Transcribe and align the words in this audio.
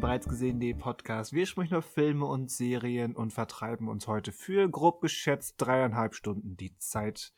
bereits 0.00 0.28
gesehen.de 0.28 0.74
Podcast. 0.74 1.32
Wir 1.32 1.46
sprechen 1.46 1.74
über 1.74 1.82
Filme 1.82 2.26
und 2.26 2.50
Serien 2.50 3.14
und 3.14 3.32
vertreiben 3.32 3.88
uns 3.88 4.06
heute 4.06 4.32
für 4.32 4.68
grob 4.68 5.00
geschätzt 5.00 5.54
dreieinhalb 5.58 6.14
Stunden 6.14 6.56
die 6.56 6.76
Zeit. 6.78 7.32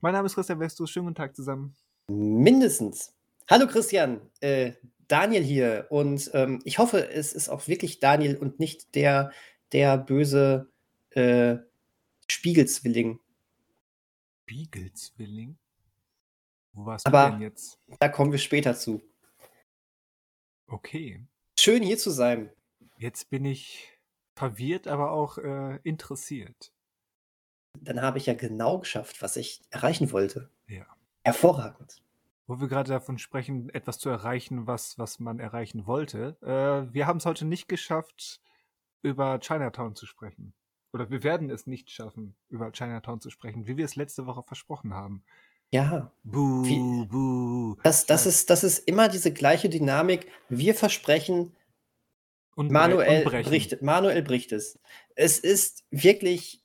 Mein 0.00 0.12
Name 0.12 0.26
ist 0.26 0.34
Christian 0.34 0.60
Westus. 0.60 0.90
Schönen 0.90 1.06
guten 1.06 1.16
Tag 1.16 1.34
zusammen. 1.36 1.74
Mindestens. 2.08 3.14
Hallo 3.48 3.66
Christian, 3.66 4.20
äh, 4.40 4.72
Daniel 5.08 5.42
hier 5.42 5.86
und 5.90 6.30
ähm, 6.34 6.60
ich 6.64 6.78
hoffe, 6.78 7.10
es 7.10 7.32
ist 7.32 7.48
auch 7.48 7.68
wirklich 7.68 8.00
Daniel 8.00 8.36
und 8.36 8.58
nicht 8.58 8.94
der, 8.94 9.32
der 9.72 9.98
böse 9.98 10.70
äh, 11.10 11.56
Spiegelzwilling. 12.28 13.20
Spiegelzwilling? 14.42 15.58
Wo 16.72 16.86
warst 16.86 17.06
Aber 17.06 17.26
du 17.26 17.32
denn 17.32 17.42
jetzt? 17.42 17.78
Da 18.00 18.08
kommen 18.08 18.32
wir 18.32 18.38
später 18.38 18.74
zu. 18.74 19.02
Okay. 20.66 21.24
Schön 21.64 21.82
hier 21.82 21.96
zu 21.96 22.10
sein. 22.10 22.50
Jetzt 22.98 23.30
bin 23.30 23.46
ich 23.46 23.90
verwirrt, 24.34 24.86
aber 24.86 25.12
auch 25.12 25.38
äh, 25.38 25.78
interessiert. 25.82 26.74
Dann 27.80 28.02
habe 28.02 28.18
ich 28.18 28.26
ja 28.26 28.34
genau 28.34 28.80
geschafft, 28.80 29.22
was 29.22 29.36
ich 29.36 29.62
erreichen 29.70 30.12
wollte. 30.12 30.50
Ja. 30.66 30.84
Hervorragend. 31.24 32.02
Wo 32.46 32.60
wir 32.60 32.68
gerade 32.68 32.90
davon 32.90 33.16
sprechen, 33.16 33.70
etwas 33.70 33.98
zu 33.98 34.10
erreichen, 34.10 34.66
was, 34.66 34.98
was 34.98 35.20
man 35.20 35.38
erreichen 35.38 35.86
wollte. 35.86 36.36
Äh, 36.42 36.92
wir 36.92 37.06
haben 37.06 37.16
es 37.16 37.24
heute 37.24 37.46
nicht 37.46 37.66
geschafft, 37.66 38.42
über 39.00 39.40
Chinatown 39.40 39.94
zu 39.94 40.04
sprechen. 40.04 40.52
Oder 40.92 41.08
wir 41.08 41.22
werden 41.22 41.48
es 41.48 41.66
nicht 41.66 41.90
schaffen, 41.90 42.36
über 42.50 42.72
Chinatown 42.72 43.22
zu 43.22 43.30
sprechen, 43.30 43.66
wie 43.66 43.78
wir 43.78 43.86
es 43.86 43.96
letzte 43.96 44.26
Woche 44.26 44.42
versprochen 44.42 44.92
haben. 44.92 45.24
Ja. 45.72 46.12
Buh, 46.22 46.64
Wie- 46.64 47.06
buh. 47.06 47.76
Das, 47.82 48.06
das, 48.06 48.26
ist, 48.26 48.50
das 48.50 48.64
ist 48.64 48.78
immer 48.86 49.08
diese 49.08 49.32
gleiche 49.32 49.68
Dynamik. 49.68 50.26
Wir 50.48 50.74
versprechen, 50.74 51.54
Und 52.54 52.70
Manuel 52.70 53.26
und 53.26 53.42
bricht, 53.44 53.82
Manuel 53.82 54.22
bricht 54.22 54.52
es. 54.52 54.78
Es 55.16 55.38
ist 55.38 55.84
wirklich 55.90 56.62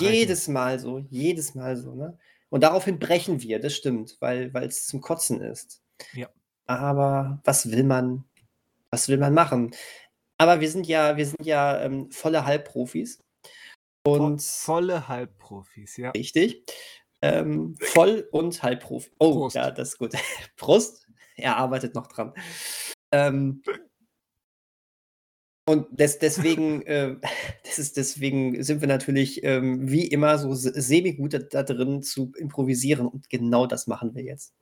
jedes 0.00 0.48
Mal 0.48 0.78
so, 0.78 0.98
jedes 1.10 1.54
Mal 1.54 1.76
so. 1.76 1.94
Ne? 1.94 2.18
Und 2.48 2.62
daraufhin 2.62 2.98
brechen 2.98 3.42
wir, 3.42 3.60
das 3.60 3.74
stimmt, 3.74 4.16
weil 4.20 4.50
es 4.64 4.86
zum 4.86 5.00
Kotzen 5.00 5.40
ist. 5.40 5.82
Ja. 6.14 6.28
Aber 6.66 7.40
was 7.44 7.70
will 7.70 7.84
man, 7.84 8.24
was 8.90 9.08
will 9.08 9.18
man 9.18 9.34
machen? 9.34 9.74
Aber 10.38 10.60
wir 10.60 10.70
sind 10.70 10.86
ja, 10.86 11.16
wir 11.16 11.26
sind 11.26 11.44
ja 11.44 11.80
ähm, 11.82 12.10
volle 12.10 12.44
Halbprofis. 12.46 13.18
Und 14.06 14.42
volle 14.42 15.08
Halbprofis, 15.08 15.96
ja. 15.98 16.10
richtig. 16.12 16.64
Ähm, 17.20 17.76
voll 17.80 18.28
und 18.30 18.62
Halbprofi. 18.62 19.10
Oh, 19.18 19.32
Prost. 19.32 19.56
ja, 19.56 19.70
das 19.70 19.88
ist 19.90 19.98
gut. 19.98 20.12
Prost. 20.56 21.06
Er 21.36 21.56
arbeitet 21.56 21.94
noch 21.94 22.06
dran. 22.08 22.32
Ähm, 23.12 23.62
und 25.66 25.86
des, 26.00 26.18
deswegen, 26.18 26.82
äh, 26.86 27.16
das 27.64 27.78
ist, 27.78 27.96
deswegen 27.96 28.62
sind 28.62 28.80
wir 28.80 28.88
natürlich 28.88 29.42
ähm, 29.44 29.90
wie 29.90 30.06
immer 30.06 30.38
so 30.38 30.54
se- 30.54 30.80
semi-gut 30.80 31.34
da, 31.34 31.38
da 31.38 31.62
drin 31.62 32.02
zu 32.02 32.32
improvisieren. 32.36 33.06
Und 33.06 33.28
genau 33.28 33.66
das 33.66 33.86
machen 33.86 34.14
wir 34.14 34.22
jetzt. 34.22 34.54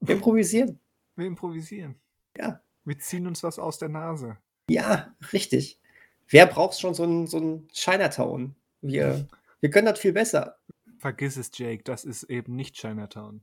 Wir 0.00 0.14
improvisieren. 0.16 0.80
Wir 1.16 1.26
improvisieren. 1.26 1.96
Ja. 2.36 2.60
Wir 2.84 2.98
ziehen 2.98 3.26
uns 3.26 3.42
was 3.42 3.58
aus 3.58 3.78
der 3.78 3.88
Nase. 3.88 4.38
Ja, 4.70 5.14
richtig. 5.32 5.80
Wer 6.28 6.46
braucht 6.46 6.78
schon 6.78 6.94
so 6.94 7.04
ein, 7.04 7.26
so 7.26 7.38
ein 7.38 7.68
Chinatown? 7.72 8.54
Wir, 8.80 9.26
wir 9.60 9.70
können 9.70 9.86
das 9.86 9.98
viel 9.98 10.12
besser. 10.12 10.58
Vergiss 10.98 11.36
es, 11.36 11.50
Jake, 11.54 11.82
das 11.84 12.04
ist 12.04 12.24
eben 12.24 12.54
nicht 12.56 12.76
Chinatown. 12.76 13.42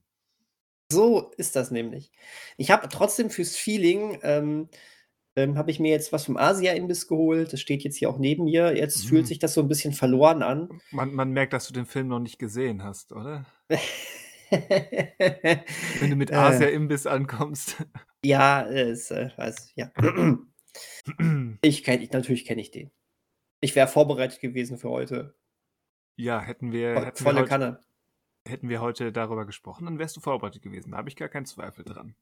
So 0.92 1.32
ist 1.38 1.56
das 1.56 1.72
nämlich. 1.72 2.12
Ich 2.58 2.70
habe 2.72 2.88
trotzdem 2.90 3.30
fürs 3.30 3.56
Feeling, 3.56 4.20
ähm, 4.24 4.70
ähm, 5.36 5.58
habe 5.58 5.72
ich 5.72 5.80
mir 5.80 5.90
jetzt 5.92 6.14
was 6.14 6.26
vom 6.26 6.38
Asia-Imbiss 6.38 7.08
geholt. 7.08 7.52
Das 7.54 7.60
steht 7.62 7.84
jetzt 7.84 7.98
hier 7.98 8.10
auch 8.10 8.20
neben 8.20 8.44
mir. 8.44 8.76
Jetzt 8.78 9.04
Mhm. 9.06 9.10
fühlt 9.10 9.28
sich 9.28 9.40
das 9.40 9.54
so 9.56 9.62
ein 9.62 9.68
bisschen 9.68 9.94
verloren 9.94 10.44
an. 10.44 10.70
Man, 10.92 11.14
man 11.14 11.32
merkt, 11.32 11.54
dass 11.54 11.68
du 11.68 11.74
den 11.74 11.86
Film 11.88 12.08
noch 12.10 12.20
nicht 12.20 12.38
gesehen 12.38 12.84
hast, 12.84 13.12
oder? 13.12 13.46
Wenn 14.50 16.10
du 16.12 16.16
mit 16.16 16.30
Äh. 16.32 16.36
Asia-Imbiss 16.36 17.08
ankommst. 17.08 17.78
ja, 18.24 18.62
es, 18.68 19.10
äh, 19.12 19.30
weiß, 19.36 19.72
ja. 19.76 19.92
Ich 21.62 21.84
kenne, 21.84 22.04
ich, 22.04 22.12
natürlich 22.12 22.46
kenne 22.46 22.60
ich 22.62 22.72
den. 22.72 22.90
Ich 23.62 23.76
wäre 23.76 23.88
vorbereitet 23.88 24.40
gewesen 24.40 24.78
für 24.80 24.90
heute. 24.90 25.36
Ja, 26.16 26.40
hätten 26.40 26.72
wir, 26.72 26.94
Voll- 26.96 27.06
hätten, 27.06 27.26
wir 27.26 27.34
heute, 27.36 27.50
Kanne. 27.50 27.82
hätten 28.48 28.70
wir 28.70 28.82
heute 28.82 29.12
darüber 29.12 29.46
gesprochen, 29.46 29.86
dann 29.86 30.00
wärst 30.00 30.16
du 30.16 30.22
vorbereitet 30.22 30.62
gewesen. 30.62 30.92
Da 30.92 30.98
habe 30.98 31.10
ich 31.10 31.16
gar 31.16 31.30
keinen 31.30 31.46
Zweifel 31.46 31.84
dran. 31.86 32.16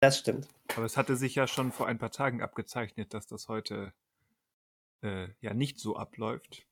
Das 0.00 0.18
stimmt. 0.18 0.48
Aber 0.74 0.84
es 0.84 0.96
hatte 0.96 1.16
sich 1.16 1.34
ja 1.34 1.46
schon 1.46 1.72
vor 1.72 1.86
ein 1.86 1.98
paar 1.98 2.10
Tagen 2.10 2.42
abgezeichnet, 2.42 3.14
dass 3.14 3.26
das 3.26 3.48
heute 3.48 3.92
äh, 5.02 5.28
ja 5.40 5.54
nicht 5.54 5.78
so 5.78 5.96
abläuft. 5.96 6.66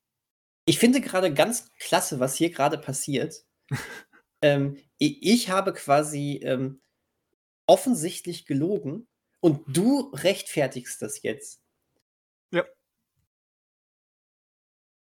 Ich 0.66 0.78
finde 0.78 1.00
gerade 1.00 1.32
ganz 1.32 1.72
klasse, 1.78 2.20
was 2.20 2.36
hier 2.36 2.50
gerade 2.50 2.78
passiert. 2.78 3.44
ähm, 4.42 4.78
ich 4.98 5.50
habe 5.50 5.72
quasi 5.72 6.40
ähm, 6.42 6.80
offensichtlich 7.66 8.46
gelogen 8.46 9.06
und 9.40 9.62
du 9.66 10.10
rechtfertigst 10.14 11.00
das 11.02 11.22
jetzt. 11.22 11.60
Ja. 12.50 12.64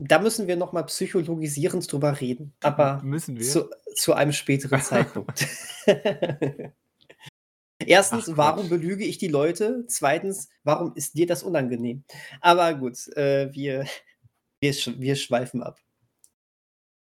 Da 0.02 0.18
müssen 0.18 0.48
wir 0.48 0.56
noch 0.56 0.72
mal 0.72 0.84
psychologisierend 0.84 1.90
drüber 1.92 2.18
reden, 2.20 2.54
aber 2.62 3.02
Müssen 3.02 3.36
wir. 3.38 3.44
zu, 3.46 3.68
zu 3.94 4.14
einem 4.14 4.32
späteren 4.32 4.80
Zeitpunkt. 4.82 5.46
Erstens, 7.78 8.28
Ach, 8.30 8.36
warum 8.36 8.68
belüge 8.68 9.04
ich 9.04 9.18
die 9.18 9.28
Leute? 9.28 9.84
Zweitens, 9.88 10.48
warum 10.64 10.94
ist 10.94 11.14
dir 11.16 11.26
das 11.26 11.42
unangenehm? 11.42 12.04
Aber 12.40 12.74
gut, 12.74 13.08
äh, 13.16 13.52
wir, 13.54 13.86
wir, 14.60 14.72
sch 14.72 14.90
wir 14.98 15.16
schweifen 15.16 15.62
ab. 15.62 15.78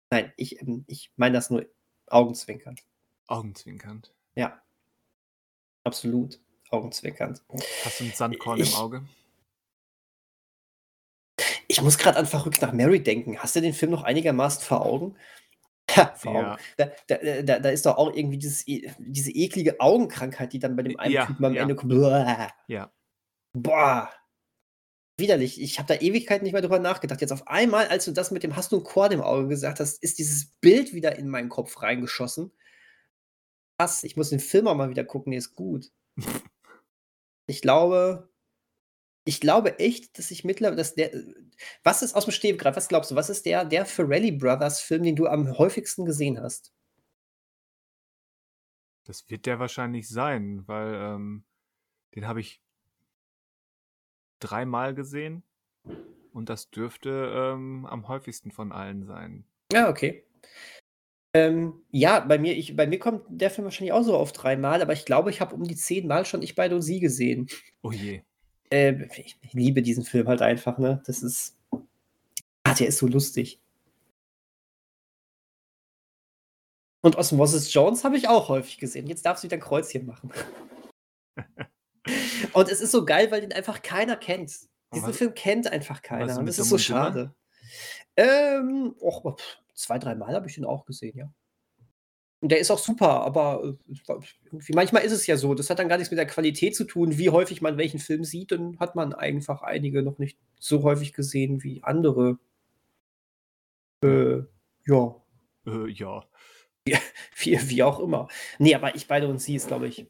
Nein, 0.09 0.33
ich, 0.37 0.61
ähm, 0.61 0.85
ich 0.87 1.11
meine 1.15 1.35
das 1.35 1.49
nur 1.49 1.65
augenzwinkernd. 2.07 2.81
Augenzwinkernd. 3.27 4.13
Ja, 4.35 4.61
absolut 5.83 6.39
augenzwinkernd. 6.69 7.43
Hast 7.83 7.99
du 7.99 8.05
ein 8.05 8.11
Sandkorn 8.13 8.59
Ich- 8.59 8.71
im 8.73 8.77
Auge? 8.79 9.03
Ich 11.71 11.81
muss 11.81 11.97
gerade 11.99 12.17
an 12.17 12.25
Verrückt 12.25 12.61
nach 12.61 12.73
Mary 12.73 13.01
denken. 13.01 13.37
Hast 13.37 13.55
du 13.55 13.61
den 13.61 13.73
Film 13.73 13.91
noch 13.91 14.03
einigermaßen 14.03 14.63
vor 14.63 14.85
Augen? 14.85 15.15
Ha, 15.95 16.13
vor 16.15 16.33
Ja. 16.33 16.51
Augen. 16.53 16.61
Da, 16.77 16.91
da, 17.07 17.41
da, 17.41 17.59
da 17.59 17.69
ist 17.69 17.83
doch 17.87 17.97
auch 17.97 18.13
irgendwie 18.13 18.37
dieses, 18.37 18.67
e- 18.67 18.91
diese 18.99 19.31
eklige 19.31 19.79
Augenkrankheit, 19.79 20.53
die 20.53 20.59
dann 20.59 20.75
bei 20.75 20.83
dem 20.83 20.99
einen 20.99 21.13
Ja, 21.13 21.25
Typen 21.25 21.43
am 21.45 21.53
ja. 21.55 21.63
Ende 21.63 21.75
kommt. 21.75 21.91
Boah. 21.91 22.51
Ja. 22.67 22.91
Boah. 23.57 24.11
Widerlich. 25.19 25.59
Ich 25.59 25.79
habe 25.79 25.87
da 25.91 25.99
Ewigkeiten 25.99 26.43
nicht 26.43 26.53
mehr 26.53 26.61
drüber 26.61 26.77
nachgedacht. 26.77 27.21
Jetzt 27.21 27.31
auf 27.31 27.47
einmal, 27.47 27.87
als 27.87 28.05
du 28.05 28.11
das 28.11 28.29
mit 28.29 28.43
dem 28.43 28.55
Hast 28.55 28.71
du 28.71 28.77
ein 28.77 28.83
Korn 28.83 29.11
im 29.11 29.21
Auge 29.21 29.47
gesagt 29.47 29.79
hast, 29.79 30.01
ist 30.03 30.19
dieses 30.19 30.51
Bild 30.61 30.93
wieder 30.93 31.15
in 31.17 31.27
meinen 31.27 31.49
Kopf 31.49 31.81
reingeschossen. 31.81 32.51
Krass, 33.79 34.03
ich 34.03 34.15
muss 34.15 34.29
den 34.29 34.39
Film 34.39 34.67
auch 34.67 34.75
mal 34.75 34.91
wieder 34.91 35.03
gucken, 35.03 35.31
der 35.31 35.39
ist 35.39 35.55
gut. 35.55 35.91
Ich 37.47 37.63
glaube, 37.63 38.28
ich 39.29 39.39
glaube 39.39 39.77
echt, 39.77 40.17
dass 40.17 40.31
ich 40.31 40.43
mittlerweile, 40.43 40.77
dass 40.77 40.95
der, 40.95 41.11
was 41.83 42.01
ist 42.01 42.15
aus 42.15 42.25
dem 42.25 42.31
Steh 42.31 42.53
gerade, 42.53 42.75
was 42.75 42.87
glaubst 42.87 43.11
du, 43.11 43.15
was 43.15 43.29
ist 43.29 43.45
der, 43.45 43.63
der 43.63 43.85
Ferrelli 43.85 44.31
Brothers 44.31 44.81
Film, 44.81 45.03
den 45.03 45.15
du 45.15 45.27
am 45.27 45.55
häufigsten 45.55 46.03
gesehen 46.03 46.41
hast? 46.41 46.73
Das 49.05 49.29
wird 49.29 49.45
der 49.45 49.59
wahrscheinlich 49.59 50.09
sein, 50.09 50.67
weil 50.67 50.95
ähm, 50.95 51.45
den 52.15 52.27
habe 52.27 52.39
ich 52.39 52.59
dreimal 54.39 54.95
gesehen 54.95 55.43
und 56.33 56.49
das 56.49 56.71
dürfte 56.71 57.31
ähm, 57.35 57.85
am 57.85 58.07
häufigsten 58.07 58.51
von 58.51 58.71
allen 58.71 59.05
sein. 59.05 59.45
Ja, 59.71 59.89
okay. 59.89 60.25
Ähm, 61.35 61.85
ja, 61.91 62.19
bei 62.19 62.39
mir, 62.39 62.57
ich, 62.57 62.75
bei 62.75 62.87
mir 62.87 62.97
kommt 62.97 63.25
der 63.29 63.51
Film 63.51 63.65
wahrscheinlich 63.65 63.93
auch 63.93 64.01
so 64.01 64.17
auf 64.17 64.31
dreimal, 64.31 64.81
aber 64.81 64.93
ich 64.93 65.05
glaube, 65.05 65.29
ich 65.29 65.39
habe 65.39 65.53
um 65.53 65.63
die 65.63 65.75
zehnmal 65.75 66.25
schon 66.25 66.41
Ich 66.41 66.55
beide 66.55 66.73
und 66.73 66.81
sie 66.81 66.99
gesehen. 66.99 67.47
Oh 67.83 67.91
je. 67.91 68.23
Äh, 68.71 69.07
ich, 69.17 69.37
liebe 69.51 69.81
diesen 69.81 70.03
Film 70.03 70.27
halt 70.27 70.41
einfach, 70.41 70.77
ne? 70.77 71.01
Das 71.05 71.23
ist. 71.23 71.57
Ah, 72.63 72.73
der 72.73 72.87
ist 72.87 72.99
so 72.99 73.07
lustig. 73.07 73.61
Und 77.01 77.15
Osmosis 77.15 77.73
Jones 77.73 78.03
habe 78.03 78.17
ich 78.17 78.27
auch 78.27 78.49
häufig 78.49 78.77
gesehen. 78.77 79.07
Jetzt 79.07 79.25
darfst 79.25 79.43
du 79.43 79.47
wieder 79.47 79.57
ein 79.57 79.61
Kreuzchen 79.61 80.05
machen. 80.05 80.31
und 82.53 82.69
es 82.69 82.81
ist 82.81 82.91
so 82.91 83.05
geil, 83.05 83.31
weil 83.31 83.41
den 83.41 83.53
einfach 83.53 83.81
keiner 83.81 84.17
kennt. 84.17 84.53
Diesen 84.93 85.13
Film 85.13 85.33
kennt 85.33 85.67
einfach 85.67 86.01
keiner. 86.01 86.37
Und 86.37 86.45
das 86.45 86.59
ist 86.59 86.69
so 86.69 86.77
schade. 86.77 87.33
Ähm, 88.17 88.95
och, 88.99 89.39
zwei, 89.73 89.97
dreimal 89.97 90.33
habe 90.33 90.47
ich 90.47 90.55
den 90.55 90.65
auch 90.65 90.85
gesehen, 90.85 91.17
ja. 91.17 91.31
Und 92.41 92.51
der 92.51 92.59
ist 92.59 92.71
auch 92.71 92.79
super, 92.79 93.21
aber 93.21 93.63
äh, 93.63 93.93
irgendwie, 94.45 94.73
manchmal 94.73 95.03
ist 95.03 95.11
es 95.11 95.27
ja 95.27 95.35
so, 95.35 95.53
das 95.53 95.69
hat 95.69 95.79
dann 95.79 95.89
gar 95.89 95.97
nichts 95.97 96.11
mit 96.11 96.17
der 96.17 96.25
Qualität 96.25 96.75
zu 96.75 96.85
tun, 96.85 97.17
wie 97.17 97.29
häufig 97.29 97.61
man 97.61 97.77
welchen 97.77 97.99
Film 97.99 98.23
sieht, 98.23 98.51
dann 98.51 98.79
hat 98.79 98.95
man 98.95 99.13
einfach 99.13 99.61
einige 99.61 100.03
noch 100.03 100.19
nicht 100.19 100.37
so 100.57 100.83
häufig 100.83 101.13
gesehen 101.13 101.63
wie 101.63 101.83
andere. 101.83 102.39
Äh, 104.03 104.43
ja, 104.85 105.15
Äh, 105.65 105.89
ja. 105.89 106.23
wie, 107.37 107.69
wie 107.69 107.83
auch 107.83 107.99
immer. 107.99 108.27
Nee, 108.57 108.75
aber 108.75 108.95
ich 108.95 109.07
beide 109.07 109.27
und 109.27 109.39
sie 109.39 109.55
ist, 109.55 109.67
glaube 109.67 109.87
ich, 109.87 110.07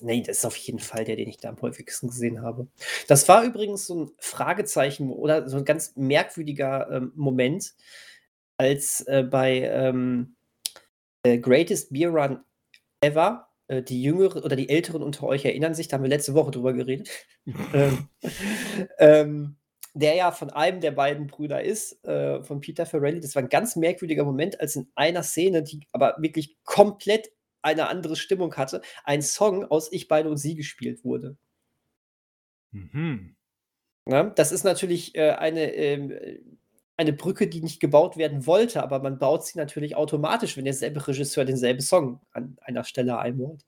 nee, 0.00 0.22
das 0.22 0.38
ist 0.38 0.44
auf 0.44 0.56
jeden 0.56 0.78
Fall 0.78 1.04
der, 1.04 1.16
den 1.16 1.28
ich 1.28 1.38
da 1.38 1.48
am 1.50 1.60
häufigsten 1.62 2.08
gesehen 2.08 2.42
habe. 2.42 2.66
Das 3.08 3.28
war 3.28 3.44
übrigens 3.44 3.86
so 3.86 4.04
ein 4.04 4.10
Fragezeichen 4.18 5.10
oder 5.10 5.48
so 5.48 5.56
ein 5.58 5.64
ganz 5.64 5.94
merkwürdiger 5.96 6.90
ähm, 6.90 7.12
Moment, 7.14 7.74
als 8.56 9.00
äh, 9.06 9.22
bei 9.22 9.60
ähm, 9.60 10.36
äh, 11.22 11.38
Greatest 11.38 11.92
Beer 11.92 12.10
Run 12.10 12.40
Ever, 13.00 13.48
äh, 13.68 13.82
die 13.82 14.02
Jüngeren 14.02 14.42
oder 14.42 14.56
die 14.56 14.68
Älteren 14.68 15.02
unter 15.02 15.24
euch 15.24 15.44
erinnern 15.44 15.74
sich, 15.74 15.88
da 15.88 15.96
haben 15.96 16.02
wir 16.02 16.10
letzte 16.10 16.34
Woche 16.34 16.50
drüber 16.50 16.72
geredet, 16.72 17.08
ähm, 17.74 18.08
ähm, 18.98 19.56
der 19.94 20.14
ja 20.14 20.32
von 20.32 20.50
einem 20.50 20.80
der 20.80 20.92
beiden 20.92 21.26
Brüder 21.26 21.62
ist, 21.62 22.04
äh, 22.04 22.42
von 22.42 22.60
Peter 22.60 22.86
Farrelly. 22.86 23.20
Das 23.20 23.34
war 23.34 23.42
ein 23.42 23.48
ganz 23.48 23.76
merkwürdiger 23.76 24.24
Moment, 24.24 24.60
als 24.60 24.76
in 24.76 24.88
einer 24.94 25.22
Szene, 25.22 25.62
die 25.62 25.80
aber 25.92 26.16
wirklich 26.18 26.56
komplett 26.64 27.30
eine 27.62 27.88
andere 27.88 28.16
Stimmung 28.16 28.54
hatte, 28.56 28.82
ein 29.04 29.22
Song 29.22 29.64
aus 29.64 29.92
Ich, 29.92 30.08
Beide 30.08 30.28
und 30.28 30.36
Sie 30.38 30.56
gespielt 30.56 31.04
wurde. 31.04 31.36
Mhm. 32.72 33.36
Ja, 34.08 34.24
das 34.24 34.50
ist 34.50 34.64
natürlich 34.64 35.14
äh, 35.14 35.30
eine, 35.30 35.72
ähm, 35.74 36.12
eine 37.02 37.12
Brücke, 37.12 37.46
die 37.46 37.60
nicht 37.60 37.80
gebaut 37.80 38.16
werden 38.16 38.46
wollte, 38.46 38.82
aber 38.82 39.00
man 39.00 39.18
baut 39.18 39.44
sie 39.44 39.58
natürlich 39.58 39.96
automatisch, 39.96 40.56
wenn 40.56 40.64
derselbe 40.64 41.06
Regisseur 41.06 41.44
denselben 41.44 41.80
Song 41.80 42.20
an 42.32 42.56
einer 42.62 42.84
Stelle 42.84 43.18
einbaut. 43.18 43.60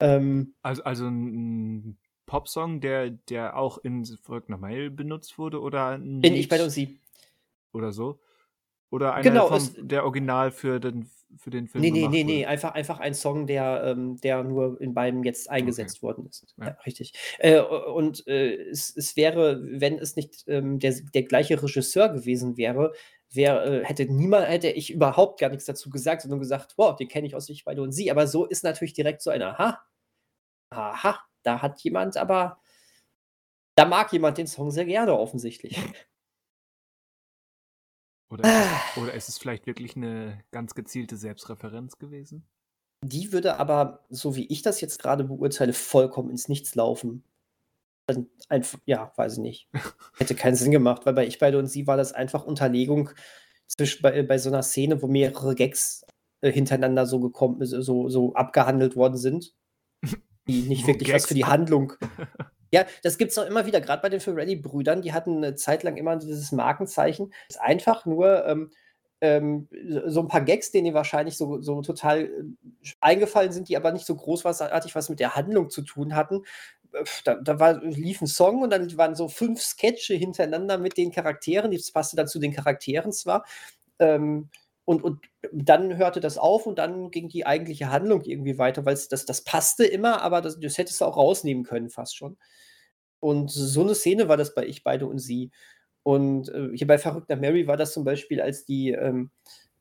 Ähm, 0.00 0.54
also, 0.62 0.84
also 0.84 1.08
ein 1.08 1.98
Popsong, 2.26 2.80
der, 2.80 3.10
der 3.10 3.56
auch 3.56 3.78
in 3.78 4.04
Volk 4.04 4.48
nach 4.48 4.58
Mail 4.58 4.90
benutzt 4.90 5.38
wurde 5.38 5.60
oder 5.60 5.98
Bin 5.98 6.34
ich 6.34 6.48
bei 6.48 6.62
und 6.62 6.70
Sie. 6.70 7.00
Oder 7.72 7.92
so? 7.92 8.20
Oder 8.90 9.14
einer 9.14 9.22
genau, 9.22 9.48
vom, 9.48 9.88
der 9.88 10.04
Original 10.04 10.50
für 10.50 10.78
den, 10.78 11.10
für 11.36 11.50
den 11.50 11.66
Film 11.66 11.82
Nee, 11.82 11.90
nee, 11.90 12.08
nee, 12.08 12.24
nee, 12.24 12.46
einfach, 12.46 12.74
einfach 12.74 13.00
ein 13.00 13.14
Song, 13.14 13.46
der, 13.46 13.82
ähm, 13.84 14.20
der 14.20 14.44
nur 14.44 14.80
in 14.80 14.94
beiden 14.94 15.24
jetzt 15.24 15.50
eingesetzt 15.50 15.98
okay. 15.98 16.06
worden 16.06 16.26
ist. 16.26 16.54
Ja. 16.58 16.66
Ja, 16.66 16.70
richtig. 16.86 17.12
Äh, 17.38 17.60
und 17.60 18.26
äh, 18.26 18.54
es, 18.54 18.94
es 18.96 19.16
wäre, 19.16 19.60
wenn 19.62 19.98
es 19.98 20.16
nicht 20.16 20.44
ähm, 20.46 20.78
der, 20.78 20.94
der 21.12 21.24
gleiche 21.24 21.60
Regisseur 21.60 22.08
gewesen 22.08 22.56
wäre, 22.56 22.92
wär, 23.34 23.64
äh, 23.64 23.84
hätte 23.84 24.06
niemand, 24.06 24.48
hätte 24.48 24.68
ich 24.68 24.92
überhaupt 24.92 25.40
gar 25.40 25.50
nichts 25.50 25.64
dazu 25.64 25.90
gesagt, 25.90 26.22
sondern 26.22 26.40
gesagt, 26.40 26.74
wow, 26.76 26.94
den 26.94 27.08
kenne 27.08 27.26
ich 27.26 27.34
aus 27.34 27.48
Ich, 27.48 27.64
beide 27.64 27.82
und 27.82 27.92
Sie. 27.92 28.10
Aber 28.10 28.26
so 28.26 28.44
ist 28.44 28.64
natürlich 28.64 28.94
direkt 28.94 29.22
so 29.22 29.30
ein 29.30 29.42
Aha. 29.42 29.80
Aha, 30.70 31.20
da 31.42 31.62
hat 31.62 31.80
jemand 31.80 32.16
aber, 32.16 32.58
da 33.76 33.84
mag 33.84 34.12
jemand 34.12 34.38
den 34.38 34.46
Song 34.46 34.70
sehr 34.70 34.84
gerne 34.84 35.18
offensichtlich. 35.18 35.78
Oder, 38.30 38.44
ist 38.44 38.66
es, 38.96 39.02
oder 39.02 39.14
ist 39.14 39.28
es 39.28 39.38
vielleicht 39.38 39.66
wirklich 39.66 39.96
eine 39.96 40.42
ganz 40.50 40.74
gezielte 40.74 41.16
Selbstreferenz 41.16 41.98
gewesen? 41.98 42.46
Die 43.04 43.32
würde 43.32 43.58
aber, 43.58 44.04
so 44.08 44.34
wie 44.34 44.46
ich 44.46 44.62
das 44.62 44.80
jetzt 44.80 44.98
gerade 44.98 45.24
beurteile, 45.24 45.72
vollkommen 45.72 46.30
ins 46.30 46.48
Nichts 46.48 46.74
laufen. 46.74 47.22
Dann 48.06 48.28
einfach, 48.48 48.78
ja, 48.86 49.12
weiß 49.16 49.34
ich 49.34 49.38
nicht. 49.40 49.68
Hätte 50.16 50.34
keinen 50.34 50.56
Sinn 50.56 50.70
gemacht, 50.70 51.04
weil 51.04 51.14
bei 51.14 51.26
Ich 51.26 51.38
beide 51.38 51.58
und 51.58 51.66
sie 51.66 51.86
war 51.86 51.96
das 51.96 52.12
einfach 52.12 52.44
Unterlegung 52.44 53.10
zwischen, 53.66 54.02
bei, 54.02 54.22
bei 54.22 54.38
so 54.38 54.48
einer 54.48 54.62
Szene, 54.62 55.02
wo 55.02 55.06
mehrere 55.06 55.54
Gags 55.54 56.04
äh, 56.40 56.50
hintereinander 56.50 57.06
so 57.06 57.20
gekommen, 57.20 57.64
so, 57.64 58.08
so 58.08 58.34
abgehandelt 58.34 58.96
worden 58.96 59.18
sind, 59.18 59.54
die 60.48 60.62
nicht 60.62 60.86
wirklich 60.86 61.10
Gags 61.10 61.24
was 61.24 61.28
für 61.28 61.34
die 61.34 61.44
Handlung 61.44 61.94
Ja, 62.74 62.86
das 63.04 63.18
gibt 63.18 63.30
es 63.30 63.38
auch 63.38 63.46
immer 63.46 63.66
wieder, 63.66 63.80
gerade 63.80 64.02
bei 64.02 64.08
den 64.08 64.18
Ferrelli-Brüdern, 64.18 65.00
die 65.00 65.12
hatten 65.12 65.36
eine 65.36 65.54
Zeit 65.54 65.84
lang 65.84 65.96
immer 65.96 66.16
dieses 66.16 66.50
Markenzeichen. 66.50 67.32
Ist 67.48 67.60
einfach 67.60 68.04
nur 68.04 68.44
ähm, 68.46 68.72
ähm, 69.20 69.68
so 70.06 70.18
ein 70.22 70.26
paar 70.26 70.40
Gags, 70.40 70.72
denen 70.72 70.86
die 70.86 70.94
wahrscheinlich 70.94 71.36
so, 71.36 71.60
so 71.60 71.82
total 71.82 72.22
äh, 72.22 72.30
eingefallen 73.00 73.52
sind, 73.52 73.68
die 73.68 73.76
aber 73.76 73.92
nicht 73.92 74.06
so 74.06 74.16
großartig 74.16 74.92
was 74.92 75.08
mit 75.08 75.20
der 75.20 75.36
Handlung 75.36 75.70
zu 75.70 75.82
tun 75.82 76.16
hatten. 76.16 76.42
Da, 77.22 77.36
da 77.36 77.60
war, 77.60 77.80
lief 77.84 78.20
ein 78.20 78.26
Song 78.26 78.62
und 78.62 78.70
dann 78.70 78.96
waren 78.96 79.14
so 79.14 79.28
fünf 79.28 79.62
Sketche 79.62 80.14
hintereinander 80.14 80.76
mit 80.76 80.96
den 80.96 81.12
Charakteren. 81.12 81.70
Das 81.70 81.92
passte 81.92 82.16
dann 82.16 82.26
zu 82.26 82.40
den 82.40 82.52
Charakteren 82.52 83.12
zwar. 83.12 83.44
Ähm, 84.00 84.50
und, 84.84 85.04
und 85.04 85.20
dann 85.52 85.96
hörte 85.96 86.18
das 86.18 86.38
auf 86.38 86.66
und 86.66 86.80
dann 86.80 87.12
ging 87.12 87.28
die 87.28 87.46
eigentliche 87.46 87.90
Handlung 87.90 88.22
irgendwie 88.22 88.58
weiter, 88.58 88.84
weil 88.84 88.98
das, 89.08 89.24
das 89.24 89.44
passte 89.44 89.84
immer, 89.84 90.22
aber 90.22 90.40
das, 90.40 90.58
das 90.58 90.76
hättest 90.76 91.00
du 91.00 91.04
auch 91.04 91.16
rausnehmen 91.16 91.62
können, 91.62 91.88
fast 91.88 92.16
schon. 92.16 92.36
Und 93.24 93.50
so 93.50 93.80
eine 93.80 93.94
Szene 93.94 94.28
war 94.28 94.36
das 94.36 94.54
bei 94.54 94.66
Ich, 94.66 94.84
Beide 94.84 95.06
und 95.06 95.18
Sie. 95.18 95.50
Und 96.02 96.50
äh, 96.50 96.68
hier 96.74 96.86
bei 96.86 96.98
Verrückter 96.98 97.36
Mary 97.36 97.66
war 97.66 97.78
das 97.78 97.94
zum 97.94 98.04
Beispiel, 98.04 98.42
als 98.42 98.66
die 98.66 98.90
ähm, 98.90 99.30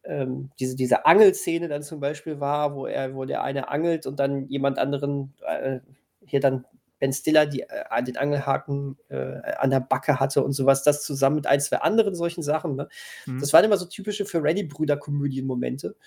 ähm, 0.05 0.49
diese, 0.61 0.77
diese 0.77 1.05
Angelszene 1.05 1.67
dann 1.67 1.83
zum 1.83 1.99
Beispiel 1.99 2.39
war, 2.39 2.73
wo 2.73 2.85
er, 2.85 3.13
wo 3.15 3.25
der 3.25 3.43
eine 3.43 3.67
angelt 3.67 4.07
und 4.07 4.17
dann 4.17 4.47
jemand 4.47 4.79
anderen, 4.79 5.33
äh, 5.45 5.81
hier 6.25 6.39
dann 6.39 6.63
Ben 6.99 7.11
Stiller, 7.11 7.45
die 7.45 7.63
äh, 7.63 8.03
den 8.03 8.15
Angelhaken 8.15 8.97
äh, 9.09 9.41
an 9.57 9.71
der 9.71 9.81
Backe 9.81 10.21
hatte 10.21 10.41
und 10.41 10.53
sowas, 10.53 10.83
das 10.83 11.03
zusammen 11.03 11.35
mit 11.35 11.45
ein, 11.45 11.59
zwei 11.59 11.79
anderen 11.79 12.15
solchen 12.15 12.43
Sachen. 12.43 12.77
Ne? 12.77 12.87
Mhm. 13.25 13.41
Das 13.41 13.51
waren 13.51 13.65
immer 13.65 13.75
so 13.75 13.87
typische 13.87 14.23
für 14.23 14.41
Ready-Brüder-Komödien-Momente. 14.41 15.97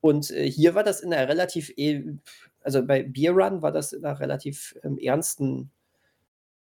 Und 0.00 0.30
äh, 0.30 0.50
hier 0.50 0.74
war 0.74 0.82
das 0.82 1.00
in 1.00 1.12
einer 1.12 1.28
relativ, 1.28 1.70
e 1.76 2.16
also 2.62 2.82
bei 2.86 3.02
Beer 3.02 3.32
Run 3.32 3.60
war 3.60 3.70
das 3.72 3.92
in 3.92 4.02
einer 4.02 4.18
relativ 4.18 4.74
ähm, 4.82 4.96
ernsten 4.96 5.70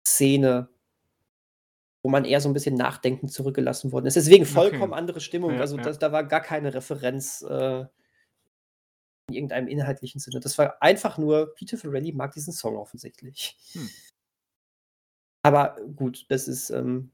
Szene, 0.06 0.68
wo 2.02 2.10
man 2.10 2.24
eher 2.24 2.40
so 2.40 2.48
ein 2.48 2.52
bisschen 2.54 2.74
nachdenkend 2.74 3.32
zurückgelassen 3.32 3.92
worden 3.92 4.06
ist. 4.06 4.16
Deswegen 4.16 4.44
vollkommen 4.44 4.92
okay. 4.92 4.98
andere 4.98 5.20
Stimmung. 5.20 5.54
Ja, 5.54 5.60
also 5.60 5.76
ja. 5.76 5.82
Das, 5.82 5.98
da 5.98 6.12
war 6.12 6.24
gar 6.24 6.40
keine 6.40 6.74
Referenz 6.74 7.42
äh, 7.42 7.84
in 9.28 9.34
irgendeinem 9.34 9.68
inhaltlichen 9.68 10.20
Sinne. 10.20 10.40
Das 10.40 10.58
war 10.58 10.82
einfach 10.82 11.18
nur, 11.18 11.54
Peter 11.54 11.78
Farrelly 11.78 12.12
mag 12.12 12.32
diesen 12.32 12.52
Song 12.52 12.76
offensichtlich. 12.76 13.56
Hm. 13.72 13.88
Aber 15.42 15.76
gut, 15.96 16.26
das 16.28 16.48
ist, 16.48 16.70
ähm, 16.70 17.10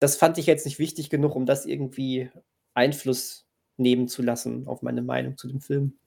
das 0.00 0.16
fand 0.16 0.38
ich 0.38 0.46
jetzt 0.46 0.64
nicht 0.64 0.78
wichtig 0.78 1.10
genug, 1.10 1.34
um 1.34 1.46
das 1.46 1.66
irgendwie 1.66 2.30
Einfluss 2.74 3.46
nehmen 3.76 4.08
zu 4.08 4.22
lassen 4.22 4.66
auf 4.66 4.82
meine 4.82 5.02
Meinung 5.02 5.36
zu 5.36 5.48
dem 5.48 5.60
Film. 5.60 5.98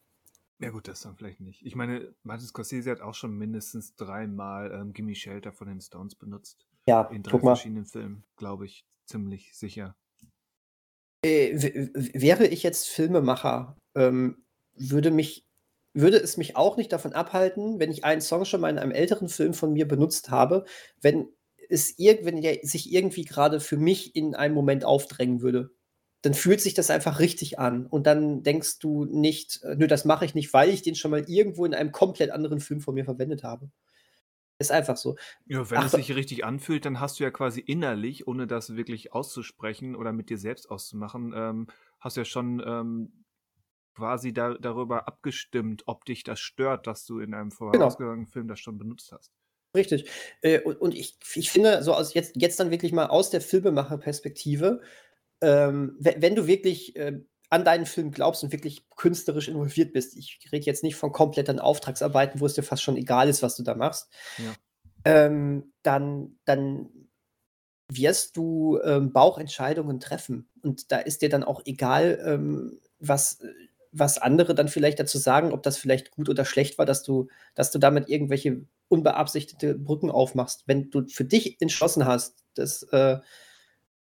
Ja 0.62 0.70
gut, 0.70 0.88
das 0.88 1.02
dann 1.02 1.16
vielleicht 1.16 1.40
nicht. 1.40 1.66
Ich 1.66 1.76
meine, 1.76 2.14
Martin 2.22 2.46
Scorsese 2.48 2.92
hat 2.92 3.02
auch 3.02 3.16
schon 3.16 3.36
mindestens 3.36 3.96
dreimal 3.96 4.72
ähm, 4.72 4.94
Gimme 4.94 5.16
Shelter 5.16 5.52
von 5.52 5.68
den 5.68 5.82
Stones 5.82 6.14
benutzt. 6.14 6.68
Ja, 6.88 7.02
in 7.06 7.24
drei 7.24 7.40
verschiedenen 7.40 7.86
Filmen, 7.86 8.24
glaube 8.38 8.66
ich, 8.66 8.86
ziemlich 9.06 9.58
sicher. 9.58 9.96
Äh, 11.26 11.56
wäre 12.14 12.46
ich 12.46 12.62
jetzt 12.62 12.90
Filmemacher, 12.90 13.76
ähm, 13.96 14.44
würde 14.76 15.10
mich 15.12 15.46
würde 15.94 16.18
es 16.18 16.38
mich 16.38 16.56
auch 16.56 16.78
nicht 16.78 16.94
davon 16.94 17.12
abhalten, 17.14 17.80
wenn 17.80 17.92
ich 17.92 18.06
einen 18.06 18.22
Song 18.22 18.46
schon 18.46 18.62
mal 18.62 18.70
in 18.70 18.78
einem 18.78 18.92
älteren 18.92 19.28
Film 19.28 19.54
von 19.54 19.74
mir 19.74 19.88
benutzt 19.88 20.30
habe, 20.30 20.64
wenn 21.02 21.28
es 21.70 21.98
ir 22.00 22.24
wenn 22.24 22.42
der 22.42 22.60
sich 22.64 22.94
irgendwie 22.94 23.26
gerade 23.26 23.60
für 23.60 23.78
mich 23.78 24.16
in 24.16 24.36
einem 24.36 24.56
Moment 24.56 24.86
aufdrängen 24.86 25.42
würde 25.42 25.72
dann 26.22 26.34
fühlt 26.34 26.62
sich 26.62 26.74
das 26.74 26.90
einfach 26.90 27.20
richtig 27.20 27.60
an. 27.60 27.86
Und 27.86 28.06
dann 28.06 28.44
denkst 28.44 28.80
du 28.80 29.06
nicht, 29.06 29.62
äh, 29.64 29.76
nö, 29.76 29.88
das 29.88 30.06
mache 30.06 30.26
ich 30.26 30.36
nicht, 30.36 30.54
weil 30.54 30.70
ich 30.70 30.82
den 30.82 30.96
schon 30.96 31.12
mal 31.12 31.24
irgendwo 31.28 31.66
in 31.66 31.74
einem 31.74 31.92
komplett 31.92 32.32
anderen 32.32 32.60
Film 32.60 32.82
von 32.82 32.94
mir 32.94 33.06
verwendet 33.06 33.44
habe. 33.44 33.72
Ist 34.60 34.72
einfach 34.72 34.98
so. 34.98 35.16
Ja, 35.48 35.68
wenn 35.72 35.80
Ach, 35.80 35.86
es 35.86 35.94
sich 35.94 36.16
richtig 36.16 36.46
anfühlt, 36.46 36.86
dann 36.86 37.00
hast 37.00 37.20
du 37.20 37.24
ja 37.24 37.32
quasi 37.32 37.60
innerlich, 37.60 38.28
ohne 38.28 38.46
das 38.46 38.76
wirklich 38.76 39.12
auszusprechen 39.12 39.96
oder 39.96 40.14
mit 40.14 40.30
dir 40.30 40.38
selbst 40.38 40.70
auszumachen, 40.70 41.34
ähm, 41.36 41.68
hast 42.00 42.16
du 42.16 42.22
ja 42.22 42.26
schon 42.26 42.62
ähm, 42.64 43.26
quasi 43.96 44.34
da, 44.34 44.54
darüber 44.54 45.08
abgestimmt, 45.08 45.84
ob 45.88 46.06
dich 46.06 46.24
das 46.24 46.40
stört, 46.40 46.86
dass 46.86 47.06
du 47.06 47.20
in 47.20 47.34
einem 47.34 47.50
vorausgegangenen 47.50 48.26
genau. 48.26 48.32
Film 48.32 48.48
das 48.48 48.60
schon 48.60 48.78
benutzt 48.78 49.12
hast. 49.12 49.32
Richtig. 49.76 50.10
Äh, 50.42 50.62
und, 50.62 50.80
und 50.80 50.94
ich, 50.94 51.18
ich 51.34 51.50
finde, 51.50 51.82
so 51.82 51.96
aus 51.96 52.14
jetzt, 52.14 52.36
jetzt 52.36 52.60
dann 52.60 52.72
wirklich 52.72 52.92
mal 52.92 53.08
aus 53.08 53.32
der 53.32 53.42
Filmemacherperspektive, 53.42 54.82
ähm, 55.42 55.98
wenn 56.00 56.36
du 56.36 56.48
wirklich 56.48 56.96
äh, 56.96 57.20
an 57.50 57.66
deinen 57.66 57.86
Film 57.86 58.12
glaubst 58.12 58.44
und 58.44 58.54
wirklich 58.54 58.90
künstlerisch 58.96 59.50
involviert 59.50 59.92
bist, 59.92 60.16
ich 60.16 60.40
rede 60.52 60.66
jetzt 60.66 60.84
nicht 60.84 60.96
von 60.96 61.12
kompletten 61.12 61.60
Auftragsarbeiten, 61.60 62.40
wo 62.40 62.46
es 62.46 62.54
dir 62.54 62.64
fast 62.64 62.82
schon 62.82 62.96
egal 62.96 63.28
ist, 63.28 63.44
was 63.44 63.56
du 63.56 63.64
da 63.64 63.76
machst, 63.76 64.10
ja. 64.38 64.54
ähm, 65.04 65.74
dann, 65.84 66.38
dann 66.46 66.90
wirst 67.92 68.38
du 68.38 68.80
ähm, 68.84 69.12
Bauchentscheidungen 69.12 70.00
treffen. 70.00 70.48
Und 70.64 70.92
da 70.94 71.00
ist 71.00 71.22
dir 71.22 71.30
dann 71.30 71.44
auch 71.44 71.62
egal, 71.66 72.22
ähm, 72.26 72.80
was, 73.00 73.40
was 73.92 74.18
andere 74.18 74.56
dann 74.56 74.70
vielleicht 74.70 75.00
dazu 75.00 75.18
sagen, 75.18 75.52
ob 75.52 75.62
das 75.64 75.78
vielleicht 75.78 76.12
gut 76.12 76.30
oder 76.30 76.46
schlecht 76.46 76.78
war, 76.78 76.86
dass 76.86 77.04
du, 77.04 77.28
dass 77.54 77.72
du 77.72 77.80
damit 77.80 78.08
irgendwelche 78.08 78.66
unbeabsichtigte 78.88 79.76
Brücken 79.76 80.10
aufmachst. 80.10 80.64
Wenn 80.68 80.90
du 80.90 81.06
für 81.08 81.26
dich 81.26 81.62
entschlossen 81.62 82.06
hast, 82.06 82.46
dass 82.54 82.84
äh, 82.84 83.20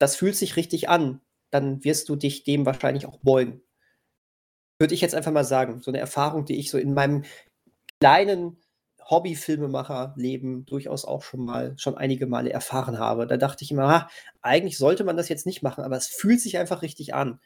das 0.03 0.17
fühlt 0.17 0.35
sich 0.35 0.57
richtig 0.57 0.89
an, 0.89 1.21
dann 1.51 1.85
wirst 1.85 2.09
du 2.09 2.17
dich 2.17 2.43
dem 2.43 2.67
wahrscheinlich 2.67 3.07
auch 3.07 3.19
beugen. 3.19 3.63
Würde 4.81 4.95
ich 4.95 5.01
jetzt 5.01 5.15
einfach 5.15 5.31
mal 5.31 5.45
sagen. 5.45 5.81
So 5.81 5.93
eine 5.93 6.01
Erfahrung, 6.01 6.45
die 6.45 6.59
ich 6.59 6.71
so 6.71 6.79
in 6.79 6.93
meinem 6.93 7.25
kleinen 8.01 8.61
Hobby-Filmemacher-Leben 9.09 10.67
durchaus 10.67 11.05
auch 11.05 11.23
schon 11.23 11.45
mal, 11.45 11.79
schon 11.79 11.97
einige 11.97 12.27
Male 12.27 12.51
erfahren 12.51 12.99
habe. 12.99 13.29
Da 13.29 13.37
dachte 13.37 13.63
ich 13.63 13.71
immer, 13.71 13.85
ah, 13.85 14.11
eigentlich 14.41 14.77
sollte 14.77 15.05
man 15.05 15.17
das 15.17 15.29
jetzt 15.29 15.47
nicht 15.47 15.63
machen, 15.63 15.85
aber 15.85 15.97
es 15.97 16.09
fühlt 16.09 16.41
sich 16.41 16.59
einfach 16.59 16.83
richtig 16.83 17.15
an. 17.15 17.39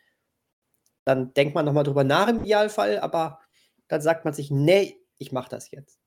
Dann 1.04 1.34
denkt 1.34 1.54
man 1.54 1.66
nochmal 1.66 1.84
drüber 1.84 2.04
nach 2.04 2.28
im 2.28 2.40
Idealfall, 2.40 3.00
aber 3.00 3.40
dann 3.88 4.00
sagt 4.00 4.24
man 4.24 4.32
sich, 4.32 4.50
nee, 4.50 4.98
ich 5.18 5.30
mache 5.30 5.50
das 5.50 5.70
jetzt. 5.70 5.98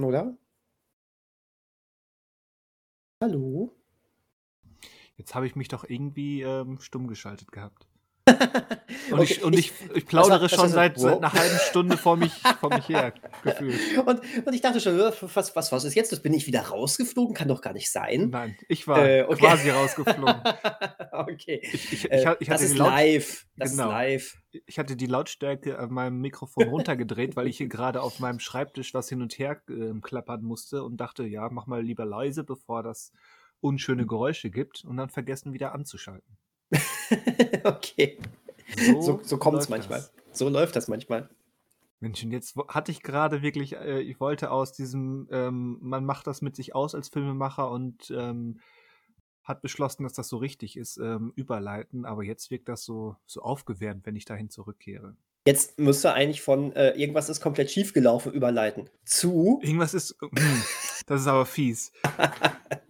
Oder? 0.00 0.36
Hallo? 3.22 3.70
Jetzt 5.16 5.34
habe 5.34 5.46
ich 5.46 5.54
mich 5.54 5.68
doch 5.68 5.84
irgendwie 5.84 6.40
ähm, 6.40 6.80
stumm 6.80 7.06
geschaltet 7.06 7.52
gehabt. 7.52 7.89
Und, 9.10 9.20
Okay, 9.20 9.32
ich, 9.32 9.42
und 9.44 9.52
ich- 9.58 9.72
ich, 9.90 9.96
ich 9.96 10.06
plaudere 10.06 10.42
was 10.42 10.52
war- 10.52 10.58
schon 10.58 10.58
was 10.66 10.74
war- 10.74 10.82
seit, 10.82 10.98
seit 10.98 11.16
einer 11.18 11.32
halben 11.32 11.58
Stunde 11.58 11.96
vor 11.96 12.16
mich, 12.16 12.32
vor 12.60 12.70
mich 12.74 12.88
her 12.88 13.12
gefühlt. 13.42 13.78
Und, 14.06 14.20
und 14.46 14.52
ich 14.54 14.60
dachte 14.60 14.80
schon, 14.80 14.98
äh, 14.98 15.10
was, 15.34 15.54
was, 15.56 15.72
was 15.72 15.84
ist 15.84 15.94
jetzt? 15.94 16.12
Das 16.12 16.20
bin 16.20 16.32
ich 16.34 16.46
wieder 16.46 16.62
rausgeflogen? 16.62 17.34
Kann 17.34 17.48
doch 17.48 17.60
gar 17.60 17.72
nicht 17.72 17.90
sein. 17.90 18.30
Nein, 18.30 18.56
ich 18.68 18.86
war 18.86 19.04
Äh, 19.04 19.24
okay. 19.24 19.36
quasi 19.40 19.70
rausgeflogen. 19.70 20.36
okay. 21.12 21.60
Ich, 21.62 22.10
Äh, 22.10 22.24
das 22.24 22.48
hatte 22.48 22.64
ist 22.64 22.76
live. 22.76 23.46
Das 23.56 23.72
Genau. 23.72 23.84
ist 23.86 23.90
live. 23.90 24.38
ich 24.66 24.78
hatte 24.78 24.96
die 24.96 25.06
Lautstärke 25.06 25.78
an 25.78 25.90
meinem 25.90 26.20
Mikrofon 26.20 26.68
runtergedreht, 26.68 27.36
weil 27.36 27.46
ich 27.48 27.56
hier 27.58 27.68
gerade 27.68 28.02
auf 28.02 28.20
meinem 28.20 28.38
Schreibtisch 28.40 28.94
was 28.94 29.08
hin 29.08 29.22
und 29.22 29.38
her 29.38 29.60
ähm, 29.68 30.00
klappern 30.02 30.42
musste 30.42 30.82
und 30.84 30.98
dachte, 30.98 31.24
ja, 31.24 31.48
mach 31.50 31.66
mal 31.66 31.82
lieber 31.82 32.04
leise, 32.04 32.44
bevor 32.44 32.82
das 32.82 33.12
unschöne 33.60 34.06
Geräusche 34.06 34.50
gibt 34.50 34.84
und 34.84 34.96
dann 34.96 35.10
vergessen 35.10 35.52
wieder 35.52 35.74
anzuschalten. 35.74 36.36
okay. 37.64 38.18
So, 38.76 39.00
So, 39.00 39.20
so 39.22 39.36
kommt 39.38 39.58
es 39.58 39.68
manchmal. 39.68 40.00
das. 40.00 40.12
So 40.32 40.48
läuft 40.48 40.76
das 40.76 40.88
manchmal. 40.88 41.28
Mensch, 42.00 42.24
und 42.24 42.32
jetzt 42.32 42.56
hatte 42.68 42.92
ich 42.92 43.02
gerade 43.02 43.42
wirklich, 43.42 43.74
äh, 43.76 44.00
ich 44.00 44.20
wollte 44.20 44.50
aus 44.50 44.72
diesem, 44.72 45.28
ähm, 45.30 45.78
man 45.82 46.04
macht 46.04 46.26
das 46.26 46.40
mit 46.40 46.56
sich 46.56 46.74
aus 46.74 46.94
als 46.94 47.10
Filmemacher 47.10 47.70
und 47.70 48.10
ähm, 48.10 48.60
hat 49.44 49.60
beschlossen, 49.60 50.04
dass 50.04 50.14
das 50.14 50.28
so 50.28 50.38
richtig 50.38 50.76
ist, 50.76 50.96
ähm, 50.96 51.32
überleiten, 51.36 52.06
aber 52.06 52.22
jetzt 52.22 52.50
wirkt 52.50 52.68
das 52.68 52.84
so, 52.84 53.16
so 53.26 53.42
aufgewärmt, 53.42 54.06
wenn 54.06 54.16
ich 54.16 54.24
dahin 54.24 54.48
zurückkehre. 54.48 55.16
Jetzt 55.46 55.78
müsste 55.78 56.12
eigentlich 56.12 56.42
von 56.42 56.72
äh, 56.74 56.90
irgendwas 56.92 57.28
ist 57.28 57.40
komplett 57.40 57.70
schief 57.70 57.92
gelaufen 57.92 58.32
überleiten 58.32 58.88
zu. 59.04 59.58
Irgendwas 59.62 59.94
ist, 59.94 60.16
hm, 60.20 60.62
das 61.06 61.22
ist 61.22 61.26
aber 61.26 61.46
fies. 61.46 61.92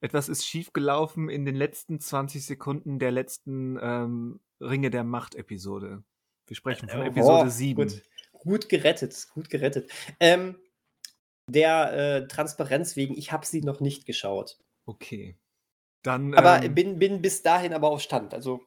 Etwas 0.00 0.28
ist 0.28 0.46
schiefgelaufen 0.46 1.28
in 1.28 1.44
den 1.44 1.56
letzten 1.56 2.00
20 2.00 2.44
Sekunden 2.44 2.98
der 2.98 3.10
letzten 3.10 3.78
ähm, 3.80 4.40
Ringe 4.60 4.90
der 4.90 5.04
Macht-Episode. 5.04 6.04
Wir 6.46 6.56
sprechen 6.56 6.88
von 6.88 7.00
Oh, 7.00 7.04
Episode 7.04 7.50
7. 7.50 7.88
Gut, 7.88 8.02
gut 8.32 8.68
gerettet, 8.68 9.28
gut 9.34 9.50
gerettet. 9.50 9.90
Ähm, 10.20 10.56
der 11.48 11.92
äh, 11.92 12.28
Transparenz 12.28 12.96
wegen, 12.96 13.16
ich 13.16 13.32
habe 13.32 13.44
sie 13.44 13.62
noch 13.62 13.80
nicht 13.80 14.06
geschaut. 14.06 14.58
Okay. 14.86 15.36
Dann. 16.02 16.34
Aber 16.34 16.62
ähm, 16.62 16.74
bin, 16.74 16.98
bin 16.98 17.22
bis 17.22 17.42
dahin 17.42 17.72
aber 17.72 17.90
auf 17.90 18.00
Stand. 18.00 18.34
Also, 18.34 18.60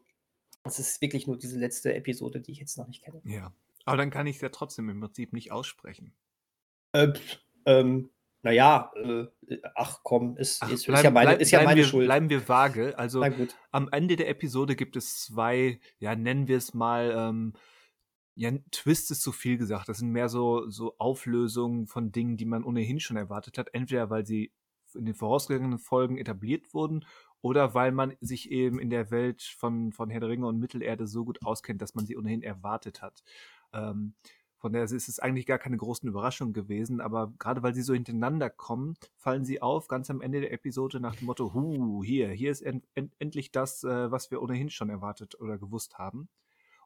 es 0.63 0.79
ist 0.79 1.01
wirklich 1.01 1.27
nur 1.27 1.37
diese 1.37 1.57
letzte 1.57 1.93
Episode, 1.93 2.41
die 2.41 2.51
ich 2.51 2.59
jetzt 2.59 2.77
noch 2.77 2.87
nicht 2.87 3.03
kenne. 3.03 3.21
Ja. 3.23 3.53
Aber 3.85 3.97
dann 3.97 4.11
kann 4.11 4.27
ich 4.27 4.35
es 4.35 4.41
ja 4.41 4.49
trotzdem 4.49 4.89
im 4.89 4.99
Prinzip 4.99 5.33
nicht 5.33 5.51
aussprechen. 5.51 6.13
Äh, 6.93 7.13
ähm, 7.65 8.09
naja, 8.43 8.91
äh, 8.95 9.25
ach 9.75 9.99
komm, 10.03 10.37
ist, 10.37 10.61
Ach, 10.63 10.69
ist, 10.69 10.81
ist 10.81 10.85
bleib- 10.87 11.03
ja 11.03 11.11
meine, 11.11 11.29
bleib- 11.29 11.41
ist 11.41 11.51
ja 11.51 11.59
bleiben 11.59 11.69
meine 11.71 11.81
wir, 11.81 11.85
Schuld. 11.87 12.07
Bleiben 12.07 12.29
wir 12.29 12.47
vage. 12.49 12.97
Also 12.97 13.23
am 13.71 13.89
Ende 13.91 14.15
der 14.15 14.29
Episode 14.29 14.75
gibt 14.75 14.95
es 14.95 15.21
zwei, 15.21 15.79
ja, 15.99 16.15
nennen 16.15 16.47
wir 16.47 16.57
es 16.57 16.73
mal, 16.73 17.13
ähm, 17.15 17.53
ja, 18.35 18.51
Twist 18.71 19.11
ist 19.11 19.21
zu 19.21 19.31
viel 19.31 19.57
gesagt. 19.57 19.89
Das 19.89 19.97
sind 19.99 20.09
mehr 20.11 20.29
so, 20.29 20.67
so 20.69 20.95
Auflösungen 20.97 21.85
von 21.85 22.11
Dingen, 22.11 22.37
die 22.37 22.45
man 22.45 22.63
ohnehin 22.63 22.99
schon 22.99 23.17
erwartet 23.17 23.57
hat. 23.57 23.73
Entweder 23.73 24.09
weil 24.09 24.25
sie 24.25 24.51
in 24.95 25.05
den 25.05 25.13
vorausgegangenen 25.15 25.79
Folgen 25.79 26.17
etabliert 26.17 26.73
wurden 26.73 27.05
oder 27.41 27.73
weil 27.73 27.91
man 27.91 28.15
sich 28.21 28.51
eben 28.51 28.79
in 28.79 28.89
der 28.89 29.11
Welt 29.11 29.41
von, 29.41 29.91
von 29.91 30.09
Herr 30.09 30.19
der 30.19 30.29
Ringe 30.29 30.47
und 30.47 30.59
Mittelerde 30.59 31.07
so 31.07 31.25
gut 31.25 31.43
auskennt, 31.45 31.81
dass 31.81 31.93
man 31.95 32.05
sie 32.05 32.17
ohnehin 32.17 32.41
erwartet 32.41 33.01
hat. 33.01 33.23
Ähm, 33.73 34.13
von 34.61 34.73
daher 34.73 34.85
ist 34.85 35.09
es 35.09 35.19
eigentlich 35.19 35.47
gar 35.47 35.57
keine 35.57 35.75
großen 35.75 36.07
Überraschungen 36.07 36.53
gewesen, 36.53 37.01
aber 37.01 37.33
gerade 37.39 37.63
weil 37.63 37.73
sie 37.73 37.81
so 37.81 37.95
hintereinander 37.95 38.51
kommen, 38.51 38.93
fallen 39.17 39.43
sie 39.43 39.59
auf, 39.59 39.87
ganz 39.87 40.11
am 40.11 40.21
Ende 40.21 40.39
der 40.39 40.53
Episode 40.53 40.99
nach 40.99 41.15
dem 41.15 41.25
Motto, 41.25 41.55
hu, 41.55 42.03
hier, 42.03 42.29
hier 42.29 42.51
ist 42.51 42.61
en 42.61 42.83
en 42.93 43.11
endlich 43.17 43.51
das, 43.51 43.83
äh, 43.83 44.11
was 44.11 44.29
wir 44.29 44.39
ohnehin 44.39 44.69
schon 44.69 44.91
erwartet 44.91 45.39
oder 45.41 45.57
gewusst 45.57 45.97
haben. 45.97 46.29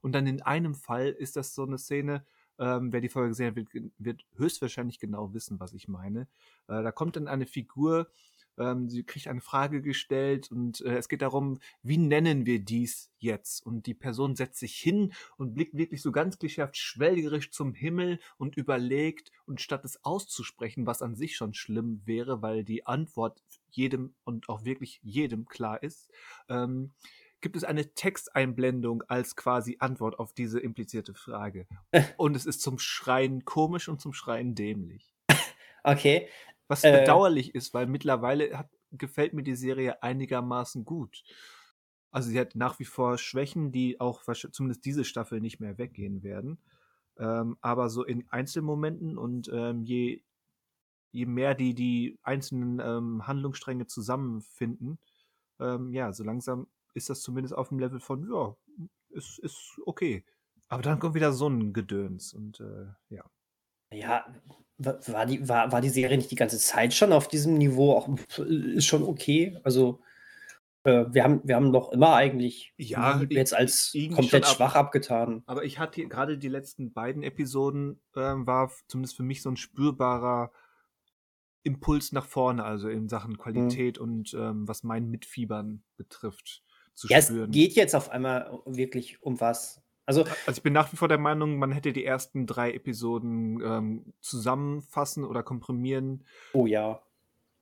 Und 0.01 0.13
dann 0.13 0.25
in 0.25 0.41
einem 0.41 0.73
Fall 0.73 1.09
ist 1.09 1.35
das 1.35 1.53
so 1.53 1.63
eine 1.63 1.77
Szene, 1.77 2.25
ähm, 2.59 2.93
wer 2.93 3.01
die 3.01 3.09
Folge 3.09 3.29
gesehen 3.29 3.47
hat, 3.47 3.55
wird, 3.57 3.91
wird 3.97 4.25
höchstwahrscheinlich 4.37 4.97
genau 4.99 5.33
wissen, 5.33 5.59
was 5.59 5.73
ich 5.73 5.89
meine. 5.89 6.29
Äh, 6.67 6.81
da 6.81 6.93
kommt 6.93 7.17
dann 7.17 7.27
eine 7.27 7.45
Figur, 7.45 8.07
ähm, 8.57 8.89
sie 8.89 9.03
kriegt 9.03 9.27
eine 9.27 9.41
Frage 9.41 9.81
gestellt 9.81 10.51
und 10.51 10.81
äh, 10.81 10.97
es 10.97 11.09
geht 11.09 11.21
darum, 11.21 11.59
wie 11.83 11.97
nennen 11.97 12.45
wir 12.45 12.59
dies 12.59 13.11
jetzt? 13.19 13.65
Und 13.65 13.85
die 13.85 13.93
Person 13.93 14.35
setzt 14.35 14.59
sich 14.59 14.75
hin 14.75 15.13
und 15.37 15.53
blickt 15.53 15.77
wirklich 15.77 16.01
so 16.01 16.11
ganz 16.11 16.37
klischeehaft 16.39 16.77
schwelgerisch 16.77 17.51
zum 17.51 17.73
Himmel 17.73 18.19
und 18.37 18.57
überlegt 18.57 19.31
und 19.45 19.61
statt 19.61 19.85
es 19.85 20.03
auszusprechen, 20.03 20.85
was 20.85 21.01
an 21.01 21.15
sich 21.15 21.35
schon 21.35 21.53
schlimm 21.53 22.01
wäre, 22.05 22.41
weil 22.41 22.63
die 22.63 22.85
Antwort 22.85 23.41
jedem 23.69 24.13
und 24.23 24.49
auch 24.49 24.63
wirklich 24.63 24.99
jedem 25.03 25.45
klar 25.45 25.83
ist, 25.83 26.09
ähm, 26.49 26.91
gibt 27.41 27.55
es 27.55 27.63
eine 27.63 27.93
Texteinblendung 27.93 29.03
als 29.03 29.35
quasi 29.35 29.77
Antwort 29.79 30.17
auf 30.17 30.33
diese 30.33 30.59
implizierte 30.59 31.13
Frage. 31.13 31.67
Und 32.17 32.35
es 32.35 32.45
ist 32.45 32.61
zum 32.61 32.79
Schreien 32.79 33.45
komisch 33.45 33.87
und 33.87 34.01
zum 34.01 34.13
Schreien 34.13 34.55
dämlich. 34.55 35.13
Okay. 35.87 36.27
Was 36.67 36.83
Äh. 36.83 36.91
bedauerlich 36.91 37.53
ist, 37.55 37.73
weil 37.73 37.87
mittlerweile 37.87 38.57
hat, 38.57 38.69
gefällt 38.91 39.33
mir 39.33 39.43
die 39.43 39.55
Serie 39.55 40.01
einigermaßen 40.03 40.85
gut. 40.85 41.23
Also 42.11 42.29
sie 42.29 42.39
hat 42.39 42.55
nach 42.55 42.79
wie 42.79 42.85
vor 42.85 43.17
Schwächen, 43.17 43.71
die 43.71 43.99
auch 43.99 44.23
zumindest 44.51 44.85
diese 44.85 45.03
Staffel 45.03 45.41
nicht 45.41 45.59
mehr 45.59 45.77
weggehen 45.77 46.23
werden. 46.23 46.59
Ähm, 47.17 47.57
aber 47.61 47.89
so 47.89 48.03
in 48.03 48.29
Einzelmomenten 48.29 49.17
und 49.17 49.49
ähm, 49.53 49.83
je, 49.83 50.23
je 51.11 51.25
mehr 51.25 51.55
die 51.55 51.73
die 51.75 52.19
einzelnen 52.23 52.79
ähm, 52.79 53.27
Handlungsstränge 53.27 53.87
zusammenfinden, 53.87 54.99
ähm, 55.59 55.93
ja, 55.93 56.13
so 56.13 56.23
langsam 56.23 56.67
ist 56.93 57.09
das 57.09 57.21
zumindest 57.21 57.55
auf 57.55 57.69
dem 57.69 57.79
Level 57.79 57.99
von, 57.99 58.29
ja, 58.31 58.55
ist, 59.09 59.39
ist 59.39 59.79
okay. 59.85 60.25
Aber 60.69 60.81
dann 60.81 60.99
kommt 60.99 61.15
wieder 61.15 61.31
so 61.33 61.47
ein 61.47 61.73
Gedöns 61.73 62.33
und 62.33 62.59
äh, 62.59 62.87
ja. 63.09 63.29
Ja, 63.91 64.25
war 64.77 65.25
die, 65.25 65.47
war, 65.47 65.71
war 65.71 65.81
die 65.81 65.89
Serie 65.89 66.17
nicht 66.17 66.31
die 66.31 66.35
ganze 66.35 66.57
Zeit 66.59 66.93
schon 66.93 67.13
auf 67.13 67.27
diesem 67.27 67.55
Niveau? 67.57 67.93
Auch 67.93 68.09
ist 68.37 68.85
schon 68.85 69.03
okay. 69.03 69.57
Also, 69.63 70.01
äh, 70.83 71.05
wir, 71.11 71.23
haben, 71.23 71.41
wir 71.43 71.55
haben 71.55 71.71
noch 71.71 71.91
immer 71.91 72.13
eigentlich 72.15 72.73
Ja, 72.77 73.21
jetzt 73.29 73.53
als 73.53 73.95
komplett 74.13 74.43
ab- 74.45 74.55
schwach 74.55 74.75
abgetan. 74.75 75.43
Aber 75.45 75.63
ich 75.63 75.79
hatte 75.79 76.05
gerade 76.07 76.37
die 76.37 76.49
letzten 76.49 76.91
beiden 76.93 77.23
Episoden, 77.23 78.01
ähm, 78.15 78.45
war 78.45 78.71
zumindest 78.87 79.15
für 79.15 79.23
mich 79.23 79.41
so 79.41 79.49
ein 79.49 79.57
spürbarer 79.57 80.51
Impuls 81.63 82.11
nach 82.11 82.25
vorne, 82.27 82.63
also 82.63 82.89
in 82.89 83.09
Sachen 83.09 83.37
Qualität 83.37 83.97
und 83.97 84.35
ähm, 84.35 84.67
was 84.67 84.83
mein 84.83 85.09
Mitfiebern 85.09 85.83
betrifft, 85.97 86.63
zu 86.93 87.07
Ja, 87.07 87.17
es 87.17 87.25
spüren. 87.27 87.49
geht 87.51 87.73
jetzt 87.73 87.95
auf 87.95 88.09
einmal 88.09 88.59
wirklich 88.65 89.23
um 89.23 89.39
was. 89.41 89.81
Also, 90.05 90.21
Also 90.21 90.59
ich 90.59 90.63
bin 90.63 90.73
nach 90.73 90.91
wie 90.91 90.97
vor 90.97 91.07
der 91.07 91.17
Meinung, 91.17 91.57
man 91.57 91.71
hätte 91.71 91.93
die 91.93 92.05
ersten 92.05 92.45
drei 92.45 92.73
Episoden 92.73 93.61
ähm, 93.63 94.13
zusammenfassen 94.21 95.23
oder 95.23 95.43
komprimieren 95.43 96.23
oh 96.53 96.65
ja. 96.67 97.01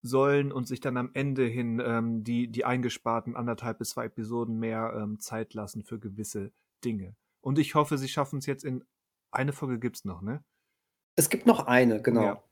sollen 0.02 0.52
und 0.52 0.68
sich 0.68 0.82
dann 0.82 0.98
am 0.98 1.12
Ende 1.14 1.46
hin 1.46 1.82
ähm, 1.86 2.24
die, 2.24 2.48
die 2.48 2.66
eingesparten 2.66 3.36
anderthalb 3.36 3.80
bis 3.80 3.92
zwei 3.92 4.06
Episoden 4.06 4.60
mehr 4.60 4.94
ähm, 4.98 5.20
Zeit 5.20 5.54
lassen 5.54 5.84
für 5.84 6.00
gewisse 6.00 6.52
Dinge. 6.84 7.16
Und 7.42 7.60
ich 7.60 7.76
hoffe, 7.76 7.98
sie 7.98 8.10
schaffen 8.10 8.40
es 8.40 8.46
jetzt 8.46 8.64
in 8.64 8.84
eine 9.32 9.54
Folge 9.54 9.80
gibt's 9.80 10.06
noch, 10.06 10.22
ne? 10.22 10.44
Es 11.16 11.30
gibt 11.30 11.46
noch 11.46 11.66
eine, 11.66 12.02
genau. 12.02 12.24
Ja. 12.24 12.44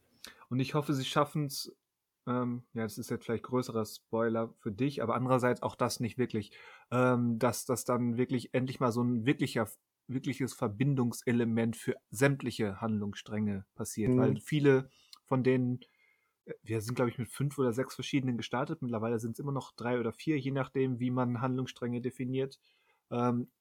Und 0.50 0.60
ich 0.60 0.74
hoffe, 0.74 0.94
sie 0.94 1.06
schaffen 1.06 1.46
es. 1.46 1.76
Ähm, 2.28 2.64
ja, 2.74 2.84
das 2.84 2.98
ist 2.98 3.10
jetzt 3.10 3.26
vielleicht 3.26 3.44
größerer 3.44 3.86
Spoiler 3.86 4.54
für 4.60 4.72
dich, 4.72 5.02
aber 5.02 5.16
andererseits 5.16 5.64
auch 5.64 5.76
das 5.76 6.00
nicht 6.00 6.18
wirklich, 6.18 6.52
ähm, 6.92 7.40
dass 7.40 7.66
das 7.66 7.84
dann 7.84 8.18
wirklich 8.18 8.54
endlich 8.54 8.80
mal 8.80 8.92
so 8.92 9.02
ein 9.04 9.26
wirklicher, 9.26 9.68
wirkliches 10.08 10.54
Verbindungselement 10.54 11.76
für 11.78 11.96
sämtliche 12.12 12.80
Handlungsstränge 12.82 13.66
passiert, 13.76 14.16
Mhm. 14.16 14.18
weil 14.18 14.38
viele 14.40 14.90
von 15.26 15.44
denen, 15.44 15.80
äh, 16.46 16.54
wir 16.64 16.82
sind 16.82 16.96
glaube 16.96 17.12
ich 17.12 17.18
mit 17.20 17.30
fünf 17.30 17.58
oder 17.60 17.74
sechs 17.74 17.96
verschiedenen 17.96 18.38
gestartet, 18.38 18.82
mittlerweile 18.82 19.20
sind 19.20 19.34
es 19.34 19.40
immer 19.40 19.52
noch 19.54 19.74
drei 19.76 20.00
oder 20.00 20.14
vier, 20.14 20.40
je 20.40 20.52
nachdem, 20.52 21.00
wie 21.00 21.12
man 21.12 21.42
Handlungsstränge 21.42 22.02
definiert. 22.02 22.60
Ähm, 23.12 23.52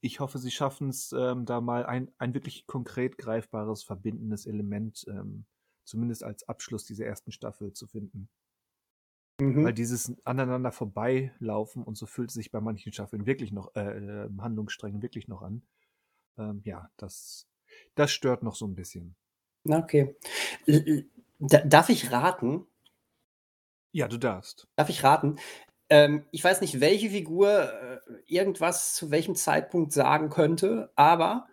ich 0.00 0.20
hoffe, 0.20 0.38
sie 0.38 0.50
schaffen 0.50 0.88
es, 0.90 1.12
ähm, 1.12 1.44
da 1.46 1.60
mal 1.60 1.84
ein, 1.86 2.12
ein 2.18 2.34
wirklich 2.34 2.66
konkret 2.66 3.18
greifbares, 3.18 3.82
verbindendes 3.84 4.46
Element, 4.46 5.04
ähm, 5.08 5.46
zumindest 5.90 6.24
als 6.24 6.48
Abschluss 6.48 6.84
dieser 6.84 7.04
ersten 7.04 7.32
Staffel 7.32 7.72
zu 7.72 7.86
finden. 7.86 8.28
Mhm. 9.40 9.64
Weil 9.64 9.74
dieses 9.74 10.14
aneinander 10.24 10.72
vorbeilaufen 10.72 11.82
und 11.82 11.96
so 11.96 12.06
fühlt 12.06 12.30
es 12.30 12.34
sich 12.34 12.50
bei 12.50 12.60
manchen 12.60 12.92
Staffeln 12.92 13.26
wirklich 13.26 13.52
noch, 13.52 13.74
äh, 13.74 13.80
äh, 13.80 14.30
Handlungssträngen 14.38 15.02
wirklich 15.02 15.28
noch 15.28 15.42
an. 15.42 15.62
Ähm, 16.38 16.62
ja, 16.64 16.90
das, 16.96 17.46
das 17.94 18.12
stört 18.12 18.42
noch 18.42 18.54
so 18.54 18.66
ein 18.66 18.74
bisschen. 18.74 19.16
Okay. 19.68 20.16
Darf 21.38 21.88
ich 21.88 22.12
raten? 22.12 22.66
Ja, 23.92 24.08
du 24.08 24.18
darfst. 24.18 24.68
Darf 24.76 24.88
ich 24.88 25.02
raten? 25.02 25.36
Ähm, 25.88 26.24
ich 26.30 26.44
weiß 26.44 26.60
nicht, 26.60 26.80
welche 26.80 27.10
Figur 27.10 27.72
äh, 27.72 27.98
irgendwas 28.26 28.94
zu 28.94 29.10
welchem 29.10 29.34
Zeitpunkt 29.34 29.92
sagen 29.92 30.30
könnte, 30.30 30.92
aber 30.94 31.48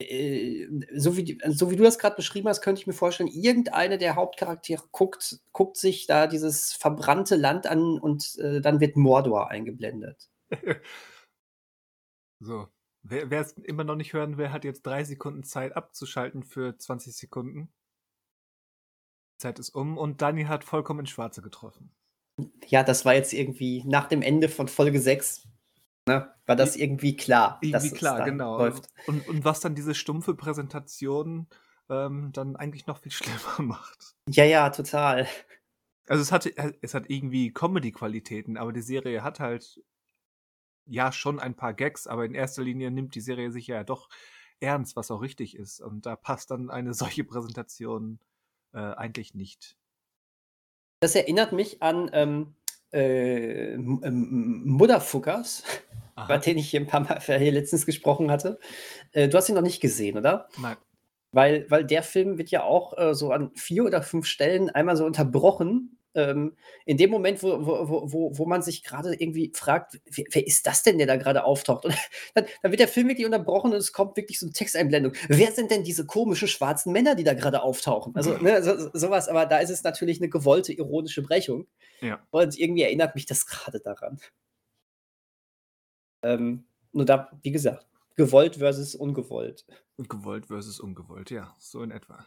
so 0.00 1.16
wie, 1.16 1.38
so 1.46 1.70
wie 1.70 1.76
du 1.76 1.84
das 1.84 1.98
gerade 1.98 2.16
beschrieben 2.16 2.48
hast, 2.48 2.62
könnte 2.62 2.80
ich 2.80 2.86
mir 2.86 2.92
vorstellen, 2.92 3.28
irgendeine 3.28 3.96
der 3.96 4.16
Hauptcharaktere 4.16 4.82
guckt, 4.90 5.40
guckt 5.52 5.76
sich 5.76 6.06
da 6.06 6.26
dieses 6.26 6.72
verbrannte 6.72 7.36
Land 7.36 7.66
an 7.66 7.98
und 8.00 8.36
äh, 8.38 8.60
dann 8.60 8.80
wird 8.80 8.96
Mordor 8.96 9.50
eingeblendet. 9.50 10.28
so. 12.40 12.68
Wer 13.06 13.30
es 13.32 13.52
immer 13.52 13.84
noch 13.84 13.96
nicht 13.96 14.14
hören 14.14 14.38
will, 14.38 14.50
hat 14.50 14.64
jetzt 14.64 14.86
drei 14.86 15.04
Sekunden 15.04 15.42
Zeit 15.44 15.76
abzuschalten 15.76 16.42
für 16.42 16.78
20 16.78 17.14
Sekunden. 17.14 17.70
Die 19.34 19.42
Zeit 19.42 19.58
ist 19.58 19.74
um 19.74 19.98
und 19.98 20.22
Dani 20.22 20.44
hat 20.44 20.64
vollkommen 20.64 21.00
ins 21.00 21.10
Schwarze 21.10 21.42
getroffen. 21.42 21.94
Ja, 22.66 22.82
das 22.82 23.04
war 23.04 23.14
jetzt 23.14 23.34
irgendwie 23.34 23.84
nach 23.84 24.08
dem 24.08 24.22
Ende 24.22 24.48
von 24.48 24.68
Folge 24.68 25.00
6 25.00 25.46
Ne? 26.06 26.30
War 26.46 26.56
das 26.56 26.76
irgendwie 26.76 27.16
klar? 27.16 27.58
Irgendwie 27.62 27.90
klar, 27.90 28.24
genau. 28.24 28.58
Läuft. 28.58 28.88
Und, 29.06 29.26
und 29.26 29.44
was 29.44 29.60
dann 29.60 29.74
diese 29.74 29.94
stumpfe 29.94 30.34
Präsentation 30.34 31.48
ähm, 31.88 32.30
dann 32.32 32.56
eigentlich 32.56 32.86
noch 32.86 32.98
viel 32.98 33.12
schlimmer 33.12 33.62
macht. 33.62 34.14
Ja, 34.28 34.44
ja, 34.44 34.70
total. 34.70 35.26
Also 36.06 36.22
es 36.22 36.32
hat, 36.32 36.46
es 36.82 36.92
hat 36.94 37.08
irgendwie 37.08 37.52
Comedy-Qualitäten, 37.52 38.58
aber 38.58 38.72
die 38.72 38.82
Serie 38.82 39.22
hat 39.22 39.40
halt 39.40 39.80
ja 40.86 41.12
schon 41.12 41.40
ein 41.40 41.54
paar 41.54 41.72
Gags, 41.72 42.06
aber 42.06 42.26
in 42.26 42.34
erster 42.34 42.62
Linie 42.62 42.90
nimmt 42.90 43.14
die 43.14 43.22
Serie 43.22 43.50
sich 43.50 43.66
ja 43.66 43.84
doch 43.84 44.10
ernst, 44.60 44.96
was 44.96 45.10
auch 45.10 45.22
richtig 45.22 45.56
ist. 45.56 45.80
Und 45.80 46.04
da 46.04 46.16
passt 46.16 46.50
dann 46.50 46.70
eine 46.70 46.92
solche 46.94 47.24
Präsentation 47.24 48.18
äh, 48.72 48.78
eigentlich 48.78 49.34
nicht. 49.34 49.76
Das 51.00 51.14
erinnert 51.14 51.52
mich 51.52 51.82
an 51.82 52.10
ähm, 52.12 52.54
äh, 52.94 53.76
Mutterfuckers, 53.76 55.64
über 56.16 56.38
den 56.38 56.58
ich 56.58 56.70
hier 56.70 56.80
ein 56.80 56.86
paar 56.86 57.00
Mal 57.00 57.20
hier 57.20 57.52
letztens 57.52 57.86
gesprochen 57.86 58.30
hatte. 58.30 58.58
Äh, 59.12 59.28
du 59.28 59.36
hast 59.36 59.48
ihn 59.48 59.54
noch 59.54 59.62
nicht 59.62 59.80
gesehen, 59.80 60.16
oder? 60.16 60.48
Nein. 60.60 60.76
Weil, 61.32 61.66
weil 61.68 61.84
der 61.84 62.04
Film 62.04 62.38
wird 62.38 62.50
ja 62.50 62.62
auch 62.62 62.96
äh, 62.96 63.14
so 63.14 63.32
an 63.32 63.50
vier 63.56 63.84
oder 63.84 64.02
fünf 64.02 64.26
Stellen 64.26 64.70
einmal 64.70 64.96
so 64.96 65.04
unterbrochen 65.04 65.93
ähm, 66.14 66.56
in 66.86 66.96
dem 66.96 67.10
Moment, 67.10 67.42
wo, 67.42 67.66
wo, 67.66 68.12
wo, 68.12 68.38
wo 68.38 68.46
man 68.46 68.62
sich 68.62 68.82
gerade 68.84 69.14
irgendwie 69.14 69.52
fragt, 69.54 70.00
wer, 70.10 70.24
wer, 70.30 70.46
ist 70.46 70.66
das 70.66 70.82
denn, 70.82 70.98
der 70.98 71.06
da 71.06 71.16
gerade 71.16 71.44
auftaucht? 71.44 71.84
Und 71.84 71.94
dann, 72.34 72.46
dann, 72.62 72.70
wird 72.72 72.80
der 72.80 72.88
Film 72.88 73.08
wirklich 73.08 73.26
unterbrochen 73.26 73.72
und 73.72 73.76
es 73.76 73.92
kommt 73.92 74.16
wirklich 74.16 74.38
so 74.38 74.46
eine 74.46 74.52
Texteinblendung. 74.52 75.12
Wer 75.28 75.52
sind 75.52 75.70
denn 75.70 75.84
diese 75.84 76.06
komischen 76.06 76.48
schwarzen 76.48 76.92
Männer, 76.92 77.14
die 77.14 77.24
da 77.24 77.34
gerade 77.34 77.62
auftauchen? 77.62 78.14
Also 78.16 78.36
ne, 78.38 78.62
so, 78.62 78.90
sowas, 78.92 79.28
aber 79.28 79.46
da 79.46 79.58
ist 79.58 79.70
es 79.70 79.82
natürlich 79.82 80.20
eine 80.20 80.28
gewollte 80.28 80.72
ironische 80.72 81.22
Brechung. 81.22 81.66
Ja. 82.00 82.24
Und 82.30 82.58
irgendwie 82.58 82.82
erinnert 82.82 83.14
mich 83.14 83.26
das 83.26 83.46
gerade 83.46 83.80
daran. 83.80 84.18
Ähm, 86.22 86.64
nur 86.92 87.04
da, 87.04 87.30
wie 87.42 87.50
gesagt, 87.50 87.86
gewollt 88.16 88.56
versus 88.56 88.94
ungewollt. 88.94 89.66
Gewollt 89.98 90.46
versus 90.46 90.80
ungewollt, 90.80 91.30
ja, 91.30 91.54
so 91.58 91.82
in 91.82 91.90
etwa. 91.90 92.24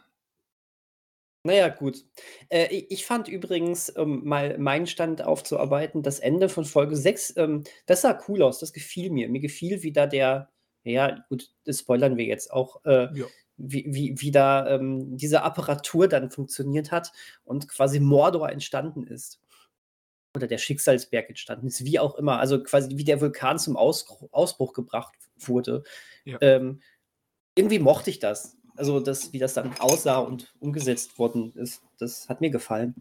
Naja, 1.48 1.68
gut. 1.68 2.04
Äh, 2.50 2.66
ich 2.90 3.06
fand 3.06 3.26
übrigens, 3.28 3.90
um 3.90 4.24
mal 4.24 4.58
meinen 4.58 4.86
Stand 4.86 5.22
aufzuarbeiten, 5.22 6.02
das 6.02 6.18
Ende 6.20 6.48
von 6.48 6.64
Folge 6.64 6.96
6, 6.96 7.36
ähm, 7.38 7.64
das 7.86 8.02
sah 8.02 8.20
cool 8.28 8.42
aus, 8.42 8.58
das 8.58 8.72
gefiel 8.72 9.10
mir. 9.10 9.28
Mir 9.28 9.40
gefiel, 9.40 9.82
wie 9.82 9.92
da 9.92 10.06
der 10.06 10.50
ja, 10.84 11.24
gut, 11.28 11.50
das 11.64 11.80
spoilern 11.80 12.16
wir 12.16 12.24
jetzt 12.26 12.52
auch, 12.52 12.84
äh, 12.84 13.08
Ja. 13.14 13.26
wie 13.56 13.84
wie 13.88 14.14
wie 14.20 14.30
da, 14.30 14.68
ähm, 14.68 15.16
diese 15.16 15.42
Apparatur 15.42 16.08
dann 16.08 16.30
funktioniert 16.30 16.92
hat 16.92 17.12
und 17.44 17.68
quasi 17.68 18.00
Mordor 18.00 18.50
entstanden 18.50 19.06
ist. 19.06 19.40
Oder 20.36 20.46
der 20.46 20.58
Schicksalsberg 20.58 21.28
entstanden 21.30 21.66
ist, 21.68 21.84
wie 21.84 21.98
auch 21.98 22.14
immer. 22.16 22.38
Also, 22.38 22.62
quasi 22.62 22.96
wie 22.98 23.04
der 23.04 23.20
Vulkan 23.20 23.58
zum 23.58 23.76
Ausbruch 23.76 24.28
Ausbruch 24.32 24.72
gebracht 24.74 25.14
wurde. 25.38 25.82
Ja. 26.24 26.38
Ähm, 26.42 26.82
irgendwie 27.56 27.78
mochte 27.80 28.10
ich 28.10 28.18
das 28.20 28.57
also 28.78 29.00
das, 29.00 29.32
wie 29.32 29.38
das 29.38 29.54
dann 29.54 29.72
aussah 29.78 30.18
und 30.18 30.54
umgesetzt 30.60 31.18
worden 31.18 31.52
ist, 31.54 31.82
das 31.98 32.28
hat 32.28 32.40
mir 32.40 32.50
gefallen. 32.50 32.94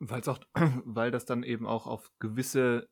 Weil's 0.00 0.28
auch, 0.28 0.40
weil 0.84 1.10
das 1.10 1.24
dann 1.24 1.42
eben 1.42 1.66
auch 1.66 1.86
auf 1.86 2.10
gewisse 2.18 2.88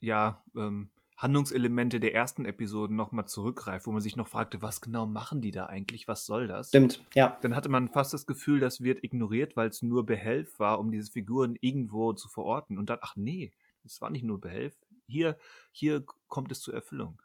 ja, 0.00 0.42
ähm, 0.56 0.90
Handlungselemente 1.16 2.00
der 2.00 2.14
ersten 2.14 2.46
Episoden 2.46 2.96
nochmal 2.96 3.26
zurückgreift, 3.26 3.86
wo 3.86 3.92
man 3.92 4.00
sich 4.00 4.16
noch 4.16 4.28
fragte, 4.28 4.62
was 4.62 4.80
genau 4.80 5.06
machen 5.06 5.42
die 5.42 5.50
da 5.50 5.66
eigentlich, 5.66 6.08
was 6.08 6.24
soll 6.24 6.46
das? 6.46 6.68
Stimmt, 6.68 7.04
ja. 7.14 7.38
Dann 7.42 7.54
hatte 7.54 7.68
man 7.68 7.88
fast 7.88 8.14
das 8.14 8.26
Gefühl, 8.26 8.58
das 8.58 8.80
wird 8.80 9.04
ignoriert, 9.04 9.54
weil 9.54 9.68
es 9.68 9.82
nur 9.82 10.06
Behelf 10.06 10.58
war, 10.58 10.78
um 10.78 10.90
diese 10.90 11.12
Figuren 11.12 11.56
irgendwo 11.60 12.14
zu 12.14 12.28
verorten. 12.28 12.78
Und 12.78 12.88
dann, 12.88 12.98
ach 13.02 13.16
nee, 13.16 13.52
es 13.84 14.00
war 14.00 14.08
nicht 14.08 14.24
nur 14.24 14.40
Behelf. 14.40 14.74
Hier, 15.06 15.36
hier 15.72 16.04
kommt 16.28 16.52
es 16.52 16.60
zur 16.60 16.72
Erfüllung. 16.72 17.20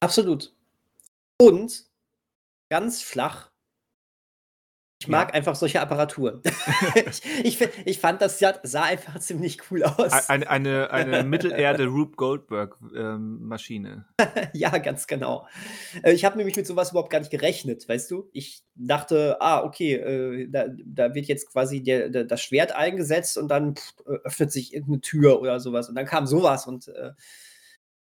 Absolut. 0.00 0.52
Und 1.40 1.84
ganz 2.68 3.02
flach. 3.02 3.50
Ich 4.98 5.08
mag 5.08 5.28
ja. 5.28 5.34
einfach 5.34 5.54
solche 5.54 5.80
Apparaturen. 5.80 6.40
ich, 6.94 7.22
ich, 7.44 7.68
ich, 7.84 7.98
fand, 7.98 8.22
das 8.22 8.38
sah 8.38 8.82
einfach 8.82 9.18
ziemlich 9.18 9.70
cool 9.70 9.84
aus. 9.84 10.30
Eine, 10.30 10.48
eine, 10.48 10.90
eine 10.90 11.22
Mittelerde 11.24 11.86
Rube 11.86 12.16
Goldberg-Maschine. 12.16 14.06
Ähm, 14.18 14.48
ja, 14.54 14.78
ganz 14.78 15.06
genau. 15.06 15.46
Äh, 16.02 16.12
ich 16.12 16.24
habe 16.24 16.38
nämlich 16.38 16.56
mit 16.56 16.66
sowas 16.66 16.92
überhaupt 16.92 17.10
gar 17.10 17.18
nicht 17.18 17.30
gerechnet, 17.30 17.86
weißt 17.86 18.10
du? 18.10 18.30
Ich 18.32 18.64
dachte, 18.74 19.36
ah, 19.40 19.62
okay, 19.64 19.96
äh, 19.96 20.48
da, 20.48 20.64
da, 20.86 21.14
wird 21.14 21.26
jetzt 21.26 21.52
quasi 21.52 21.82
der, 21.82 22.08
der, 22.08 22.24
das 22.24 22.40
Schwert 22.40 22.74
eingesetzt 22.74 23.36
und 23.36 23.48
dann 23.48 23.76
pff, 23.76 24.00
öffnet 24.24 24.50
sich 24.50 24.72
irgendeine 24.72 25.02
Tür 25.02 25.42
oder 25.42 25.60
sowas. 25.60 25.90
Und 25.90 25.94
dann 25.94 26.06
kam 26.06 26.26
sowas 26.26 26.66
und 26.66 26.88
äh, 26.88 27.12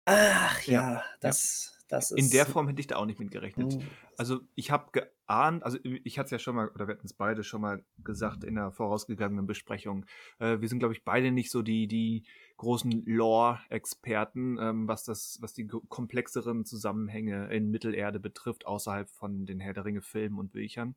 ach 0.07 0.63
ja, 0.63 0.95
ja 0.95 1.05
das. 1.21 1.73
Ja 1.73 1.78
das 1.89 2.11
In 2.11 2.31
der 2.31 2.47
Form 2.47 2.69
hätte 2.69 2.81
ich 2.81 2.87
da 2.87 2.97
auch 2.97 3.07
nicht 3.07 3.19
mit 3.19 3.31
gerechnet. 3.31 3.77
Mhm. 3.77 3.83
Also 4.17 4.41
ich 4.55 4.71
habe 4.71 4.91
geahnt, 4.93 5.63
also 5.63 5.79
ich 5.83 6.19
hatte 6.19 6.27
es 6.27 6.31
ja 6.31 6.39
schon 6.39 6.55
mal, 6.55 6.69
oder 6.69 6.87
wir 6.87 6.95
hatten 6.95 7.07
es 7.07 7.15
beide 7.15 7.43
schon 7.43 7.61
mal 7.61 7.83
gesagt 8.05 8.45
in 8.45 8.57
der 8.57 8.73
vorausgegangenen 8.73 9.47
Besprechung. 9.47 10.05
Äh, 10.39 10.61
wir 10.61 10.69
sind, 10.69 10.79
glaube 10.81 10.95
ich, 10.95 11.05
beide 11.05 11.33
nicht 11.33 11.51
so 11.51 11.63
die, 11.63 11.89
die 11.89 12.25
großen 12.59 13.05
Lore-Experten, 13.07 14.59
ähm, 14.61 14.89
was 14.89 15.05
das, 15.05 15.39
was 15.41 15.55
die 15.55 15.67
komplexeren 15.67 16.65
Zusammenhänge 16.65 17.53
in 17.53 17.71
Mittelerde 17.71 18.21
betrifft, 18.21 18.67
außerhalb 18.67 19.09
von 19.09 19.47
den 19.47 19.61
Herr 19.61 19.73
der 19.73 19.85
Ringe 19.85 20.03
Filmen 20.03 20.39
und 20.39 20.53
Büchern. 20.53 20.95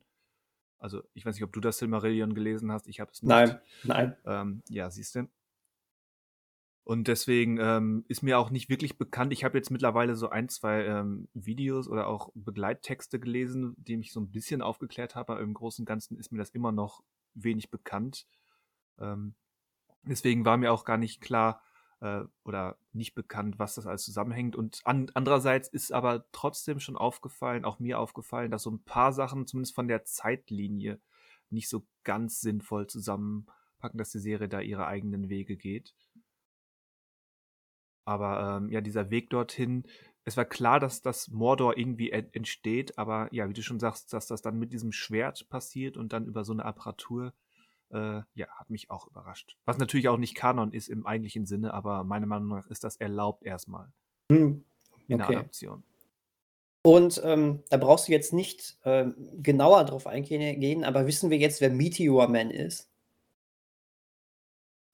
Also 0.78 1.02
ich 1.14 1.24
weiß 1.24 1.36
nicht, 1.36 1.44
ob 1.44 1.52
du 1.52 1.60
das 1.60 1.78
Silmarillion 1.78 2.34
gelesen 2.34 2.72
hast. 2.72 2.88
Ich 2.88 3.00
habe 3.00 3.12
es 3.12 3.22
nicht. 3.22 3.28
Nein, 3.28 3.60
nein. 3.84 4.16
Ähm, 4.26 4.62
ja, 4.68 4.90
siehst 4.90 5.14
du. 5.14 5.28
Und 6.84 7.06
deswegen 7.06 7.58
ähm, 7.60 8.04
ist 8.08 8.22
mir 8.22 8.38
auch 8.38 8.50
nicht 8.50 8.68
wirklich 8.68 8.98
bekannt. 8.98 9.32
Ich 9.32 9.44
habe 9.44 9.56
jetzt 9.56 9.70
mittlerweile 9.70 10.16
so 10.16 10.30
ein, 10.30 10.48
zwei 10.48 10.84
ähm, 10.84 11.28
Videos 11.32 11.88
oder 11.88 12.08
auch 12.08 12.30
Begleittexte 12.34 13.20
gelesen, 13.20 13.74
die 13.78 13.96
mich 13.96 14.12
so 14.12 14.20
ein 14.20 14.32
bisschen 14.32 14.62
aufgeklärt 14.62 15.14
haben, 15.14 15.30
aber 15.30 15.40
im 15.40 15.54
Großen 15.54 15.82
und 15.82 15.86
Ganzen 15.86 16.18
ist 16.18 16.32
mir 16.32 16.38
das 16.38 16.50
immer 16.50 16.72
noch 16.72 17.04
wenig 17.34 17.70
bekannt. 17.70 18.26
Ähm, 18.98 19.34
deswegen 20.02 20.44
war 20.44 20.56
mir 20.56 20.72
auch 20.72 20.84
gar 20.84 20.98
nicht 20.98 21.20
klar 21.20 21.62
äh, 22.00 22.24
oder 22.44 22.76
nicht 22.92 23.14
bekannt, 23.14 23.60
was 23.60 23.76
das 23.76 23.86
alles 23.86 24.04
zusammenhängt. 24.04 24.56
Und 24.56 24.80
an, 24.84 25.08
andererseits 25.14 25.68
ist 25.68 25.92
aber 25.92 26.26
trotzdem 26.32 26.80
schon 26.80 26.96
aufgefallen, 26.96 27.64
auch 27.64 27.78
mir 27.78 28.00
aufgefallen, 28.00 28.50
dass 28.50 28.64
so 28.64 28.70
ein 28.70 28.82
paar 28.82 29.12
Sachen, 29.12 29.46
zumindest 29.46 29.76
von 29.76 29.86
der 29.86 30.04
Zeitlinie, 30.04 31.00
nicht 31.48 31.68
so 31.68 31.86
ganz 32.02 32.40
sinnvoll 32.40 32.88
zusammenpacken, 32.88 33.98
dass 33.98 34.10
die 34.10 34.18
Serie 34.18 34.48
da 34.48 34.60
ihre 34.60 34.86
eigenen 34.86 35.28
Wege 35.28 35.56
geht. 35.56 35.94
Aber 38.04 38.58
ähm, 38.58 38.70
ja, 38.70 38.80
dieser 38.80 39.10
Weg 39.10 39.30
dorthin, 39.30 39.84
es 40.24 40.36
war 40.36 40.44
klar, 40.44 40.78
dass 40.78 41.02
das 41.02 41.28
Mordor 41.28 41.76
irgendwie 41.76 42.10
entsteht, 42.10 42.96
aber 42.96 43.28
ja, 43.32 43.48
wie 43.48 43.54
du 43.54 43.62
schon 43.62 43.80
sagst, 43.80 44.12
dass 44.12 44.26
das 44.26 44.42
dann 44.42 44.58
mit 44.58 44.72
diesem 44.72 44.92
Schwert 44.92 45.48
passiert 45.48 45.96
und 45.96 46.12
dann 46.12 46.26
über 46.26 46.44
so 46.44 46.52
eine 46.52 46.64
Apparatur, 46.64 47.32
äh, 47.90 48.20
ja, 48.34 48.46
hat 48.56 48.70
mich 48.70 48.90
auch 48.90 49.08
überrascht. 49.08 49.56
Was 49.64 49.78
natürlich 49.78 50.08
auch 50.08 50.18
nicht 50.18 50.34
Kanon 50.34 50.72
ist 50.72 50.88
im 50.88 51.06
eigentlichen 51.06 51.46
Sinne, 51.46 51.74
aber 51.74 52.04
meiner 52.04 52.26
Meinung 52.26 52.48
nach 52.48 52.66
ist 52.68 52.84
das 52.84 52.96
erlaubt 52.96 53.44
erstmal. 53.44 53.88
Hm. 54.30 54.64
In 55.08 55.18
der 55.18 55.28
Adaption. 55.28 55.82
Und 56.84 57.20
ähm, 57.24 57.62
da 57.68 57.76
brauchst 57.76 58.08
du 58.08 58.12
jetzt 58.12 58.32
nicht 58.32 58.76
äh, 58.82 59.06
genauer 59.40 59.84
drauf 59.84 60.06
eingehen, 60.06 60.84
aber 60.84 61.06
wissen 61.06 61.30
wir 61.30 61.38
jetzt, 61.38 61.60
wer 61.60 61.70
Meteor 61.70 62.28
Man 62.28 62.50
ist? 62.50 62.88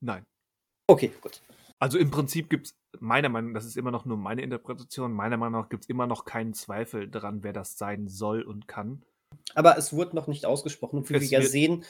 Nein. 0.01 0.25
Okay, 0.87 1.11
gut. 1.21 1.43
Also 1.79 1.99
im 1.99 2.11
Prinzip 2.11 2.51
gibt 2.51 2.69
es, 2.69 2.77
meiner 2.99 3.29
Meinung 3.29 3.53
nach, 3.53 3.61
das 3.61 3.67
ist 3.67 3.77
immer 3.77 3.91
noch 3.91 4.05
nur 4.05 4.17
meine 4.17 4.43
Interpretation, 4.43 5.13
meiner 5.13 5.37
Meinung 5.37 5.63
nach 5.63 5.69
gibt 5.69 5.85
es 5.85 5.89
immer 5.89 6.07
noch 6.07 6.25
keinen 6.25 6.55
Zweifel 6.55 7.09
daran, 7.09 7.45
wer 7.45 7.53
das 7.53 7.79
sein 7.79 8.09
soll 8.09 8.43
und 8.43 8.67
kann. 8.67 9.03
Aber 9.55 9.79
es 9.79 9.93
wurde 9.93 10.17
noch 10.17 10.27
nicht 10.27 10.47
ausgesprochen. 10.47 10.99
Und 10.99 11.11
wie 11.11 11.21
wir 11.21 11.27
ja 11.27 11.43
sehen, 11.43 11.85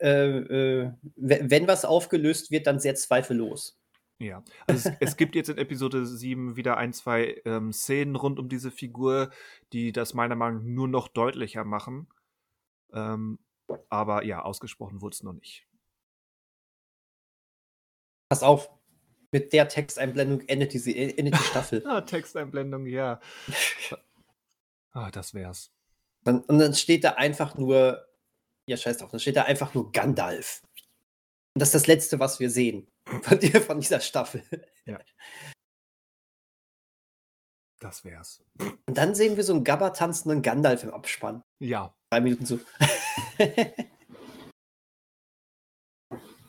äh, 0.00 0.38
äh, 0.38 0.92
wenn 1.16 1.68
was 1.68 1.84
aufgelöst 1.84 2.50
wird, 2.50 2.66
dann 2.66 2.80
sehr 2.80 2.94
zweifellos. 2.94 3.78
Ja, 4.18 4.42
also 4.66 4.88
es, 4.88 4.96
es, 5.00 5.16
gibt 5.16 5.34
jetzt 5.34 5.50
in 5.50 5.58
Episode 5.58 6.06
7 6.06 6.56
wieder 6.56 6.78
ein, 6.78 6.94
zwei 6.94 7.40
ähm, 7.44 7.72
Szenen 7.72 8.16
rund 8.16 8.38
um 8.38 8.48
diese 8.48 8.70
Figur, 8.70 9.30
die 9.74 9.92
das 9.92 10.14
meiner 10.14 10.36
Meinung 10.36 10.62
nach 10.62 10.66
nur 10.66 10.88
noch 10.88 11.08
deutlicher 11.08 11.64
machen. 11.64 12.06
Ähm, 12.92 13.38
aber 13.90 14.24
ja, 14.24 14.42
ausgesprochen 14.42 15.02
wurde 15.02 15.14
es 15.14 15.22
noch 15.22 15.34
nicht. 15.34 15.66
Pass 18.30 18.42
auf, 18.42 18.70
mit 19.36 19.52
der 19.52 19.68
Texteinblendung 19.68 20.40
endet, 20.48 20.72
diese, 20.72 20.94
endet 20.96 21.34
die 21.34 21.42
Staffel. 21.42 21.86
ah, 21.86 22.00
Texteinblendung, 22.00 22.86
ja. 22.86 23.20
Ah, 24.92 25.10
das 25.10 25.34
wär's. 25.34 25.70
Dann, 26.24 26.40
und 26.40 26.58
dann 26.58 26.72
steht 26.72 27.04
da 27.04 27.10
einfach 27.10 27.54
nur, 27.58 28.08
ja, 28.66 28.78
scheiß 28.78 28.96
drauf, 28.96 29.10
dann 29.10 29.20
steht 29.20 29.36
da 29.36 29.42
einfach 29.42 29.74
nur 29.74 29.92
Gandalf. 29.92 30.62
Und 31.54 31.60
das 31.60 31.68
ist 31.68 31.74
das 31.74 31.86
Letzte, 31.86 32.18
was 32.18 32.40
wir 32.40 32.48
sehen 32.48 32.88
von, 33.22 33.38
dir, 33.38 33.60
von 33.60 33.78
dieser 33.78 34.00
Staffel. 34.00 34.42
Das 37.78 38.02
wär's. 38.06 38.42
Und 38.58 38.96
dann 38.96 39.14
sehen 39.14 39.36
wir 39.36 39.44
so 39.44 39.52
einen 39.52 39.64
Gabba 39.64 39.90
tanzenden 39.90 40.40
Gandalf 40.40 40.82
im 40.82 40.94
Abspann. 40.94 41.42
Ja. 41.58 41.94
Drei 42.10 42.22
Minuten 42.22 42.46
so. 42.46 42.58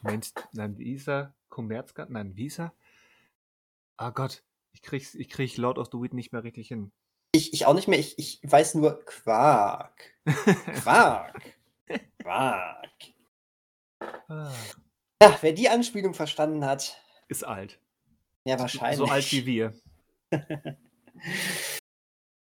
Mensch, 0.08 0.32
nein, 0.54 0.80
er? 1.08 1.36
Kommerzgarten? 1.50 2.14
Nein, 2.14 2.34
er? 2.60 2.74
Ah 3.98 4.10
Gott, 4.12 4.44
ich 4.74 4.82
krieg's, 4.82 5.14
ich 5.16 5.30
krieg 5.30 5.58
Lord 5.58 5.78
of 5.78 5.90
the 5.92 5.98
Weed 6.00 6.14
nicht 6.14 6.32
mehr 6.32 6.44
richtig 6.44 6.70
hin. 6.70 6.92
Ich, 7.34 7.54
ich 7.54 7.66
auch 7.66 7.74
nicht 7.74 7.88
mehr, 7.88 8.00
ich, 8.00 8.18
ich 8.18 8.40
weiß 8.44 8.76
nur 8.76 9.04
Quark. 9.06 10.16
Quark. 10.82 11.54
Quark. 12.24 12.92
Ah, 14.30 14.54
Ja, 15.22 15.38
wer 15.42 15.54
die 15.54 15.70
Anspielung 15.70 16.14
verstanden 16.14 16.64
hat, 16.66 17.02
ist 17.28 17.44
alt. 17.44 17.80
ja 18.46 18.60
wahrscheinlich. 18.60 18.98
So 18.98 19.06
alt 19.06 19.32
wie 19.32 19.46
wir. 19.46 19.74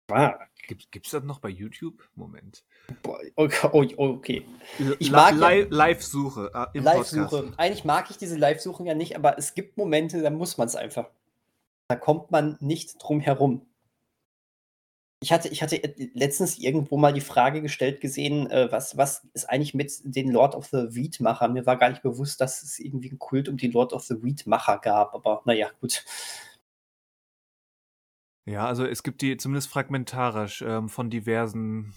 Quark. 0.07 0.50
Gibt, 0.71 0.89
gibt's 0.93 1.11
das 1.11 1.25
noch 1.25 1.39
bei 1.39 1.49
YouTube? 1.49 2.01
Moment. 2.15 2.63
Boah, 3.03 3.19
okay, 3.35 3.93
oh, 3.97 4.07
okay. 4.07 4.45
Ich 4.99 5.11
mag 5.11 5.37
ja- 5.37 5.49
Li- 5.49 5.67
Live-Suche 5.69 6.49
äh. 6.73 6.79
Live-Suche. 6.79 7.51
Eigentlich 7.57 7.83
mag 7.83 8.09
ich 8.09 8.15
diese 8.17 8.37
Live-Suchen 8.37 8.85
ja 8.85 8.95
nicht, 8.95 9.17
aber 9.17 9.37
es 9.37 9.53
gibt 9.53 9.75
Momente, 9.77 10.21
da 10.21 10.29
muss 10.29 10.57
man 10.57 10.69
es 10.69 10.77
einfach. 10.77 11.09
Da 11.89 11.97
kommt 11.97 12.31
man 12.31 12.55
nicht 12.61 12.95
drum 13.03 13.19
herum. 13.19 13.65
Ich 15.19 15.33
hatte, 15.33 15.49
ich 15.49 15.61
hatte 15.61 15.75
letztens 16.13 16.57
irgendwo 16.57 16.95
mal 16.95 17.11
die 17.11 17.19
Frage 17.19 17.61
gestellt 17.61 17.99
gesehen, 17.99 18.49
äh, 18.49 18.71
was, 18.71 18.95
was 18.95 19.27
ist 19.33 19.49
eigentlich 19.49 19.73
mit 19.73 19.91
den 20.05 20.31
Lord 20.31 20.55
of 20.55 20.67
the 20.67 20.95
Weed-Machern? 20.95 21.51
Mir 21.51 21.65
war 21.65 21.75
gar 21.75 21.89
nicht 21.89 22.01
bewusst, 22.01 22.39
dass 22.39 22.63
es 22.63 22.79
irgendwie 22.79 23.09
einen 23.09 23.19
Kult 23.19 23.49
um 23.49 23.57
die 23.57 23.67
Lord 23.67 23.91
of 23.91 24.03
the 24.05 24.23
Weed-Macher 24.23 24.77
gab, 24.77 25.13
aber 25.13 25.41
naja, 25.43 25.69
gut. 25.81 26.05
Ja, 28.45 28.65
also 28.65 28.85
es 28.85 29.03
gibt 29.03 29.21
die 29.21 29.37
zumindest 29.37 29.69
fragmentarisch 29.69 30.61
ähm, 30.61 30.89
von 30.89 31.09
diversen 31.09 31.93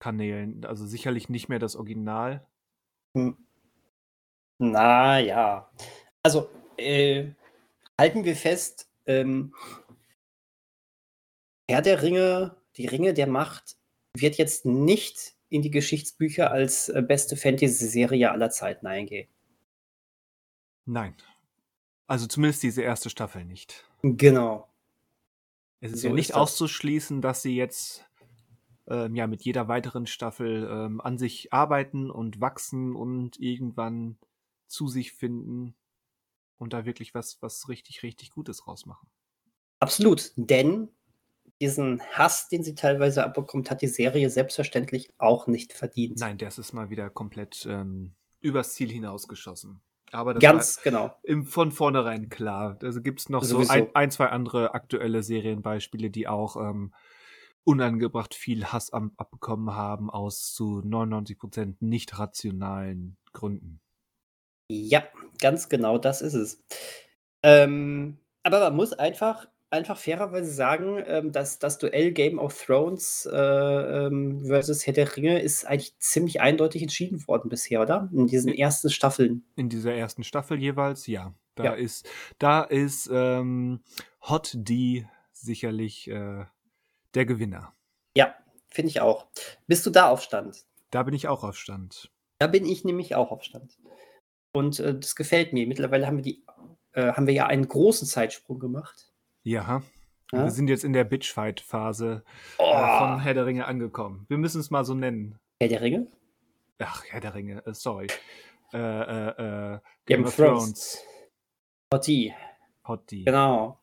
Kanälen. 0.00 0.64
Also 0.64 0.86
sicherlich 0.86 1.28
nicht 1.28 1.48
mehr 1.48 1.58
das 1.58 1.76
Original. 1.76 2.46
Naja. 4.58 5.70
Also, 6.22 6.50
äh, 6.76 7.30
halten 7.98 8.24
wir 8.24 8.36
fest, 8.36 8.90
ähm, 9.06 9.54
Herr 11.70 11.82
der 11.82 12.02
Ringe, 12.02 12.56
die 12.76 12.86
Ringe 12.86 13.14
der 13.14 13.26
Macht, 13.26 13.76
wird 14.16 14.36
jetzt 14.36 14.66
nicht 14.66 15.34
in 15.48 15.62
die 15.62 15.70
Geschichtsbücher 15.70 16.50
als 16.50 16.88
äh, 16.88 17.02
beste 17.02 17.36
Fantasy-Serie 17.36 18.30
aller 18.30 18.50
Zeiten 18.50 18.86
eingehen. 18.86 19.28
Nein. 20.86 21.14
Also 22.10 22.26
zumindest 22.26 22.64
diese 22.64 22.82
erste 22.82 23.08
Staffel 23.08 23.44
nicht. 23.44 23.88
Genau. 24.02 24.68
Es 25.78 25.92
ist 25.92 26.02
So 26.02 26.08
ja 26.08 26.12
ist 26.12 26.16
nicht 26.16 26.30
das. 26.30 26.36
auszuschließen, 26.38 27.22
dass 27.22 27.42
sie 27.42 27.54
jetzt 27.54 28.04
ähm, 28.88 29.14
ja 29.14 29.28
mit 29.28 29.42
jeder 29.42 29.68
weiteren 29.68 30.08
Staffel 30.08 30.68
ähm, 30.68 31.00
an 31.00 31.18
sich 31.18 31.52
arbeiten 31.52 32.10
und 32.10 32.40
wachsen 32.40 32.96
und 32.96 33.38
irgendwann 33.38 34.18
zu 34.66 34.88
sich 34.88 35.12
finden 35.12 35.76
und 36.58 36.72
da 36.72 36.84
wirklich 36.84 37.14
was, 37.14 37.40
was 37.42 37.68
richtig, 37.68 38.02
richtig 38.02 38.32
Gutes 38.32 38.66
rausmachen. 38.66 39.08
Absolut. 39.78 40.32
Denn 40.34 40.88
diesen 41.60 42.02
Hass, 42.10 42.48
den 42.48 42.64
sie 42.64 42.74
teilweise 42.74 43.22
abbekommt, 43.22 43.70
hat 43.70 43.82
die 43.82 43.86
Serie 43.86 44.30
selbstverständlich 44.30 45.12
auch 45.18 45.46
nicht 45.46 45.74
verdient. 45.74 46.18
Nein, 46.18 46.38
das 46.38 46.58
ist 46.58 46.72
mal 46.72 46.90
wieder 46.90 47.08
komplett 47.08 47.66
ähm, 47.70 48.16
übers 48.40 48.74
Ziel 48.74 48.90
hinausgeschossen. 48.90 49.80
Aber 50.12 50.34
das 50.34 50.40
Ganz 50.40 50.82
genau. 50.82 51.14
im, 51.22 51.44
von 51.44 51.72
vornherein 51.72 52.28
klar. 52.28 52.78
Also 52.82 53.00
gibt 53.00 53.20
es 53.20 53.28
noch 53.28 53.44
so 53.44 53.56
Sowieso. 53.56 53.72
ein, 53.72 53.88
ein, 53.94 54.10
zwei 54.10 54.26
andere 54.26 54.74
aktuelle 54.74 55.22
Serienbeispiele, 55.22 56.10
die 56.10 56.26
auch 56.26 56.56
ähm, 56.56 56.92
unangebracht 57.64 58.34
viel 58.34 58.66
Hass 58.66 58.92
am, 58.92 59.12
abbekommen 59.16 59.74
haben 59.74 60.10
aus 60.10 60.52
zu 60.52 60.80
99% 60.80 61.76
nicht 61.80 62.18
rationalen 62.18 63.16
Gründen. 63.32 63.80
Ja, 64.68 65.04
ganz 65.40 65.68
genau 65.68 65.98
das 65.98 66.22
ist 66.22 66.34
es. 66.34 66.62
Ähm, 67.42 68.18
aber 68.42 68.60
man 68.60 68.76
muss 68.76 68.92
einfach, 68.92 69.46
einfach 69.70 69.96
fairerweise 69.96 70.50
sagen, 70.52 71.02
ähm, 71.06 71.32
dass 71.32 71.58
das 71.58 71.78
Duell 71.78 72.12
Game 72.12 72.38
of 72.38 72.60
Thrones 72.64 73.28
äh, 73.32 73.36
ähm, 73.36 74.44
versus 74.46 74.86
Herr 74.86 74.92
der 74.94 75.16
Ringe 75.16 75.40
ist 75.40 75.64
eigentlich 75.64 75.96
ziemlich 75.98 76.40
eindeutig 76.40 76.82
entschieden 76.82 77.26
worden 77.28 77.48
bisher, 77.48 77.80
oder? 77.80 78.08
In 78.12 78.26
diesen 78.26 78.52
ersten 78.52 78.90
Staffeln. 78.90 79.44
In 79.56 79.68
dieser 79.68 79.94
ersten 79.94 80.24
Staffel 80.24 80.58
jeweils, 80.58 81.06
ja. 81.06 81.32
Da 81.54 81.64
Ja. 81.64 81.72
ist, 81.74 82.08
da 82.38 82.62
ist 82.62 83.08
ähm, 83.12 83.80
Hot 84.22 84.52
D 84.54 85.06
sicherlich 85.32 86.08
äh, 86.08 86.44
der 87.14 87.26
Gewinner. 87.26 87.72
Ja, 88.16 88.34
finde 88.68 88.90
ich 88.90 89.00
auch. 89.00 89.26
Bist 89.66 89.86
du 89.86 89.90
da 89.90 90.10
auf 90.10 90.22
Stand? 90.22 90.64
Da 90.90 91.02
bin 91.04 91.14
ich 91.14 91.28
auch 91.28 91.44
auf 91.44 91.56
Stand. 91.56 92.10
Da 92.38 92.46
bin 92.46 92.64
ich 92.64 92.84
nämlich 92.84 93.14
auch 93.14 93.30
auf 93.30 93.42
Stand. 93.42 93.78
Und 94.52 94.80
äh, 94.80 94.98
das 94.98 95.14
gefällt 95.14 95.52
mir. 95.52 95.66
Mittlerweile 95.66 96.06
haben 96.06 96.16
wir 96.16 96.22
die, 96.24 96.44
äh, 96.92 97.12
haben 97.12 97.26
wir 97.26 97.34
ja 97.34 97.46
einen 97.46 97.68
großen 97.68 98.06
Zeitsprung 98.06 98.58
gemacht. 98.58 99.09
Ja. 99.42 99.82
Ja? 100.32 100.44
Wir 100.44 100.50
sind 100.50 100.68
jetzt 100.68 100.84
in 100.84 100.92
der 100.92 101.04
Bitchfight-Phase 101.04 102.24
Oh, 102.58 102.62
äh, 102.62 102.98
von 102.98 103.20
Herr 103.20 103.34
der 103.34 103.46
Ringe 103.46 103.66
angekommen. 103.66 104.26
Wir 104.28 104.38
müssen 104.38 104.60
es 104.60 104.70
mal 104.70 104.84
so 104.84 104.94
nennen. 104.94 105.38
Herr 105.60 105.68
der 105.68 105.80
Ringe? 105.80 106.06
Ach, 106.78 107.04
Herr 107.08 107.20
der 107.20 107.34
Ringe, 107.34 107.64
äh, 107.66 107.74
sorry. 107.74 108.06
Äh, 108.72 108.78
äh, 108.78 109.74
äh, 109.74 109.78
Game 110.06 110.24
of 110.24 110.36
Thrones. 110.36 111.04
Partie. 111.90 112.32
Hot 112.86 113.10
D. 113.10 113.24
Genau. 113.24 113.80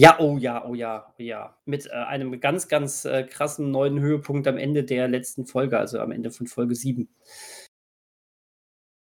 Ja, 0.00 0.18
oh 0.20 0.38
ja, 0.38 0.64
oh 0.64 0.74
ja, 0.74 1.12
oh 1.18 1.22
ja. 1.22 1.58
Mit 1.64 1.86
äh, 1.86 1.90
einem 1.90 2.40
ganz, 2.40 2.68
ganz 2.68 3.04
äh, 3.04 3.24
krassen 3.24 3.70
neuen 3.70 4.00
Höhepunkt 4.00 4.46
am 4.46 4.56
Ende 4.56 4.84
der 4.84 5.08
letzten 5.08 5.44
Folge, 5.44 5.78
also 5.78 6.00
am 6.00 6.12
Ende 6.12 6.30
von 6.30 6.46
Folge 6.46 6.74
7. 6.74 7.08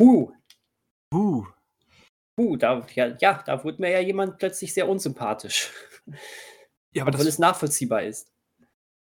Uh, 0.01 0.31
Buh. 1.11 1.45
Uh, 2.37 2.57
da, 2.57 2.85
ja, 2.93 3.15
ja, 3.19 3.43
da 3.45 3.63
wurde 3.63 3.81
mir 3.81 3.91
ja 3.91 3.99
jemand 3.99 4.37
plötzlich 4.37 4.73
sehr 4.73 4.87
unsympathisch. 4.87 5.71
Ja, 6.93 7.03
aber 7.03 7.11
obwohl 7.11 7.25
das, 7.25 7.35
es 7.35 7.39
nachvollziehbar 7.39 8.03
ist. 8.03 8.33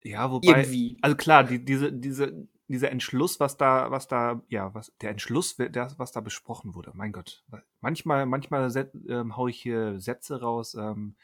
ja, 0.05 0.31
wobei, 0.31 0.61
Irgendwie. 0.61 0.99
also 1.01 1.17
klar, 1.17 1.43
die, 1.45 1.65
diese, 1.65 1.93
diese, 1.93 2.47
dieser 2.69 2.91
Entschluss, 2.91 3.41
was 3.41 3.57
da, 3.57 3.91
was 3.91 4.07
da, 4.09 4.43
ja, 4.49 4.73
was, 4.75 4.93
der 5.01 5.11
Entschluss, 5.11 5.57
der, 5.57 5.93
was 5.97 6.13
da 6.13 6.21
besprochen 6.21 6.75
wurde, 6.75 6.93
mein 6.95 7.13
Gott. 7.13 7.45
Manchmal, 7.81 8.27
manchmal 8.27 8.71
ähm, 9.09 9.37
hau 9.37 9.49
ich 9.49 9.61
hier 9.61 9.99
Sätze 10.01 10.41
raus, 10.41 10.75
ähm, 10.75 11.17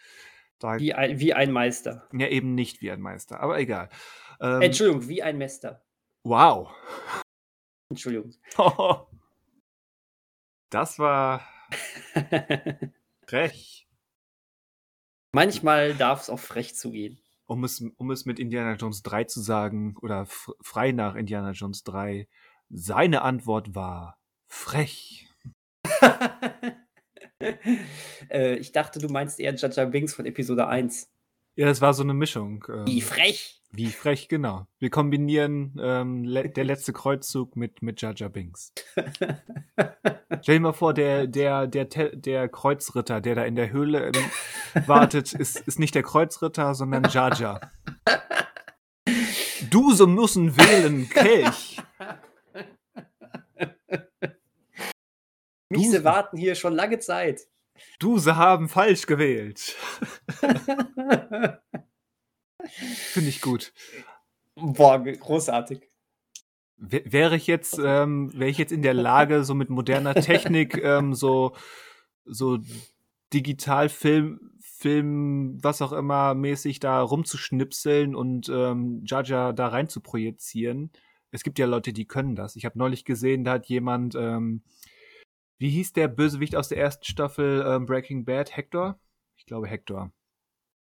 da, 0.58 0.78
Wie 0.78 0.92
ein, 0.92 1.20
wie 1.20 1.32
ein 1.34 1.52
Meister. 1.52 2.08
ja, 2.12 2.26
eben 2.26 2.54
nicht 2.56 2.82
wie 2.82 2.90
ein 2.90 3.00
Meister, 3.00 3.40
aber 3.40 3.60
egal. 3.60 3.88
Ähm, 4.40 4.62
Entschuldigung, 4.62 5.08
wie 5.08 5.22
ein 5.22 5.38
Mester. 5.38 5.82
wow. 6.24 6.70
Entschuldigung. 7.90 8.34
Das 10.70 10.98
war 10.98 11.40
frech. 13.26 13.88
Manchmal 15.32 15.94
darf 15.94 16.22
es 16.22 16.30
auch 16.30 16.40
frech 16.40 16.74
zugehen. 16.74 17.20
Um 17.46 17.64
es, 17.64 17.82
um 17.96 18.10
es 18.10 18.26
mit 18.26 18.38
Indiana 18.38 18.74
Jones 18.74 19.02
3 19.02 19.24
zu 19.24 19.40
sagen, 19.40 19.96
oder 20.00 20.26
frei 20.60 20.92
nach 20.92 21.14
Indiana 21.14 21.52
Jones 21.52 21.82
3, 21.84 22.28
seine 22.68 23.22
Antwort 23.22 23.74
war 23.74 24.18
frech. 24.46 25.28
äh, 28.30 28.56
ich 28.56 28.72
dachte, 28.72 28.98
du 28.98 29.08
meinst 29.08 29.40
eher 29.40 29.54
Jaja 29.54 29.84
Binks 29.86 30.14
von 30.14 30.26
Episode 30.26 30.66
1. 30.66 31.10
Ja, 31.58 31.66
das 31.66 31.80
war 31.80 31.92
so 31.92 32.04
eine 32.04 32.14
Mischung. 32.14 32.64
Ähm, 32.68 32.86
Wie 32.86 33.00
frech! 33.00 33.60
Wie 33.72 33.90
frech, 33.90 34.28
genau. 34.28 34.68
Wir 34.78 34.90
kombinieren 34.90 35.76
ähm, 35.82 36.22
le 36.22 36.48
der 36.48 36.62
letzte 36.62 36.92
Kreuzzug 36.92 37.56
mit, 37.56 37.82
mit 37.82 38.00
Jar 38.00 38.14
Binks. 38.14 38.72
Stell 40.40 40.54
dir 40.54 40.60
mal 40.60 40.72
vor, 40.72 40.94
der, 40.94 41.26
der, 41.26 41.66
der, 41.66 41.84
der 41.84 42.48
Kreuzritter, 42.48 43.20
der 43.20 43.34
da 43.34 43.42
in 43.42 43.56
der 43.56 43.72
Höhle 43.72 44.12
ähm, 44.14 44.86
wartet, 44.86 45.32
ist, 45.32 45.58
ist 45.58 45.80
nicht 45.80 45.96
der 45.96 46.04
Kreuzritter, 46.04 46.76
sondern 46.76 47.02
Jar. 47.10 47.72
Du 49.68 49.92
so 49.92 50.06
müssen 50.06 50.56
wählen, 50.56 51.08
Kelch. 51.08 51.82
Miese 55.70 56.04
warten 56.04 56.36
hier 56.36 56.54
schon 56.54 56.74
lange 56.74 57.00
Zeit. 57.00 57.48
Du 57.98 58.18
sie 58.18 58.36
haben 58.36 58.68
falsch 58.68 59.06
gewählt. 59.06 59.76
Finde 63.12 63.28
ich 63.28 63.40
gut. 63.40 63.72
Boah, 64.54 64.98
großartig. 64.98 65.82
Wäre 66.76 67.36
ich 67.36 67.46
jetzt, 67.48 67.80
ähm, 67.82 68.32
wäre 68.34 68.50
ich 68.50 68.58
jetzt 68.58 68.72
in 68.72 68.82
der 68.82 68.94
Lage, 68.94 69.42
so 69.42 69.54
mit 69.54 69.68
moderner 69.68 70.14
Technik 70.14 70.80
ähm, 70.82 71.14
so 71.14 71.56
so 72.24 72.58
digital 73.32 73.88
Film 73.88 74.48
Film, 74.60 75.58
was 75.60 75.82
auch 75.82 75.90
immer, 75.90 76.34
mäßig 76.34 76.78
da 76.78 77.02
rumzuschnipseln 77.02 78.14
und 78.14 78.48
ähm, 78.48 79.02
Jaja 79.04 79.52
da 79.52 79.66
rein 79.66 79.88
zu 79.88 80.00
projizieren. 80.00 80.92
Es 81.32 81.42
gibt 81.42 81.58
ja 81.58 81.66
Leute, 81.66 81.92
die 81.92 82.04
können 82.06 82.36
das. 82.36 82.54
Ich 82.54 82.64
habe 82.64 82.78
neulich 82.78 83.04
gesehen, 83.04 83.42
da 83.42 83.54
hat 83.54 83.66
jemand, 83.66 84.14
ähm, 84.14 84.62
wie 85.58 85.70
hieß 85.70 85.92
der 85.92 86.08
Bösewicht 86.08 86.56
aus 86.56 86.68
der 86.68 86.78
ersten 86.78 87.04
Staffel 87.04 87.64
ähm, 87.66 87.86
Breaking 87.86 88.24
Bad? 88.24 88.56
Hector? 88.56 88.98
Ich 89.36 89.46
glaube 89.46 89.66
Hector. 89.68 90.12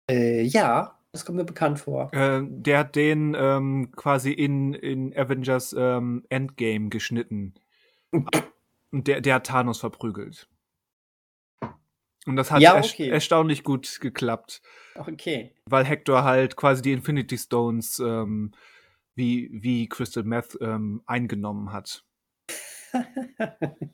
Äh, 0.09 0.41
ja, 0.43 0.99
das 1.11 1.25
kommt 1.25 1.37
mir 1.37 1.45
bekannt 1.45 1.79
vor. 1.79 2.11
Äh, 2.13 2.41
der 2.43 2.79
hat 2.79 2.95
den 2.95 3.35
ähm, 3.37 3.91
quasi 3.95 4.31
in, 4.31 4.73
in 4.73 5.15
Avengers 5.15 5.75
ähm, 5.77 6.25
Endgame 6.29 6.89
geschnitten. 6.89 7.53
Und 8.11 9.07
der, 9.07 9.21
der 9.21 9.35
hat 9.35 9.47
Thanos 9.47 9.79
verprügelt. 9.79 10.47
Und 12.25 12.35
das 12.35 12.51
hat 12.51 12.61
Ja, 12.61 12.77
okay. 12.77 13.09
erstaunlich 13.09 13.63
gut 13.63 13.99
geklappt, 13.99 14.61
Okay. 14.95 15.53
weil 15.65 15.83
Hector 15.83 16.23
halt 16.23 16.55
quasi 16.55 16.81
die 16.81 16.93
Infinity 16.93 17.37
Stones 17.37 17.99
ähm, 17.99 18.53
wie, 19.13 19.49
wie 19.51 19.87
Crystal 19.89 20.23
Meth 20.23 20.57
ähm, 20.61 21.01
eingenommen 21.05 21.71
hat. 21.73 22.05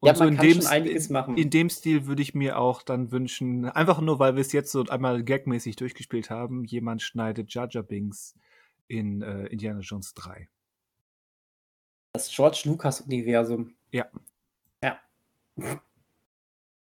Und 0.00 0.06
ja, 0.08 0.14
so 0.14 0.24
in 0.24 0.38
dem 0.38 0.62
machen. 1.10 1.36
In 1.36 1.50
dem 1.50 1.68
Stil 1.68 2.06
würde 2.06 2.22
ich 2.22 2.34
mir 2.34 2.58
auch 2.58 2.82
dann 2.82 3.12
wünschen, 3.12 3.66
einfach 3.66 4.00
nur, 4.00 4.18
weil 4.18 4.34
wir 4.34 4.40
es 4.40 4.52
jetzt 4.52 4.72
so 4.72 4.82
einmal 4.86 5.22
gagmäßig 5.22 5.76
durchgespielt 5.76 6.30
haben, 6.30 6.64
jemand 6.64 7.02
schneidet 7.02 7.52
Jar 7.52 7.68
Binks 7.82 8.34
in 8.88 9.20
äh, 9.20 9.46
Indiana 9.48 9.80
Jones 9.80 10.14
3. 10.14 10.48
Das 12.14 12.30
George 12.30 12.62
Lucas-Universum. 12.64 13.74
Ja. 13.92 14.06
Ja. 14.82 14.98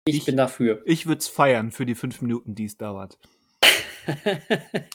Ich, 0.06 0.16
Ich- 0.16 0.26
bin 0.26 0.38
dafür. 0.38 0.82
Ich 0.86 1.06
würde 1.06 1.20
es 1.20 1.28
feiern 1.28 1.72
für 1.72 1.86
die 1.86 1.96
fünf 1.96 2.22
Minuten, 2.22 2.56
die 2.56 2.66
es 2.66 2.78
dauert. 2.78 3.20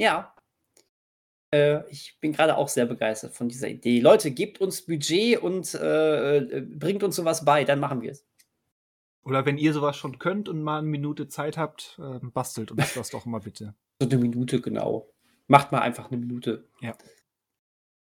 ja. 0.00 0.31
Äh, 1.52 1.88
ich 1.90 2.18
bin 2.20 2.32
gerade 2.32 2.56
auch 2.56 2.68
sehr 2.68 2.86
begeistert 2.86 3.34
von 3.34 3.48
dieser 3.48 3.68
Idee. 3.68 4.00
Leute, 4.00 4.30
gebt 4.30 4.60
uns 4.60 4.82
Budget 4.82 5.38
und 5.38 5.74
äh, 5.74 6.38
äh, 6.38 6.60
bringt 6.60 7.02
uns 7.02 7.16
sowas 7.16 7.44
bei, 7.44 7.64
dann 7.64 7.78
machen 7.80 8.00
wir 8.02 8.12
es. 8.12 8.26
Oder 9.24 9.46
wenn 9.46 9.58
ihr 9.58 9.72
sowas 9.72 9.96
schon 9.96 10.18
könnt 10.18 10.48
und 10.48 10.62
mal 10.62 10.78
eine 10.78 10.88
Minute 10.88 11.28
Zeit 11.28 11.56
habt, 11.56 12.00
äh, 12.02 12.18
bastelt 12.20 12.72
uns 12.72 12.94
das 12.94 13.10
doch 13.10 13.26
mal 13.26 13.40
bitte. 13.40 13.74
So 14.00 14.08
eine 14.08 14.18
Minute, 14.18 14.60
genau. 14.60 15.12
Macht 15.46 15.70
mal 15.70 15.78
einfach 15.80 16.10
eine 16.10 16.18
Minute. 16.18 16.66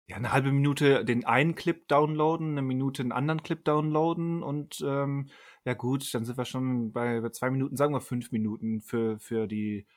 Ja, 0.06 0.18
eine 0.18 0.32
halbe 0.32 0.52
Minute 0.52 1.04
den 1.04 1.26
einen 1.26 1.56
Clip 1.56 1.88
downloaden, 1.88 2.52
eine 2.52 2.62
Minute 2.62 3.02
einen 3.02 3.12
anderen 3.12 3.42
Clip 3.42 3.64
downloaden 3.64 4.44
und 4.44 4.84
ähm, 4.86 5.30
ja 5.66 5.74
gut, 5.74 6.14
dann 6.14 6.26
sind 6.26 6.38
wir 6.38 6.46
schon 6.46 6.92
bei, 6.92 7.22
bei 7.22 7.30
zwei 7.30 7.50
Minuten, 7.50 7.76
sagen 7.76 7.94
wir 7.94 8.02
fünf 8.02 8.32
Minuten 8.32 8.82
für, 8.82 9.18
für 9.18 9.48
die 9.48 9.88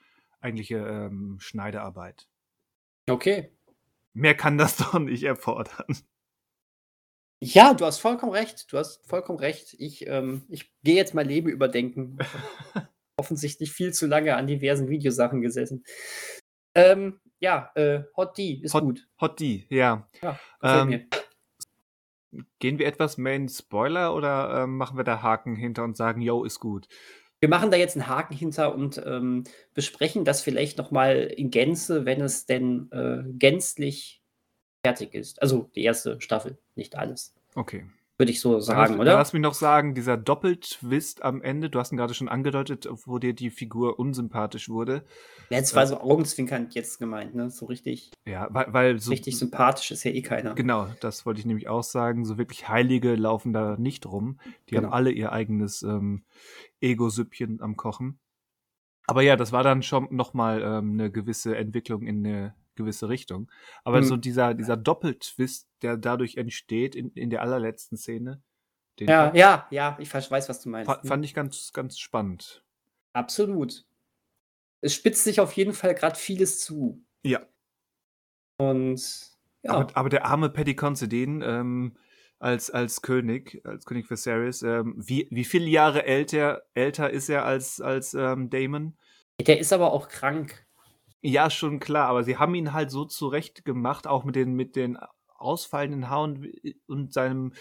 eigentliche 0.40 0.78
ähm, 0.78 1.36
Schneidearbeit. 1.40 2.26
Okay. 3.08 3.50
Mehr 4.14 4.34
kann 4.36 4.58
das 4.58 4.76
doch 4.78 4.98
nicht 4.98 5.22
erfordern. 5.24 5.96
Ja, 7.40 7.74
du 7.74 7.84
hast 7.84 7.98
vollkommen 7.98 8.32
recht. 8.32 8.72
Du 8.72 8.78
hast 8.78 9.04
vollkommen 9.08 9.38
recht. 9.38 9.74
Ich, 9.78 10.06
ähm, 10.06 10.44
ich 10.48 10.72
gehe 10.84 10.94
jetzt 10.94 11.14
mein 11.14 11.26
Leben 11.26 11.48
überdenken. 11.48 12.18
Offensichtlich 13.16 13.72
viel 13.72 13.92
zu 13.92 14.06
lange 14.06 14.36
an 14.36 14.46
diversen 14.46 14.88
Videosachen 14.88 15.42
gesessen. 15.42 15.84
Ähm, 16.74 17.20
ja, 17.40 17.70
äh, 17.74 18.04
Hot 18.16 18.38
D 18.38 18.60
ist 18.62 18.74
Hot- 18.74 18.84
gut. 18.84 19.08
Hot 19.20 19.40
D, 19.40 19.66
ja. 19.68 20.08
Ja, 20.22 20.38
Ähm. 20.62 21.08
Gehen 22.60 22.78
wir 22.78 22.86
etwas 22.86 23.18
mehr 23.18 23.34
in 23.34 23.48
Spoiler 23.50 24.14
oder 24.14 24.62
ähm, 24.62 24.78
machen 24.78 24.96
wir 24.96 25.04
da 25.04 25.20
Haken 25.20 25.54
hinter 25.54 25.84
und 25.84 25.98
sagen, 25.98 26.22
yo, 26.22 26.44
ist 26.44 26.60
gut? 26.60 26.88
Wir 27.42 27.48
machen 27.48 27.72
da 27.72 27.76
jetzt 27.76 27.96
einen 27.96 28.06
Haken 28.06 28.36
hinter 28.36 28.72
und 28.72 29.02
ähm, 29.04 29.42
besprechen 29.74 30.24
das 30.24 30.42
vielleicht 30.42 30.78
nochmal 30.78 31.16
in 31.16 31.50
Gänze, 31.50 32.04
wenn 32.04 32.20
es 32.20 32.46
denn 32.46 32.88
äh, 32.92 33.24
gänzlich 33.36 34.22
fertig 34.86 35.12
ist. 35.12 35.42
Also 35.42 35.68
die 35.74 35.82
erste 35.82 36.20
Staffel, 36.20 36.56
nicht 36.76 36.94
alles. 36.94 37.34
Okay. 37.56 37.84
Würde 38.22 38.30
ich 38.30 38.40
so 38.40 38.60
sagen, 38.60 39.00
oder? 39.00 39.14
Lass 39.14 39.32
mich 39.32 39.42
noch 39.42 39.52
sagen, 39.52 39.96
dieser 39.96 40.16
Doppeltwist 40.16 41.24
am 41.24 41.42
Ende, 41.42 41.68
du 41.70 41.80
hast 41.80 41.90
ihn 41.90 41.96
gerade 41.96 42.14
schon 42.14 42.28
angedeutet, 42.28 42.86
wo 43.04 43.18
dir 43.18 43.32
die 43.32 43.50
Figur 43.50 43.98
unsympathisch 43.98 44.68
wurde. 44.68 45.02
Jetzt 45.50 45.74
war 45.74 45.88
so 45.88 45.98
augenzwinkernd 45.98 46.72
jetzt 46.76 47.00
gemeint, 47.00 47.34
ne? 47.34 47.50
So 47.50 47.66
richtig, 47.66 48.12
Ja, 48.24 48.46
weil, 48.52 48.66
weil 48.72 48.98
so. 49.00 49.10
richtig 49.10 49.36
sympathisch 49.36 49.90
ist 49.90 50.04
ja 50.04 50.12
eh 50.12 50.22
keiner. 50.22 50.54
Genau, 50.54 50.86
das 51.00 51.26
wollte 51.26 51.40
ich 51.40 51.46
nämlich 51.46 51.66
auch 51.68 51.82
sagen. 51.82 52.24
So 52.24 52.38
wirklich 52.38 52.68
Heilige 52.68 53.16
laufen 53.16 53.52
da 53.52 53.74
nicht 53.76 54.06
rum. 54.06 54.38
Die 54.68 54.76
Genau. 54.76 54.86
haben 54.86 54.92
alle 54.94 55.10
ihr 55.10 55.32
eigenes 55.32 55.82
ähm, 55.82 56.22
Ego-Süppchen 56.80 57.60
am 57.60 57.76
Kochen. 57.76 58.20
Aber 59.08 59.22
ja, 59.22 59.34
das 59.34 59.50
war 59.50 59.64
dann 59.64 59.82
schon 59.82 60.06
nochmal 60.14 60.62
ähm, 60.62 60.92
eine 60.92 61.10
gewisse 61.10 61.56
Entwicklung 61.56 62.06
in 62.06 62.24
eine 62.24 62.54
gewisse 62.74 63.08
Richtung. 63.08 63.50
Aber 63.84 64.00
Mhm. 64.00 64.04
so 64.04 64.16
dieser, 64.16 64.54
dieser 64.54 64.76
Doppeltwist, 64.76 65.68
der 65.82 65.96
dadurch 65.96 66.36
entsteht 66.36 66.94
in, 66.94 67.10
in 67.12 67.30
der 67.30 67.42
allerletzten 67.42 67.96
Szene, 67.98 68.42
den 69.00 69.08
Ja, 69.08 69.24
fand, 69.26 69.36
ja, 69.36 69.66
ja, 69.70 69.96
ich 70.00 70.12
weiß, 70.12 70.48
was 70.48 70.60
du 70.60 70.68
meinst. 70.68 70.90
fa- 70.90 71.00
fand 71.04 71.24
ich 71.24 71.34
ganz, 71.34 71.72
ganz 71.72 71.98
spannend. 71.98 72.64
Absolut. 73.14 73.84
Es 74.80 74.94
spitzt 74.94 75.24
sich 75.24 75.40
auf 75.40 75.52
jeden 75.52 75.74
Fall 75.74 75.94
gerade 75.94 76.16
vieles 76.16 76.60
zu. 76.60 77.04
Ja. 77.24 77.46
Und 78.58 79.00
ja, 79.62 79.72
Aber, 79.72 79.96
aber 79.96 80.08
der 80.08 80.24
arme 80.26 80.50
Paddy 80.50 80.74
Considine 80.74 81.44
ähm, 81.44 81.96
als, 82.38 82.70
als 82.70 83.02
König, 83.02 83.60
als 83.64 83.84
König 83.84 84.10
Viserys, 84.10 84.62
ähm, 84.62 84.94
wie, 84.96 85.28
wie 85.30 85.44
viele 85.44 85.66
Jahre 85.66 86.04
älter, 86.04 86.62
älter 86.74 87.10
ist 87.10 87.28
er 87.28 87.44
als, 87.44 87.80
als 87.80 88.14
ähm, 88.14 88.50
Damon? 88.50 88.96
der 89.40 89.58
ist 89.58 89.72
aber 89.72 89.92
auch 89.92 90.08
krank. 90.08 90.64
Ja, 91.22 91.50
schon 91.50 91.78
klar, 91.80 92.08
aber 92.08 92.24
sie 92.24 92.36
haben 92.36 92.54
ihn 92.54 92.72
halt 92.72 92.90
so 92.90 93.04
zurecht 93.04 93.64
gemacht, 93.64 94.06
auch 94.06 94.24
mit 94.24 94.34
den, 94.36 94.54
mit 94.54 94.74
den 94.76 94.98
ausfallenden 95.28 96.08
Haaren 96.10 96.52
und 96.86 97.12
seinem 97.12 97.52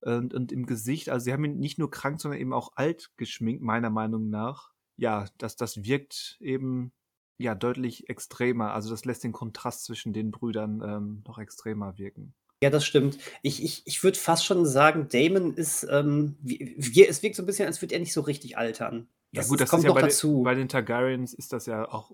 und, 0.00 0.34
und 0.34 0.52
im 0.52 0.66
Gesicht. 0.66 1.08
Also 1.08 1.24
sie 1.24 1.32
haben 1.32 1.44
ihn 1.44 1.58
nicht 1.58 1.78
nur 1.78 1.90
krank, 1.90 2.20
sondern 2.20 2.40
eben 2.40 2.52
auch 2.52 2.72
alt 2.76 3.10
geschminkt, 3.16 3.62
meiner 3.62 3.90
Meinung 3.90 4.28
nach. 4.28 4.70
Ja, 4.96 5.26
das, 5.38 5.56
das 5.56 5.84
wirkt 5.84 6.36
eben 6.40 6.92
ja 7.38 7.54
deutlich 7.54 8.08
extremer. 8.08 8.72
Also 8.72 8.90
das 8.90 9.04
lässt 9.04 9.24
den 9.24 9.32
Kontrast 9.32 9.84
zwischen 9.84 10.12
den 10.12 10.30
Brüdern 10.30 10.82
ähm, 10.84 11.22
noch 11.26 11.38
extremer 11.38 11.98
wirken. 11.98 12.34
Ja, 12.62 12.70
das 12.70 12.86
stimmt. 12.86 13.18
Ich, 13.42 13.62
ich, 13.62 13.82
ich 13.84 14.02
würde 14.02 14.18
fast 14.18 14.44
schon 14.46 14.64
sagen, 14.64 15.08
Damon 15.10 15.54
ist, 15.54 15.86
ähm, 15.90 16.36
wie, 16.40 16.74
wie, 16.78 17.06
es 17.06 17.22
wirkt 17.22 17.36
so 17.36 17.42
ein 17.42 17.46
bisschen, 17.46 17.66
als 17.66 17.82
würde 17.82 17.94
er 17.94 18.00
nicht 18.00 18.12
so 18.14 18.22
richtig 18.22 18.56
altern. 18.56 19.08
Ja 19.32 19.40
Das 19.40 19.48
gut, 19.48 19.56
ist- 19.56 19.62
das 19.62 19.70
kommt 19.70 19.80
ist 19.80 19.84
ja 19.84 19.88
noch 19.90 19.96
bei, 19.96 20.02
dazu. 20.02 20.36
Den, 20.36 20.44
bei 20.44 20.54
den 20.54 20.68
Targaryens 20.68 21.34
ist 21.34 21.52
das 21.52 21.66
ja 21.66 21.86
auch, 21.90 22.12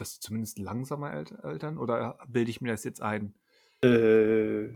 das 0.00 0.20
zumindest 0.20 0.58
langsamer 0.58 1.10
alt- 1.10 1.44
altern 1.44 1.78
oder 1.78 2.18
bilde 2.28 2.50
ich 2.50 2.60
mir 2.60 2.70
das 2.72 2.84
jetzt 2.84 3.02
ein? 3.02 3.34
Äh, 3.82 4.68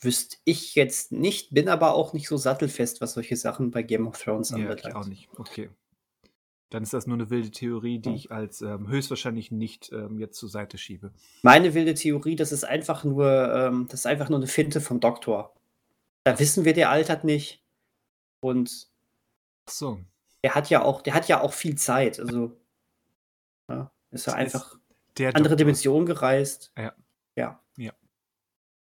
wüsste 0.00 0.36
ich 0.44 0.74
jetzt 0.74 1.12
nicht, 1.12 1.54
bin 1.54 1.68
aber 1.68 1.94
auch 1.94 2.12
nicht 2.12 2.28
so 2.28 2.36
sattelfest, 2.36 3.00
was 3.00 3.14
solche 3.14 3.36
Sachen 3.36 3.70
bei 3.70 3.82
Game 3.82 4.06
of 4.06 4.20
Thrones 4.22 4.50
Ja, 4.50 4.56
anbelangt. 4.56 4.80
ich 4.86 4.94
auch 4.94 5.06
nicht. 5.06 5.28
Okay. 5.38 5.70
Dann 6.70 6.82
ist 6.82 6.92
das 6.92 7.06
nur 7.06 7.16
eine 7.16 7.30
wilde 7.30 7.50
Theorie, 7.50 7.98
die 8.00 8.10
Ja. 8.10 8.14
ich 8.16 8.32
als 8.32 8.60
ähm, 8.60 8.88
höchstwahrscheinlich 8.88 9.50
nicht 9.52 9.92
ähm, 9.92 10.18
jetzt 10.18 10.36
zur 10.38 10.48
Seite 10.48 10.76
schiebe. 10.76 11.12
Meine 11.42 11.72
wilde 11.74 11.94
Theorie, 11.94 12.36
das 12.36 12.52
ist 12.52 12.64
einfach 12.64 13.04
nur, 13.04 13.26
ähm, 13.54 13.86
das 13.88 14.00
ist 14.00 14.06
einfach 14.06 14.28
nur 14.28 14.38
eine 14.38 14.46
Finte 14.48 14.80
vom 14.80 14.98
Doktor. 15.00 15.54
Da 16.24 16.38
wissen 16.38 16.64
wir, 16.64 16.72
der 16.72 16.90
altert 16.90 17.22
nicht. 17.24 17.62
Und 18.40 18.88
Ach 19.66 19.72
so. 19.72 20.00
der 20.42 20.54
hat 20.54 20.68
ja 20.68 20.82
auch, 20.82 21.00
der 21.02 21.14
hat 21.14 21.28
ja 21.28 21.40
auch 21.40 21.52
viel 21.52 21.76
Zeit. 21.76 22.18
Also 22.18 22.56
ist 24.14 24.26
er 24.26 24.34
ist 24.34 24.38
einfach 24.54 24.78
Der 25.18 25.28
andere 25.28 25.42
Doktor. 25.42 25.56
Dimensionen 25.56 26.06
gereist. 26.06 26.72
Ja. 26.76 26.94
Ja. 27.36 27.60
Ja. 27.76 27.92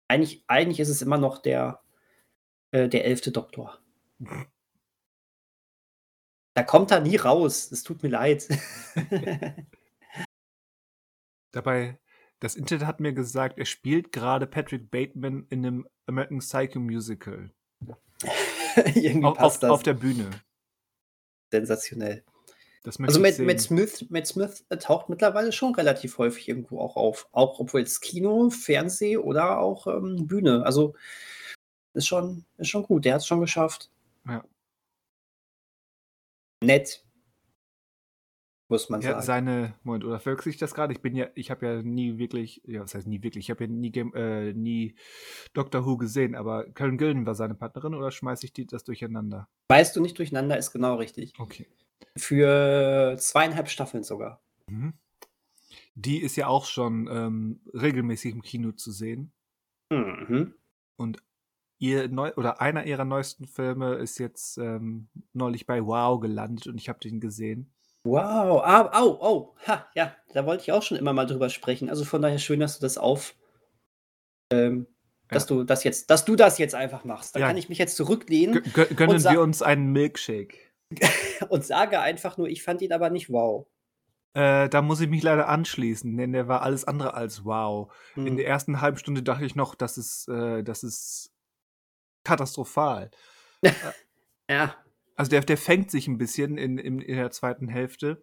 Eigentlich, 0.07 0.43
eigentlich 0.47 0.79
ist 0.79 0.89
es 0.89 1.01
immer 1.01 1.17
noch 1.17 1.39
der, 1.39 1.81
äh, 2.71 2.87
der 2.87 3.05
elfte 3.05 3.31
Doktor. 3.31 3.79
Da 6.55 6.63
kommt 6.63 6.91
er 6.91 7.01
nie 7.01 7.15
raus. 7.17 7.71
Es 7.71 7.83
tut 7.83 8.03
mir 8.03 8.09
leid. 8.09 8.47
Dabei, 11.51 11.99
das 12.39 12.55
Internet 12.55 12.85
hat 12.85 12.99
mir 12.99 13.13
gesagt, 13.13 13.57
er 13.57 13.65
spielt 13.65 14.11
gerade 14.11 14.47
Patrick 14.47 14.91
Bateman 14.91 15.45
in 15.49 15.65
einem 15.65 15.87
American 16.07 16.39
Psycho 16.39 16.79
Musical. 16.79 17.51
Irgendwie 18.75 19.23
Auf, 19.25 19.33
auf, 19.33 19.37
passt 19.37 19.63
das. 19.63 19.69
auf 19.71 19.83
der 19.83 19.93
Bühne. 19.93 20.29
Sensationell. 21.51 22.23
Also 22.85 23.19
Matt. 23.19 23.39
Matt 23.39 23.61
Smith, 23.61 24.05
Matt 24.09 24.27
Smith 24.27 24.65
äh, 24.69 24.77
taucht 24.77 25.07
mittlerweile 25.09 25.51
schon 25.51 25.73
relativ 25.75 26.17
häufig 26.17 26.49
irgendwo 26.49 26.79
auch 26.79 26.95
auf. 26.97 27.27
Auch 27.31 27.59
obwohl 27.59 27.81
es 27.81 28.01
Kino, 28.01 28.49
Fernseh 28.49 29.17
oder 29.17 29.59
auch 29.59 29.87
ähm, 29.87 30.27
Bühne. 30.27 30.65
Also 30.65 30.93
ist 31.93 32.07
schon, 32.07 32.43
ist 32.57 32.67
schon 32.69 32.83
gut. 32.83 33.05
Der 33.05 33.13
hat 33.15 33.21
es 33.21 33.27
schon 33.27 33.39
geschafft. 33.41 33.89
Ja. 34.27 34.43
Nett. 36.63 37.03
muss 38.69 38.89
man 38.89 39.01
Ja, 39.01 39.11
sagen. 39.11 39.25
seine, 39.25 39.73
Moment, 39.83 40.03
oder 40.05 40.19
verwechsel 40.19 40.49
ich 40.49 40.57
das 40.57 40.73
gerade? 40.73 40.93
Ich 40.93 41.01
bin 41.01 41.15
ja, 41.15 41.27
ich 41.35 41.51
habe 41.51 41.65
ja 41.65 41.81
nie 41.83 42.17
wirklich, 42.17 42.61
ja, 42.65 42.81
was 42.81 42.95
heißt 42.95 43.05
nie 43.07 43.21
wirklich, 43.21 43.45
ich 43.45 43.49
habe 43.51 43.65
ja 43.65 43.69
nie, 43.69 43.91
Game- 43.91 44.13
äh, 44.15 44.53
nie 44.53 44.95
Doctor 45.53 45.85
Who 45.85 45.97
gesehen, 45.97 46.35
aber 46.35 46.65
Karen 46.71 46.97
Gilden 46.97 47.25
war 47.25 47.35
seine 47.35 47.53
Partnerin 47.55 47.93
oder 47.93 48.09
schmeiße 48.11 48.45
ich 48.45 48.53
die 48.53 48.65
das 48.65 48.83
durcheinander? 48.83 49.47
Weißt 49.69 49.95
du 49.95 50.01
nicht 50.01 50.17
durcheinander, 50.17 50.57
ist 50.57 50.71
genau 50.71 50.95
richtig. 50.95 51.33
Okay. 51.37 51.67
Für 52.17 53.15
zweieinhalb 53.17 53.69
Staffeln 53.69 54.03
sogar. 54.03 54.41
Mhm. 54.67 54.93
Die 55.95 56.21
ist 56.21 56.35
ja 56.35 56.47
auch 56.47 56.65
schon 56.65 57.07
ähm, 57.11 57.61
regelmäßig 57.73 58.33
im 58.33 58.41
Kino 58.41 58.71
zu 58.71 58.91
sehen. 58.91 59.31
Mhm. 59.91 60.55
Und 60.97 61.21
ihr 61.79 62.07
neu 62.07 62.31
oder 62.35 62.61
einer 62.61 62.85
ihrer 62.85 63.05
neuesten 63.05 63.45
Filme 63.45 63.95
ist 63.95 64.17
jetzt 64.19 64.57
ähm, 64.57 65.07
neulich 65.33 65.65
bei 65.65 65.85
Wow 65.85 66.19
gelandet 66.19 66.67
und 66.67 66.77
ich 66.77 66.89
habe 66.89 66.99
den 66.99 67.19
gesehen. 67.19 67.71
Wow, 68.05 68.61
ah, 68.65 68.89
au, 68.99 69.17
oh, 69.21 69.55
ha, 69.67 69.87
ja, 69.95 70.13
da 70.33 70.45
wollte 70.45 70.63
ich 70.63 70.71
auch 70.71 70.83
schon 70.83 70.97
immer 70.97 71.13
mal 71.13 71.25
drüber 71.25 71.49
sprechen. 71.49 71.89
Also 71.89 72.03
von 72.05 72.21
daher 72.21 72.37
schön, 72.39 72.59
dass 72.59 72.77
du 72.77 72.81
das 72.85 72.97
auf, 72.97 73.35
ähm, 74.51 74.87
dass 75.29 75.45
du 75.45 75.63
das 75.63 75.83
jetzt, 75.83 76.09
dass 76.09 76.25
du 76.25 76.35
das 76.35 76.57
jetzt 76.57 76.75
einfach 76.75 77.05
machst. 77.05 77.35
Da 77.35 77.39
Ja. 77.39 77.47
kann 77.47 77.57
ich 77.57 77.69
mich 77.69 77.77
jetzt 77.77 77.95
zurücklehnen 77.95 78.59
gö- 78.59 78.93
gönnen 78.93 79.23
wir 79.23 79.41
uns 79.41 79.61
einen 79.61 79.91
Milkshake. 79.93 80.57
und 81.49 81.65
sage 81.65 81.99
einfach 81.99 82.37
nur, 82.37 82.47
ich 82.47 82.63
fand 82.63 82.81
ihn 82.81 82.93
aber 82.93 83.09
nicht 83.09 83.29
wow. 83.29 83.65
Äh, 84.33 84.67
da 84.69 84.81
muss 84.81 84.99
ich 84.99 85.09
mich 85.09 85.21
leider 85.21 85.47
anschließen, 85.47 86.17
denn 86.17 86.33
der 86.33 86.47
war 86.47 86.63
alles 86.63 86.85
andere 86.85 87.13
als 87.13 87.45
wow. 87.45 87.93
In 88.15 88.27
Hm. 88.27 88.37
der 88.37 88.47
ersten 88.47 88.81
halben 88.81 88.97
Stunde 88.97 89.21
dachte 89.21 89.45
ich 89.45 89.55
noch, 89.55 89.75
das 89.75 89.97
ist, 89.97 90.27
äh, 90.27 90.63
das 90.63 90.83
ist 90.83 91.31
katastrophal. 92.23 93.11
Ja, 94.49 94.75
Also 95.15 95.29
der, 95.29 95.39
der 95.39 95.57
fängt 95.57 95.89
sich 95.89 96.09
ein 96.09 96.17
bisschen 96.17 96.57
in, 96.57 96.77
in, 96.77 96.99
in 96.99 97.15
der 97.15 97.31
zweiten 97.31 97.69
Hälfte, 97.69 98.21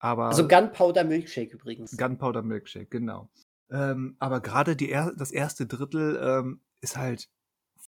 aber 0.00 0.26
also 0.26 0.48
Gunpowder 0.48 1.04
Milkshake 1.04 1.54
übrigens. 1.54 1.96
Gunpowder 1.96 2.42
Milkshake, 2.42 2.90
genau. 2.90 3.30
Ähm, 3.70 4.16
aber 4.18 4.40
gerade 4.40 4.76
er 4.84 5.12
das 5.16 5.30
erste 5.30 5.66
Drittel 5.66 6.18
ähm, 6.20 6.60
ist 6.80 6.96
halt 6.96 7.30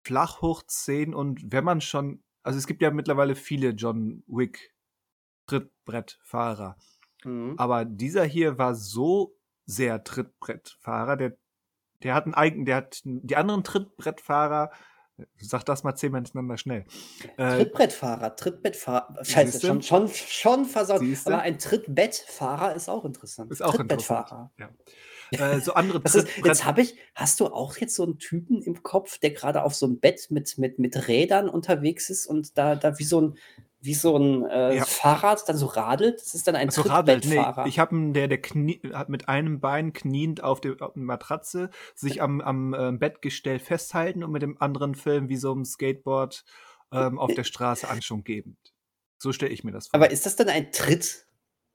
flach 0.04 0.42
hoch 0.42 0.62
10 0.62 1.12
und 1.12 1.50
wenn 1.52 1.64
man 1.64 1.80
schon, 1.80 2.22
also 2.46 2.58
es 2.58 2.66
gibt 2.66 2.80
ja 2.80 2.90
mittlerweile 2.90 3.34
viele 3.34 3.70
John 3.70 4.22
Wick 4.26 4.72
Trittbrettfahrer, 5.46 6.76
Mhm. 7.24 7.54
aber 7.58 7.84
dieser 7.84 8.24
hier 8.24 8.56
war 8.56 8.74
so 8.74 9.36
sehr 9.64 10.04
Trittbrettfahrer, 10.04 11.16
der, 11.16 11.36
der 12.02 12.14
hat 12.14 12.24
einen 12.24 12.34
eigenen, 12.34 12.66
der 12.66 12.76
hat 12.76 13.00
die 13.04 13.36
anderen 13.36 13.64
Trittbrettfahrer, 13.64 14.70
sag 15.38 15.64
das 15.64 15.82
mal 15.82 15.96
zehnmal 15.96 16.20
hintereinander 16.20 16.56
schnell. 16.56 16.84
Äh, 17.36 17.56
Trittbrettfahrer, 17.56 18.36
Trittbettfahrer. 18.36 19.24
Scheiße, 19.24 19.66
schon, 19.66 19.82
schon, 19.82 20.08
schon 20.08 20.64
versaut. 20.66 21.00
Siehste? 21.00 21.32
Aber 21.32 21.42
ein 21.42 21.58
Trittbettfahrer 21.58 22.74
ist 22.74 22.88
auch 22.88 23.04
interessant. 23.04 23.50
Ist 23.50 23.62
auch 23.62 23.74
Trittbettfahrer. 23.74 24.52
Äh, 25.30 25.60
so 25.60 25.74
andere 25.74 26.00
Das 26.00 26.14
ist, 26.14 26.28
jetzt 26.44 26.64
habe 26.64 26.82
ich, 26.82 26.96
hast 27.14 27.40
du 27.40 27.46
auch 27.46 27.76
jetzt 27.76 27.94
so 27.94 28.04
einen 28.04 28.18
Typen 28.18 28.62
im 28.62 28.82
Kopf, 28.82 29.18
der 29.18 29.30
gerade 29.30 29.62
auf 29.62 29.74
so 29.74 29.86
einem 29.86 29.98
Bett 29.98 30.28
mit, 30.30 30.58
mit, 30.58 30.78
mit 30.78 31.08
Rädern 31.08 31.48
unterwegs 31.48 32.10
ist 32.10 32.26
und 32.26 32.56
da, 32.58 32.74
da 32.74 32.98
wie 32.98 33.04
so 33.04 33.20
ein, 33.20 33.38
wie 33.80 33.94
so 33.94 34.16
ein 34.16 34.44
äh, 34.46 34.76
Ja. 34.76 34.84
Fahrrad 34.84 35.48
dann 35.48 35.56
so 35.56 35.66
radelt? 35.66 36.20
Das 36.20 36.34
ist 36.34 36.46
dann 36.46 36.56
ein 36.56 36.70
So 36.70 36.82
radelt. 36.82 37.24
Nee, 37.26 37.44
ich 37.66 37.78
habe 37.78 37.92
einen, 37.92 38.12
der, 38.12 38.28
der 38.28 38.40
knie, 38.40 38.80
hat 38.92 39.08
mit 39.08 39.28
einem 39.28 39.60
Bein 39.60 39.92
kniend 39.92 40.42
auf 40.42 40.60
der, 40.60 40.76
Matratze, 40.94 41.70
sich 41.94 42.20
am, 42.20 42.40
am 42.40 42.74
äh, 42.74 42.92
Bettgestell 42.92 43.58
festhalten 43.58 44.24
und 44.24 44.32
mit 44.32 44.42
dem 44.42 44.60
anderen 44.60 44.94
Film 44.94 45.28
wie 45.28 45.36
so 45.36 45.54
ein 45.54 45.64
Skateboard 45.64 46.44
ähm, 46.92 47.18
auf 47.18 47.34
der 47.34 47.44
Straße 47.44 47.88
Anschwung 47.88 48.24
gebend. 48.24 48.58
So 49.18 49.32
stelle 49.32 49.52
ich 49.52 49.64
mir 49.64 49.72
das 49.72 49.88
vor. 49.88 49.94
Aber 49.94 50.10
ist 50.10 50.26
das 50.26 50.36
dann 50.36 50.48
ein 50.48 50.72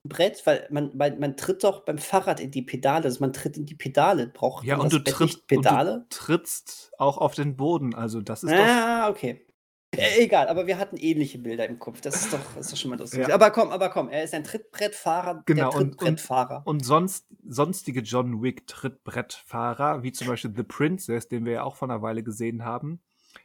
Trittbrett? 0.03 0.45
Weil 0.45 0.67
man, 0.71 0.91
man, 0.95 1.19
man 1.19 1.37
tritt 1.37 1.63
doch 1.63 1.85
beim 1.85 1.97
Fahrrad 1.97 2.39
in 2.39 2.51
die 2.51 2.61
Pedale. 2.61 3.05
Also 3.05 3.19
man 3.21 3.33
tritt 3.33 3.57
in 3.57 3.65
die 3.65 3.75
Pedale. 3.75 4.27
Braucht 4.27 4.65
ja, 4.65 4.77
und 4.77 4.91
du, 4.91 4.99
Bett 5.03 5.13
trittst, 5.13 5.35
nicht 5.37 5.47
Pedale? 5.47 5.93
und 5.95 5.99
du 6.03 6.07
trittst 6.09 6.91
auch 6.97 7.17
auf 7.17 7.35
den 7.35 7.55
Boden. 7.55 7.93
Also 7.95 8.21
das 8.21 8.43
ist 8.43 8.51
doch. 8.51 8.57
Ah, 8.59 9.09
okay. 9.09 9.45
Äh, 9.93 10.23
egal, 10.23 10.47
aber 10.47 10.67
wir 10.67 10.77
hatten 10.77 10.95
ähnliche 10.95 11.37
Bilder 11.37 11.67
im 11.67 11.77
Kopf. 11.77 11.99
Das 11.99 12.15
ist 12.15 12.31
doch, 12.33 12.39
das 12.55 12.67
ist 12.67 12.71
doch 12.71 12.77
schon 12.77 12.91
mal 12.91 12.99
lustig. 12.99 13.27
Ja. 13.27 13.35
Aber 13.35 13.51
komm, 13.51 13.71
aber 13.71 13.89
komm, 13.89 14.07
er 14.07 14.23
ist 14.23 14.33
ein 14.33 14.45
Trittbrettfahrer, 14.45 15.43
Genau, 15.45 15.69
der 15.69 15.79
und- 15.79 15.83
und- 15.89 15.97
Trittbrettfahrer. 15.99 16.61
Und 16.63 16.85
sonst, 16.85 17.25
sonstige 17.45 17.99
John 17.99 18.41
Wick 18.41 18.67
Trittbrettfahrer, 18.67 20.01
wie 20.01 20.13
zum 20.13 20.27
Beispiel 20.27 20.53
The 20.55 20.63
Princess, 20.63 21.27
den 21.27 21.43
wir 21.43 21.51
ja 21.51 21.63
auch 21.63 21.75
vor 21.75 21.89
einer 21.89 22.01
Weile 22.01 22.23
gesehen 22.23 22.63
haben, 22.63 23.01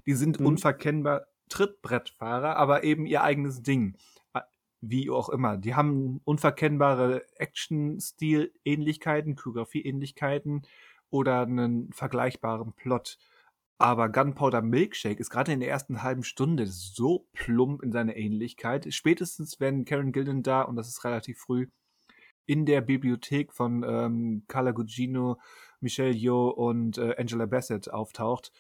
die 0.07 0.15
sind 0.15 0.39
Mhm. 0.39 0.47
unverkennbar 0.47 1.27
Trittbrettfahrer, 1.49 2.57
aber 2.57 2.85
eben 2.85 3.07
ihr 3.07 3.23
eigenes 3.23 3.63
Ding. 3.63 3.97
Wie 4.89 5.11
auch 5.11 5.29
immer. 5.29 5.57
Die 5.57 5.75
haben 5.75 6.21
unverkennbare 6.25 7.25
Action-Stil-Ähnlichkeiten, 7.37 9.37
Choreografie-Ähnlichkeiten 9.37 10.63
oder 11.11 11.43
einen 11.43 11.93
vergleichbaren 11.93 12.73
Plot. 12.73 13.19
Aber 13.79 14.09
Gunpowder 14.09 14.63
Milkshake 14.63 15.21
ist 15.21 15.31
gerade 15.31 15.53
in 15.53 15.61
der 15.61 15.69
ersten 15.69 16.03
halben 16.03 16.25
Stunde 16.25 16.67
so 16.67 17.29
plump 17.35 17.83
in 17.83 17.93
seiner 17.93 18.17
Ähnlichkeit. 18.17 18.93
Spätestens, 18.95 19.61
wenn 19.61 19.85
Karen 19.85 20.13
Gilden 20.13 20.43
da, 20.43 20.63
und 20.63 20.77
das 20.77 20.89
ist 20.89 21.05
relativ 21.05 21.39
früh, 21.39 21.69
in 22.47 22.65
der 22.65 22.81
Bibliothek 22.81 23.53
von 23.53 23.85
ähm, 23.87 24.45
Carla 24.49 24.71
Gugino, 24.71 25.39
Michelle 25.81 26.13
Yeoh 26.13 26.49
und 26.49 26.97
äh, 26.97 27.17
Angela 27.19 27.47
Bassett 27.47 27.91
auftaucht. 27.91 28.53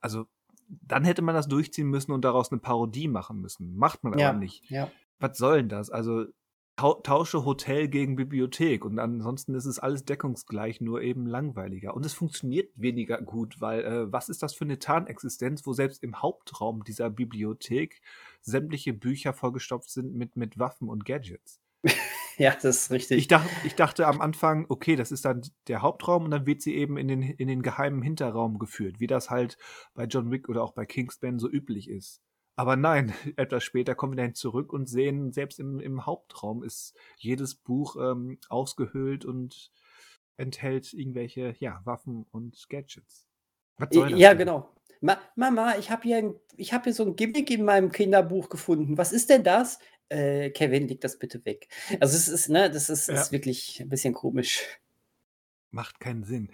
Also, 0.00 0.26
dann 0.68 1.04
hätte 1.04 1.22
man 1.22 1.34
das 1.34 1.48
durchziehen 1.48 1.88
müssen 1.88 2.12
und 2.12 2.24
daraus 2.24 2.50
eine 2.50 2.60
Parodie 2.60 3.08
machen 3.08 3.40
müssen. 3.40 3.76
Macht 3.76 4.02
man 4.02 4.18
Ja, 4.18 4.30
aber 4.30 4.38
nicht. 4.38 4.68
ja. 4.70 4.90
Was 5.18 5.38
soll 5.38 5.58
denn 5.58 5.68
das? 5.68 5.90
Also, 5.90 6.26
tau 6.76 6.94
tausche 6.94 7.44
Hotel 7.44 7.88
gegen 7.88 8.16
Bibliothek 8.16 8.84
und 8.84 8.98
ansonsten 8.98 9.54
ist 9.54 9.64
es 9.64 9.78
alles 9.78 10.04
deckungsgleich, 10.04 10.80
nur 10.80 11.00
eben 11.02 11.26
langweiliger. 11.26 11.94
Und 11.94 12.04
es 12.04 12.12
funktioniert 12.12 12.70
weniger 12.76 13.20
gut, 13.22 13.60
weil 13.60 13.84
äh, 13.84 14.12
was 14.12 14.28
ist 14.28 14.42
das 14.42 14.54
für 14.54 14.64
eine 14.64 14.78
Tarnexistenz, 14.78 15.66
wo 15.66 15.72
selbst 15.72 16.02
im 16.02 16.20
Hauptraum 16.22 16.84
dieser 16.84 17.10
Bibliothek 17.10 18.02
sämtliche 18.42 18.92
Bücher 18.92 19.32
vollgestopft 19.32 19.90
sind 19.90 20.14
mit, 20.14 20.36
mit 20.36 20.58
Waffen 20.58 20.88
und 20.88 21.04
Gadgets. 21.04 21.60
Ja, 22.38 22.50
das 22.50 22.76
ist 22.76 22.90
richtig. 22.90 23.16
Ich 23.16 23.28
dachte, 23.28 23.48
ich 23.64 23.76
dachte 23.76 24.06
am 24.06 24.20
Anfang, 24.20 24.66
okay, 24.68 24.94
das 24.94 25.10
ist 25.10 25.24
dann 25.24 25.40
der 25.68 25.80
Hauptraum 25.80 26.24
und 26.24 26.30
dann 26.30 26.44
wird 26.44 26.60
sie 26.60 26.74
eben 26.74 26.98
in 26.98 27.08
den, 27.08 27.22
in 27.22 27.48
den 27.48 27.62
geheimen 27.62 28.02
Hinterraum 28.02 28.58
geführt, 28.58 29.00
wie 29.00 29.06
das 29.06 29.30
halt 29.30 29.56
bei 29.94 30.04
John 30.04 30.30
Wick 30.30 30.50
oder 30.50 30.62
auch 30.62 30.72
bei 30.72 30.84
Kingsman 30.84 31.38
so 31.38 31.48
üblich 31.48 31.88
ist. 31.88 32.20
Aber 32.56 32.76
nein, 32.76 33.12
etwas 33.36 33.64
später 33.64 33.94
kommen 33.94 34.16
wir 34.16 34.24
dann 34.24 34.34
zurück 34.34 34.72
und 34.72 34.86
sehen, 34.88 35.32
selbst 35.32 35.60
im, 35.60 35.78
im 35.80 36.06
Hauptraum 36.06 36.62
ist 36.62 36.94
jedes 37.18 37.54
Buch 37.54 37.96
ähm, 37.96 38.38
ausgehöhlt 38.48 39.24
und 39.24 39.70
enthält 40.38 40.92
irgendwelche 40.92 41.54
ja, 41.60 41.80
Waffen 41.84 42.26
und 42.30 42.66
Gadgets. 42.68 43.26
Was 43.78 43.88
soll 43.92 44.10
das 44.10 44.18
ja, 44.20 44.30
denn? 44.30 44.38
genau. 44.38 44.70
Ma 45.02 45.18
Mama, 45.34 45.76
ich 45.78 45.90
habe 45.90 46.02
hier, 46.04 46.16
ein- 46.16 46.34
ich 46.56 46.72
hab 46.72 46.84
hier 46.84 46.94
so 46.94 47.04
ein 47.04 47.16
Gimmick 47.16 47.50
in 47.50 47.64
meinem 47.64 47.92
Kinderbuch 47.92 48.48
gefunden. 48.48 48.96
Was 48.96 49.12
ist 49.12 49.28
denn 49.28 49.44
das? 49.44 49.78
Äh, 50.08 50.50
Kevin, 50.50 50.88
leg 50.88 51.00
das 51.02 51.18
bitte 51.18 51.44
weg. 51.44 51.68
Also 52.00 52.16
es 52.16 52.28
ist, 52.28 52.48
ne, 52.48 52.70
das 52.70 52.88
ist, 52.88 53.08
Ja. 53.08 53.20
ist 53.20 53.32
wirklich 53.32 53.80
ein 53.80 53.88
bisschen 53.90 54.14
komisch. 54.14 54.62
Macht 55.70 56.00
keinen 56.00 56.24
Sinn. 56.24 56.50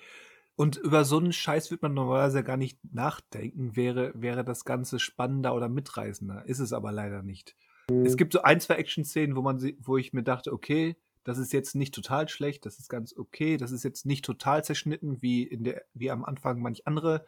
Und 0.54 0.76
über 0.76 1.04
so 1.04 1.18
einen 1.18 1.32
Scheiß 1.32 1.70
wird 1.70 1.82
man 1.82 1.94
normalerweise 1.94 2.44
gar 2.44 2.56
nicht 2.56 2.78
nachdenken, 2.92 3.74
wäre, 3.74 4.12
wäre 4.14 4.44
das 4.44 4.64
Ganze 4.64 4.98
spannender 4.98 5.54
oder 5.54 5.68
mitreißender. 5.68 6.44
Ist 6.46 6.58
es 6.58 6.72
aber 6.72 6.92
leider 6.92 7.22
nicht. 7.22 7.56
Es 8.04 8.16
gibt 8.16 8.32
so 8.32 8.42
ein, 8.42 8.60
zwei 8.60 8.74
Action-Szenen, 8.74 9.36
wo 9.36 9.42
man 9.42 9.60
wo 9.80 9.96
ich 9.96 10.12
mir 10.12 10.22
dachte, 10.22 10.52
okay, 10.52 10.96
das 11.24 11.38
ist 11.38 11.52
jetzt 11.52 11.74
nicht 11.74 11.94
total 11.94 12.28
schlecht, 12.28 12.66
das 12.66 12.78
ist 12.78 12.88
ganz 12.88 13.16
okay, 13.16 13.56
das 13.56 13.70
ist 13.70 13.84
jetzt 13.84 14.06
nicht 14.06 14.24
total 14.24 14.64
zerschnitten, 14.64 15.22
wie 15.22 15.42
in 15.44 15.64
der, 15.64 15.84
wie 15.94 16.10
am 16.10 16.24
Anfang 16.24 16.60
manch 16.60 16.86
andere 16.86 17.24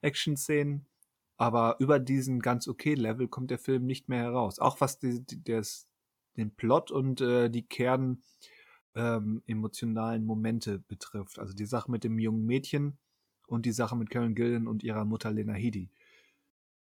Action-Szenen. 0.00 0.86
Aber 1.36 1.76
über 1.80 1.98
diesen 1.98 2.40
ganz 2.40 2.66
okay 2.66 2.94
Level 2.94 3.28
kommt 3.28 3.50
der 3.50 3.58
Film 3.58 3.84
nicht 3.84 4.08
mehr 4.08 4.22
heraus. 4.22 4.58
Auch 4.58 4.80
was 4.80 4.98
die, 4.98 5.20
die, 5.24 5.42
des, 5.42 5.86
den 6.36 6.54
Plot 6.54 6.90
und 6.90 7.20
äh, 7.20 7.50
die 7.50 7.66
Kern 7.66 8.22
ähm, 8.96 9.42
emotionalen 9.46 10.24
Momente 10.24 10.80
betrifft. 10.80 11.38
Also 11.38 11.54
die 11.54 11.66
Sache 11.66 11.90
mit 11.90 12.02
dem 12.02 12.18
jungen 12.18 12.46
Mädchen 12.46 12.98
und 13.46 13.66
die 13.66 13.72
Sache 13.72 13.96
mit 13.96 14.10
Karen 14.10 14.34
Gillen 14.34 14.66
und 14.66 14.82
ihrer 14.82 15.04
Mutter 15.04 15.30
Lena 15.30 15.52
Headey. 15.52 15.90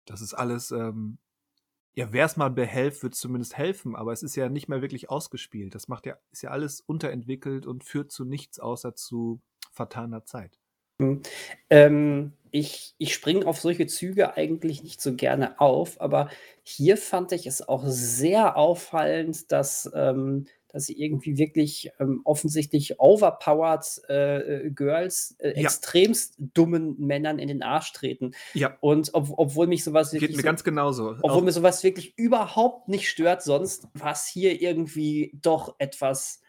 Das 0.05 0.21
ist 0.21 0.33
alles, 0.33 0.71
ähm, 0.71 1.19
ja, 1.93 2.11
wer 2.13 2.25
es 2.25 2.37
mal 2.37 2.49
behelft, 2.49 3.03
wird 3.03 3.15
zumindest 3.15 3.57
helfen, 3.57 3.95
aber 3.95 4.13
es 4.13 4.23
ist 4.23 4.35
ja 4.35 4.49
nicht 4.49 4.69
mehr 4.69 4.81
wirklich 4.81 5.09
ausgespielt. 5.09 5.75
Das 5.75 5.87
macht 5.87 6.05
ja, 6.05 6.17
ist 6.31 6.43
ja 6.43 6.51
alles 6.51 6.81
unterentwickelt 6.81 7.65
und 7.65 7.83
führt 7.83 8.11
zu 8.11 8.25
nichts 8.25 8.59
außer 8.59 8.95
zu 8.95 9.41
vertaner 9.71 10.25
Zeit. 10.25 10.59
Ähm, 11.69 12.33
ich 12.51 12.95
ich 12.97 13.13
springe 13.13 13.45
auf 13.45 13.59
solche 13.59 13.85
Züge 13.87 14.35
eigentlich 14.37 14.81
nicht 14.83 15.01
so 15.01 15.15
gerne 15.15 15.59
auf, 15.59 15.99
aber 15.99 16.29
hier 16.63 16.95
fand 16.97 17.33
ich 17.33 17.47
es 17.47 17.67
auch 17.67 17.83
sehr 17.85 18.55
auffallend, 18.55 19.51
dass, 19.51 19.91
ähm, 19.93 20.45
dass 20.75 20.87
sie 20.87 21.01
irgendwie 21.01 21.37
wirklich 21.37 21.89
ähm, 22.01 22.19
offensichtlich 22.25 22.99
overpowered 22.99 24.01
äh, 24.09 24.65
äh 24.65 24.71
Girls 24.71 25.37
äh, 25.39 25.53
ja. 25.55 25.63
extremst 25.63 26.35
dummen 26.37 26.99
Männern 26.99 27.39
in 27.39 27.47
den 27.47 27.63
Arsch 27.63 27.93
treten. 27.93 28.31
Ja. 28.53 28.77
Und 28.81 29.13
ob, 29.13 29.29
obwohl 29.37 29.67
mich 29.67 29.85
sowas 29.85 30.11
wirklich. 30.11 30.31
Geht 30.31 30.35
mir 30.35 30.41
so, 30.41 30.45
ganz 30.45 30.65
genauso. 30.65 31.11
Obwohl 31.21 31.31
Auch 31.31 31.41
mir 31.41 31.53
sowas 31.53 31.81
wirklich 31.85 32.17
überhaupt 32.17 32.89
nicht 32.89 33.07
stört, 33.07 33.41
sonst 33.41 33.87
war 33.93 34.11
es 34.11 34.27
hier 34.27 34.61
irgendwie 34.61 35.31
doch 35.41 35.75
etwas 35.79 36.41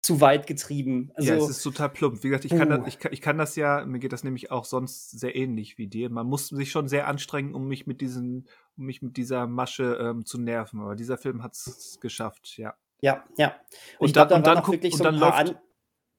zu 0.00 0.22
weit 0.22 0.46
getrieben. 0.46 1.10
Also, 1.12 1.28
ja, 1.30 1.36
es 1.36 1.50
ist 1.50 1.62
total 1.62 1.90
plump. 1.90 2.24
Wie 2.24 2.28
gesagt, 2.28 2.46
ich 2.46 2.52
kann, 2.52 2.72
uh. 2.72 2.78
das, 2.78 2.88
ich, 2.88 2.98
kann, 2.98 3.12
ich 3.12 3.20
kann 3.20 3.36
das 3.36 3.54
ja, 3.54 3.84
mir 3.84 3.98
geht 3.98 4.14
das 4.14 4.24
nämlich 4.24 4.50
auch 4.50 4.64
sonst 4.64 5.10
sehr 5.10 5.36
ähnlich 5.36 5.76
wie 5.76 5.88
dir. 5.88 6.08
Man 6.08 6.26
muss 6.26 6.48
sich 6.48 6.70
schon 6.70 6.88
sehr 6.88 7.06
anstrengen, 7.06 7.54
um 7.54 7.68
mich 7.68 7.86
mit 7.86 8.00
diesen, 8.00 8.48
um 8.78 8.86
mich 8.86 9.02
mit 9.02 9.18
dieser 9.18 9.46
Masche 9.46 9.98
ähm, 10.00 10.24
zu 10.24 10.40
nerven. 10.40 10.80
Aber 10.80 10.96
dieser 10.96 11.18
Film 11.18 11.42
hat 11.42 11.52
es 11.52 11.98
geschafft, 12.00 12.56
ja. 12.56 12.74
Ja, 13.00 13.24
ja. 13.36 13.54
Und, 13.98 14.08
und 14.08 14.16
dann, 14.16 14.28
glaub, 14.28 14.28
da 14.28 14.36
und 14.36 14.46
dann, 14.46 14.62
guck, 14.64 14.84
und 14.84 14.94
so 14.94 15.04
dann 15.04 15.14
läuft. 15.16 15.38
An 15.38 15.58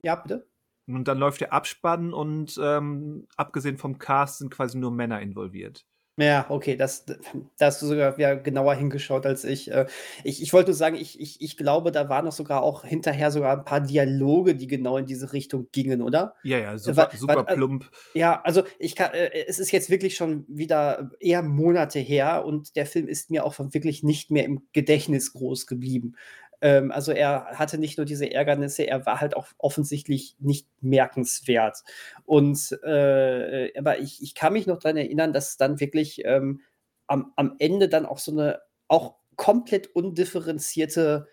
ja, 0.03 0.15
bitte. 0.15 0.47
Und 0.88 1.07
dann 1.07 1.19
läuft 1.19 1.41
der 1.41 1.53
Abspann 1.53 2.13
und 2.13 2.59
ähm, 2.61 3.27
abgesehen 3.36 3.77
vom 3.77 3.99
Cast 3.99 4.39
sind 4.39 4.49
quasi 4.49 4.77
nur 4.77 4.91
Männer 4.91 5.21
involviert. 5.21 5.86
Ja, 6.17 6.47
okay, 6.49 6.75
das, 6.75 7.05
da 7.05 7.15
hast 7.61 7.82
du 7.82 7.86
sogar 7.86 8.19
ja, 8.19 8.34
genauer 8.34 8.75
hingeschaut 8.75 9.25
als 9.25 9.45
ich. 9.45 9.71
Äh, 9.71 9.86
ich. 10.25 10.41
Ich 10.41 10.51
wollte 10.51 10.71
nur 10.71 10.75
sagen, 10.75 10.97
ich, 10.97 11.17
ich, 11.19 11.39
ich 11.39 11.55
glaube, 11.55 11.93
da 11.93 12.09
waren 12.09 12.25
noch 12.25 12.34
sogar 12.34 12.61
auch 12.61 12.84
hinterher 12.84 13.32
sogar 13.32 13.57
ein 13.57 13.63
paar 13.63 13.80
Dialoge, 13.80 14.55
die 14.55 14.67
genau 14.67 14.97
in 14.97 15.05
diese 15.05 15.32
Richtung 15.32 15.69
gingen, 15.71 16.01
oder? 16.01 16.36
Ja, 16.43 16.57
ja, 16.57 16.77
super, 16.77 17.09
super 17.15 17.36
war, 17.36 17.45
plump. 17.45 17.89
Ja, 18.15 18.41
also 18.41 18.63
ich 18.80 18.97
kann, 18.97 19.13
äh, 19.13 19.45
es 19.47 19.59
ist 19.59 19.71
jetzt 19.71 19.89
wirklich 19.89 20.17
schon 20.17 20.43
wieder 20.49 21.09
eher 21.21 21.41
Monate 21.41 21.99
her 21.99 22.43
und 22.43 22.75
der 22.75 22.86
Film 22.86 23.07
ist 23.07 23.32
mir 23.32 23.45
auch 23.45 23.57
wirklich 23.57 24.03
nicht 24.03 24.30
mehr 24.30 24.43
im 24.43 24.67
Gedächtnis 24.73 25.32
groß 25.32 25.67
geblieben. 25.67 26.15
Ähm, 26.62 26.91
also 26.91 27.12
er 27.12 27.45
hatte 27.57 27.78
nicht 27.78 27.97
nur 27.97 28.05
diese 28.05 28.32
Ärgernisse, 28.32 28.84
er 28.84 29.05
war 29.05 29.22
halt 29.22 29.36
auch 29.36 29.47
offensichtlich 29.57 30.36
nicht 30.39 30.68
merkenswert. 30.82 31.84
Und 32.26 32.78
äh, 32.84 33.72
aber 33.78 33.99
ich, 33.99 34.22
ich 34.22 34.36
kann 34.36 34.53
mich 34.53 34.68
noch 34.68 34.80
daran 34.80 34.97
erinnern, 34.97 35.34
dass 35.34 35.57
dann 35.57 35.80
wirklich 35.80 36.22
ähm, 36.26 36.62
am, 37.07 37.34
am 37.36 37.55
Ende 37.60 37.89
dann 37.89 38.05
auch 38.05 38.20
so 38.20 38.32
eine 38.32 38.60
auch 38.88 39.16
komplett 39.36 39.88
undifferenzierte 39.95 41.28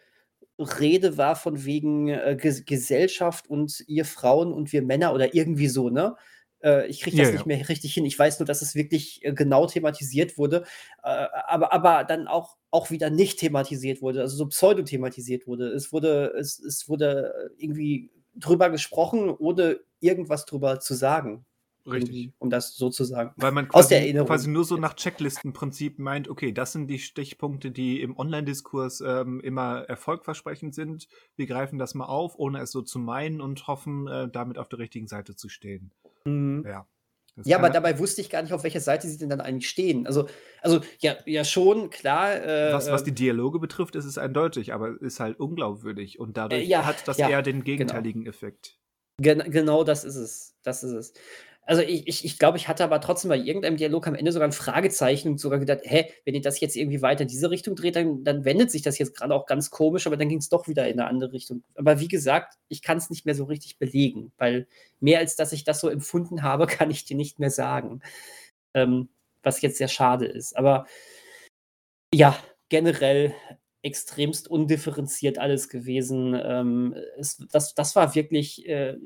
Rede 0.59 1.18
war 1.18 1.37
von 1.37 1.64
wegen 1.64 2.09
äh, 2.09 2.37
Gesellschaft 2.37 3.49
und 3.49 3.85
ihr 3.89 4.05
Frauen 4.05 4.53
und 4.53 4.72
wir 4.72 4.83
Männer 4.83 5.12
oder 5.12 5.35
irgendwie 5.35 5.68
so, 5.68 5.91
ne? 5.91 6.16
Äh, 6.62 6.86
ich 6.86 7.00
kriege 7.00 7.16
das 7.16 7.28
ja, 7.28 7.32
nicht 7.32 7.46
mehr 7.46 7.68
richtig 7.68 7.94
hin. 7.94 8.04
Ich 8.04 8.18
weiß 8.18 8.38
nur, 8.38 8.46
dass 8.46 8.62
es 8.62 8.74
wirklich 8.74 9.24
äh, 9.24 9.32
genau 9.32 9.66
thematisiert 9.66 10.38
wurde, 10.38 10.64
äh, 11.02 11.26
aber, 11.46 11.72
aber 11.72 12.04
dann 12.04 12.28
auch, 12.28 12.57
auch 12.70 12.90
wieder 12.90 13.11
nicht 13.11 13.38
thematisiert 13.38 14.02
wurde, 14.02 14.20
also 14.20 14.36
so 14.36 14.46
pseudo-thematisiert 14.46 15.46
wurde. 15.46 15.68
Es 15.68 15.92
wurde, 15.92 16.32
es, 16.38 16.59
es 16.59 16.88
wurde 16.88 17.32
irgendwie 17.57 18.11
drüber 18.34 18.70
gesprochen, 18.70 19.30
ohne 19.30 19.80
irgendwas 20.00 20.44
drüber 20.44 20.80
zu 20.80 20.94
sagen. 20.94 21.44
Richtig. 21.88 22.32
Um 22.38 22.50
das 22.50 22.74
so 22.74 22.90
zu 22.90 23.04
sagen. 23.04 23.32
Weil 23.36 23.52
man 23.52 23.68
quasi, 23.68 23.78
Aus 23.84 23.88
der 23.88 24.00
Erinnerung. 24.00 24.26
quasi 24.26 24.50
nur 24.50 24.64
so 24.64 24.76
nach 24.76 24.94
Checklistenprinzip 24.94 26.00
meint, 26.00 26.28
okay, 26.28 26.50
das 26.50 26.72
sind 26.72 26.88
die 26.88 26.98
Stichpunkte, 26.98 27.70
die 27.70 28.00
im 28.00 28.16
Online-Diskurs 28.16 29.02
ähm, 29.07 29.40
immer 29.40 29.82
erfolgversprechend 29.82 30.74
sind. 30.74 31.09
Wir 31.36 31.46
greifen 31.46 31.78
das 31.78 31.94
mal 31.94 32.07
auf, 32.07 32.36
ohne 32.38 32.61
es 32.61 32.72
so 32.72 32.82
zu 32.82 32.98
meinen 32.98 33.40
und 33.40 33.68
hoffen, 33.68 34.09
äh, 34.09 34.28
damit 34.28 34.59
auf 34.59 34.68
der 34.68 34.80
richtigen 34.80 35.07
Seite 35.07 35.36
zu 35.36 35.48
stehen. 35.48 35.92
Mhm. 36.27 36.64
Ja. 36.66 36.87
ja, 37.45 37.59
aber 37.59 37.70
dabei 37.70 37.99
wusste 37.99 38.20
ich 38.20 38.31
gar 38.31 38.43
nicht, 38.43 38.53
auf 38.53 38.64
welcher 38.64 38.81
Seite 38.81 39.09
sie 39.09 39.18
denn 39.18 39.29
dann 39.29 39.41
eigentlich 39.41 39.68
stehen. 39.68 40.07
Also, 40.07 40.29
also 40.62 40.81
ja, 41.01 41.16
ja 41.27 41.45
schon, 41.45 41.91
klar. 41.91 42.35
Äh, 42.35 42.72
was, 42.72 42.91
was 42.91 43.05
die 43.05 43.11
ähm 43.11 43.16
Dialoge 43.16 43.59
betrifft, 43.59 43.95
ist 43.97 44.05
es 44.05 44.18
eindeutig, 44.18 44.72
aber 44.72 45.01
ist 45.01 45.20
halt 45.20 45.39
unglaubwürdig 45.39 46.18
und 46.18 46.37
dadurch 46.37 46.62
äh, 46.62 46.66
ja, 46.66 46.85
hat 46.85 47.07
das 47.07 47.18
ja, 47.18 47.29
eher 47.29 47.43
den 47.43 47.57
genau. 47.57 47.64
gegenteiligen 47.64 48.24
genau. 48.24 48.31
Effekt. 48.31 48.79
Gen 49.18 49.39
genau 49.51 49.85
das 49.85 50.05
ist 50.05 50.16
es. 50.16 50.57
Das 50.62 50.83
ist 50.83 50.93
es. 50.93 51.12
Also 51.67 51.83
ich, 51.83 52.07
ich, 52.07 52.25
ich 52.25 52.39
glaube, 52.39 52.59
ich 52.59 52.69
hatte 52.69 52.85
aber 52.85 53.01
trotzdem 53.01 53.29
bei 53.29 53.37
irgendeinem 53.37 53.77
Dialog 53.77 54.07
am 54.07 54.14
Ende 54.14 54.31
sogar 54.31 54.49
ein 54.49 54.53
Fragezeichen 54.53 55.31
und 55.31 55.41
sogar 55.41 55.59
gedacht, 55.59 55.81
hä, 55.83 56.07
wenn 56.25 56.35
ihr 56.35 56.41
das 56.41 56.61
jetzt 56.61 56.77
irgendwie 56.77 57.03
weiter 57.03 57.23
in 57.23 57.29
diese 57.29 57.51
Richtung 57.51 57.75
dreht, 57.75 57.97
dann, 57.97 58.23
dann 58.23 58.45
wendet 58.45 58.71
sich 58.71 58.83
das 58.83 58.99
jetzt 58.99 59.17
gerade 59.17 59.35
auch 59.35 59.47
ganz 59.47 59.71
komisch, 59.71 60.07
aber 60.07 60.17
dann 60.17 60.29
ging 60.29 60.39
es 60.39 60.49
doch 60.49 60.69
wieder 60.69 60.87
in 60.87 61.01
eine 61.01 61.09
andere 61.09 61.33
Richtung. 61.33 61.64
Aber 61.75 61.99
wie 61.99 62.07
gesagt, 62.07 62.55
ich 62.69 62.83
kann 62.83 62.99
es 62.99 63.11
nicht 63.11 63.27
mehr 63.27 63.35
so 63.35 63.45
richtig 63.45 63.79
belegen, 63.79 64.33
weil 64.39 64.69
mehr 65.01 65.19
als 65.19 65.35
dass 65.35 65.53
ich 65.53 65.64
das 65.64 65.81
so 65.81 65.89
empfunden 65.89 66.45
habe, 66.45 66.67
kann 66.69 66.91
ich 66.91 67.05
dir 67.05 67.17
nicht 67.17 67.41
mehr 67.41 67.51
sagen. 67.51 68.01
Ähm, 68.73 69.09
was 69.43 69.62
jetzt 69.62 69.79
sehr 69.79 69.89
schade 69.89 70.27
ist. 70.27 70.57
Aber 70.57 70.87
ja, 72.12 72.39
generell 72.69 73.35
extremst 73.83 74.49
undifferenziert 74.49 75.39
alles 75.39 75.69
gewesen. 75.69 76.35
Ähm, 76.35 76.95
es, 77.19 77.39
das, 77.51 77.75
das 77.75 77.95
war 77.97 78.14
wirklich 78.14 78.69
äh, 78.69 78.97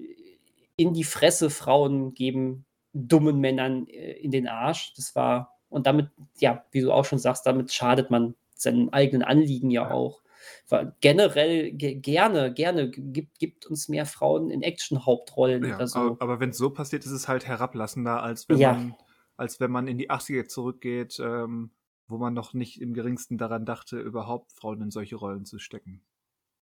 in 0.80 0.94
die 0.94 1.04
Fresse 1.04 1.50
Frauen 1.50 2.14
geben 2.14 2.64
dummen 2.94 3.38
Männern 3.38 3.86
äh, 3.86 4.12
in 4.12 4.30
den 4.30 4.48
Arsch. 4.48 4.94
Das 4.96 5.14
war, 5.14 5.58
und 5.68 5.86
damit, 5.86 6.08
ja, 6.38 6.64
wie 6.70 6.80
du 6.80 6.90
auch 6.90 7.04
schon 7.04 7.18
sagst, 7.18 7.44
damit 7.44 7.70
schadet 7.70 8.10
man 8.10 8.34
seinem 8.54 8.88
eigenen 8.88 9.22
Anliegen 9.22 9.70
ja 9.70 9.90
auch. 9.90 10.22
Weil 10.70 10.94
generell 11.02 11.70
gerne, 11.72 12.52
gerne 12.54 12.90
gibt, 12.90 13.38
gibt 13.38 13.66
uns 13.66 13.90
mehr 13.90 14.06
Frauen 14.06 14.50
in 14.50 14.62
Action-Hauptrollen 14.62 15.64
ja, 15.66 15.76
oder 15.76 15.86
so. 15.86 15.98
Aber, 15.98 16.16
aber 16.22 16.40
wenn 16.40 16.50
es 16.50 16.56
so 16.56 16.70
passiert, 16.70 17.04
ist 17.04 17.10
es 17.10 17.28
halt 17.28 17.46
herablassender, 17.46 18.22
als 18.22 18.48
wenn 18.48 18.56
ja. 18.56 18.72
man, 18.72 18.94
als 19.36 19.60
wenn 19.60 19.70
man 19.70 19.86
in 19.86 19.98
die 19.98 20.10
80er 20.10 20.48
zurückgeht, 20.48 21.20
ähm, 21.22 21.72
wo 22.08 22.16
man 22.16 22.32
noch 22.32 22.54
nicht 22.54 22.80
im 22.80 22.94
geringsten 22.94 23.36
daran 23.36 23.66
dachte, 23.66 24.00
überhaupt 24.00 24.52
Frauen 24.52 24.80
in 24.80 24.90
solche 24.90 25.16
Rollen 25.16 25.44
zu 25.44 25.58
stecken. 25.58 26.00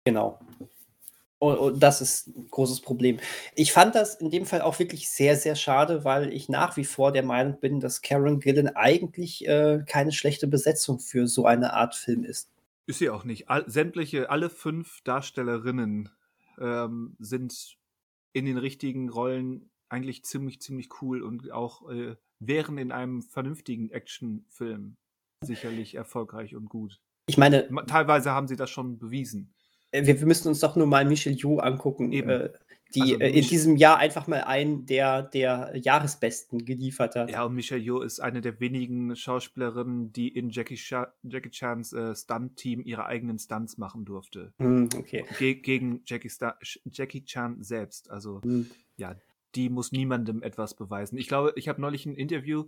Genau. 0.04 0.40
Und, 1.40 1.80
das 1.80 2.00
ist 2.00 2.26
ein 2.28 2.50
großes 2.50 2.80
Problem. 2.80 3.20
Ich 3.54 3.72
fand 3.72 3.94
das 3.94 4.16
in 4.16 4.30
dem 4.30 4.44
Fall 4.44 4.60
auch 4.60 4.78
wirklich 4.78 5.08
sehr, 5.08 5.36
sehr 5.36 5.54
schade, 5.54 6.04
weil 6.04 6.32
ich 6.32 6.48
nach 6.48 6.76
wie 6.76 6.84
vor 6.84 7.12
der 7.12 7.22
Meinung 7.22 7.60
bin, 7.60 7.78
dass 7.80 8.02
Karen 8.02 8.40
Gillen 8.40 8.74
eigentlich 8.74 9.46
äh, 9.46 9.84
keine 9.86 10.12
schlechte 10.12 10.48
Besetzung 10.48 10.98
für 10.98 11.28
so 11.28 11.46
eine 11.46 11.74
Art 11.74 11.94
Film 11.94 12.24
ist. 12.24 12.50
Ist 12.86 12.98
sie 12.98 13.10
auch 13.10 13.24
nicht. 13.24 13.48
All, 13.50 13.68
sämtliche, 13.70 14.30
alle 14.30 14.50
fünf 14.50 15.00
Darstellerinnen 15.04 16.08
ähm, 16.58 17.16
sind 17.20 17.76
in 18.32 18.46
den 18.46 18.58
richtigen 18.58 19.08
Rollen 19.08 19.70
eigentlich 19.88 20.24
ziemlich, 20.24 20.60
ziemlich 20.60 20.88
cool 21.00 21.22
und 21.22 21.50
auch 21.52 21.88
äh, 21.90 22.16
wären 22.40 22.78
in 22.78 22.92
einem 22.92 23.22
vernünftigen 23.22 23.90
Actionfilm 23.90 24.96
sicherlich 25.44 25.94
erfolgreich 25.94 26.56
und 26.56 26.68
gut. 26.68 27.00
Ich 27.26 27.36
meine, 27.36 27.68
teilweise 27.86 28.32
haben 28.32 28.48
sie 28.48 28.56
das 28.56 28.70
schon 28.70 28.98
bewiesen. 28.98 29.54
Äh, 29.90 30.06
wir, 30.06 30.18
wir 30.18 30.26
müssen 30.26 30.48
uns 30.48 30.60
doch 30.60 30.76
nur 30.76 30.86
mal 30.86 31.04
Michel 31.04 31.34
Yu 31.34 31.58
angucken, 31.58 32.12
äh, 32.12 32.50
die 32.94 33.00
also 33.02 33.18
äh, 33.18 33.30
in 33.30 33.46
diesem 33.46 33.76
Jahr 33.76 33.98
einfach 33.98 34.26
mal 34.26 34.42
einen 34.42 34.86
der, 34.86 35.22
der 35.22 35.72
Jahresbesten 35.74 36.64
geliefert 36.64 37.16
hat. 37.16 37.30
Ja, 37.30 37.44
und 37.44 37.54
Michelle 37.54 37.82
Yeoh 37.82 38.00
ist 38.00 38.20
eine 38.20 38.40
der 38.40 38.60
wenigen 38.60 39.14
Schauspielerinnen, 39.14 40.12
die 40.12 40.28
in 40.28 40.50
Jackie, 40.50 40.76
Cha 40.76 41.12
Jackie 41.22 41.50
Chans 41.50 41.92
äh, 41.92 42.14
Stunt-Team 42.14 42.82
ihre 42.84 43.06
eigenen 43.06 43.38
Stunts 43.38 43.76
machen 43.78 44.04
durfte. 44.04 44.52
Mm, 44.58 44.86
okay. 44.96 45.24
Ge 45.38 45.54
gegen 45.54 46.02
Jackie, 46.06 46.30
Jackie 46.90 47.24
Chan 47.24 47.62
selbst. 47.62 48.10
Also, 48.10 48.40
mm. 48.42 48.70
ja, 48.96 49.16
die 49.54 49.68
muss 49.68 49.92
niemandem 49.92 50.42
etwas 50.42 50.74
beweisen. 50.74 51.18
Ich 51.18 51.28
glaube, 51.28 51.52
ich 51.56 51.68
habe 51.68 51.80
neulich 51.80 52.06
ein 52.06 52.14
Interview 52.14 52.64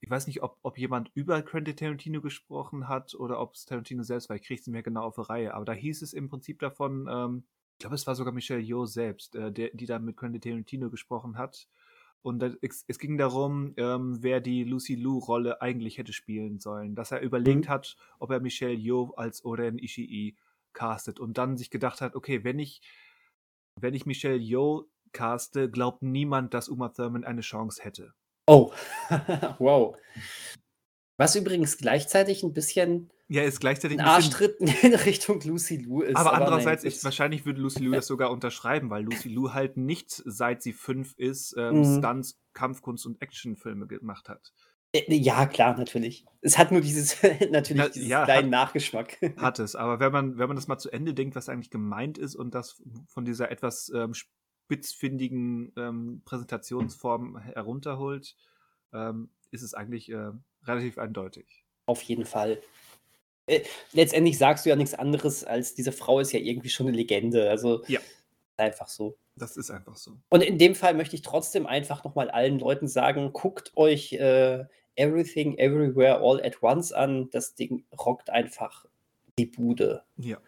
ich 0.00 0.08
weiß 0.08 0.26
nicht, 0.26 0.42
ob, 0.42 0.58
ob 0.62 0.78
jemand 0.78 1.10
über 1.14 1.42
Quentin 1.42 1.76
Tarantino 1.76 2.20
gesprochen 2.22 2.88
hat 2.88 3.14
oder 3.14 3.38
ob 3.38 3.54
es 3.54 3.66
Tarantino 3.66 4.02
selbst 4.02 4.28
war. 4.28 4.36
Ich 4.36 4.42
kriege 4.42 4.58
es 4.58 4.66
nicht 4.66 4.72
mehr 4.72 4.82
genau 4.82 5.02
auf 5.02 5.16
die 5.16 5.22
Reihe. 5.22 5.54
Aber 5.54 5.66
da 5.66 5.72
hieß 5.72 6.02
es 6.02 6.14
im 6.14 6.28
Prinzip 6.28 6.58
davon, 6.58 7.06
ähm, 7.10 7.44
ich 7.74 7.80
glaube, 7.80 7.94
es 7.94 8.06
war 8.06 8.14
sogar 8.14 8.32
Michelle 8.32 8.60
Yeoh 8.60 8.86
selbst, 8.86 9.36
äh, 9.36 9.52
der, 9.52 9.70
die 9.74 9.86
da 9.86 9.98
mit 9.98 10.16
Quentin 10.16 10.40
Tarantino 10.40 10.90
gesprochen 10.90 11.36
hat. 11.36 11.68
Und 12.22 12.40
das, 12.40 12.54
es, 12.62 12.84
es, 12.88 12.98
ging 12.98 13.18
darum, 13.18 13.74
ähm, 13.76 14.22
wer 14.22 14.40
die 14.40 14.64
Lucy 14.64 14.94
Liu-Rolle 14.94 15.60
eigentlich 15.60 15.98
hätte 15.98 16.12
spielen 16.12 16.58
sollen. 16.58 16.94
Dass 16.94 17.12
er 17.12 17.20
überlegt 17.20 17.66
mhm. 17.66 17.70
hat, 17.70 17.96
ob 18.18 18.30
er 18.30 18.40
Michelle 18.40 18.74
Yeoh 18.74 19.12
als 19.16 19.44
Oren 19.44 19.78
Ishii 19.78 20.36
castet. 20.72 21.20
Und 21.20 21.36
dann 21.36 21.58
sich 21.58 21.70
gedacht 21.70 22.00
hat, 22.00 22.14
okay, 22.14 22.42
wenn 22.42 22.58
ich, 22.58 22.80
wenn 23.76 23.94
ich 23.94 24.06
Michelle 24.06 24.36
Yeoh 24.36 24.86
caste, 25.12 25.70
glaubt 25.70 26.02
niemand, 26.02 26.54
dass 26.54 26.68
Uma 26.70 26.88
Thurman 26.88 27.24
eine 27.24 27.42
Chance 27.42 27.82
hätte. 27.82 28.14
Oh, 28.50 28.72
wow. 29.60 29.96
Was 31.16 31.36
übrigens 31.36 31.78
gleichzeitig 31.78 32.42
ein 32.42 32.52
bisschen 32.52 33.12
ja, 33.28 33.42
ist 33.42 33.60
gleichzeitig 33.60 34.00
ein, 34.00 34.04
ein 34.04 34.10
Arschtritt 34.10 34.58
in 34.82 34.92
Richtung 34.92 35.40
Lucy 35.42 35.76
Lou 35.76 36.02
ist. 36.02 36.16
Aber, 36.16 36.32
aber 36.32 36.46
andererseits, 36.46 36.82
nein, 36.82 36.92
ich, 36.92 37.04
wahrscheinlich 37.04 37.46
würde 37.46 37.60
Lucy 37.60 37.84
Lou 37.84 37.92
das 37.92 38.08
sogar 38.08 38.32
unterschreiben, 38.32 38.90
weil 38.90 39.04
Lucy 39.04 39.28
Lou 39.28 39.52
halt 39.52 39.76
nicht, 39.76 40.10
seit 40.10 40.62
sie 40.62 40.72
fünf 40.72 41.14
ist, 41.16 41.54
ähm, 41.56 41.78
mhm. 41.78 41.98
Stunts, 41.98 42.40
Kampfkunst 42.54 43.06
und 43.06 43.22
Actionfilme 43.22 43.86
gemacht 43.86 44.28
hat. 44.28 44.52
Äh, 44.92 45.14
ja, 45.14 45.46
klar, 45.46 45.78
natürlich. 45.78 46.26
Es 46.40 46.58
hat 46.58 46.72
nur 46.72 46.80
dieses, 46.80 47.18
natürlich 47.52 47.92
dieses 47.92 48.08
ja, 48.08 48.24
kleinen 48.24 48.46
hat, 48.46 48.66
Nachgeschmack. 48.66 49.16
Hat 49.36 49.60
es, 49.60 49.76
aber 49.76 50.00
wenn 50.00 50.10
man, 50.10 50.38
wenn 50.38 50.48
man 50.48 50.56
das 50.56 50.66
mal 50.66 50.78
zu 50.78 50.90
Ende 50.90 51.14
denkt, 51.14 51.36
was 51.36 51.48
eigentlich 51.48 51.70
gemeint 51.70 52.18
ist 52.18 52.34
und 52.34 52.52
das 52.52 52.82
von 53.06 53.24
dieser 53.24 53.52
etwas 53.52 53.92
ähm, 53.94 54.12
spitzfindigen 54.70 55.72
ähm, 55.76 56.22
Präsentationsform 56.24 57.38
herunterholt, 57.38 58.36
ähm, 58.92 59.30
ist 59.50 59.62
es 59.62 59.74
eigentlich 59.74 60.08
äh, 60.12 60.30
relativ 60.64 60.96
eindeutig. 60.96 61.64
Auf 61.86 62.02
jeden 62.02 62.24
Fall. 62.24 62.62
äh, 63.48 63.62
letztendlich 63.92 64.38
sagst 64.38 64.64
du 64.64 64.70
ja 64.70 64.76
nichts 64.76 64.94
anderes, 64.94 65.42
als 65.42 65.74
diese 65.74 65.90
Frau 65.90 66.20
ist 66.20 66.30
ja 66.30 66.38
irgendwie 66.38 66.68
schon 66.68 66.86
eine 66.86 66.96
Legende. 66.96 67.50
Also 67.50 67.82
Ja. 67.88 67.98
einfach 68.56 68.86
so. 68.88 69.16
Das 69.34 69.56
ist 69.56 69.72
einfach 69.72 69.96
so. 69.96 70.18
Und 70.28 70.42
in 70.42 70.56
dem 70.58 70.76
Fall 70.76 70.94
möchte 70.94 71.16
ich 71.16 71.22
trotzdem 71.22 71.66
einfach 71.66 72.04
noch 72.04 72.14
mal 72.14 72.30
allen 72.30 72.60
Leuten 72.60 72.86
sagen: 72.86 73.32
„Guckt 73.32 73.72
euch, 73.76 74.12
äh, 74.12 74.66
Everything 74.94 75.58
Everywhere 75.58 76.20
All 76.20 76.40
at 76.44 76.62
Once 76.62 76.92
an.“ 76.92 77.28
Das 77.30 77.56
Ding 77.56 77.84
rockt 77.98 78.30
einfach 78.30 78.86
die 79.36 79.46
Bude. 79.46 80.04
Ja. 80.16 80.38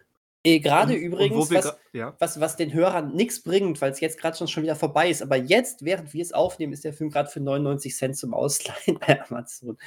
Äh, 0.45 0.57
und 0.57 0.89
übrigens, 0.91 1.51
was 1.51 1.77
ja. 1.93 2.15
was 2.19 2.39
was 2.39 2.57
den 2.57 2.73
Hörern 2.73 3.15
nichts 3.15 3.41
bringt, 3.41 3.79
weil 3.81 3.91
es 3.91 4.01
jetzt 4.01 4.19
gerade 4.19 4.37
schon 4.37 4.49
schon 4.49 4.63
wieder 4.63 4.75
vorbei 4.75 5.09
ist, 5.09 5.21
aber 5.21 5.37
jetzt, 5.37 5.85
während 5.85 6.13
wir 6.13 6.21
es 6.21 6.33
aufnehmen, 6.33 6.73
ist 6.73 6.83
der 6.83 6.93
Film 6.93 7.09
gerade 7.09 7.29
für 7.29 7.39
99 7.39 7.95
Cent 7.95 8.17
zum 8.17 8.33
Ausleihen 8.33 8.99
bei 8.99 9.21
Amazon. 9.29 9.77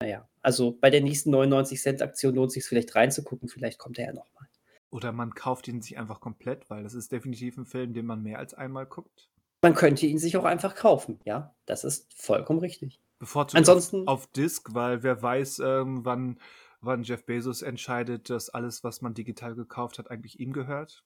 Na 0.00 0.08
ja, 0.08 0.28
also 0.42 0.78
bei 0.80 0.90
der 0.90 1.00
nächsten 1.00 1.30
99 1.30 1.80
Cent 1.80 2.02
Aktion 2.02 2.36
lohnt 2.36 2.52
sich's 2.52 2.68
vielleicht 2.68 2.94
reinzugucken, 2.94 3.48
vielleicht 3.48 3.78
kommt 3.78 3.98
er 3.98 4.06
ja 4.06 4.12
noch 4.12 4.32
mal. 4.34 4.48
Oder 4.90 5.12
man 5.12 5.34
kauft 5.34 5.66
ihn 5.66 5.82
sich 5.82 5.98
einfach 5.98 6.20
komplett, 6.20 6.70
weil 6.70 6.84
das 6.84 6.94
ist 6.94 7.10
definitiv 7.10 7.58
ein 7.58 7.66
Film, 7.66 7.92
den 7.94 8.06
man 8.06 8.22
mehr 8.22 8.38
als 8.38 8.54
einmal 8.54 8.86
guckt. 8.86 9.28
Man 9.60 9.74
könnte 9.74 10.06
ihn 10.06 10.18
sich 10.18 10.36
auch 10.36 10.44
einfach 10.44 10.76
kaufen, 10.76 11.20
ja, 11.24 11.52
das 11.66 11.82
ist 11.82 12.14
vollkommen 12.14 12.60
richtig. 12.60 13.00
Bevorzugt 13.18 13.58
Ansonsten 13.58 14.06
auf, 14.06 14.20
auf 14.20 14.26
Disc, 14.28 14.68
weil 14.72 15.02
wer 15.02 15.20
weiß, 15.20 15.58
ähm, 15.58 16.04
wann, 16.04 16.38
wann 16.80 17.02
Jeff 17.02 17.24
Bezos 17.24 17.62
entscheidet, 17.62 18.30
dass 18.30 18.50
alles, 18.50 18.84
was 18.84 19.02
man 19.02 19.14
digital 19.14 19.54
gekauft 19.54 19.98
hat, 19.98 20.10
eigentlich 20.10 20.40
ihm 20.40 20.52
gehört. 20.52 21.04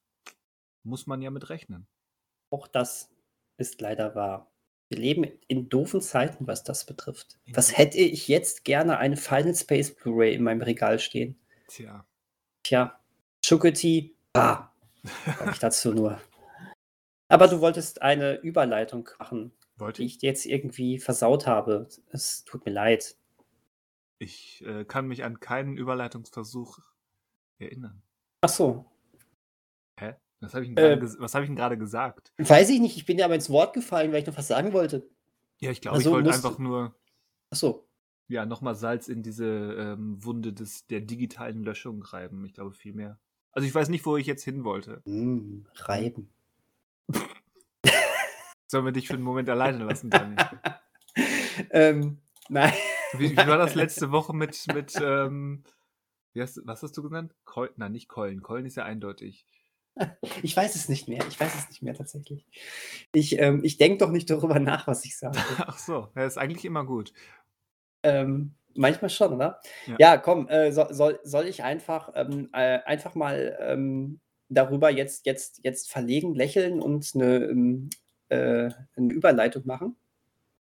Muss 0.85 1.07
man 1.07 1.23
ja 1.23 1.31
mit 1.31 1.49
rechnen. 1.49 1.87
auch 2.51 2.67
das 2.67 3.11
ist 3.57 3.81
leider 3.81 4.15
wahr. 4.15 4.51
Wir 4.89 4.99
leben 4.99 5.25
in 5.49 5.69
doofen 5.69 6.03
Zeiten, 6.03 6.47
was 6.47 6.65
das 6.65 6.85
betrifft. 6.85 7.39
Was 7.55 7.79
hätte 7.79 7.99
ich 7.99 8.29
jetzt 8.29 8.65
gerne 8.65 8.99
eine 8.99 9.17
Final 9.17 9.55
Space 9.55 9.95
Blu-ray 9.95 10.35
in 10.35 10.43
meinem 10.43 10.61
Regal 10.61 10.99
stehen? 10.99 11.39
Tja. 11.69 12.07
Tja, 12.63 13.01
Chukoti, 13.43 14.15
ah, 14.35 14.69
ich 15.51 15.59
dazu 15.61 15.95
nur. 15.95 16.21
Aber 17.29 17.49
du 17.49 17.61
wolltest 17.61 18.03
eine 18.03 18.35
Überleitung 18.41 19.09
machen, 19.19 19.53
Wollte 19.77 20.03
die 20.03 20.07
ich 20.07 20.21
jetzt 20.21 20.45
irgendwie 20.45 20.99
versaut 20.99 21.47
habe. 21.47 21.89
Es 22.11 22.45
tut 22.45 22.67
mir 22.67 22.73
leid. 22.73 23.17
Ich 24.23 24.65
äh, 24.65 24.85
kann 24.85 25.09
mich 25.09 25.25
an 25.25 25.41
keinen 25.41 25.77
Überleitungsversuch 25.77 26.79
erinnern. 27.59 28.03
Ach 28.43 28.49
so, 28.49 28.85
Hä? 29.99 30.15
Was 30.39 30.55
habe 30.55 30.65
ich, 30.65 30.73
denn 30.73 31.03
Äh. 31.03 31.07
hab 31.07 31.43
ich 31.43 31.49
denn 31.49 31.57
gerade 31.57 31.77
gesagt? 31.77 32.33
weiß 32.39 32.71
ich 32.71 32.79
nicht. 32.81 32.97
Ich 32.97 33.05
bin 33.05 33.17
dir 33.17 33.25
aber 33.25 33.35
ins 33.35 33.51
Wort 33.51 33.75
gefallen, 33.75 34.13
weil 34.13 34.21
ich 34.21 34.27
noch 34.29 34.39
was 34.39 34.47
sagen 34.47 34.73
wollte. 34.73 35.09
Ja, 35.59 35.73
ich 35.73 35.81
glaube, 35.81 35.97
Also 35.97 36.11
ich 36.11 36.15
wollte 36.15 36.31
einfach 36.33 36.59
nur 36.59 36.95
Ach 37.51 37.57
so. 37.57 37.89
ja, 38.29 38.47
nochmal 38.47 38.77
Salz 38.77 39.09
in 39.09 39.25
diese 39.25 39.45
ähm, 39.45 40.25
Wunde 40.25 40.53
des, 40.53 40.87
der 40.87 41.01
digitalen 41.01 41.65
Löschung 41.65 42.03
reiben. 42.05 42.45
Ich 42.45 42.55
glaube, 42.55 42.75
viel 42.75 42.95
mehr. 42.95 43.19
Also 43.51 43.67
ich 43.67 43.75
weiß 43.75 43.89
nicht, 43.89 44.07
wo 44.07 44.17
ich 44.17 44.27
jetzt 44.29 44.45
hin 44.45 44.63
wollte. 44.63 45.03
Hm, 45.05 45.67
reiben. 45.75 46.33
Sollen 48.69 48.85
wir 48.85 48.93
dich 48.93 49.09
für 49.09 49.15
einen 49.15 49.25
Moment 49.25 49.51
alleine 49.51 49.85
lassen, 49.85 50.11
Dani? 50.11 50.37
ähm, 51.71 52.19
nein. 52.49 52.73
Wie, 53.19 53.37
war 53.37 53.59
das 53.59 53.75
letzte 53.75 54.11
Woche 54.11 54.35
mit, 54.35 54.67
mit 54.75 54.95
ähm, 55.03 55.65
hast, 56.37 56.61
was 56.65 56.83
hast 56.83 56.97
du 56.97 57.03
genannt? 57.03 57.35
Keul, 57.45 57.71
nein, 57.77 57.93
nicht 57.93 58.09
Keulen. 58.09 58.43
Keulen 58.43 58.67
ist 58.67 58.77
ja 58.77 58.85
eindeutig. 58.85 59.47
Ich 60.43 60.57
weiß 60.57 60.75
es 60.75 60.89
nicht 60.89 61.07
mehr. 61.07 61.23
Ich 61.29 61.39
weiß 61.39 61.55
es 61.55 61.69
nicht 61.69 61.83
mehr 61.83 61.95
tatsächlich. 61.95 62.47
Ich, 63.13 63.39
ähm, 63.39 63.61
ich 63.63 63.77
denke 63.77 63.99
doch 63.99 64.11
nicht 64.11 64.31
darüber 64.31 64.59
nach, 64.59 64.87
was 64.87 65.05
ich 65.05 65.19
sage. 65.19 65.39
Ach 65.59 65.79
so, 65.79 66.09
ja, 66.17 66.25
ist 66.25 66.39
eigentlich 66.39 66.65
immer 66.65 66.85
gut. 66.85 67.13
ähm, 68.03 68.55
manchmal 68.75 69.11
schon, 69.11 69.35
oder? 69.35 69.61
Ja. 69.87 69.97
Ja, 69.99 70.17
komm, 70.17 70.49
äh, 70.49 70.73
soll, 70.73 70.93
soll, 70.95 71.21
soll 71.25 71.47
ich 71.47 71.63
einfach, 71.63 72.11
ähm, 72.15 72.49
äh, 72.53 72.79
einfach 72.85 73.15
mal 73.15 73.57
ähm, 73.61 74.21
darüber 74.49 74.91
jetzt, 74.91 75.27
jetzt, 75.27 75.61
jetzt 75.63 75.91
verlegen, 75.91 76.35
lächeln 76.35 76.81
und 76.81 77.11
eine, 77.15 77.45
ähm, 77.45 77.91
äh, 78.29 78.71
eine 78.97 79.13
Überleitung 79.13 79.67
machen? 79.67 79.97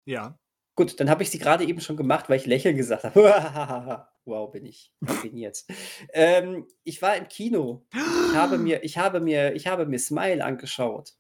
Ja. 0.06 0.40
Gut, 0.80 0.98
dann 0.98 1.10
habe 1.10 1.24
ich 1.24 1.30
sie 1.30 1.40
gerade 1.40 1.66
eben 1.66 1.82
schon 1.82 1.98
gemacht, 1.98 2.30
weil 2.30 2.38
ich 2.38 2.46
lächeln 2.46 2.78
gesagt 2.78 3.04
habe. 3.04 4.08
wow, 4.24 4.50
bin 4.50 4.66
ich 4.66 4.94
raffiniert. 5.02 5.66
ähm, 6.14 6.68
ich 6.86 7.02
war 7.02 7.18
im 7.18 7.28
Kino. 7.28 7.86
Ich 7.92 8.36
habe 8.38 8.58
mir, 8.58 8.82
ich 8.86 8.98
habe 8.98 9.20
mir, 9.20 9.56
ich 9.56 9.68
habe 9.68 9.86
mir 9.86 10.00
Smile 10.00 10.42
angeschaut. 10.42 11.16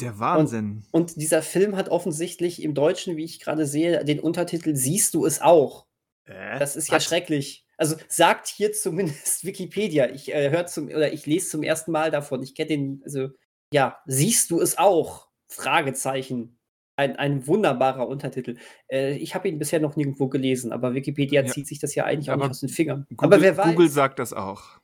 Der 0.00 0.18
Wahnsinn. 0.18 0.84
Und 0.90 1.14
dieser 1.14 1.42
Film 1.42 1.76
hat 1.76 1.90
offensichtlich 1.90 2.60
im 2.60 2.74
Deutschen, 2.74 3.16
wie 3.16 3.24
ich 3.24 3.38
gerade 3.38 3.66
sehe, 3.66 4.04
den 4.04 4.18
Untertitel 4.18 4.74
Siehst 4.74 5.14
du 5.14 5.26
es 5.26 5.40
auch? 5.40 5.86
Äh? 6.24 6.58
Das 6.58 6.74
ist 6.74 6.88
ja 6.88 6.96
Was? 6.96 7.04
schrecklich. 7.04 7.64
Also 7.76 7.94
sagt 8.08 8.48
hier 8.48 8.72
zumindest 8.72 9.44
Wikipedia. 9.44 10.10
Ich 10.10 10.34
äh, 10.34 10.50
höre 10.50 10.66
zum 10.66 10.88
oder 10.88 11.12
ich 11.12 11.24
lese 11.24 11.50
zum 11.50 11.62
ersten 11.62 11.92
Mal 11.92 12.10
davon. 12.10 12.42
Ich 12.42 12.56
kenne 12.56 12.66
den, 12.70 13.02
also 13.04 13.28
ja, 13.72 14.02
siehst 14.06 14.50
du 14.50 14.60
es 14.60 14.76
auch? 14.76 15.28
Fragezeichen. 15.46 16.58
Ein, 16.96 17.16
ein 17.16 17.46
wunderbarer 17.46 18.06
Untertitel. 18.06 18.58
Äh, 18.90 19.16
ich 19.16 19.34
habe 19.34 19.48
ihn 19.48 19.58
bisher 19.58 19.80
noch 19.80 19.96
nirgendwo 19.96 20.28
gelesen, 20.28 20.72
aber 20.72 20.94
Wikipedia 20.94 21.42
Ja. 21.42 21.50
zieht 21.50 21.66
sich 21.66 21.78
das 21.78 21.94
ja 21.94 22.04
eigentlich 22.04 22.30
auch 22.30 22.34
Aber 22.34 22.44
nicht 22.44 22.50
aus 22.50 22.60
den 22.60 22.68
Fingern. 22.68 23.06
Google, 23.10 23.26
aber 23.26 23.40
wer 23.42 23.56
weiß, 23.56 23.66
Google 23.74 23.88
sagt 23.88 24.18
das 24.18 24.32
auch. 24.32 24.78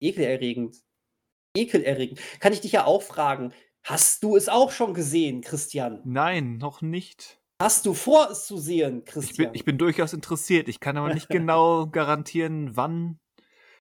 ekelerregend. 0.00 0.76
Ekelerregend. 1.56 2.20
Kann 2.40 2.52
ich 2.52 2.60
dich 2.60 2.72
ja 2.72 2.84
auch 2.84 3.02
fragen, 3.02 3.52
hast 3.82 4.22
du 4.22 4.36
es 4.36 4.48
auch 4.48 4.70
schon 4.70 4.94
gesehen, 4.94 5.40
Christian? 5.40 6.00
Nein, 6.04 6.58
noch 6.58 6.82
nicht. 6.82 7.40
Hast 7.60 7.84
du 7.86 7.92
vor, 7.94 8.30
es 8.30 8.46
zu 8.46 8.56
sehen, 8.56 8.98
Ich 9.04 9.04
Christian? 9.12 9.48
bin, 9.48 9.54
ich 9.54 9.64
bin 9.64 9.78
durchaus 9.78 10.12
interessiert. 10.12 10.68
Ich 10.68 10.80
kann 10.80 10.96
aber 10.96 11.12
nicht 11.12 11.28
genau 11.28 11.86
garantieren, 11.86 12.76
wann 12.76 13.18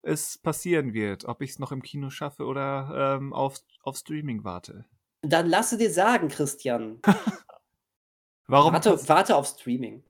es 0.02 0.36
passieren 0.38 0.92
wird. 0.92 1.24
Ob 1.26 1.40
ich 1.40 1.50
es 1.50 1.58
noch 1.58 1.72
im 1.72 1.82
Kino 1.82 2.10
schaffe 2.10 2.44
oder 2.44 3.16
ähm, 3.18 3.32
auf, 3.32 3.58
auf 3.82 3.96
Streaming 3.96 4.44
warte. 4.44 4.84
Dann 5.24 5.48
lasse 5.48 5.78
dir 5.78 5.90
sagen, 5.90 6.28
Christian. 6.28 7.00
Warum? 8.46 8.72
Warte, 8.72 9.08
warte 9.08 9.36
auf 9.36 9.46
Streaming. 9.46 10.02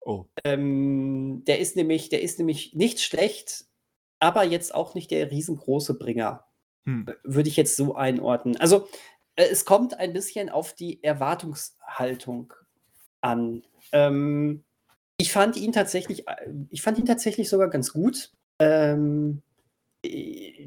oh, 0.00 0.24
Ähm, 0.44 1.44
der 1.46 1.60
ist 1.60 1.76
nämlich, 1.76 2.08
der 2.08 2.22
ist 2.22 2.38
nämlich 2.38 2.74
nicht 2.74 3.00
schlecht, 3.00 3.66
aber 4.18 4.42
jetzt 4.44 4.74
auch 4.74 4.94
nicht 4.94 5.10
der 5.10 5.30
riesengroße 5.30 5.94
Bringer. 5.94 6.44
hm. 6.84 7.06
Würde 7.22 7.48
ich 7.48 7.56
jetzt 7.56 7.76
so 7.76 7.94
einordnen. 7.94 8.56
Also, 8.56 8.88
äh, 9.36 9.44
es 9.44 9.64
kommt 9.64 9.94
ein 9.94 10.12
bisschen 10.12 10.48
auf 10.48 10.74
die 10.74 11.02
Erwartungshaltung 11.02 12.52
an. 13.20 13.62
Ähm, 13.92 14.64
ich 15.16 15.32
fand 15.32 15.56
ihn 15.56 15.72
tatsächlich, 15.72 16.26
äh, 16.26 16.52
ich 16.70 16.82
fand 16.82 16.98
ihn 16.98 17.06
tatsächlich 17.06 17.48
sogar 17.48 17.68
ganz 17.68 17.92
gut. 17.92 18.32
Ähm, 18.58 19.42
äh, 19.42 19.49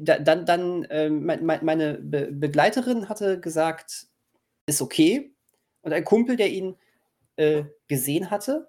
dann, 0.00 0.46
dann 0.46 0.86
mein, 1.24 1.44
mein, 1.44 1.64
meine 1.64 1.94
Be 1.94 2.28
Begleiterin 2.30 3.08
hatte 3.08 3.40
gesagt, 3.40 4.06
ist 4.66 4.82
okay. 4.82 5.34
Und 5.82 5.92
ein 5.92 6.04
Kumpel, 6.04 6.36
der 6.36 6.50
ihn 6.50 6.76
äh, 7.36 7.64
gesehen 7.88 8.30
hatte, 8.30 8.68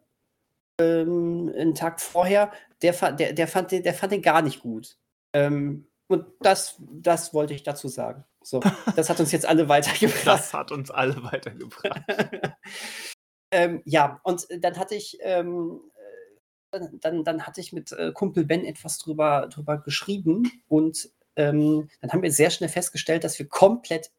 ähm, 0.79 1.53
einen 1.55 1.75
Tag 1.75 2.01
vorher, 2.01 2.51
der, 2.81 2.93
der, 3.13 3.33
der, 3.33 3.47
fand, 3.47 3.71
den, 3.71 3.83
der 3.83 3.93
fand 3.93 4.11
den 4.11 4.21
gar 4.21 4.41
nicht 4.41 4.61
gut. 4.61 4.97
Ähm, 5.33 5.87
und 6.07 6.25
das, 6.41 6.75
das 6.79 7.33
wollte 7.33 7.53
ich 7.53 7.63
dazu 7.63 7.87
sagen. 7.87 8.25
So, 8.41 8.61
das 8.95 9.09
hat 9.09 9.19
uns 9.19 9.31
jetzt 9.31 9.45
alle 9.45 9.69
weitergebracht. 9.69 10.27
Das 10.27 10.53
hat 10.53 10.71
uns 10.71 10.91
alle 10.91 11.23
weitergebracht. 11.23 12.01
ähm, 13.51 13.81
ja, 13.85 14.19
und 14.23 14.49
äh, 14.49 14.59
dann 14.59 14.77
hatte 14.77 14.95
ich, 14.95 15.17
ähm, 15.21 15.81
äh, 15.94 15.94
dann, 17.01 17.23
dann, 17.23 17.45
hatte 17.45 17.61
ich 17.61 17.73
mit 17.73 17.91
äh, 17.91 18.11
Kumpel 18.11 18.45
Ben 18.45 18.65
etwas 18.65 18.97
drüber, 18.97 19.47
drüber 19.51 19.77
geschrieben 19.77 20.51
und 20.67 21.09
ähm, 21.35 21.89
dann 22.01 22.11
haben 22.11 22.23
wir 22.23 22.31
sehr 22.31 22.49
schnell 22.49 22.69
festgestellt, 22.69 23.23
dass 23.23 23.37
wir 23.39 23.47
komplett 23.47 24.11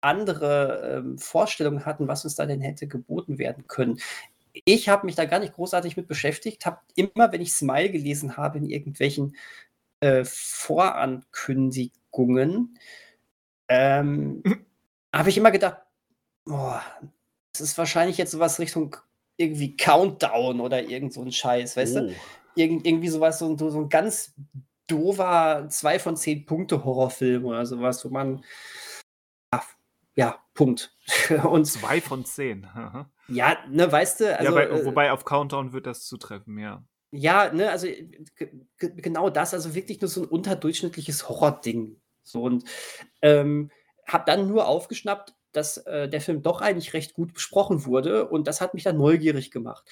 andere 0.00 0.98
ähm, 0.98 1.18
Vorstellungen 1.18 1.84
hatten, 1.84 2.08
was 2.08 2.24
uns 2.24 2.36
da 2.36 2.46
denn 2.46 2.60
hätte 2.60 2.86
geboten 2.86 3.38
werden 3.38 3.66
können. 3.66 3.98
Ich 4.64 4.88
habe 4.88 5.04
mich 5.06 5.16
da 5.16 5.26
gar 5.26 5.40
nicht 5.40 5.54
großartig 5.54 5.96
mit 5.96 6.06
beschäftigt, 6.06 6.66
habe 6.66 6.78
immer, 6.94 7.32
wenn 7.32 7.42
ich 7.42 7.52
Smile 7.52 7.90
gelesen 7.90 8.36
habe 8.36 8.58
in 8.58 8.68
irgendwelchen 8.68 9.36
äh, 10.00 10.24
Vorankündigungen, 10.24 12.78
ähm, 13.68 14.42
habe 15.14 15.28
ich 15.28 15.36
immer 15.36 15.50
gedacht, 15.50 15.78
boah, 16.44 16.82
das 17.52 17.60
ist 17.60 17.76
wahrscheinlich 17.78 18.18
jetzt 18.18 18.32
sowas 18.32 18.58
Richtung 18.58 18.96
irgendwie 19.36 19.76
Countdown 19.76 20.60
oder 20.60 20.82
irgend 20.82 21.12
so 21.12 21.22
ein 21.22 21.32
Scheiß, 21.32 21.76
weißt 21.76 21.96
du? 21.96 22.08
Oh. 22.08 22.12
Irgend, 22.54 22.86
irgendwie 22.86 23.08
sowas, 23.08 23.38
so, 23.38 23.46
ein- 23.48 23.58
so 23.58 23.78
ein 23.78 23.88
ganz 23.88 24.34
dover 24.86 25.66
2 25.68 25.98
von 25.98 26.16
10 26.16 26.46
Punkte 26.46 26.84
Horrorfilm 26.84 27.44
oder 27.44 27.66
sowas, 27.66 28.04
wo 28.04 28.08
man 28.08 28.44
ja, 29.52 29.62
ja 30.14 30.44
Punkt. 30.54 30.96
Und 31.44 31.66
Zwei 31.66 32.00
von 32.00 32.24
zehn. 32.24 32.66
Ja, 33.28 33.58
ne, 33.68 33.90
weißt 33.90 34.20
du, 34.20 34.38
also 34.38 34.44
ja, 34.44 34.50
bei, 34.52 34.64
äh, 34.68 34.84
wobei 34.84 35.12
auf 35.12 35.24
Countdown 35.24 35.72
wird 35.72 35.86
das 35.86 36.04
zutreffen, 36.06 36.58
ja. 36.58 36.84
ja, 37.10 37.52
ne, 37.52 37.70
also 37.70 37.88
genau 38.78 39.30
das, 39.30 39.52
also 39.52 39.74
wirklich 39.74 40.00
nur 40.00 40.08
so 40.08 40.22
ein 40.22 40.28
unterdurchschnittliches 40.28 41.28
Horror-Ding. 41.28 42.00
So 42.22 42.42
und 42.42 42.64
ähm, 43.22 43.70
habe 44.06 44.24
dann 44.26 44.48
nur 44.48 44.66
aufgeschnappt, 44.66 45.34
dass 45.56 45.78
äh, 45.78 46.08
der 46.08 46.20
Film 46.20 46.42
doch 46.42 46.60
eigentlich 46.60 46.92
recht 46.92 47.14
gut 47.14 47.34
besprochen 47.34 47.84
wurde 47.86 48.28
und 48.28 48.46
das 48.46 48.60
hat 48.60 48.74
mich 48.74 48.84
dann 48.84 48.98
neugierig 48.98 49.50
gemacht. 49.50 49.84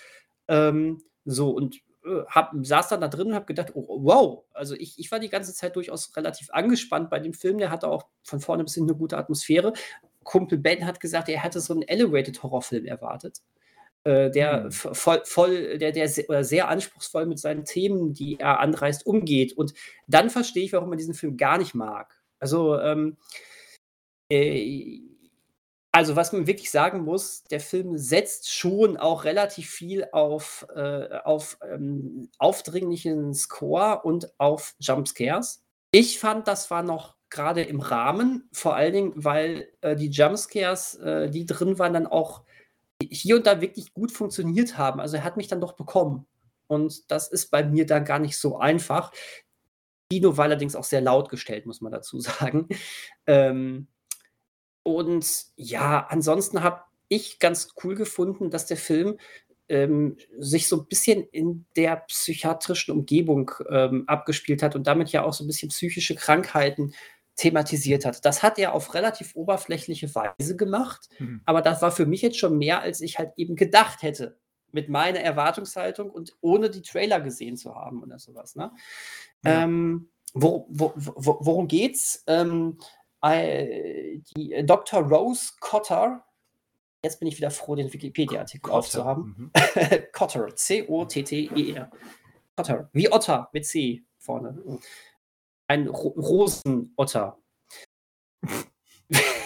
Ähm, 0.48 1.02
so 1.24 1.50
und 1.50 1.76
äh, 2.04 2.24
hab, 2.26 2.52
saß 2.60 2.88
dann 2.88 3.00
da 3.00 3.08
drin 3.08 3.28
und 3.28 3.34
habe 3.34 3.46
gedacht, 3.46 3.72
oh, 3.74 4.00
wow, 4.02 4.44
also 4.52 4.74
ich, 4.74 4.98
ich 4.98 5.10
war 5.10 5.18
die 5.18 5.30
ganze 5.30 5.54
Zeit 5.54 5.76
durchaus 5.76 6.14
relativ 6.16 6.50
angespannt 6.50 7.10
bei 7.10 7.18
dem 7.18 7.32
Film. 7.32 7.58
Der 7.58 7.70
hatte 7.70 7.88
auch 7.88 8.06
von 8.22 8.40
vorne 8.40 8.64
bis 8.64 8.74
hin 8.74 8.84
eine 8.84 8.94
gute 8.94 9.16
Atmosphäre. 9.16 9.72
Kumpel 10.22 10.58
Ben 10.58 10.86
hat 10.86 11.00
gesagt, 11.00 11.28
er 11.28 11.42
hätte 11.42 11.60
so 11.60 11.72
einen 11.72 11.82
Elevated-Horrorfilm 11.82 12.86
erwartet. 12.86 13.40
Äh, 14.04 14.30
der 14.30 14.64
hm. 14.64 14.70
voll, 14.70 15.22
voll, 15.24 15.78
der, 15.78 15.92
der 15.92 16.08
sehr, 16.08 16.44
sehr 16.44 16.68
anspruchsvoll 16.68 17.26
mit 17.26 17.38
seinen 17.38 17.64
Themen, 17.64 18.12
die 18.12 18.38
er 18.38 18.60
anreißt, 18.60 19.06
umgeht. 19.06 19.54
Und 19.54 19.72
dann 20.06 20.28
verstehe 20.28 20.64
ich, 20.64 20.72
warum 20.74 20.90
man 20.90 20.98
diesen 20.98 21.14
Film 21.14 21.38
gar 21.38 21.56
nicht 21.58 21.74
mag. 21.74 22.20
Also, 22.38 22.78
ähm, 22.78 23.16
äh, 24.28 25.00
also, 25.94 26.16
was 26.16 26.32
man 26.32 26.48
wirklich 26.48 26.72
sagen 26.72 27.04
muss, 27.04 27.44
der 27.44 27.60
Film 27.60 27.96
setzt 27.96 28.52
schon 28.52 28.96
auch 28.96 29.22
relativ 29.22 29.70
viel 29.70 30.08
auf, 30.10 30.66
äh, 30.74 31.20
auf 31.22 31.56
ähm, 31.62 32.30
aufdringlichen 32.38 33.32
Score 33.32 34.02
und 34.02 34.28
auf 34.40 34.74
Jumpscares. 34.80 35.62
Ich 35.92 36.18
fand, 36.18 36.48
das 36.48 36.68
war 36.72 36.82
noch 36.82 37.14
gerade 37.30 37.62
im 37.62 37.78
Rahmen, 37.78 38.48
vor 38.52 38.74
allen 38.74 38.92
Dingen, 38.92 39.12
weil 39.14 39.68
äh, 39.82 39.94
die 39.94 40.08
Jumpscares, 40.08 40.96
äh, 40.96 41.30
die 41.30 41.46
drin 41.46 41.78
waren, 41.78 41.92
dann 41.92 42.08
auch 42.08 42.42
hier 43.00 43.36
und 43.36 43.46
da 43.46 43.60
wirklich 43.60 43.94
gut 43.94 44.10
funktioniert 44.10 44.76
haben. 44.76 44.98
Also 44.98 45.18
er 45.18 45.24
hat 45.24 45.36
mich 45.36 45.46
dann 45.46 45.60
doch 45.60 45.74
bekommen. 45.74 46.26
Und 46.66 47.08
das 47.12 47.28
ist 47.28 47.52
bei 47.52 47.62
mir 47.62 47.86
dann 47.86 48.04
gar 48.04 48.18
nicht 48.18 48.36
so 48.36 48.58
einfach. 48.58 49.12
Kino 50.10 50.36
war 50.36 50.46
allerdings 50.46 50.74
auch 50.74 50.82
sehr 50.82 51.02
laut 51.02 51.28
gestellt, 51.28 51.66
muss 51.66 51.80
man 51.80 51.92
dazu 51.92 52.18
sagen. 52.20 52.66
Ähm, 53.28 53.86
und 54.84 55.46
ja, 55.56 56.06
ansonsten 56.08 56.62
habe 56.62 56.82
ich 57.08 57.40
ganz 57.40 57.74
cool 57.82 57.96
gefunden, 57.96 58.50
dass 58.50 58.66
der 58.66 58.76
Film 58.76 59.18
ähm, 59.68 60.16
sich 60.38 60.68
so 60.68 60.76
ein 60.76 60.86
bisschen 60.86 61.24
in 61.24 61.64
der 61.74 61.96
psychiatrischen 61.96 62.94
Umgebung 62.94 63.50
ähm, 63.70 64.04
abgespielt 64.06 64.62
hat 64.62 64.76
und 64.76 64.86
damit 64.86 65.10
ja 65.10 65.24
auch 65.24 65.32
so 65.32 65.42
ein 65.42 65.46
bisschen 65.46 65.70
psychische 65.70 66.14
Krankheiten 66.14 66.94
thematisiert 67.36 68.04
hat. 68.04 68.24
Das 68.24 68.42
hat 68.42 68.58
er 68.58 68.74
auf 68.74 68.94
relativ 68.94 69.34
oberflächliche 69.34 70.14
Weise 70.14 70.56
gemacht, 70.56 71.08
mhm. 71.18 71.40
aber 71.46 71.62
das 71.62 71.82
war 71.82 71.90
für 71.90 72.06
mich 72.06 72.22
jetzt 72.22 72.38
schon 72.38 72.58
mehr, 72.58 72.82
als 72.82 73.00
ich 73.00 73.18
halt 73.18 73.32
eben 73.36 73.56
gedacht 73.56 74.02
hätte 74.02 74.38
mit 74.70 74.88
meiner 74.88 75.20
Erwartungshaltung 75.20 76.10
und 76.10 76.36
ohne 76.40 76.68
die 76.68 76.82
Trailer 76.82 77.20
gesehen 77.20 77.56
zu 77.56 77.74
haben 77.74 78.02
oder 78.02 78.18
sowas. 78.18 78.54
Ne? 78.56 78.70
Ja. 79.44 79.64
Ähm, 79.64 80.10
wo, 80.34 80.66
wo, 80.68 80.92
wo, 80.96 81.38
worum 81.40 81.68
geht's? 81.68 82.24
Ähm, 82.26 82.78
äh, 82.80 83.03
die 83.24 84.52
äh, 84.52 84.64
Dr. 84.64 85.00
Rose 85.00 85.52
Cotter, 85.60 86.24
jetzt 87.02 87.20
bin 87.20 87.28
ich 87.28 87.36
wieder 87.36 87.50
froh, 87.50 87.74
den 87.74 87.92
Wikipedia-Artikel 87.92 88.70
aufzuhaben. 88.70 89.34
Mhm. 89.36 89.50
Cotter, 90.12 90.54
C-O-T-T-E-R. 90.54 91.90
Cotter, 92.56 92.90
wie 92.92 93.10
Otter 93.10 93.48
mit 93.52 93.66
C 93.66 94.04
vorne. 94.18 94.80
Ein 95.68 95.88
Ro 95.88 96.08
Rosenotter. 96.08 97.38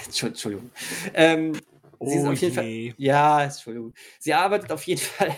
Entschuldigung. 0.06 0.70
Ähm, 1.14 1.60
sie 2.00 2.16
ist 2.16 2.26
auf 2.26 2.40
jeden 2.40 2.54
Fall, 2.54 2.94
ja, 2.96 3.44
Entschuldigung. 3.44 3.94
Sie 4.18 4.34
arbeitet 4.34 4.72
auf 4.72 4.82
jeden 4.84 5.00
Fall 5.02 5.34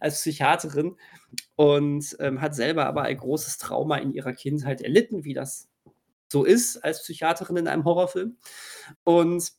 als 0.00 0.20
Psychiaterin 0.20 0.96
und 1.56 2.16
ähm, 2.20 2.40
hat 2.40 2.54
selber 2.54 2.86
aber 2.86 3.02
ein 3.02 3.16
großes 3.16 3.58
Trauma 3.58 3.98
in 3.98 4.12
ihrer 4.12 4.32
Kindheit 4.32 4.80
erlitten, 4.80 5.24
wie 5.24 5.34
das 5.34 5.68
so 6.32 6.44
ist 6.44 6.78
als 6.78 7.02
Psychiaterin 7.02 7.58
in 7.58 7.68
einem 7.68 7.84
Horrorfilm. 7.84 8.36
Und 9.04 9.52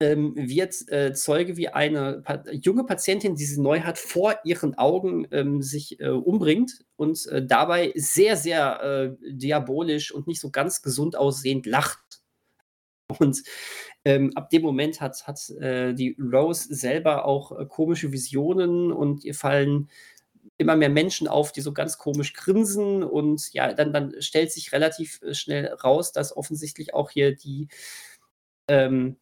ähm, 0.00 0.34
wird 0.36 0.74
äh, 0.88 1.12
Zeuge, 1.12 1.56
wie 1.56 1.68
eine 1.68 2.22
pa 2.22 2.42
junge 2.50 2.84
Patientin, 2.84 3.36
die 3.36 3.44
sie 3.44 3.60
neu 3.60 3.80
hat, 3.80 3.98
vor 3.98 4.34
ihren 4.44 4.76
Augen 4.76 5.26
ähm, 5.30 5.62
sich 5.62 6.00
äh, 6.00 6.08
umbringt 6.08 6.84
und 6.96 7.24
äh, 7.26 7.44
dabei 7.44 7.92
sehr, 7.94 8.36
sehr 8.36 8.82
äh, 8.82 9.32
diabolisch 9.32 10.12
und 10.12 10.26
nicht 10.26 10.40
so 10.40 10.50
ganz 10.50 10.82
gesund 10.82 11.16
aussehend 11.16 11.66
lacht. 11.66 12.22
Und 13.18 13.42
ähm, 14.04 14.32
ab 14.34 14.50
dem 14.50 14.62
Moment 14.62 15.00
hat, 15.00 15.26
hat 15.26 15.50
äh, 15.60 15.94
die 15.94 16.16
Rose 16.18 16.74
selber 16.74 17.24
auch 17.24 17.52
äh, 17.52 17.66
komische 17.66 18.10
Visionen 18.10 18.90
und 18.90 19.24
ihr 19.24 19.34
fallen 19.34 19.88
immer 20.58 20.76
mehr 20.76 20.88
Menschen 20.88 21.28
auf, 21.28 21.52
die 21.52 21.60
so 21.60 21.72
ganz 21.72 21.98
komisch 21.98 22.34
grinsen 22.34 23.02
und 23.02 23.52
ja, 23.52 23.72
dann, 23.72 23.92
dann 23.92 24.20
stellt 24.20 24.52
sich 24.52 24.72
relativ 24.72 25.20
äh, 25.22 25.34
schnell 25.34 25.66
raus, 25.66 26.12
dass 26.12 26.36
offensichtlich 26.36 26.94
auch 26.94 27.10
hier 27.10 27.34
die 27.34 27.68
ähm, 28.68 29.16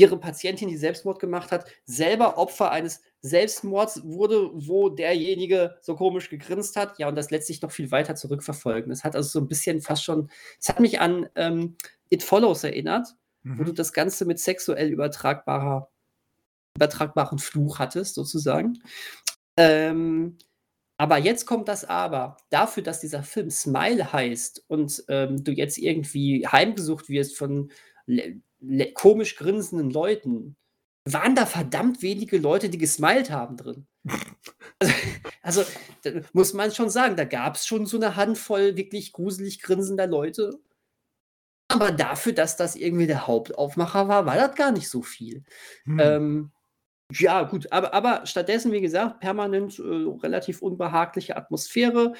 ihre 0.00 0.18
Patientin, 0.18 0.68
die 0.68 0.76
Selbstmord 0.76 1.18
gemacht 1.20 1.52
hat, 1.52 1.66
selber 1.84 2.38
Opfer 2.38 2.70
eines 2.70 3.02
Selbstmords 3.20 4.02
wurde, 4.02 4.50
wo 4.54 4.88
derjenige 4.88 5.76
so 5.82 5.94
komisch 5.94 6.30
gegrinst 6.30 6.76
hat. 6.76 6.98
Ja, 6.98 7.08
und 7.08 7.16
das 7.16 7.30
letztlich 7.30 7.60
noch 7.60 7.70
viel 7.70 7.90
weiter 7.90 8.14
zurückverfolgen. 8.14 8.88
Das 8.90 9.04
hat 9.04 9.14
also 9.14 9.28
so 9.28 9.40
ein 9.40 9.48
bisschen 9.48 9.82
fast 9.82 10.04
schon, 10.04 10.30
es 10.58 10.68
hat 10.68 10.80
mich 10.80 11.00
an 11.00 11.28
ähm, 11.34 11.76
It 12.08 12.22
Follows 12.22 12.64
erinnert, 12.64 13.08
mhm. 13.42 13.58
wo 13.58 13.64
du 13.64 13.72
das 13.72 13.92
Ganze 13.92 14.24
mit 14.24 14.38
sexuell 14.40 14.88
übertragbarer, 14.88 15.90
übertragbaren 16.76 17.38
Fluch 17.38 17.78
hattest, 17.78 18.14
sozusagen. 18.14 18.78
Ähm, 19.60 20.38
aber 20.96 21.18
jetzt 21.18 21.46
kommt 21.46 21.68
das 21.68 21.84
Aber. 21.84 22.36
Dafür, 22.50 22.82
dass 22.82 23.00
dieser 23.00 23.22
Film 23.22 23.50
Smile 23.50 24.12
heißt 24.12 24.64
und 24.68 25.04
ähm, 25.08 25.44
du 25.44 25.52
jetzt 25.52 25.78
irgendwie 25.78 26.46
heimgesucht 26.46 27.08
wirst 27.08 27.36
von 27.36 27.70
komisch 28.94 29.36
grinsenden 29.36 29.90
Leuten, 29.90 30.56
waren 31.04 31.34
da 31.34 31.46
verdammt 31.46 32.02
wenige 32.02 32.38
Leute, 32.38 32.68
die 32.68 32.78
gesmiled 32.78 33.30
haben 33.30 33.56
drin. 33.56 33.86
also, 35.42 35.64
also 36.04 36.20
muss 36.32 36.52
man 36.52 36.72
schon 36.72 36.90
sagen, 36.90 37.16
da 37.16 37.24
gab 37.24 37.56
es 37.56 37.66
schon 37.66 37.86
so 37.86 37.96
eine 37.96 38.16
Handvoll 38.16 38.76
wirklich 38.76 39.12
gruselig 39.12 39.62
grinsender 39.62 40.06
Leute. 40.06 40.60
Aber 41.68 41.92
dafür, 41.92 42.32
dass 42.32 42.56
das 42.56 42.76
irgendwie 42.76 43.06
der 43.06 43.26
Hauptaufmacher 43.26 44.08
war, 44.08 44.26
war 44.26 44.36
das 44.36 44.56
gar 44.56 44.72
nicht 44.72 44.88
so 44.88 45.02
viel. 45.02 45.44
Hm. 45.84 45.98
Ähm, 46.00 46.52
ja, 47.12 47.42
gut, 47.42 47.70
aber, 47.72 47.94
aber 47.94 48.26
stattdessen, 48.26 48.72
wie 48.72 48.80
gesagt, 48.80 49.20
permanent 49.20 49.78
äh, 49.78 49.82
relativ 50.22 50.62
unbehagliche 50.62 51.36
Atmosphäre. 51.36 52.14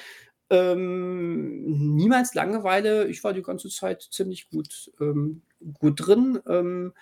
Ähm, 0.49 1.95
niemals 1.95 2.33
Langeweile. 2.33 3.07
Ich 3.07 3.23
war 3.23 3.33
die 3.33 3.41
ganze 3.41 3.69
Zeit 3.69 4.01
ziemlich 4.01 4.49
gut, 4.49 4.91
ähm, 4.99 5.43
gut 5.79 6.05
drin. 6.05 6.39
Ähm, 6.47 6.93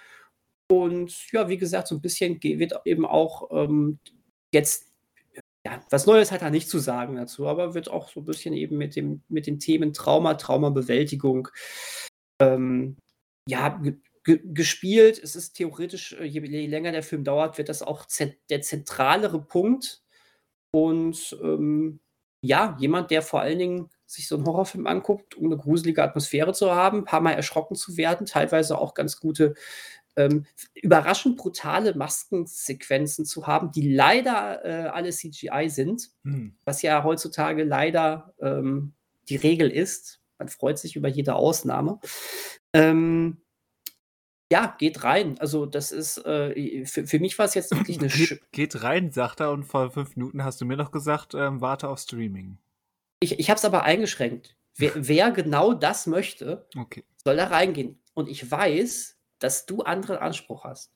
und 0.71 1.31
ja, 1.31 1.49
wie 1.49 1.57
gesagt, 1.57 1.87
so 1.87 1.95
ein 1.95 2.01
bisschen 2.01 2.41
wird 2.43 2.73
eben 2.85 3.05
auch 3.05 3.49
ähm, 3.51 3.97
jetzt, 4.53 4.93
ja, 5.65 5.81
was 5.89 6.05
Neues 6.05 6.31
hat 6.31 6.43
er 6.43 6.51
nicht 6.51 6.69
zu 6.69 6.77
sagen 6.77 7.15
dazu, 7.15 7.47
aber 7.47 7.73
wird 7.73 7.89
auch 7.89 8.09
so 8.09 8.19
ein 8.19 8.25
bisschen 8.25 8.53
eben 8.53 8.77
mit, 8.77 8.95
dem, 8.95 9.23
mit 9.29 9.47
den 9.47 9.59
Themen 9.59 9.93
Trauma, 9.93 10.35
Traumabewältigung, 10.35 11.47
ähm, 12.39 12.97
ja, 13.47 13.81
gespielt. 14.23 15.19
Es 15.21 15.35
ist 15.35 15.53
theoretisch, 15.53 16.13
äh, 16.13 16.25
je, 16.25 16.41
je, 16.45 16.67
länger 16.67 16.91
der 16.91 17.03
Film 17.03 17.23
dauert, 17.23 17.57
wird 17.57 17.69
das 17.69 17.81
auch 17.81 18.05
der 18.49 18.61
zentralere 18.61 19.41
Punkt. 19.41 20.03
Und 20.71 21.37
ähm, 21.41 21.99
ja, 22.41 22.77
jemand, 22.79 23.11
der 23.11 23.21
vor 23.21 23.41
allen 23.41 23.59
Dingen 23.59 23.89
sich 24.05 24.27
so 24.27 24.35
einen 24.35 24.45
Horrorfilm 24.45 24.87
anguckt, 24.87 25.35
um 25.35 25.45
eine 25.45 25.57
gruselige 25.57 26.03
Atmosphäre 26.03 26.53
zu 26.53 26.71
haben, 26.71 26.99
ein 26.99 27.05
paar 27.05 27.21
Mal 27.21 27.33
erschrocken 27.33 27.75
zu 27.75 27.97
werden, 27.97 28.25
teilweise 28.25 28.77
auch 28.77 28.93
ganz 28.93 29.19
gute, 29.19 29.53
ähm, 30.15 30.45
überraschend 30.73 31.37
brutale 31.37 31.95
Maskensequenzen 31.95 33.25
zu 33.25 33.47
haben, 33.47 33.71
die 33.71 33.93
leider 33.93 34.65
äh, 34.65 34.87
alle 34.89 35.11
CGI 35.11 35.69
sind, 35.69 36.09
hm. 36.23 36.55
was 36.65 36.81
ja 36.81 37.03
heutzutage 37.03 37.63
leider 37.63 38.33
ähm, 38.41 38.93
die 39.29 39.35
Regel 39.35 39.69
ist. 39.69 40.21
Man 40.39 40.49
freut 40.49 40.79
sich 40.79 40.95
über 40.95 41.07
jede 41.07 41.35
Ausnahme. 41.35 41.99
Ähm, 42.73 43.41
ja, 44.51 44.75
geht 44.77 45.03
rein. 45.03 45.35
Also 45.39 45.65
das 45.65 45.91
ist, 45.91 46.17
äh, 46.25 46.85
für, 46.85 47.05
für 47.05 47.19
mich 47.19 47.37
war 47.37 47.45
es 47.45 47.53
jetzt 47.53 47.71
wirklich 47.71 47.99
eine 47.99 48.09
geht, 48.09 48.41
geht 48.51 48.83
rein, 48.83 49.11
sagt 49.11 49.39
er, 49.39 49.51
und 49.51 49.63
vor 49.63 49.91
fünf 49.91 50.15
Minuten 50.15 50.43
hast 50.43 50.59
du 50.61 50.65
mir 50.65 50.77
noch 50.77 50.91
gesagt, 50.91 51.33
ähm, 51.35 51.61
warte 51.61 51.87
auf 51.87 51.99
Streaming. 51.99 52.57
Ich, 53.19 53.39
ich 53.39 53.49
habe 53.49 53.57
es 53.57 53.65
aber 53.65 53.83
eingeschränkt. 53.83 54.55
Wer, 54.75 54.91
wer, 54.95 55.31
genau 55.31 55.73
das 55.73 56.07
möchte, 56.07 56.67
okay. 56.77 57.03
soll 57.23 57.37
da 57.37 57.45
reingehen. 57.47 57.99
Und 58.13 58.29
ich 58.29 58.49
weiß, 58.49 59.17
dass 59.39 59.65
du 59.65 59.81
anderen 59.81 60.17
Anspruch 60.17 60.63
hast 60.63 60.93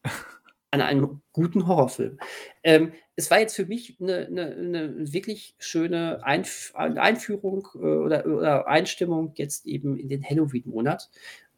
an 0.73 0.81
einen 0.81 1.21
guten 1.33 1.67
Horrorfilm. 1.67 2.17
Ähm, 2.63 2.93
es 3.15 3.29
war 3.29 3.39
jetzt 3.39 3.55
für 3.55 3.67
mich 3.67 3.97
eine, 4.01 4.25
eine, 4.25 4.51
eine 4.55 5.13
wirklich 5.13 5.55
schöne 5.59 6.23
Einf 6.23 6.71
Einführung 6.75 7.67
äh, 7.75 7.77
oder, 7.77 8.25
oder 8.25 8.67
Einstimmung 8.67 9.33
jetzt 9.35 9.67
eben 9.67 9.97
in 9.97 10.09
den 10.09 10.27
Halloween-Monat. 10.27 11.11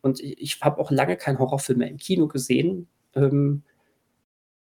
Und 0.05 0.19
ich, 0.19 0.39
ich 0.39 0.61
habe 0.61 0.79
auch 0.79 0.91
lange 0.91 1.17
keinen 1.17 1.39
Horrorfilm 1.39 1.79
mehr 1.79 1.89
im 1.89 1.97
Kino 1.97 2.27
gesehen. 2.27 2.87
Ähm, 3.15 3.63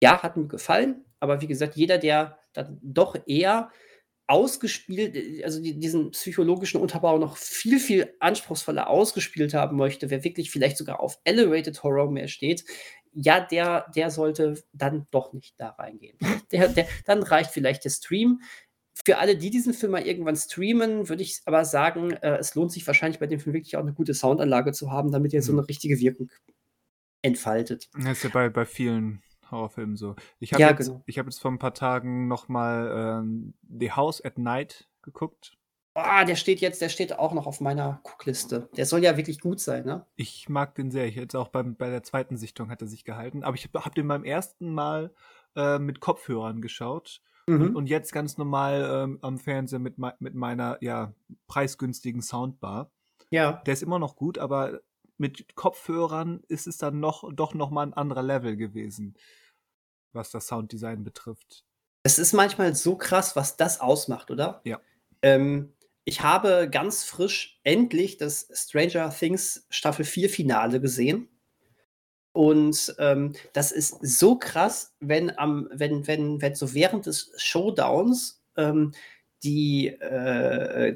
ja, 0.01 0.23
hat 0.23 0.37
mir 0.37 0.47
gefallen, 0.47 1.03
aber 1.19 1.41
wie 1.41 1.47
gesagt, 1.47 1.75
jeder, 1.75 1.97
der 1.97 2.39
dann 2.53 2.79
doch 2.81 3.17
eher 3.27 3.69
ausgespielt, 4.27 5.43
also 5.43 5.61
die, 5.61 5.77
diesen 5.77 6.11
psychologischen 6.11 6.79
Unterbau 6.79 7.17
noch 7.17 7.35
viel, 7.35 7.79
viel 7.79 8.13
anspruchsvoller 8.19 8.89
ausgespielt 8.89 9.53
haben 9.53 9.75
möchte, 9.75 10.09
wer 10.09 10.23
wirklich 10.23 10.51
vielleicht 10.51 10.77
sogar 10.77 11.01
auf 11.01 11.19
Elevated 11.25 11.83
Horror 11.83 12.09
mehr 12.09 12.29
steht, 12.29 12.63
ja, 13.11 13.41
der, 13.41 13.91
der 13.93 14.11
sollte 14.11 14.63
dann 14.71 15.05
doch 15.11 15.33
nicht 15.33 15.59
da 15.59 15.69
reingehen. 15.69 16.17
Der, 16.51 16.67
der, 16.69 16.87
dann 17.05 17.23
reicht 17.23 17.51
vielleicht 17.51 17.83
der 17.83 17.89
Stream. 17.89 18.41
Für 19.03 19.17
alle, 19.17 19.37
die 19.37 19.49
diesen 19.49 19.73
Film 19.73 19.91
mal 19.91 20.05
irgendwann 20.05 20.35
streamen, 20.35 21.09
würde 21.09 21.21
ich 21.21 21.41
aber 21.45 21.65
sagen, 21.65 22.11
äh, 22.11 22.37
es 22.37 22.55
lohnt 22.55 22.71
sich 22.71 22.87
wahrscheinlich 22.87 23.19
bei 23.19 23.27
dem 23.27 23.39
Film 23.39 23.53
wirklich 23.53 23.75
auch 23.75 23.81
eine 23.81 23.93
gute 23.93 24.13
Soundanlage 24.13 24.71
zu 24.71 24.91
haben, 24.91 25.11
damit 25.11 25.33
er 25.33 25.41
so 25.41 25.51
Mhm. 25.53 25.59
eine 25.59 25.67
richtige 25.67 25.99
Wirkung 25.99 26.29
entfaltet. 27.21 27.89
Das 27.93 28.05
ist 28.17 28.23
ja 28.23 28.29
bei, 28.29 28.49
bei 28.49 28.65
vielen 28.65 29.21
Horrorfilmen 29.51 29.95
so. 29.97 30.15
Ich 30.39 30.53
habe 30.53 30.61
Ja, 30.61 30.69
jetzt, 30.71 30.87
genau. 30.87 31.03
ich 31.05 31.19
hab 31.19 31.25
jetzt 31.25 31.39
vor 31.39 31.51
ein 31.51 31.59
paar 31.59 31.73
Tagen 31.73 32.27
nochmal 32.27 33.21
ähm, 33.23 33.53
The 33.67 33.91
House 33.91 34.23
at 34.23 34.37
Night 34.37 34.87
geguckt. 35.01 35.57
Ah, 35.97 36.25
der 36.25 36.35
steht 36.35 36.59
jetzt, 36.59 36.81
der 36.81 36.89
steht 36.89 37.17
auch 37.17 37.31
noch 37.33 37.47
auf 37.47 37.61
meiner 37.61 38.01
Guckliste. 38.03 38.67
Der 38.75 38.85
soll 38.85 39.01
ja 39.01 39.15
wirklich 39.15 39.39
gut 39.39 39.61
sein, 39.61 39.85
ne? 39.85 40.05
Ich 40.17 40.49
mag 40.49 40.75
den 40.75 40.91
sehr. 40.91 41.05
Ich 41.05 41.15
jetzt 41.15 41.35
auch 41.35 41.47
beim, 41.47 41.75
bei 41.75 41.89
der 41.89 42.03
zweiten 42.03 42.35
Sichtung 42.37 42.69
hat 42.69 42.81
er 42.81 42.87
sich 42.87 43.05
gehalten. 43.05 43.43
Aber 43.43 43.55
ich 43.55 43.63
habe 43.63 43.85
hab 43.85 43.95
den 43.95 44.07
beim 44.07 44.25
ersten 44.25 44.73
Mal 44.73 45.13
äh, 45.55 45.79
mit 45.79 46.01
Kopfhörern 46.01 46.61
geschaut. 46.61 47.21
Und, 47.47 47.59
Mhm. 47.59 47.75
und 47.75 47.87
jetzt 47.87 48.11
ganz 48.11 48.37
normal 48.37 48.89
ähm, 48.91 49.19
am 49.21 49.37
Fernseher 49.37 49.79
mit, 49.79 49.97
mit 49.97 50.33
meiner 50.33 50.77
ja, 50.81 51.13
preisgünstigen 51.47 52.21
Soundbar. 52.21 52.91
Ja. 53.29 53.61
Der 53.65 53.73
ist 53.73 53.83
immer 53.83 53.99
noch 53.99 54.15
gut, 54.15 54.37
aber 54.39 54.81
mit 55.17 55.55
Kopfhörern 55.55 56.41
ist 56.47 56.67
es 56.67 56.77
dann 56.77 56.99
noch 56.99 57.31
doch 57.33 57.53
noch 57.53 57.69
mal 57.69 57.83
ein 57.85 57.93
anderer 57.93 58.23
Level 58.23 58.57
gewesen, 58.57 59.15
was 60.13 60.31
das 60.31 60.47
Sounddesign 60.47 61.03
betrifft. 61.03 61.63
Es 62.03 62.19
ist 62.19 62.33
manchmal 62.33 62.75
so 62.75 62.95
krass, 62.97 63.35
was 63.35 63.57
das 63.57 63.79
ausmacht, 63.79 64.31
oder? 64.31 64.61
Ja. 64.63 64.79
Ähm, 65.21 65.73
ich 66.03 66.21
habe 66.21 66.69
ganz 66.69 67.03
frisch 67.03 67.59
endlich 67.63 68.17
das 68.17 68.47
Stranger 68.53 69.09
Things 69.09 69.65
Staffel 69.69 70.05
4 70.05 70.29
Finale 70.29 70.79
gesehen. 70.81 71.29
Und 72.35 72.93
ähm, 72.99 73.31
das 73.53 73.71
ist 73.71 73.97
so 74.01 74.37
krass, 74.37 74.93
wenn 74.99 75.37
am, 75.37 75.69
wenn, 75.71 76.05
wenn, 76.05 76.41
wenn 76.41 76.53
so 76.53 76.73
während 76.73 77.05
des 77.05 77.31
Showdowns 77.37 78.43
ähm, 78.57 78.91
die 79.41 79.87
äh, 79.87 80.95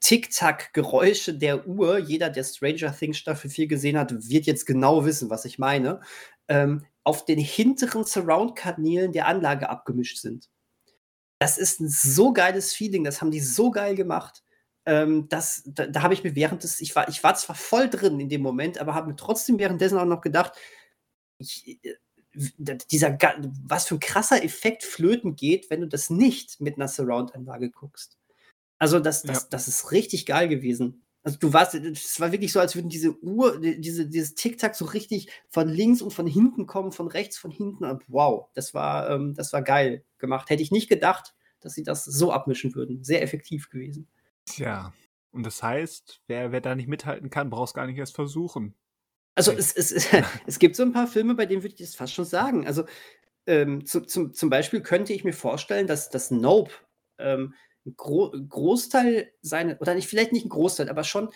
Tick-Tack-Geräusche 0.00 1.34
der 1.34 1.68
Uhr, 1.68 1.98
jeder, 1.98 2.28
der 2.28 2.42
Stranger 2.42 2.92
Things 2.92 3.18
Staffel 3.18 3.48
4 3.48 3.68
gesehen 3.68 3.96
hat, 3.96 4.12
wird 4.28 4.46
jetzt 4.46 4.66
genau 4.66 5.04
wissen, 5.04 5.30
was 5.30 5.44
ich 5.44 5.60
meine, 5.60 6.00
ähm, 6.48 6.84
auf 7.04 7.24
den 7.24 7.38
hinteren 7.38 8.04
Surround-Kanälen 8.04 9.12
der 9.12 9.28
Anlage 9.28 9.70
abgemischt 9.70 10.18
sind. 10.18 10.48
Das 11.38 11.56
ist 11.56 11.78
ein 11.78 11.88
so 11.88 12.32
geiles 12.32 12.74
Feeling, 12.74 13.04
das 13.04 13.20
haben 13.20 13.30
die 13.30 13.38
so 13.38 13.70
geil 13.70 13.94
gemacht. 13.94 14.42
Ähm, 14.86 15.28
das, 15.28 15.62
da 15.66 15.86
da 15.86 16.02
habe 16.02 16.14
ich 16.14 16.24
mir 16.24 16.34
während 16.34 16.64
des, 16.64 16.80
ich 16.80 16.96
war, 16.96 17.08
ich 17.08 17.22
war 17.22 17.36
zwar 17.36 17.54
voll 17.54 17.88
drin 17.88 18.18
in 18.18 18.28
dem 18.28 18.42
Moment, 18.42 18.78
aber 18.78 18.94
habe 18.94 19.10
mir 19.10 19.16
trotzdem 19.16 19.58
währenddessen 19.60 19.98
auch 19.98 20.04
noch 20.04 20.20
gedacht, 20.20 20.54
ich, 21.40 21.78
äh, 21.84 21.94
dieser, 22.92 23.18
was 23.64 23.88
für 23.88 23.96
ein 23.96 24.00
krasser 24.00 24.44
Effekt 24.44 24.84
flöten 24.84 25.34
geht, 25.34 25.68
wenn 25.70 25.80
du 25.80 25.88
das 25.88 26.10
nicht 26.10 26.60
mit 26.60 26.76
einer 26.76 26.86
Surround-Anlage 26.88 27.70
guckst. 27.70 28.18
Also 28.78 29.00
das, 29.00 29.22
das, 29.22 29.42
Ja. 29.42 29.48
das 29.50 29.68
ist 29.68 29.90
richtig 29.92 30.26
geil 30.26 30.48
gewesen. 30.48 31.02
Also 31.22 31.38
du 31.38 31.52
warst, 31.52 31.74
es 31.74 32.18
war 32.20 32.32
wirklich 32.32 32.52
so, 32.52 32.60
als 32.60 32.74
würden 32.76 32.88
diese 32.88 33.18
Uhr, 33.22 33.60
die- 33.60 33.80
diese, 33.80 34.06
dieses 34.08 34.34
Tick-Tack 34.36 34.74
so 34.74 34.86
richtig 34.86 35.28
von 35.50 35.68
links 35.68 36.00
und 36.00 36.12
von 36.12 36.26
hinten 36.26 36.66
kommen, 36.66 36.92
von 36.92 37.08
rechts, 37.08 37.36
von 37.36 37.50
hinten. 37.50 37.84
Und 37.84 38.04
wow, 38.08 38.48
das 38.54 38.72
war, 38.72 39.10
ähm, 39.10 39.34
das 39.34 39.52
war 39.52 39.60
geil 39.62 40.04
gemacht. 40.18 40.48
Hätte 40.48 40.62
ich 40.62 40.70
nicht 40.70 40.88
gedacht, 40.88 41.34
dass 41.60 41.74
sie 41.74 41.82
das 41.82 42.06
so 42.06 42.32
abmischen 42.32 42.74
würden. 42.74 43.04
Sehr 43.04 43.20
effektiv 43.22 43.68
gewesen. 43.68 44.08
Tja. 44.46 44.94
Und 45.32 45.44
das 45.44 45.62
heißt, 45.62 46.22
wer, 46.26 46.52
wer 46.52 46.60
da 46.62 46.74
nicht 46.74 46.88
mithalten 46.88 47.28
kann, 47.28 47.50
braucht 47.50 47.68
es 47.68 47.74
gar 47.74 47.86
nicht 47.86 47.98
erst 47.98 48.14
versuchen. 48.14 48.74
Also 49.34 49.52
es, 49.52 49.72
es, 49.72 50.06
es 50.46 50.58
gibt 50.58 50.76
so 50.76 50.82
ein 50.82 50.92
paar 50.92 51.06
Filme, 51.06 51.34
bei 51.34 51.46
denen 51.46 51.62
würde 51.62 51.74
ich 51.74 51.80
das 51.80 51.94
fast 51.94 52.14
schon 52.14 52.24
sagen. 52.24 52.66
Also 52.66 52.84
ähm, 53.46 53.86
zu, 53.86 54.02
zum, 54.02 54.34
zum 54.34 54.50
Beispiel 54.50 54.82
könnte 54.82 55.12
ich 55.12 55.24
mir 55.24 55.32
vorstellen, 55.32 55.86
dass 55.86 56.10
das 56.10 56.30
Nope 56.30 56.72
ähm, 57.18 57.54
Gro 57.96 58.30
Großteil 58.30 59.32
seiner, 59.40 59.80
oder 59.80 59.94
nicht, 59.94 60.08
vielleicht 60.08 60.32
nicht 60.32 60.44
ein 60.44 60.50
Großteil, 60.50 60.88
aber 60.88 61.04
schon 61.04 61.30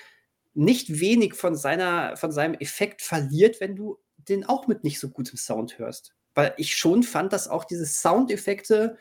nicht 0.53 1.01
wenig 1.01 1.35
von, 1.35 1.57
seiner, 1.57 2.17
von 2.17 2.31
seinem 2.31 2.55
Effekt 2.55 3.03
verliert, 3.03 3.61
wenn 3.61 3.75
du 3.75 3.99
den 4.17 4.45
auch 4.45 4.67
mit 4.67 4.85
nicht 4.85 5.01
so 5.01 5.09
gutem 5.11 5.37
Sound 5.37 5.79
hörst. 5.79 6.15
Weil 6.35 6.55
ich 6.57 6.75
schon 6.77 7.03
fand, 7.03 7.33
dass 7.33 7.49
auch 7.49 7.65
diese 7.65 7.87
Soundeffekte, 7.87 8.97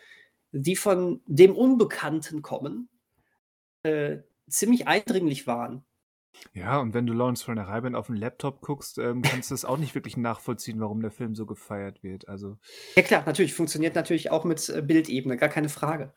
die 0.51 0.75
von 0.75 1.21
dem 1.25 1.55
Unbekannten 1.55 2.41
kommen, 2.41 2.89
äh, 3.83 4.19
ziemlich 4.47 4.87
eindringlich 4.87 5.47
waren. 5.47 5.83
Ja, 6.53 6.79
und 6.79 6.93
wenn 6.95 7.05
du 7.05 7.13
Lawrence 7.13 7.43
von 7.45 7.55
der 7.57 7.67
Reiben 7.67 7.95
auf 7.95 8.07
dem 8.07 8.15
Laptop 8.15 8.61
guckst, 8.61 8.97
ähm, 8.97 9.21
kannst 9.23 9.51
du 9.51 9.55
es 9.55 9.65
auch 9.65 9.77
nicht 9.77 9.93
wirklich 9.95 10.17
nachvollziehen, 10.17 10.79
warum 10.79 11.01
der 11.01 11.11
Film 11.11 11.36
so 11.36 11.45
gefeiert 11.45 12.01
wird. 12.03 12.27
Also, 12.27 12.57
Ja 12.97 13.03
klar, 13.03 13.23
natürlich, 13.25 13.53
funktioniert 13.53 13.95
natürlich 13.95 14.29
auch 14.31 14.43
mit 14.45 14.69
äh, 14.69 14.81
Bildebene, 14.81 15.38
gar 15.38 15.49
keine 15.49 15.69
Frage. 15.69 16.13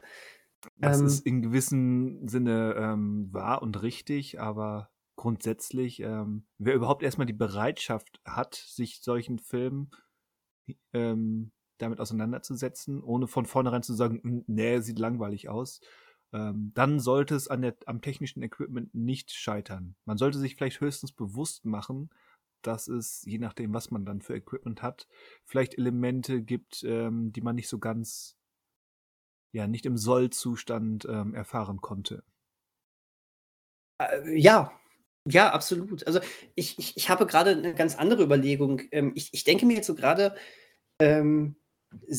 das 0.78 1.00
Ähm, 1.00 1.00
ist 1.00 1.26
in 1.26 1.42
gewissem 1.42 2.26
Sinne 2.28 2.74
ähm, 2.76 3.28
wahr 3.32 3.62
und 3.62 3.82
richtig, 3.82 4.40
aber 4.40 4.90
grundsätzlich, 5.16 6.00
ähm, 6.00 6.46
wer 6.58 6.74
überhaupt 6.74 7.02
erstmal 7.02 7.26
die 7.26 7.32
Bereitschaft 7.32 8.20
hat, 8.24 8.54
sich 8.54 9.00
solchen 9.02 9.38
Filmen 9.38 9.90
ähm, 10.92 11.52
damit 11.78 12.00
auseinanderzusetzen, 12.00 13.02
ohne 13.02 13.26
von 13.26 13.46
vornherein 13.46 13.82
zu 13.82 13.94
sagen, 13.94 14.20
"Hm, 14.22 14.44
nee, 14.46 14.80
sieht 14.80 14.98
langweilig 14.98 15.48
aus, 15.48 15.80
ähm, 16.32 16.72
dann 16.74 17.00
sollte 17.00 17.34
es 17.34 17.48
an 17.48 17.62
der, 17.62 17.76
am 17.86 18.00
technischen 18.00 18.42
Equipment 18.42 18.94
nicht 18.94 19.32
scheitern. 19.32 19.94
Man 20.04 20.18
sollte 20.18 20.38
sich 20.38 20.56
vielleicht 20.56 20.80
höchstens 20.80 21.12
bewusst 21.12 21.64
machen, 21.64 22.10
dass 22.62 22.88
es, 22.88 23.22
je 23.24 23.38
nachdem, 23.38 23.72
was 23.72 23.90
man 23.90 24.04
dann 24.04 24.20
für 24.20 24.34
Equipment 24.34 24.82
hat, 24.82 25.06
vielleicht 25.44 25.78
Elemente 25.78 26.42
gibt, 26.42 26.82
ähm, 26.84 27.32
die 27.32 27.40
man 27.40 27.54
nicht 27.54 27.68
so 27.68 27.78
ganz, 27.78 28.36
ja, 29.52 29.66
nicht 29.66 29.86
im 29.86 29.96
Sollzustand 29.96 31.06
ähm, 31.08 31.34
erfahren 31.34 31.80
konnte. 31.80 32.24
Äh, 33.98 34.38
ja, 34.38 34.72
ja, 35.28 35.52
absolut. 35.52 36.06
Also 36.06 36.20
ich, 36.54 36.78
ich, 36.78 36.96
ich 36.96 37.08
habe 37.08 37.26
gerade 37.26 37.50
eine 37.50 37.74
ganz 37.74 37.96
andere 37.96 38.22
Überlegung. 38.22 38.82
Ähm, 38.92 39.12
ich, 39.14 39.32
ich 39.32 39.44
denke 39.44 39.66
mir 39.66 39.74
jetzt 39.74 39.86
so 39.86 39.94
gerade, 39.94 40.36
ähm, 41.00 41.56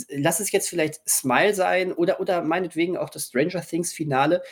lass 0.10 0.40
es 0.40 0.52
jetzt 0.52 0.70
vielleicht 0.70 1.08
Smile 1.08 1.54
sein 1.54 1.94
oder, 1.94 2.20
oder 2.20 2.42
meinetwegen 2.42 2.98
auch 2.98 3.10
das 3.10 3.28
Stranger 3.28 3.62
Things 3.62 3.94
Finale. 3.94 4.44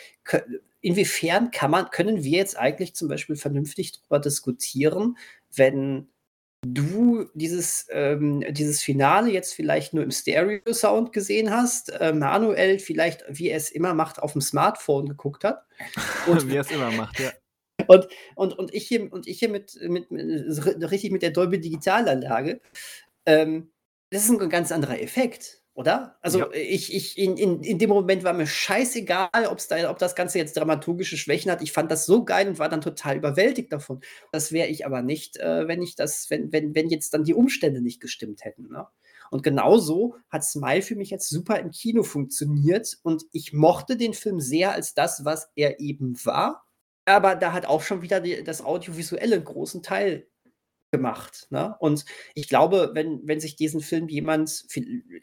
Inwiefern 0.80 1.50
kann 1.50 1.70
man, 1.70 1.90
können 1.90 2.22
wir 2.22 2.38
jetzt 2.38 2.56
eigentlich 2.56 2.94
zum 2.94 3.08
Beispiel 3.08 3.36
vernünftig 3.36 3.92
darüber 3.92 4.18
diskutieren, 4.18 5.16
wenn 5.54 6.08
du 6.74 7.28
dieses, 7.34 7.86
ähm, 7.90 8.44
dieses 8.50 8.82
Finale 8.82 9.30
jetzt 9.30 9.54
vielleicht 9.54 9.94
nur 9.94 10.04
im 10.04 10.10
Stereo-Sound 10.10 11.12
gesehen 11.12 11.50
hast, 11.50 11.90
äh, 11.90 12.12
Manuel 12.12 12.78
vielleicht, 12.78 13.24
wie 13.28 13.48
er 13.48 13.56
es 13.56 13.70
immer 13.70 13.94
macht, 13.94 14.20
auf 14.20 14.32
dem 14.32 14.40
Smartphone 14.40 15.08
geguckt 15.08 15.44
hat. 15.44 15.64
Und 16.26 16.48
Wie 16.48 16.56
er 16.56 16.62
es 16.62 16.70
immer 16.70 16.90
macht, 16.90 17.20
ja. 17.20 17.30
und, 17.86 18.08
und, 18.34 18.58
und 18.58 18.74
ich 18.74 18.88
hier, 18.88 19.12
und 19.12 19.26
ich 19.26 19.38
hier 19.38 19.48
mit, 19.48 19.78
mit, 19.82 20.10
mit 20.10 20.90
richtig 20.90 21.12
mit 21.12 21.22
der 21.22 21.30
Dolby 21.30 21.60
Digitalanlage. 21.60 22.60
Ähm, 23.26 23.70
das 24.10 24.24
ist 24.24 24.30
ein 24.30 24.48
ganz 24.48 24.72
anderer 24.72 25.00
Effekt, 25.00 25.62
oder? 25.74 26.16
Also 26.22 26.38
Ja. 26.40 26.50
ich, 26.52 26.94
ich 26.94 27.18
in, 27.18 27.36
in, 27.36 27.60
in 27.62 27.78
dem 27.78 27.90
Moment 27.90 28.24
war 28.24 28.32
mir 28.32 28.46
scheißegal, 28.46 29.28
ob's 29.50 29.68
da, 29.68 29.90
ob 29.90 29.98
das 29.98 30.14
Ganze 30.14 30.38
jetzt 30.38 30.56
dramaturgische 30.56 31.16
Schwächen 31.16 31.50
hat. 31.50 31.62
Ich 31.62 31.72
fand 31.72 31.90
das 31.90 32.06
so 32.06 32.24
geil 32.24 32.48
und 32.48 32.58
war 32.58 32.68
dann 32.68 32.80
total 32.80 33.16
überwältigt 33.16 33.72
davon. 33.72 34.00
Das 34.32 34.52
wäre 34.52 34.68
ich 34.68 34.86
aber 34.86 35.02
nicht, 35.02 35.36
äh, 35.38 35.68
wenn 35.68 35.82
ich 35.82 35.96
das, 35.96 36.30
wenn, 36.30 36.52
wenn, 36.52 36.74
wenn 36.74 36.88
jetzt 36.88 37.12
dann 37.14 37.24
die 37.24 37.34
Umstände 37.34 37.80
nicht 37.82 38.00
gestimmt 38.00 38.44
hätten. 38.44 38.68
Ne? 38.68 38.86
Und 39.30 39.42
genauso 39.42 40.16
hat 40.30 40.44
Smile 40.44 40.82
für 40.82 40.96
mich 40.96 41.10
jetzt 41.10 41.28
super 41.28 41.58
im 41.58 41.70
Kino 41.72 42.02
funktioniert 42.04 42.96
und 43.02 43.24
ich 43.32 43.52
mochte 43.52 43.96
den 43.96 44.14
Film 44.14 44.40
sehr 44.40 44.72
als 44.72 44.94
das, 44.94 45.24
was 45.24 45.50
er 45.56 45.80
eben 45.80 46.14
war. 46.24 46.64
Aber 47.04 47.34
da 47.36 47.52
hat 47.52 47.66
auch 47.66 47.82
schon 47.82 48.02
wieder 48.02 48.20
die, 48.20 48.42
das 48.44 48.64
Audiovisuelle 48.64 49.36
einen 49.36 49.44
großen 49.44 49.82
Teil 49.82 50.28
gemacht. 50.90 51.46
Ne? 51.50 51.74
Und 51.78 52.04
ich 52.34 52.48
glaube, 52.48 52.90
wenn, 52.94 53.20
wenn 53.26 53.40
sich 53.40 53.56
diesen 53.56 53.80
Film 53.80 54.08
jemand 54.08 54.66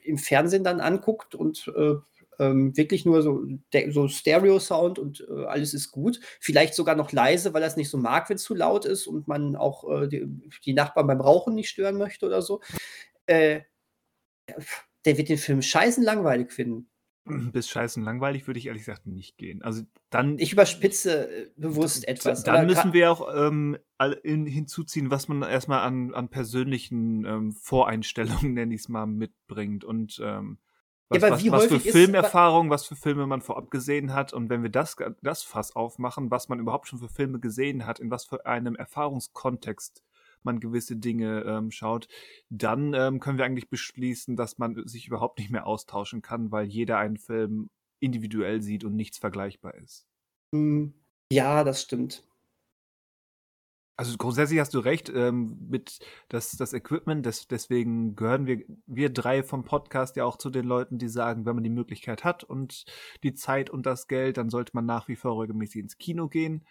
im 0.03 0.17
Fernsehen 0.17 0.63
dann 0.63 0.81
anguckt 0.81 1.35
und 1.35 1.71
äh, 1.75 1.95
ähm, 2.39 2.75
wirklich 2.75 3.05
nur 3.05 3.21
so, 3.21 3.43
so 3.89 4.07
Stereo-Sound 4.07 4.99
und 4.99 5.25
äh, 5.29 5.45
alles 5.45 5.73
ist 5.73 5.91
gut, 5.91 6.19
vielleicht 6.39 6.73
sogar 6.73 6.95
noch 6.95 7.11
leise, 7.11 7.53
weil 7.53 7.61
er 7.61 7.67
es 7.67 7.77
nicht 7.77 7.89
so 7.89 7.97
mag, 7.97 8.29
wenn 8.29 8.35
es 8.35 8.43
zu 8.43 8.55
laut 8.55 8.85
ist 8.85 9.07
und 9.07 9.27
man 9.27 9.55
auch 9.55 9.89
äh, 9.89 10.07
die, 10.07 10.27
die 10.65 10.73
Nachbarn 10.73 11.07
beim 11.07 11.21
Rauchen 11.21 11.55
nicht 11.55 11.69
stören 11.69 11.97
möchte 11.97 12.25
oder 12.25 12.41
so, 12.41 12.61
äh, 13.27 13.61
der 15.05 15.17
wird 15.17 15.29
den 15.29 15.37
Film 15.37 15.61
scheißen 15.61 16.03
langweilig 16.03 16.51
finden. 16.51 16.89
Bis 17.53 17.69
scheißen 17.69 18.03
langweilig 18.03 18.47
würde 18.47 18.59
ich 18.59 18.67
ehrlich 18.67 18.81
gesagt 18.83 19.05
nicht 19.05 19.37
gehen. 19.37 19.61
Also 19.61 19.83
dann. 20.09 20.37
Ich 20.39 20.51
überspitze 20.51 21.29
äh, 21.29 21.49
bewusst 21.55 22.07
etwas. 22.07 22.43
Dann 22.43 22.65
müssen 22.65 22.93
wir 22.93 23.11
auch 23.11 23.27
ähm, 23.33 23.77
in, 24.23 24.45
hinzuziehen, 24.45 25.09
was 25.09 25.27
man 25.27 25.41
erstmal 25.43 25.79
an, 25.79 26.13
an 26.13 26.29
persönlichen 26.29 27.25
ähm, 27.25 27.51
Voreinstellungen, 27.53 28.53
nenne 28.53 28.73
ich 28.75 28.81
es 28.81 28.89
mal, 28.89 29.05
mitbringt. 29.05 29.85
Und 29.85 30.19
ähm, 30.23 30.57
Ja, 31.13 31.21
was, 31.21 31.23
aber 31.23 31.31
was, 31.35 31.51
was 31.51 31.63
für 31.65 31.69
häufig 31.75 31.85
ist- 31.87 31.91
Filmerfahrung, 31.93 32.69
was 32.69 32.85
für 32.85 32.95
Filme 32.97 33.25
man 33.25 33.41
vorab 33.41 33.71
gesehen 33.71 34.13
hat. 34.13 34.33
Und 34.33 34.49
wenn 34.49 34.61
wir 34.63 34.69
das, 34.69 34.97
das 35.21 35.43
Fass 35.43 35.75
aufmachen, 35.75 36.29
was 36.29 36.49
man 36.49 36.59
überhaupt 36.59 36.87
schon 36.87 36.99
für 36.99 37.09
Filme 37.09 37.39
gesehen 37.39 37.85
hat, 37.85 37.99
in 37.99 38.11
was 38.11 38.25
für 38.25 38.45
einem 38.45 38.75
Erfahrungskontext 38.75 40.03
man 40.45 40.59
gewisse 40.59 40.95
Dinge 40.95 41.41
ähm, 41.41 41.71
schaut, 41.71 42.07
dann 42.49 42.93
ähm, 42.93 43.19
können 43.19 43.37
wir 43.37 43.45
eigentlich 43.45 43.69
beschließen, 43.69 44.35
dass 44.35 44.57
man 44.57 44.87
sich 44.87 45.07
überhaupt 45.07 45.39
nicht 45.39 45.51
mehr 45.51 45.67
austauschen 45.67 46.21
kann, 46.21 46.51
weil 46.51 46.65
jeder 46.65 46.97
einen 46.97 47.17
Film 47.17 47.69
individuell 47.99 48.61
sieht 48.61 48.83
und 48.83 48.95
nichts 48.95 49.17
vergleichbar 49.17 49.75
ist. 49.75 50.05
Hm, 50.53 50.93
ja, 51.31 51.63
das 51.63 51.81
stimmt. 51.81 52.23
Also 53.95 54.17
grundsätzlich 54.17 54.59
hast 54.59 54.73
du 54.73 54.79
recht 54.79 55.09
ähm, 55.13 55.57
mit 55.69 55.99
das, 56.27 56.51
das 56.51 56.73
Equipment, 56.73 57.25
das, 57.27 57.47
deswegen 57.47 58.15
gehören 58.15 58.47
wir, 58.47 58.63
wir 58.87 59.11
drei 59.11 59.43
vom 59.43 59.65
Podcast 59.65 60.15
ja 60.15 60.25
auch 60.25 60.37
zu 60.37 60.49
den 60.49 60.65
Leuten, 60.65 60.97
die 60.97 61.09
sagen, 61.09 61.45
wenn 61.45 61.53
man 61.53 61.63
die 61.63 61.69
Möglichkeit 61.69 62.23
hat 62.23 62.43
und 62.43 62.85
die 63.21 63.35
Zeit 63.35 63.69
und 63.69 63.85
das 63.85 64.07
Geld, 64.07 64.37
dann 64.37 64.49
sollte 64.49 64.71
man 64.73 64.87
nach 64.87 65.07
wie 65.07 65.15
vor 65.15 65.39
regelmäßig 65.39 65.83
ins 65.83 65.97
Kino 65.99 66.27
gehen. 66.27 66.65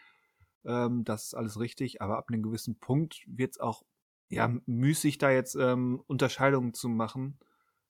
Ähm, 0.64 1.04
das 1.04 1.24
ist 1.24 1.34
alles 1.34 1.58
richtig, 1.58 2.02
aber 2.02 2.18
ab 2.18 2.26
einem 2.28 2.42
gewissen 2.42 2.78
Punkt 2.78 3.22
wird 3.26 3.52
es 3.52 3.60
auch 3.60 3.84
ja, 4.28 4.50
müßig, 4.64 5.18
da 5.18 5.30
jetzt 5.30 5.56
ähm, 5.56 6.02
Unterscheidungen 6.06 6.72
zu 6.72 6.88
machen, 6.88 7.38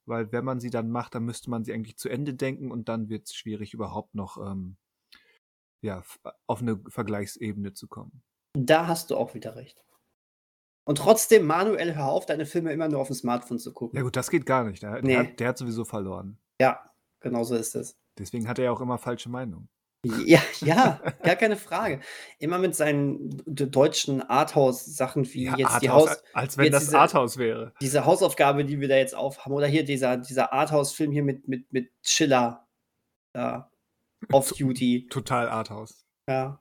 weil 0.06 0.32
wenn 0.32 0.44
man 0.44 0.58
sie 0.58 0.70
dann 0.70 0.90
macht, 0.90 1.14
dann 1.14 1.24
müsste 1.24 1.50
man 1.50 1.64
sie 1.64 1.72
eigentlich 1.72 1.98
zu 1.98 2.08
Ende 2.08 2.34
denken 2.34 2.72
und 2.72 2.88
dann 2.88 3.08
wird 3.08 3.26
es 3.28 3.34
schwierig, 3.34 3.74
überhaupt 3.74 4.16
noch 4.16 4.38
ähm, 4.38 4.76
ja, 5.82 6.02
auf 6.48 6.60
eine 6.60 6.82
Vergleichsebene 6.88 7.74
zu 7.74 7.86
kommen. 7.86 8.22
Da 8.58 8.88
hast 8.88 9.10
du 9.10 9.16
auch 9.16 9.34
wieder 9.34 9.54
recht. 9.56 9.84
Und 10.84 10.98
trotzdem, 10.98 11.46
Manuel, 11.46 11.94
hör 11.94 12.06
auf, 12.06 12.26
deine 12.26 12.44
Filme 12.44 12.72
immer 12.72 12.88
nur 12.88 13.00
auf 13.00 13.06
dem 13.06 13.14
Smartphone 13.14 13.60
zu 13.60 13.72
gucken. 13.72 13.96
Ja 13.96 14.02
gut, 14.02 14.16
das 14.16 14.30
geht 14.30 14.46
gar 14.46 14.64
nicht. 14.64 14.82
Der, 14.82 15.00
Nee. 15.00 15.12
der, 15.12 15.18
hat, 15.20 15.40
der 15.40 15.48
hat 15.48 15.58
sowieso 15.58 15.84
verloren. 15.84 16.38
Ja, 16.60 16.92
genau 17.20 17.44
so 17.44 17.54
ist 17.54 17.76
es. 17.76 17.96
Deswegen 18.18 18.48
hat 18.48 18.58
er 18.58 18.66
ja 18.66 18.72
auch 18.72 18.80
immer 18.80 18.98
falsche 18.98 19.28
Meinungen. 19.28 19.68
Ja, 20.04 20.40
ja, 20.60 21.00
gar 21.22 21.36
keine 21.36 21.56
Frage. 21.56 22.00
Immer 22.40 22.58
mit 22.58 22.74
seinen 22.74 23.40
deutschen 23.46 24.20
Arthouse-Sachen 24.20 25.24
wie 25.32 25.44
jetzt 25.44 25.56
die 25.58 25.64
Arthouse, 25.64 26.10
Haus, 26.10 26.24
als 26.32 26.58
wenn 26.58 26.64
jetzt 26.64 26.74
das 26.74 26.84
diese- 26.86 26.98
Arthouse 26.98 27.36
wäre. 27.36 27.72
diese 27.80 28.04
Hausaufgabe, 28.04 28.64
die 28.64 28.80
wir 28.80 28.88
da 28.88 28.96
jetzt 28.96 29.14
aufhaben. 29.14 29.52
Oder 29.54 29.68
hier 29.68 29.84
dieser, 29.84 30.16
dieser 30.16 30.52
Arthouse-Film 30.52 31.12
hier 31.12 31.22
mit, 31.22 31.46
mit, 31.46 31.72
mit 31.72 31.90
Chiller. 32.02 32.66
Da. 33.32 33.70
Off-Duty. 34.32 35.06
Total 35.08 35.48
Arthouse. 35.48 36.04
Ja. 36.28 36.58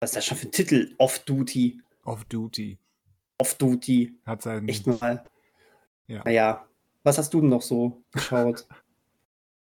Was 0.00 0.10
ist 0.10 0.16
das 0.16 0.24
schon 0.24 0.38
für 0.38 0.48
ein 0.48 0.52
Titel? 0.52 0.94
Off-Duty. 0.98 1.80
Off 2.04 2.24
Duty. 2.24 2.78
Off-Duty. 3.38 4.14
Hat 4.24 4.42
seinen. 4.42 4.66
Echt 4.68 4.86
mal. 4.86 5.24
Ja. 6.06 6.22
Naja. 6.24 6.64
Was 7.02 7.18
hast 7.18 7.34
du 7.34 7.40
denn 7.40 7.50
noch 7.50 7.62
so 7.62 8.02
geschaut? 8.12 8.66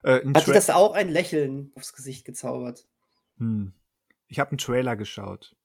Äh, 0.04 0.22
Hat 0.34 0.46
Tra- 0.46 0.54
das 0.54 0.70
auch 0.70 0.94
ein 0.94 1.10
Lächeln 1.10 1.72
aufs 1.76 1.94
Gesicht 1.94 2.26
gezaubert? 2.26 2.88
hm. 3.38 3.74
Ich 4.28 4.40
habe 4.40 4.52
einen 4.52 4.58
Trailer 4.60 4.96
geschaut. 4.96 5.56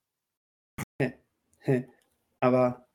Aber 2.41 2.85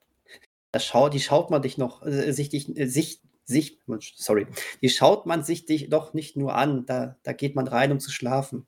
das 0.71 0.85
schaut, 0.85 1.13
die 1.13 1.19
schaut 1.19 1.49
man 1.49 1.61
dich 1.63 1.77
noch, 1.77 2.03
äh, 2.05 2.31
sich, 2.31 2.49
dich, 2.49 2.75
äh, 2.77 2.85
sich, 2.85 3.21
sich, 3.45 3.79
sorry, 4.15 4.47
die 4.81 4.89
schaut 4.89 5.25
man 5.25 5.43
sich 5.43 5.65
dich 5.65 5.89
doch 5.89 6.13
nicht 6.13 6.37
nur 6.37 6.55
an, 6.55 6.85
da, 6.85 7.17
da 7.23 7.33
geht 7.33 7.55
man 7.55 7.67
rein, 7.67 7.91
um 7.91 7.99
zu 7.99 8.11
schlafen. 8.11 8.65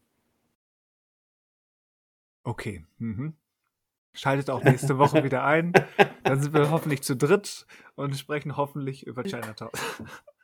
Okay. 2.43 2.83
Mhm. 2.97 3.35
Schaltet 4.13 4.49
auch 4.49 4.63
nächste 4.63 4.97
Woche 4.97 5.23
wieder 5.23 5.43
ein. 5.43 5.73
Dann 6.23 6.41
sind 6.41 6.53
wir 6.53 6.71
hoffentlich 6.71 7.03
zu 7.03 7.15
dritt 7.15 7.65
und 7.95 8.17
sprechen 8.17 8.57
hoffentlich 8.57 9.05
über 9.05 9.23
Chinatown. 9.23 9.71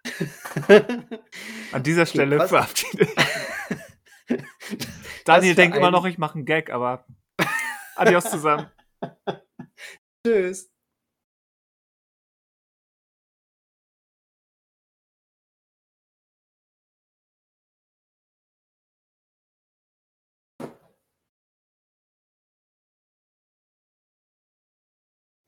An 1.72 1.84
dieser 1.84 2.06
Stelle 2.06 2.48
verabschiede 2.48 3.06
ich. 3.06 4.38
Daniel 5.26 5.56
denkt 5.56 5.78
immer 5.78 5.92
noch, 5.92 6.06
ich 6.06 6.18
mache 6.18 6.36
einen 6.36 6.46
Gag, 6.46 6.72
aber 6.72 7.06
adios 7.96 8.30
zusammen. 8.30 8.68
Tschüss. 10.26 10.71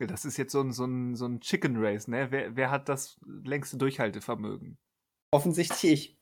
Das 0.08 0.26
ist 0.26 0.38
jetzt 0.38 0.52
so 0.52 0.62
ein, 0.62 0.72
so 0.72 0.86
ein, 0.86 1.16
so 1.16 1.26
ein 1.26 1.40
Chicken 1.42 1.76
Race, 1.78 2.08
ne? 2.08 2.28
Wer, 2.30 2.56
wer 2.56 2.72
hat 2.72 2.90
das 2.90 3.20
längste 3.26 3.78
Durchhaltevermögen? 3.78 4.78
Offensichtlich 5.32 5.92
ich. 5.92 6.18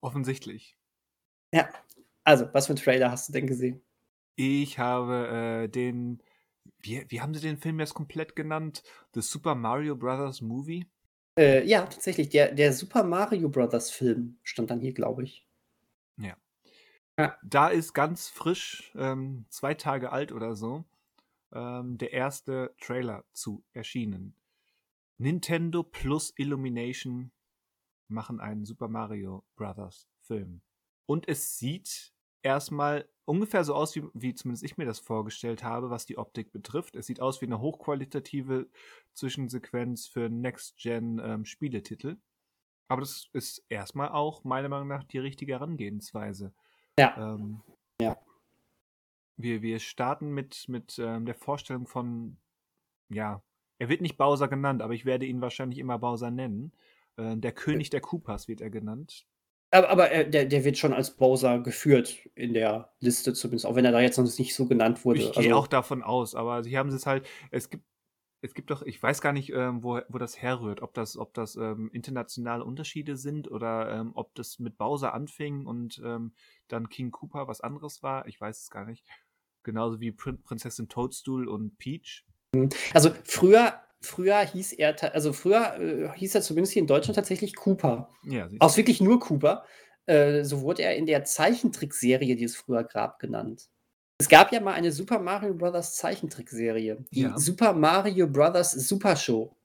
Offensichtlich. 0.00 0.76
Ja. 1.52 1.68
Also, 2.24 2.48
was 2.52 2.66
für 2.66 2.72
einen 2.72 2.82
Trailer 2.82 3.10
hast 3.10 3.28
du 3.28 3.32
denn 3.32 3.46
gesehen? 3.46 3.82
Ich 4.36 4.78
habe 4.78 5.64
äh, 5.64 5.68
den. 5.68 6.22
Wie, 6.82 7.04
wie 7.08 7.20
haben 7.20 7.34
sie 7.34 7.40
den 7.40 7.58
Film 7.58 7.80
jetzt 7.80 7.94
komplett 7.94 8.36
genannt? 8.36 8.82
The 9.14 9.22
Super 9.22 9.54
Mario 9.54 9.96
Brothers 9.96 10.40
Movie? 10.40 10.86
Äh, 11.38 11.66
ja, 11.66 11.82
tatsächlich, 11.82 12.28
der, 12.28 12.52
der 12.52 12.72
Super 12.72 13.02
Mario 13.02 13.48
Brothers 13.48 13.90
Film 13.90 14.38
stand 14.42 14.70
dann 14.70 14.80
hier, 14.80 14.92
glaube 14.92 15.24
ich. 15.24 15.46
Da 17.42 17.68
ist 17.68 17.92
ganz 17.92 18.28
frisch, 18.28 18.92
ähm, 18.96 19.44
zwei 19.50 19.74
Tage 19.74 20.12
alt 20.12 20.32
oder 20.32 20.54
so, 20.54 20.84
ähm, 21.52 21.98
der 21.98 22.12
erste 22.12 22.74
Trailer 22.80 23.24
zu 23.32 23.64
erschienen. 23.72 24.34
Nintendo 25.18 25.82
plus 25.82 26.32
Illumination 26.36 27.30
machen 28.08 28.40
einen 28.40 28.64
Super 28.64 28.88
Mario 28.88 29.44
Brothers 29.56 30.08
Film. 30.20 30.62
Und 31.06 31.28
es 31.28 31.58
sieht 31.58 32.12
erstmal 32.42 33.08
ungefähr 33.24 33.64
so 33.64 33.74
aus, 33.74 33.94
wie, 33.96 34.04
wie 34.14 34.34
zumindest 34.34 34.64
ich 34.64 34.76
mir 34.76 34.86
das 34.86 34.98
vorgestellt 34.98 35.62
habe, 35.62 35.90
was 35.90 36.06
die 36.06 36.18
Optik 36.18 36.52
betrifft. 36.52 36.96
Es 36.96 37.06
sieht 37.06 37.20
aus 37.20 37.40
wie 37.40 37.46
eine 37.46 37.60
hochqualitative 37.60 38.68
Zwischensequenz 39.12 40.06
für 40.06 40.28
Next-Gen-Spieletitel. 40.28 42.16
Aber 42.88 43.02
das 43.02 43.28
ist 43.32 43.64
erstmal 43.68 44.08
auch 44.08 44.42
meiner 44.42 44.68
Meinung 44.68 44.88
nach 44.88 45.04
die 45.04 45.18
richtige 45.18 45.52
Herangehensweise. 45.52 46.52
Ja. 46.98 47.34
Ähm, 47.34 47.62
Ja. 48.00 48.16
Wir, 49.42 49.62
wir 49.62 49.78
starten 49.78 50.30
mit, 50.30 50.68
mit 50.68 50.98
ähm, 50.98 51.26
der 51.26 51.34
Vorstellung 51.34 51.86
von, 51.86 52.36
ja, 53.08 53.42
er 53.78 53.88
wird 53.88 54.02
nicht 54.02 54.18
Bowser 54.18 54.48
genannt, 54.48 54.82
aber 54.82 54.94
ich 54.94 55.04
werde 55.04 55.26
ihn 55.26 55.40
wahrscheinlich 55.40 55.78
immer 55.78 55.98
Bowser 55.98 56.30
nennen. 56.30 56.72
Äh, 57.16 57.36
der 57.36 57.52
König 57.52 57.90
der 57.90 58.00
Koopas 58.00 58.46
wird 58.46 58.60
er 58.60 58.70
genannt. 58.70 59.26
Aber, 59.70 59.88
aber 59.88 60.10
äh, 60.10 60.28
der, 60.28 60.46
der 60.46 60.64
wird 60.64 60.78
schon 60.78 60.92
als 60.92 61.16
Bowser 61.16 61.60
geführt 61.60 62.28
in 62.34 62.54
der 62.54 62.92
Liste 63.00 63.32
zumindest, 63.32 63.66
auch 63.66 63.76
wenn 63.76 63.84
er 63.84 63.92
da 63.92 64.00
jetzt 64.00 64.18
noch 64.18 64.24
nicht 64.24 64.54
so 64.54 64.66
genannt 64.66 65.04
wurde. 65.04 65.20
Ich 65.20 65.32
gehe 65.32 65.54
auch 65.54 65.68
davon 65.68 66.02
aus, 66.02 66.34
aber 66.34 66.64
sie 66.64 66.76
haben 66.76 66.88
es 66.88 67.06
halt, 67.06 67.26
es 67.50 67.70
gibt, 67.70 67.84
es 68.42 68.54
gibt 68.54 68.70
doch, 68.70 68.82
ich 68.82 69.00
weiß 69.00 69.20
gar 69.20 69.32
nicht, 69.32 69.50
ähm, 69.50 69.82
wo, 69.82 70.00
wo 70.08 70.18
das 70.18 70.40
herrührt, 70.40 70.82
ob 70.82 70.94
das, 70.94 71.16
ob 71.16 71.34
das 71.34 71.56
ähm, 71.56 71.90
internationale 71.92 72.64
Unterschiede 72.64 73.16
sind 73.16 73.50
oder 73.50 73.92
ähm, 73.92 74.12
ob 74.14 74.34
das 74.34 74.58
mit 74.58 74.76
Bowser 74.76 75.14
anfing 75.14 75.66
und 75.66 76.00
ähm, 76.04 76.32
dann 76.68 76.88
King 76.88 77.10
Koopa 77.10 77.46
was 77.46 77.60
anderes 77.60 78.02
war. 78.02 78.26
Ich 78.26 78.40
weiß 78.40 78.62
es 78.62 78.70
gar 78.70 78.86
nicht. 78.86 79.04
Genauso 79.62 80.00
wie 80.00 80.12
Prin 80.12 80.42
Prinzessin 80.42 80.88
Toadstool 80.88 81.48
und 81.48 81.78
Peach. 81.78 82.24
Also 82.94 83.10
früher, 83.24 83.80
früher 84.00 84.38
hieß 84.40 84.72
er, 84.72 85.14
also 85.14 85.32
früher 85.32 85.78
äh, 85.78 86.08
hieß 86.16 86.34
er 86.34 86.42
zumindest 86.42 86.72
hier 86.72 86.82
in 86.82 86.86
Deutschland 86.88 87.16
tatsächlich 87.16 87.54
Cooper. 87.54 88.08
Ja, 88.24 88.48
Aus 88.58 88.76
wirklich 88.76 89.00
nur 89.00 89.20
Cooper. 89.20 89.64
Äh, 90.06 90.44
so 90.44 90.62
wurde 90.62 90.82
er 90.82 90.96
in 90.96 91.06
der 91.06 91.24
Zeichentrickserie, 91.24 92.36
die 92.36 92.44
es 92.44 92.56
früher 92.56 92.84
gab, 92.84 93.18
genannt. 93.18 93.68
Es 94.18 94.28
gab 94.28 94.52
ja 94.52 94.60
mal 94.60 94.74
eine 94.74 94.92
Super 94.92 95.18
Mario 95.18 95.54
Brothers 95.54 95.96
Zeichentrickserie. 95.96 97.04
Die 97.10 97.22
Ja. 97.22 97.38
Super 97.38 97.72
Mario 97.72 98.26
Brothers 98.26 98.72
Super 98.72 99.16
Show. 99.16 99.56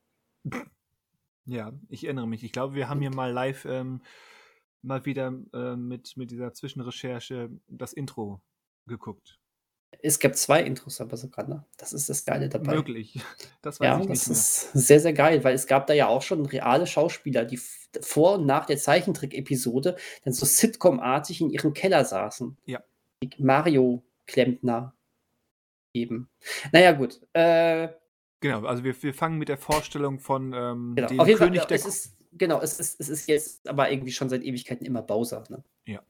Ja, 1.45 1.73
ich 1.89 2.05
erinnere 2.05 2.27
mich. 2.27 2.43
Ich 2.43 2.51
glaube, 2.51 2.75
wir 2.75 2.87
haben 2.87 3.01
hier 3.01 3.13
mal 3.13 3.31
live 3.31 3.65
ähm, 3.65 4.01
mal 4.81 5.05
wieder 5.05 5.33
ähm, 5.53 5.87
mit, 5.87 6.15
mit 6.15 6.31
dieser 6.31 6.53
Zwischenrecherche 6.53 7.49
das 7.67 7.93
Intro 7.93 8.41
geguckt. 8.87 9.39
Es 10.01 10.19
gab 10.19 10.35
zwei 10.35 10.61
Intros, 10.63 11.01
aber 11.01 11.17
sogar, 11.17 11.47
ne? 11.47 11.65
Das 11.77 11.93
ist 11.93 12.09
das 12.09 12.25
Geile 12.25 12.49
dabei. 12.49 12.75
Möglich. 12.75 13.19
Das 13.61 13.79
weiß 13.79 13.85
Ja, 13.87 13.99
ich 14.01 14.07
das 14.07 14.09
nicht 14.09 14.27
mehr. 14.27 14.37
ist 14.37 14.71
sehr, 14.73 14.99
sehr 14.99 15.13
geil, 15.13 15.43
weil 15.43 15.55
es 15.55 15.65
gab 15.67 15.87
da 15.87 15.93
ja 15.93 16.07
auch 16.07 16.21
schon 16.21 16.45
reale 16.45 16.85
Schauspieler, 16.87 17.45
die 17.45 17.59
vor 18.01 18.35
und 18.35 18.45
nach 18.45 18.65
der 18.65 18.77
Zeichentrick-Episode 18.77 19.95
dann 20.23 20.33
so 20.33 20.45
Sitcom-artig 20.45 21.41
in 21.41 21.49
ihrem 21.49 21.73
Keller 21.73 22.05
saßen. 22.05 22.57
Ja. 22.65 22.83
Die 23.23 23.29
Mario-Klempner 23.41 24.93
eben. 25.93 26.29
Naja, 26.71 26.91
gut. 26.91 27.19
Äh, 27.33 27.89
Genau, 28.41 28.63
also 28.65 28.83
wir, 28.83 29.01
wir 29.01 29.13
fangen 29.13 29.39
mit 29.39 29.49
der 29.49 29.57
Vorstellung 29.57 30.19
von 30.19 30.53
ähm, 30.53 30.93
genau. 30.95 31.07
dem 31.07 31.19
Auf 31.19 31.27
jeden 31.27 31.39
König 31.39 31.59
Fall, 31.61 31.67
der 31.69 31.77
es 31.77 31.85
ist, 31.85 32.17
genau, 32.33 32.61
es 32.61 32.79
ist, 32.79 32.99
es 32.99 33.09
ist 33.09 33.27
jetzt 33.27 33.67
aber 33.67 33.89
irgendwie 33.89 34.11
schon 34.11 34.29
seit 34.29 34.43
Ewigkeiten 34.43 34.85
immer 34.85 35.01
Bowser. 35.01 35.43
Ne? 35.49 35.63
Ja. 35.87 36.01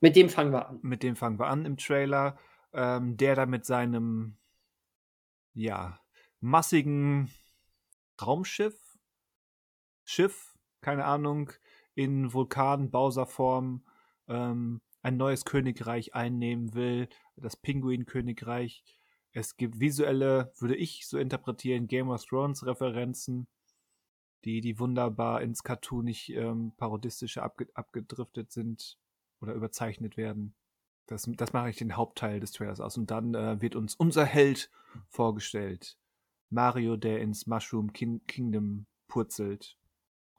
Mit 0.00 0.16
dem 0.16 0.28
fangen 0.28 0.52
wir 0.52 0.68
an. 0.68 0.80
mit 0.82 1.02
dem 1.02 1.16
fangen 1.16 1.38
wir 1.38 1.46
an 1.46 1.64
im 1.64 1.78
Trailer, 1.78 2.36
ähm, 2.72 3.16
der 3.16 3.34
da 3.34 3.46
mit 3.46 3.64
seinem, 3.64 4.36
ja, 5.54 6.00
massigen 6.40 7.30
Raumschiff, 8.20 8.98
Schiff, 10.04 10.58
keine 10.80 11.04
Ahnung, 11.04 11.52
in 11.94 12.32
Vulkan-Bowser-Form 12.32 13.84
ähm, 14.28 14.80
ein 15.02 15.16
neues 15.16 15.44
Königreich 15.44 16.14
einnehmen 16.14 16.74
will, 16.74 17.08
das 17.36 17.56
Pinguin-Königreich. 17.56 18.84
Es 19.32 19.56
gibt 19.56 19.80
visuelle, 19.80 20.52
würde 20.58 20.76
ich 20.76 21.06
so 21.06 21.18
interpretieren, 21.18 21.86
Game 21.88 22.10
of 22.10 22.24
Thrones-Referenzen, 22.24 23.46
die, 24.44 24.60
die 24.60 24.78
wunderbar 24.78 25.42
ins 25.42 25.62
Cartoonig 25.62 26.30
ähm, 26.34 26.72
parodistische 26.76 27.42
abge 27.42 27.68
abgedriftet 27.74 28.52
sind. 28.52 28.98
oder 29.42 29.54
überzeichnet 29.54 30.16
werden. 30.16 30.54
Das, 31.06 31.28
das 31.36 31.52
mache 31.52 31.70
ich 31.70 31.76
den 31.76 31.96
Hauptteil 31.96 32.40
des 32.40 32.52
Trailers 32.52 32.80
aus. 32.80 32.96
Und 32.96 33.10
dann 33.10 33.34
äh, 33.34 33.60
wird 33.60 33.74
uns 33.76 33.94
unser 33.94 34.24
Held 34.24 34.70
vorgestellt. 35.08 35.98
Mario, 36.50 36.96
der 36.96 37.20
ins 37.20 37.46
Mushroom 37.46 37.92
King 37.92 38.20
Kingdom 38.26 38.86
purzelt 39.08 39.76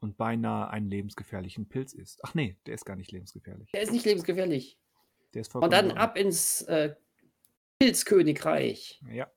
und 0.00 0.16
beinahe 0.16 0.70
einen 0.70 0.88
lebensgefährlichen 0.88 1.68
Pilz 1.68 1.92
isst. 1.92 2.20
Ach 2.24 2.34
nee, 2.34 2.56
der 2.66 2.74
ist 2.74 2.84
gar 2.84 2.96
nicht 2.96 3.12
lebensgefährlich. 3.12 3.70
Der 3.72 3.82
ist 3.82 3.92
nicht 3.92 4.04
lebensgefährlich. 4.04 4.78
Der 5.34 5.40
ist 5.40 5.54
Und 5.54 5.72
dann 5.72 5.90
ab 5.92 6.16
ins 6.16 6.62
äh, 6.62 6.94
Pilzkönigreich. 7.78 9.02
Ja. 9.12 9.30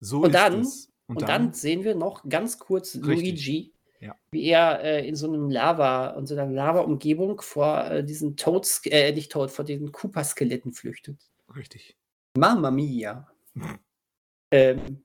So 0.00 0.18
Und 0.22 0.26
ist 0.30 0.34
dann- 0.34 0.60
es. 0.60 0.86
Und, 1.06 1.22
dann, 1.22 1.52
sehen 1.52 1.82
wir 1.82 1.96
noch 1.96 2.28
ganz 2.28 2.60
kurz 2.60 2.94
Richtig. 2.94 3.04
Luigi, 3.08 3.74
Ja. 4.00 4.16
wie 4.30 4.48
er 4.48 4.82
äh, 4.82 5.06
in 5.06 5.14
so 5.14 5.26
einem 5.26 5.50
Lava, 5.50 6.16
in 6.18 6.26
so 6.26 6.34
einer 6.34 6.50
Lava-Umgebung 6.50 7.42
vor 7.42 7.84
äh, 7.90 8.02
diesen 8.02 8.36
Toads, 8.36 8.86
äh, 8.86 9.12
nicht 9.12 9.30
Toad, 9.30 9.50
vor 9.50 9.64
diesen 9.64 9.92
Koopa-Skeletten 9.92 10.72
flüchtet. 10.72 11.18
Richtig. 11.54 11.96
Mamma 12.36 12.70
mia. 12.70 13.30
ähm, 14.50 15.02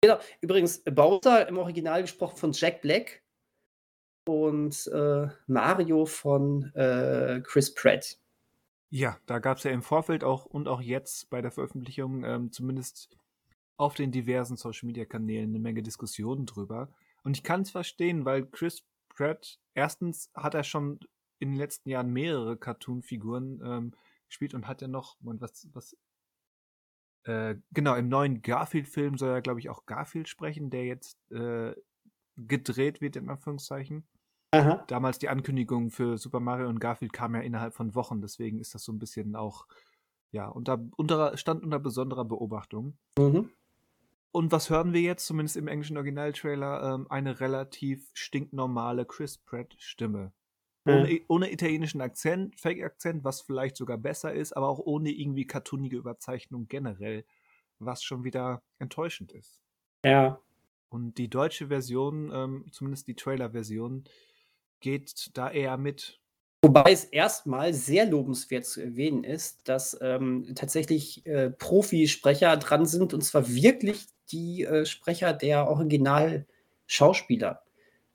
genau, 0.00 0.18
übrigens, 0.40 0.82
Bowser 0.84 1.46
im 1.46 1.58
Original 1.58 2.00
gesprochen 2.00 2.36
von 2.38 2.52
Jack 2.52 2.80
Black 2.80 3.22
und 4.26 4.86
äh, 4.86 5.28
Mario 5.46 6.06
von 6.06 6.72
äh, 6.74 7.42
Chris 7.44 7.74
Pratt. 7.74 8.18
Ja, 8.90 9.18
da 9.26 9.38
gab 9.38 9.58
es 9.58 9.64
ja 9.64 9.70
im 9.70 9.82
Vorfeld 9.82 10.22
auch 10.22 10.44
und 10.44 10.68
auch 10.68 10.80
jetzt 10.80 11.30
bei 11.30 11.40
der 11.40 11.50
Veröffentlichung 11.50 12.24
ähm, 12.24 12.52
zumindest 12.52 13.16
auf 13.76 13.94
den 13.94 14.12
diversen 14.12 14.56
Social 14.56 14.86
Media 14.86 15.04
Kanälen 15.04 15.50
eine 15.50 15.58
Menge 15.58 15.82
Diskussionen 15.82 16.46
drüber. 16.46 16.88
Und 17.22 17.36
ich 17.36 17.42
kann 17.42 17.62
es 17.62 17.70
verstehen, 17.70 18.24
weil 18.24 18.46
Chris 18.46 18.84
Pratt, 19.08 19.58
erstens 19.74 20.30
hat 20.34 20.54
er 20.54 20.64
schon 20.64 20.98
in 21.38 21.50
den 21.50 21.58
letzten 21.58 21.90
Jahren 21.90 22.12
mehrere 22.12 22.56
Cartoon-Figuren 22.56 23.60
ähm, 23.64 23.92
gespielt 24.28 24.54
und 24.54 24.66
hat 24.66 24.80
ja 24.80 24.88
noch, 24.88 25.16
Moment, 25.20 25.40
was, 25.42 25.68
was, 25.72 25.96
äh, 27.24 27.56
genau, 27.72 27.94
im 27.94 28.08
neuen 28.08 28.42
Garfield-Film 28.42 29.18
soll 29.18 29.30
er, 29.30 29.42
glaube 29.42 29.60
ich, 29.60 29.68
auch 29.68 29.86
Garfield 29.86 30.28
sprechen, 30.28 30.70
der 30.70 30.84
jetzt 30.84 31.18
äh, 31.30 31.74
gedreht 32.36 33.00
wird, 33.00 33.16
in 33.16 33.28
Anführungszeichen 33.28 34.06
Aha. 34.52 34.84
damals 34.88 35.18
die 35.18 35.28
Ankündigung 35.28 35.90
für 35.90 36.18
Super 36.18 36.40
Mario 36.40 36.68
und 36.68 36.78
Garfield 36.78 37.12
kam 37.12 37.34
ja 37.34 37.40
innerhalb 37.40 37.74
von 37.74 37.94
Wochen, 37.94 38.20
deswegen 38.20 38.58
ist 38.58 38.74
das 38.74 38.84
so 38.84 38.92
ein 38.92 38.98
bisschen 38.98 39.36
auch, 39.36 39.66
ja, 40.30 40.48
unter, 40.48 40.82
unter, 40.96 41.36
stand 41.36 41.62
unter 41.62 41.78
besonderer 41.78 42.24
Beobachtung. 42.24 42.98
Mhm. 43.18 43.50
Und 44.32 44.50
was 44.50 44.70
hören 44.70 44.92
wir 44.92 45.00
jetzt, 45.02 45.26
zumindest 45.26 45.56
im 45.56 45.68
englischen 45.68 45.96
Originaltrailer? 45.96 46.94
Ähm, 46.94 47.06
eine 47.10 47.40
relativ 47.40 48.10
stinknormale 48.14 49.04
Chris 49.04 49.38
Pratt-Stimme. 49.38 50.32
Ohne, 50.84 51.20
ohne 51.28 51.52
italienischen 51.52 52.00
Akzent, 52.00 52.58
Fake-Akzent, 52.58 53.22
was 53.22 53.40
vielleicht 53.40 53.76
sogar 53.76 53.98
besser 53.98 54.32
ist, 54.32 54.56
aber 54.56 54.68
auch 54.68 54.80
ohne 54.80 55.10
irgendwie 55.10 55.46
cartoonige 55.46 55.96
Überzeichnung 55.96 56.66
generell, 56.66 57.24
was 57.78 58.02
schon 58.02 58.24
wieder 58.24 58.62
enttäuschend 58.80 59.30
ist. 59.30 59.62
Ja. 60.04 60.40
Und 60.88 61.18
die 61.18 61.30
deutsche 61.30 61.68
Version, 61.68 62.32
ähm, 62.34 62.66
zumindest 62.72 63.06
die 63.06 63.14
Trailer-Version, 63.14 64.04
geht 64.80 65.30
da 65.34 65.50
eher 65.50 65.76
mit. 65.76 66.20
Wobei 66.64 66.90
es 66.92 67.04
erstmal 67.04 67.72
sehr 67.74 68.06
lobenswert 68.06 68.64
zu 68.64 68.82
erwähnen 68.82 69.22
ist, 69.22 69.68
dass 69.68 69.96
ähm, 70.00 70.52
tatsächlich 70.54 71.24
äh, 71.26 71.50
Profisprecher 71.50 72.56
dran 72.56 72.86
sind, 72.86 73.14
und 73.14 73.22
zwar 73.22 73.48
wirklich 73.48 74.06
die 74.32 74.64
äh, 74.64 74.84
Sprecher 74.84 75.32
der 75.32 75.68
Original-Schauspieler. 75.68 77.62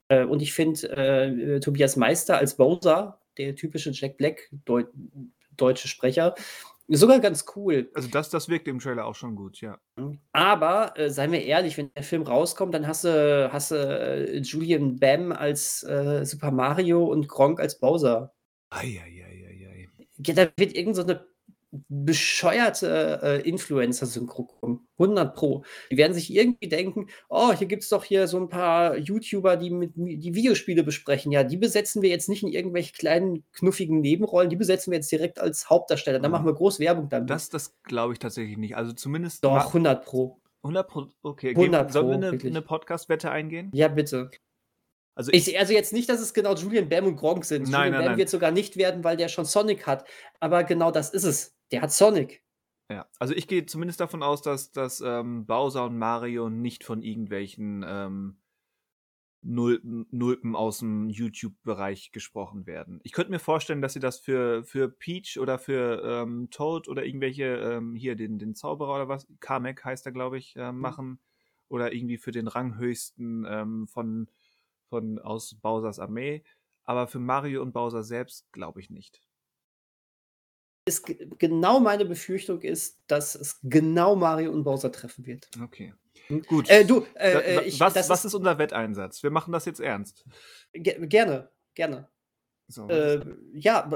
Äh, 0.10 0.26
und 0.26 0.42
ich 0.42 0.54
finde 0.54 0.90
äh, 0.90 1.60
Tobias 1.60 1.96
Meister 1.96 2.38
als 2.38 2.56
Bowser, 2.56 3.20
der 3.38 3.56
typische 3.56 3.92
Jack 3.92 4.18
Black 4.18 4.50
Deu 4.66 4.84
deutsche 5.56 5.88
Sprecher, 5.88 6.36
sogar 6.88 7.20
ganz 7.20 7.46
cool. 7.56 7.90
Also 7.96 8.10
das, 8.10 8.30
das 8.30 8.48
wirkt 8.48 8.68
im 8.68 8.80
Trailer 8.80 9.06
auch 9.06 9.16
schon 9.16 9.36
gut, 9.36 9.60
ja. 9.60 9.80
Aber 10.34 10.98
äh, 10.98 11.10
seien 11.10 11.32
wir 11.32 11.44
ehrlich, 11.44 11.78
wenn 11.78 11.92
der 11.96 12.04
Film 12.04 12.22
rauskommt, 12.22 12.76
dann 12.76 12.88
hast 12.88 13.06
du, 13.06 13.52
hast 13.52 13.72
du 13.72 13.76
äh, 13.76 14.38
Julian 14.38 14.98
Bam 14.98 15.32
als 15.32 15.82
äh, 15.84 16.24
Super 16.26 16.52
Mario 16.52 17.06
und 17.06 17.28
Gronk 17.28 17.60
als 17.60 17.80
Bowser. 17.80 18.34
Eieieiei. 18.70 19.38
Ja, 20.26 20.34
da 20.34 20.48
wird 20.58 20.76
irgend 20.76 20.96
so 20.96 21.04
eine 21.04 21.26
bescheuerte 21.90 23.20
äh, 23.24 23.48
Influencer-Synchro 23.50 24.44
kommen. 24.44 24.88
100 25.00 25.36
Pro. 25.36 25.64
Die 25.92 25.98
werden 25.98 26.14
sich 26.14 26.34
irgendwie 26.34 26.68
denken, 26.68 27.08
oh, 27.30 27.54
hier 27.54 27.68
gibt 27.68 27.84
es 27.84 27.90
doch 27.90 28.04
hier 28.04 28.28
so 28.28 28.38
ein 28.38 28.50
paar 28.50 28.98
YouTuber, 28.98 29.56
die 29.58 29.70
mit 29.70 29.92
die 29.96 30.34
Videospiele 30.34 30.84
besprechen. 30.84 31.32
Ja, 31.32 31.44
die 31.44 31.58
besetzen 31.58 32.02
wir 32.02 32.10
jetzt 32.10 32.30
nicht 32.30 32.44
in 32.44 32.50
irgendwelche 32.50 32.94
kleinen, 32.94 33.44
knuffigen 33.54 34.02
Nebenrollen, 34.02 34.50
die 34.50 34.56
besetzen 34.56 34.92
wir 34.92 34.98
jetzt 34.98 35.12
direkt 35.12 35.40
als 35.40 35.70
Hauptdarsteller. 35.70 36.20
Da 36.20 36.30
machen 36.30 36.46
wir 36.46 36.54
groß 36.54 36.80
Werbung 36.80 37.10
damit. 37.10 37.30
Das, 37.30 37.50
das 37.50 37.76
glaube 37.84 38.14
ich 38.14 38.20
tatsächlich 38.20 38.58
nicht. 38.58 38.76
Also 38.76 38.94
zumindest 38.94 39.44
doch, 39.44 39.52
ma- 39.52 39.66
100 39.66 40.04
Pro. 40.06 40.40
100 40.64 40.88
Pro. 40.88 41.08
Okay, 41.22 41.50
100 41.52 41.82
geben, 41.82 41.94
sollen 41.94 42.08
wir 42.08 42.16
eine, 42.16 42.32
wirklich. 42.32 42.52
eine 42.52 42.62
Podcast-Wette 42.62 43.30
eingehen? 43.32 43.70
Ja, 43.74 43.88
bitte. 43.88 44.32
Also 45.14 45.32
ich, 45.32 45.48
Ich, 45.48 45.60
also 45.60 45.74
jetzt 45.74 45.94
nicht, 45.94 46.10
dass 46.10 46.20
es 46.20 46.34
genau 46.34 46.54
Julian 46.56 46.90
Bam 46.90 47.06
und 47.06 47.16
Gronk 47.16 47.46
sind. 47.46 47.64
Nein, 47.64 47.72
Julian 47.72 47.92
nein, 47.92 48.00
Bam 48.02 48.06
nein. 48.12 48.18
wird 48.18 48.30
sogar 48.30 48.52
nicht 48.52 48.78
werden, 48.78 49.04
weil 49.04 49.18
der 49.18 49.30
schon 49.30 49.46
Sonic 49.46 49.88
hat. 49.88 50.06
Aber 50.40 50.64
genau 50.64 50.92
das 50.92 51.10
ist 51.12 51.24
es. 51.24 51.56
Der 51.72 51.82
hat 51.82 51.92
Sonic. 51.92 52.44
ja. 52.90 53.08
also 53.20 53.34
ich 53.34 53.48
gehe 53.48 53.66
zumindest 53.66 54.00
davon 54.00 54.24
aus, 54.24 54.42
dass, 54.42 54.72
dass 54.72 55.02
ähm, 55.02 55.46
Bowser 55.46 55.86
und 55.86 55.98
Mario 55.98 56.50
nicht 56.50 56.84
von 56.84 57.02
irgendwelchen 57.02 57.84
ähm, 57.88 58.38
Nulpen, 59.42 60.08
Nulpen 60.12 60.56
aus 60.56 60.80
dem 60.80 61.10
YouTube-Bereich 61.10 62.12
gesprochen 62.12 62.66
werden. 62.66 63.00
Ich 63.04 63.14
könnte 63.14 63.32
mir 63.32 63.40
vorstellen, 63.40 63.82
dass 63.82 63.94
sie 63.94 64.00
das 64.00 64.20
für, 64.20 64.64
für 64.64 64.90
Peach 64.90 65.40
oder 65.40 65.60
für 65.60 66.02
ähm, 66.04 66.50
Toad 66.50 66.88
oder 66.88 67.06
irgendwelche, 67.06 67.46
ähm, 67.46 67.96
hier 67.96 68.16
den, 68.16 68.40
den 68.40 68.56
Zauberer 68.56 68.96
oder 68.96 69.08
was, 69.08 69.28
Kamek 69.40 69.86
heißt 69.86 70.06
er, 70.06 70.12
glaube 70.12 70.38
ich, 70.38 70.56
äh, 70.56 70.72
machen. 70.72 71.20
Oder 71.70 71.94
irgendwie 71.94 72.18
für 72.18 72.32
den 72.32 72.48
Ranghöchsten 72.48 73.46
ähm, 73.48 73.88
von, 73.88 74.30
von 74.90 75.20
aus 75.20 75.56
Bowsers 75.62 76.00
Armee. 76.00 76.44
Aber 76.84 77.08
für 77.08 77.20
Mario 77.20 77.62
und 77.62 77.74
Bowser 77.74 78.04
selbst 78.04 78.52
glaube 78.54 78.80
ich 78.80 78.90
nicht. 78.90 79.22
Ist 80.88 81.06
ge- 81.06 81.30
genau 81.38 81.80
meine 81.80 82.06
Befürchtung 82.06 82.62
ist, 82.62 83.00
dass 83.08 83.36
es 83.36 83.60
genau 83.64 84.16
Mario 84.16 84.52
und 84.52 84.64
Bowser 84.64 84.92
treffen 84.92 85.26
wird. 85.26 85.50
Okay. 85.62 85.94
Hm. 86.28 86.42
Gut. 86.44 86.70
Äh, 86.70 86.86
du, 86.86 87.06
äh, 87.16 87.58
äh, 87.58 87.64
ich, 87.66 87.80
was, 87.80 87.96
was 88.10 88.26
ist 88.26 88.34
unser 88.34 88.58
Wetteinsatz? 88.58 89.22
Wir 89.24 89.30
machen 89.32 89.52
das 89.52 89.66
jetzt 89.66 89.80
ernst. 89.80 90.26
ge 90.74 91.06
gerne, 91.08 91.50
gerne. 91.76 92.10
So, 92.68 92.88
Äh, 92.90 93.22
ja, 93.54 93.90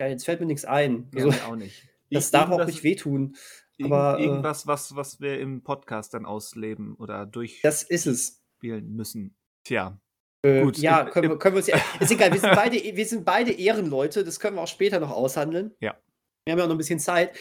ja, 0.00 0.06
jetzt 0.08 0.24
fällt 0.24 0.40
mir 0.40 0.46
nichts 0.46 0.64
ein. 0.64 1.08
ja, 1.14 1.24
Also, 1.26 1.40
auch 1.42 1.56
nicht. 1.56 1.88
das 2.10 2.28
Ir- 2.28 2.32
darf 2.32 2.50
auch 2.50 2.64
nicht 2.66 2.82
wehtun. 2.82 3.36
aber, 3.82 4.18
äh, 4.18 4.24
irgendwas, 4.24 4.66
was, 4.66 4.94
was 4.96 5.20
wir 5.20 5.38
im 5.40 5.62
Podcast 5.62 6.14
dann 6.14 6.26
ausleben 6.26 6.94
oder 6.96 7.26
durchspielen 7.26 7.62
Das 7.62 7.82
ist 7.82 8.06
es. 8.06 8.42
müssen. 8.62 9.36
Tja, 9.64 10.00
Gut, 10.44 10.76
ja, 10.76 11.04
können, 11.04 11.30
wir, 11.30 11.38
können 11.38 11.54
wir 11.54 11.58
uns 11.60 11.68
ja. 11.68 11.80
Ist 12.00 12.10
egal, 12.10 12.30
wir 12.30 12.38
sind, 12.38 12.54
beide, 12.54 12.76
wir 12.76 13.06
sind 13.06 13.24
beide 13.24 13.50
Ehrenleute, 13.50 14.24
das 14.24 14.38
können 14.38 14.56
wir 14.56 14.62
auch 14.62 14.68
später 14.68 15.00
noch 15.00 15.10
aushandeln. 15.10 15.74
Ja. 15.80 15.98
Wir 16.44 16.52
haben 16.52 16.58
ja 16.58 16.64
auch 16.64 16.68
noch 16.68 16.74
ein 16.74 16.78
bisschen 16.78 17.00
Zeit. 17.00 17.34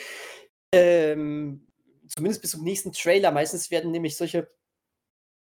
Ähm, 0.73 1.67
zumindest 2.07 2.41
bis 2.41 2.51
zum 2.51 2.63
nächsten 2.63 2.93
Trailer. 2.93 3.31
Meistens 3.31 3.71
werden 3.71 3.91
nämlich 3.91 4.15
solche 4.15 4.47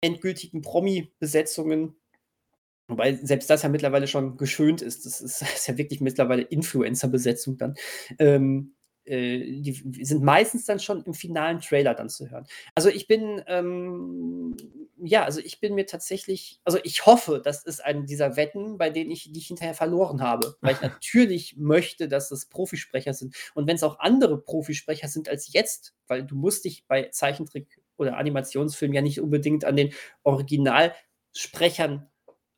endgültigen 0.01 0.61
Promi-Besetzungen, 0.61 1.95
wobei 2.89 3.15
selbst 3.15 3.49
das 3.49 3.63
ja 3.63 3.69
mittlerweile 3.69 4.07
schon 4.07 4.35
geschönt 4.35 4.81
ist. 4.81 5.05
Das 5.05 5.21
ist, 5.21 5.41
das 5.41 5.53
ist 5.55 5.67
ja 5.67 5.77
wirklich 5.77 6.01
mittlerweile 6.01 6.41
Influencer-Besetzung 6.41 7.57
dann. 7.57 7.75
Ähm, 8.19 8.75
äh, 9.07 9.61
die 9.61 9.73
sind 10.03 10.23
meistens 10.23 10.65
dann 10.65 10.79
schon 10.79 11.03
im 11.03 11.13
finalen 11.13 11.59
Trailer 11.61 11.93
dann 11.93 12.09
zu 12.09 12.29
hören. 12.29 12.45
Also 12.75 12.89
ich 12.89 13.07
bin, 13.07 13.41
ähm, 13.47 14.55
ja, 14.97 15.23
also 15.23 15.39
ich 15.39 15.59
bin 15.59 15.75
mir 15.75 15.85
tatsächlich, 15.85 16.59
also 16.63 16.77
ich 16.83 17.05
hoffe, 17.05 17.41
das 17.43 17.63
ist 17.63 17.83
eine 17.83 18.03
dieser 18.03 18.35
Wetten, 18.35 18.77
bei 18.77 18.89
denen 18.89 19.11
ich, 19.11 19.31
die 19.31 19.39
ich 19.39 19.47
hinterher 19.47 19.73
verloren 19.73 20.21
habe, 20.21 20.55
weil 20.61 20.73
ich 20.73 20.81
natürlich 20.81 21.55
möchte, 21.57 22.07
dass 22.07 22.31
es 22.31 22.47
Profisprecher 22.47 23.13
sind. 23.13 23.35
Und 23.55 23.67
wenn 23.67 23.77
es 23.77 23.83
auch 23.83 23.99
andere 23.99 24.41
Profisprecher 24.41 25.07
sind 25.07 25.29
als 25.29 25.53
jetzt, 25.53 25.95
weil 26.07 26.23
du 26.23 26.35
musst 26.35 26.65
dich 26.65 26.85
bei 26.87 27.03
Zeichentrick 27.09 27.81
oder 27.97 28.17
Animationsfilmen 28.17 28.95
ja 28.95 29.01
nicht 29.01 29.21
unbedingt 29.21 29.65
an 29.65 29.75
den 29.75 29.93
Originalsprechern 30.23 32.09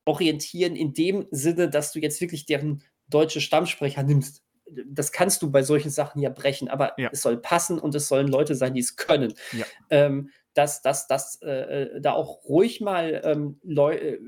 orientieren, 0.05 0.75
in 0.75 0.93
dem 0.93 1.27
Sinne, 1.31 1.69
dass 1.69 1.91
du 1.91 1.99
jetzt 1.99 2.19
wirklich 2.19 2.45
deren 2.45 2.83
deutsche 3.07 3.41
Stammsprecher 3.41 4.03
nimmst. 4.03 4.43
Das 4.87 5.11
kannst 5.11 5.41
du 5.41 5.51
bei 5.51 5.63
solchen 5.63 5.89
Sachen 5.91 6.21
ja 6.21 6.29
brechen, 6.29 6.67
aber 6.69 6.93
Ja. 6.97 7.09
es 7.11 7.21
soll 7.21 7.37
passen 7.37 7.79
und 7.79 7.95
es 7.95 8.07
sollen 8.07 8.27
Leute 8.27 8.55
sein, 8.55 8.73
die 8.73 8.81
es 8.81 8.95
können. 8.95 9.33
Ja. 9.51 9.65
Ähm, 9.89 10.29
dass, 10.53 10.81
dass, 10.81 11.07
dass 11.07 11.41
äh, 11.41 11.83
äh, 11.83 12.01
da 12.01 12.13
auch 12.13 12.43
ruhig 12.45 12.81
mal 12.81 13.21
ähm, 13.23 13.59
Leu 13.63 13.95
äh, 13.95 14.19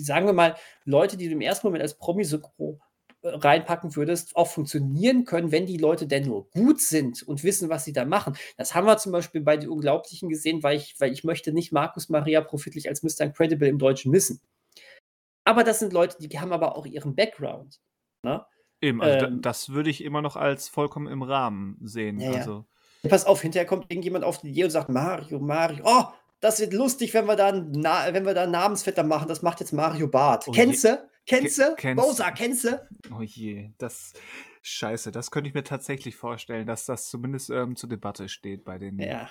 sagen 0.00 0.26
wir 0.26 0.32
mal, 0.32 0.54
Leute, 0.84 1.16
die 1.16 1.26
du 1.26 1.32
im 1.32 1.40
ersten 1.40 1.66
Moment 1.66 1.82
als 1.82 1.98
Promi-Synchro 1.98 2.80
äh, 3.22 3.28
reinpacken 3.28 3.96
würdest, 3.96 4.36
auch 4.36 4.46
funktionieren 4.48 5.24
können, 5.24 5.50
wenn 5.52 5.66
die 5.66 5.76
Leute 5.76 6.06
denn 6.06 6.26
nur 6.26 6.48
gut 6.50 6.80
sind 6.80 7.22
und 7.22 7.42
wissen, 7.44 7.68
was 7.68 7.84
sie 7.84 7.92
da 7.92 8.04
machen. 8.04 8.36
Das 8.56 8.74
haben 8.74 8.86
wir 8.86 8.96
zum 8.98 9.12
Beispiel 9.12 9.40
bei 9.40 9.56
den 9.56 9.68
Unglaublichen 9.68 10.28
gesehen, 10.28 10.62
weil 10.62 10.76
ich, 10.76 10.94
weil 11.00 11.12
ich 11.12 11.24
möchte 11.24 11.52
nicht 11.52 11.72
Markus 11.72 12.08
Maria 12.08 12.40
profitlich 12.40 12.88
als 12.88 13.02
Mr. 13.02 13.26
Incredible 13.26 13.68
im 13.68 13.78
Deutschen 13.78 14.10
missen. 14.12 14.40
Aber 15.44 15.64
das 15.64 15.78
sind 15.80 15.92
Leute, 15.92 16.16
die 16.20 16.38
haben 16.38 16.52
aber 16.52 16.76
auch 16.76 16.86
ihren 16.86 17.14
Background. 17.16 17.80
Ne? 18.22 18.44
Eben, 18.80 19.02
also 19.02 19.26
ähm, 19.26 19.42
das 19.42 19.70
würde 19.70 19.90
ich 19.90 20.04
immer 20.04 20.22
noch 20.22 20.36
als 20.36 20.68
vollkommen 20.68 21.08
im 21.08 21.22
Rahmen 21.22 21.78
sehen. 21.82 22.20
Ja, 22.20 22.32
also. 22.32 22.66
Ja. 23.02 23.10
Pass 23.10 23.26
auf, 23.26 23.42
hinterher 23.42 23.66
kommt 23.66 23.86
irgendjemand 23.90 24.24
auf 24.24 24.40
die 24.40 24.48
Idee 24.50 24.64
und 24.64 24.70
sagt, 24.70 24.88
Mario, 24.88 25.38
Mario, 25.38 25.84
oh, 25.84 26.04
das 26.40 26.60
wird 26.60 26.72
lustig, 26.72 27.14
wenn 27.14 27.26
wir 27.26 27.36
da, 27.36 27.52
Na 27.52 28.12
wenn 28.12 28.24
wir 28.24 28.34
da 28.34 28.44
einen 28.44 28.52
Namensvetter 28.52 29.02
machen. 29.02 29.28
Das 29.28 29.42
macht 29.42 29.60
jetzt 29.60 29.72
Mario 29.72 30.08
Bart. 30.08 30.46
Oh 30.46 30.52
kennst 30.52 30.84
du? 30.84 31.08
Kennst 31.26 31.58
du? 31.58 31.94
Bowser, 31.94 32.32
kennst 32.32 32.64
du? 32.64 32.88
Oh 33.16 33.22
je, 33.22 33.70
das. 33.78 34.14
Scheiße, 34.62 35.12
das 35.12 35.30
könnte 35.30 35.48
ich 35.48 35.54
mir 35.54 35.62
tatsächlich 35.62 36.16
vorstellen, 36.16 36.66
dass 36.66 36.84
das 36.84 37.08
zumindest 37.08 37.50
ähm, 37.50 37.76
zur 37.76 37.88
Debatte 37.88 38.28
steht 38.28 38.64
bei 38.64 38.78
den 38.78 38.98
ja. 38.98 39.30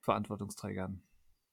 Verantwortungsträgern. 0.00 1.02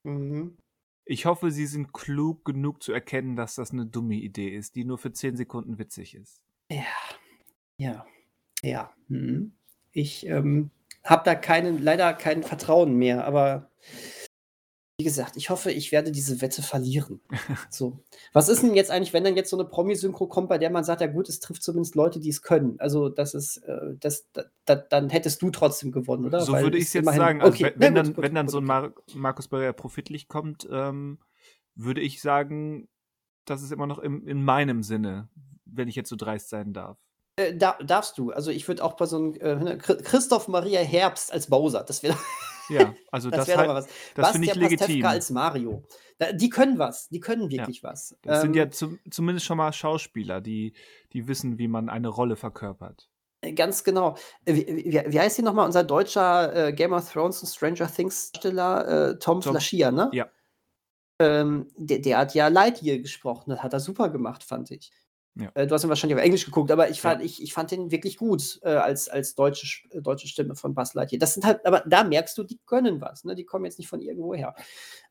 Mhm. 0.04 0.58
Ich 1.06 1.26
hoffe, 1.26 1.52
sie 1.52 1.66
sind 1.66 1.93
klug 1.93 2.46
genug 2.46 2.82
zu 2.82 2.93
erkennen, 2.93 3.36
dass 3.36 3.56
das 3.56 3.72
eine 3.72 3.86
dumme 3.86 4.16
Idee 4.16 4.50
ist, 4.50 4.76
die 4.76 4.86
nur 4.86 4.98
für 4.98 5.12
10 5.12 5.36
Sekunden 5.38 5.78
witzig 5.78 6.16
ist. 6.16 6.41
Ja, 6.72 6.84
ja, 7.78 8.06
ja. 8.62 8.94
Mhm. 9.08 9.54
Ich 9.92 10.26
ähm, 10.26 10.72
habe 11.04 11.24
da 11.26 11.36
keinen, 11.36 11.82
leider 11.82 12.14
kein 12.14 12.44
Vertrauen 12.44 12.96
mehr, 12.96 13.26
aber 13.26 13.70
wie 14.98 15.04
gesagt, 15.04 15.36
ich 15.36 15.50
hoffe, 15.50 15.72
ich 15.72 15.92
werde 15.92 16.12
diese 16.12 16.42
Wette 16.42 16.62
verlieren. 16.62 17.20
So. 17.70 18.00
Was 18.32 18.48
ist 18.48 18.64
denn 18.64 18.76
jetzt 18.76 18.92
eigentlich, 18.92 19.12
wenn 19.12 19.26
dann 19.26 19.36
jetzt 19.36 19.50
so 19.50 19.58
eine 19.58 19.68
Promi-Synchro 19.68 20.28
kommt, 20.28 20.48
bei 20.48 20.58
der 20.58 20.70
man 20.70 20.86
sagt, 20.86 21.02
ja 21.02 21.08
gut, 21.08 21.28
es 21.28 21.42
trifft 21.42 21.64
zumindest 21.64 21.96
Leute, 21.96 22.22
die 22.22 22.30
es 22.30 22.42
können. 22.42 22.80
Also 22.80 23.10
das 23.10 23.34
ist, 23.34 23.58
äh, 23.58 23.96
das, 24.00 24.30
da, 24.32 24.44
da, 24.64 24.76
dann 24.76 25.10
hättest 25.10 25.42
du 25.42 25.50
trotzdem 25.50 25.92
gewonnen, 25.92 26.26
oder? 26.26 26.40
So 26.40 26.54
Weil 26.54 26.64
würde 26.64 26.78
ich 26.78 26.86
es 26.86 26.94
jetzt 26.94 27.04
immerhin, 27.04 27.20
sagen. 27.20 27.42
Also 27.42 27.54
okay. 27.54 27.74
wenn, 27.76 27.94
gut, 27.94 27.98
dann, 27.98 28.14
gut, 28.14 28.24
wenn 28.24 28.36
dann 28.36 28.48
so 28.48 28.60
ein 28.60 28.64
Mar 28.64 28.94
Markus 29.14 29.50
Berger 29.50 29.74
Profitlich 29.74 30.30
kommt, 30.30 30.68
ähm, 30.72 31.20
würde 31.76 32.00
ich 32.00 32.22
sagen, 32.22 32.88
das 33.44 33.62
ist 33.62 33.74
immer 33.74 33.88
noch 33.88 34.00
im, 34.00 34.26
in 34.26 34.44
meinem 34.46 34.82
Sinne, 34.82 35.28
wenn 35.66 35.90
ich 35.90 35.96
jetzt 35.96 36.10
so 36.10 36.16
dreist 36.16 36.50
sein 36.50 36.72
darf. 36.72 36.98
Äh, 37.38 37.56
da, 37.56 37.78
darfst 37.84 38.18
du. 38.18 38.32
Also 38.32 38.52
ich 38.52 38.68
würde 38.68 38.84
auch 38.84 38.94
bei 38.94 39.06
so 39.06 39.18
einem 39.18 39.34
äh, 39.36 39.56
ne, 39.56 39.78
Christoph 39.78 40.48
Maria 40.48 40.82
Herbst 40.82 41.32
als 41.34 41.48
Bowser, 41.48 41.84
das 41.84 42.02
wäre 42.02 42.18
ja, 42.70 42.94
also 43.12 43.30
das, 43.30 43.40
das 43.40 43.48
wäre 43.50 43.60
halt, 43.60 43.70
was. 43.70 43.88
Das 44.16 44.32
finde 44.32 44.48
ich 44.48 44.56
legitim. 44.56 45.06
als 45.06 45.30
Mario. 45.30 45.84
Die 46.34 46.50
können 46.50 46.80
was, 46.80 47.10
die 47.10 47.20
können 47.20 47.50
wirklich 47.50 47.82
ja. 47.82 47.90
was. 47.90 48.16
Das 48.22 48.38
ähm, 48.38 48.42
sind 48.42 48.56
ja 48.56 48.70
zu, 48.70 48.98
zumindest 49.10 49.46
schon 49.46 49.58
mal 49.58 49.74
Schauspieler, 49.74 50.40
die, 50.40 50.74
die 51.12 51.28
wissen, 51.28 51.58
wie 51.58 51.68
man 51.68 51.90
eine 51.90 52.08
Rolle 52.08 52.38
verkörpert. 52.38 53.10
Äh, 53.42 53.54
ganz 53.54 53.84
genau. 53.84 54.16
Äh, 54.46 54.56
wie, 54.56 54.68
wie, 54.68 55.14
wie 55.14 55.20
heißt 55.20 55.36
hier 55.36 55.46
nochmal 55.46 55.66
unser 55.66 55.84
deutscher 55.84 56.68
äh, 56.68 56.74
Game 56.74 56.94
of 56.94 57.12
Thrones 57.12 57.42
und 57.42 57.50
Stranger 57.50 57.92
Things 57.92 58.32
Darsteller 58.32 58.88
äh, 59.10 59.20
Tom, 59.20 59.42
Tom 59.42 59.54
Flaschier, 59.54 59.92
ne? 59.92 60.10
Ja. 60.14 60.30
Ähm, 61.20 61.68
der, 61.78 62.00
der, 62.00 62.18
hat 62.18 62.34
ja 62.34 62.50
Lightyear 62.50 62.98
gesprochen, 62.98 63.50
das 63.52 63.64
hat 63.64 63.72
er 63.72 63.80
super 63.80 64.10
gemacht, 64.10 64.44
fand 64.44 64.72
ich. 64.72 64.92
Ja. 65.38 65.52
Äh, 65.54 65.68
du 65.68 65.76
hast 65.76 65.84
ihn 65.84 65.90
wahrscheinlich 65.90 66.18
auf 66.18 66.24
Englisch 66.24 66.46
geguckt, 66.46 66.72
aber 66.72 66.90
ich 66.90 67.02
fand, 67.02 67.20
ja. 67.20 67.26
ich, 67.26 67.42
ich 67.44 67.54
fand 67.54 67.72
den 67.72 67.92
wirklich 67.92 68.18
gut 68.18 68.60
äh, 68.64 68.70
als, 68.70 69.10
als 69.10 69.36
deutsche, 69.36 69.88
äh, 69.90 70.02
deutsche 70.02 70.28
Stimme 70.28 70.56
von 70.56 70.74
Buzz 70.74 70.94
Lightyear. 70.94 71.20
Das 71.20 71.34
sind 71.34 71.46
halt, 71.46 71.66
aber 71.66 71.84
da 71.86 72.04
merkst 72.04 72.38
du, 72.38 72.44
die 72.44 72.60
können 72.66 73.02
was, 73.02 73.26
ne? 73.26 73.36
Die 73.36 73.44
kommen 73.44 73.66
jetzt 73.66 73.78
nicht 73.78 73.90
von 73.90 74.02
irgendwo 74.02 74.34
her. 74.34 74.56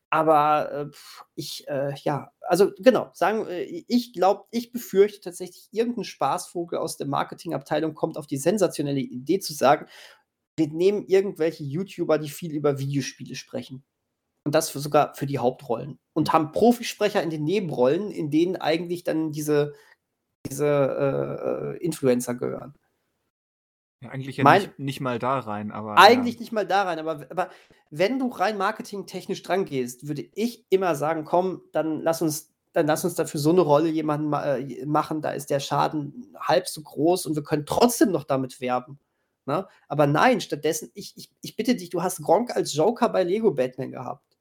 Aber 0.09 0.71
äh, 0.71 0.85
ich, 1.35 1.67
äh, 1.67 1.93
ja, 2.03 2.31
also 2.41 2.71
genau, 2.77 3.09
sagen, 3.13 3.47
äh, 3.47 3.63
ich 3.63 4.13
glaube, 4.13 4.45
ich 4.51 4.71
befürchte 4.71 5.19
tatsächlich, 5.21 5.67
irgendein 5.71 6.05
Spaßvogel 6.05 6.79
aus 6.79 6.97
der 6.97 7.07
Marketingabteilung 7.07 7.93
kommt 7.93 8.17
auf 8.17 8.27
die 8.27 8.37
sensationelle 8.37 8.99
Idee 8.99 9.39
zu 9.39 9.53
sagen, 9.53 9.87
wir 10.57 10.69
nehmen 10.69 11.05
irgendwelche 11.07 11.63
YouTuber, 11.63 12.17
die 12.17 12.29
viel 12.29 12.53
über 12.53 12.79
Videospiele 12.79 13.35
sprechen. 13.35 13.83
Und 14.45 14.55
das 14.55 14.69
für, 14.69 14.79
sogar 14.79 15.15
für 15.15 15.25
die 15.25 15.39
Hauptrollen. 15.39 15.99
Und 16.13 16.33
haben 16.33 16.51
Profisprecher 16.51 17.21
in 17.21 17.31
den 17.31 17.43
Nebenrollen, 17.43 18.11
in 18.11 18.31
denen 18.31 18.55
eigentlich 18.55 19.03
dann 19.03 19.31
diese 19.31 19.73
diese 20.49 20.65
äh, 20.65 21.75
äh, 21.75 21.77
Influencer 21.83 22.35
gehören. 22.35 22.73
Ja, 24.01 24.09
eigentlich 24.09 24.37
ja 24.37 24.43
mein, 24.43 24.61
nicht, 24.61 24.79
nicht, 24.79 25.01
mal 25.01 25.19
da 25.19 25.39
rein, 25.39 25.71
aber. 25.71 25.97
Eigentlich 25.97 26.35
ja. 26.35 26.39
nicht 26.41 26.51
mal 26.51 26.67
da 26.67 26.83
rein, 26.83 26.99
aber, 26.99 27.25
aber 27.29 27.49
wenn 27.89 28.19
du 28.19 28.27
rein 28.27 28.57
marketingtechnisch 28.57 29.41
dran 29.43 29.65
gehst, 29.65 30.07
würde 30.07 30.27
ich 30.33 30.65
immer 30.69 30.95
sagen, 30.95 31.25
komm, 31.25 31.61
dann 31.71 32.01
lass 32.01 32.21
uns, 32.21 32.53
dann 32.73 32.87
lass 32.87 33.05
uns 33.05 33.15
dafür 33.15 33.39
so 33.39 33.51
eine 33.51 33.61
Rolle 33.61 33.89
jemanden 33.89 34.29
ma 34.29 34.57
äh, 34.57 34.85
machen, 34.85 35.21
da 35.21 35.31
ist 35.31 35.49
der 35.49 35.59
Schaden 35.59 36.35
halb 36.39 36.67
so 36.67 36.81
groß 36.81 37.25
und 37.25 37.35
wir 37.35 37.43
können 37.43 37.65
trotzdem 37.65 38.11
noch 38.11 38.25
damit 38.25 38.59
werben. 38.59 38.99
Ne? 39.45 39.67
Aber 39.87 40.07
nein, 40.07 40.41
stattdessen, 40.41 40.91
ich, 40.93 41.13
ich, 41.15 41.29
ich 41.41 41.55
bitte 41.55 41.75
dich, 41.75 41.89
du 41.89 42.01
hast 42.01 42.21
Gronk 42.21 42.55
als 42.55 42.73
Joker 42.73 43.09
bei 43.09 43.23
Lego 43.23 43.51
Batman 43.51 43.91
gehabt. 43.91 44.37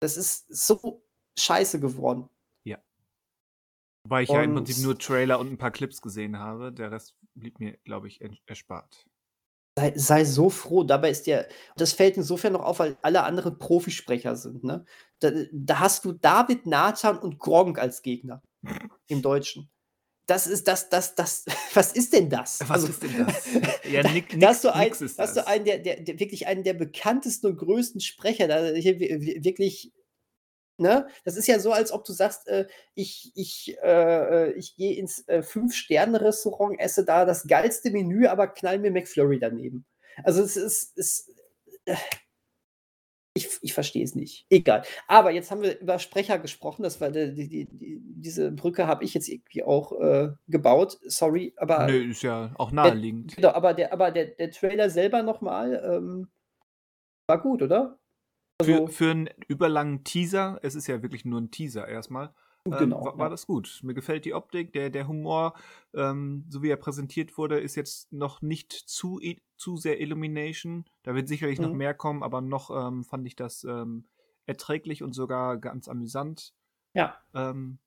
Das 0.00 0.16
ist 0.16 0.46
so 0.48 1.02
scheiße 1.38 1.80
geworden. 1.80 2.28
Wobei 4.04 4.22
ich 4.22 4.28
ja 4.28 4.42
im 4.42 4.54
Prinzip 4.54 4.78
nur 4.84 4.98
Trailer 4.98 5.38
und 5.38 5.52
ein 5.52 5.58
paar 5.58 5.70
Clips 5.70 6.00
gesehen 6.00 6.38
habe. 6.38 6.72
Der 6.72 6.90
Rest 6.90 7.14
blieb 7.34 7.60
mir, 7.60 7.76
glaube 7.84 8.08
ich, 8.08 8.20
erspart. 8.46 9.06
Sei, 9.78 9.92
sei, 9.96 10.24
so 10.24 10.50
froh. 10.50 10.84
Dabei 10.84 11.10
ist 11.10 11.26
der, 11.26 11.48
das 11.76 11.92
fällt 11.92 12.16
insofern 12.16 12.52
noch 12.52 12.62
auf, 12.62 12.78
weil 12.80 12.98
alle 13.02 13.22
anderen 13.22 13.58
Profisprecher 13.58 14.36
sind. 14.36 14.64
Ne? 14.64 14.84
Da, 15.20 15.30
da 15.52 15.78
hast 15.78 16.04
du 16.04 16.12
David 16.12 16.66
Nathan 16.66 17.18
und 17.18 17.38
Gronk 17.38 17.78
als 17.78 18.02
Gegner 18.02 18.42
im 19.06 19.22
Deutschen. 19.22 19.70
Das 20.26 20.46
ist 20.46 20.68
das, 20.68 20.88
das, 20.88 21.14
das, 21.14 21.46
was 21.74 21.92
ist 21.92 22.12
denn 22.12 22.28
das? 22.28 22.60
Was 22.60 22.70
also, 22.70 22.88
ist 22.88 23.02
denn 23.02 23.26
das? 23.26 23.48
Ja, 23.90 24.02
nick, 24.10 24.30
da, 24.30 24.36
nix, 24.36 24.46
hast 24.46 24.64
du, 24.64 24.74
ein, 24.74 24.92
hast 25.18 25.36
du 25.36 25.46
einen 25.46 25.64
der, 25.64 25.78
der, 25.78 26.00
der, 26.00 26.20
wirklich 26.20 26.46
einen 26.46 26.64
der 26.64 26.74
bekanntesten 26.74 27.48
und 27.48 27.56
größten 27.56 28.00
Sprecher, 28.00 28.48
da 28.48 28.64
hier 28.68 28.98
wirklich 29.00 29.92
Ne? 30.82 31.06
Das 31.24 31.36
ist 31.36 31.46
ja 31.46 31.58
so, 31.58 31.72
als 31.72 31.92
ob 31.92 32.04
du 32.04 32.12
sagst, 32.12 32.46
äh, 32.48 32.66
ich, 32.94 33.32
ich, 33.34 33.76
äh, 33.82 34.48
äh 34.48 34.52
ich 34.52 34.76
gehe 34.76 34.96
ins 34.96 35.26
äh, 35.28 35.42
Fünf-Sterne-Restaurant, 35.42 36.78
esse 36.78 37.04
da 37.04 37.24
das 37.24 37.46
geilste 37.46 37.90
Menü, 37.90 38.26
aber 38.26 38.48
knall 38.48 38.78
mir 38.78 38.90
McFlurry 38.90 39.38
daneben. 39.38 39.86
Also 40.24 40.42
es 40.42 40.56
ist, 40.56 40.98
es, 40.98 41.34
äh, 41.86 41.96
ich, 43.34 43.48
ich 43.62 43.72
verstehe 43.72 44.04
es 44.04 44.14
nicht. 44.14 44.46
Egal. 44.50 44.82
Aber 45.08 45.30
jetzt 45.30 45.50
haben 45.50 45.62
wir 45.62 45.80
über 45.80 45.98
Sprecher 45.98 46.38
gesprochen. 46.38 46.82
Das 46.82 47.00
war 47.00 47.10
die, 47.10 47.32
die, 47.32 47.66
die, 47.66 47.98
diese 48.02 48.52
Brücke 48.52 48.86
habe 48.86 49.04
ich 49.04 49.14
jetzt 49.14 49.28
irgendwie 49.28 49.62
auch 49.62 49.98
äh, 50.00 50.32
gebaut. 50.48 50.98
Sorry, 51.06 51.54
aber. 51.56 51.86
Nö, 51.86 52.10
ist 52.10 52.22
ja 52.22 52.52
auch 52.56 52.72
naheliegend. 52.72 53.30
Der, 53.32 53.36
genau, 53.36 53.48
aber 53.54 53.72
der, 53.72 53.92
aber 53.92 54.10
der, 54.10 54.26
der 54.26 54.50
Trailer 54.50 54.90
selber 54.90 55.22
nochmal 55.22 55.82
ähm, 55.82 56.28
war 57.26 57.40
gut, 57.40 57.62
oder? 57.62 57.98
Also, 58.70 58.86
für, 58.86 58.92
für 58.92 59.10
einen 59.10 59.30
überlangen 59.48 60.04
Teaser, 60.04 60.58
es 60.62 60.74
ist 60.74 60.86
ja 60.86 61.02
wirklich 61.02 61.24
nur 61.24 61.40
ein 61.40 61.50
Teaser 61.50 61.86
erstmal, 61.86 62.34
ähm, 62.64 62.72
genau, 62.78 63.04
war, 63.04 63.18
war 63.18 63.26
ja. 63.26 63.30
das 63.30 63.46
gut. 63.46 63.80
Mir 63.82 63.94
gefällt 63.94 64.24
die 64.24 64.34
Optik, 64.34 64.72
der, 64.72 64.90
der 64.90 65.08
Humor, 65.08 65.54
ähm, 65.94 66.44
so 66.48 66.62
wie 66.62 66.68
er 66.68 66.76
präsentiert 66.76 67.36
wurde, 67.36 67.58
ist 67.58 67.74
jetzt 67.74 68.12
noch 68.12 68.40
nicht 68.40 68.72
zu, 68.72 69.20
zu 69.56 69.76
sehr 69.76 70.00
Illumination. 70.00 70.84
Da 71.02 71.14
wird 71.14 71.28
sicherlich 71.28 71.58
mhm. 71.58 71.66
noch 71.66 71.72
mehr 71.74 71.94
kommen, 71.94 72.22
aber 72.22 72.40
noch 72.40 72.70
ähm, 72.70 73.04
fand 73.04 73.26
ich 73.26 73.34
das 73.36 73.64
ähm, 73.64 74.06
erträglich 74.46 75.02
und 75.02 75.12
sogar 75.12 75.58
ganz 75.58 75.88
amüsant. 75.88 76.54
Ja. 76.94 77.16
Ähm, 77.34 77.78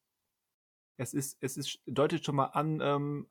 es 0.98 1.14
ist, 1.14 1.38
es 1.42 1.58
ist, 1.58 1.80
deutet 1.86 2.26
schon 2.26 2.36
mal 2.36 2.46
an, 2.46 2.80
ähm, 2.82 3.28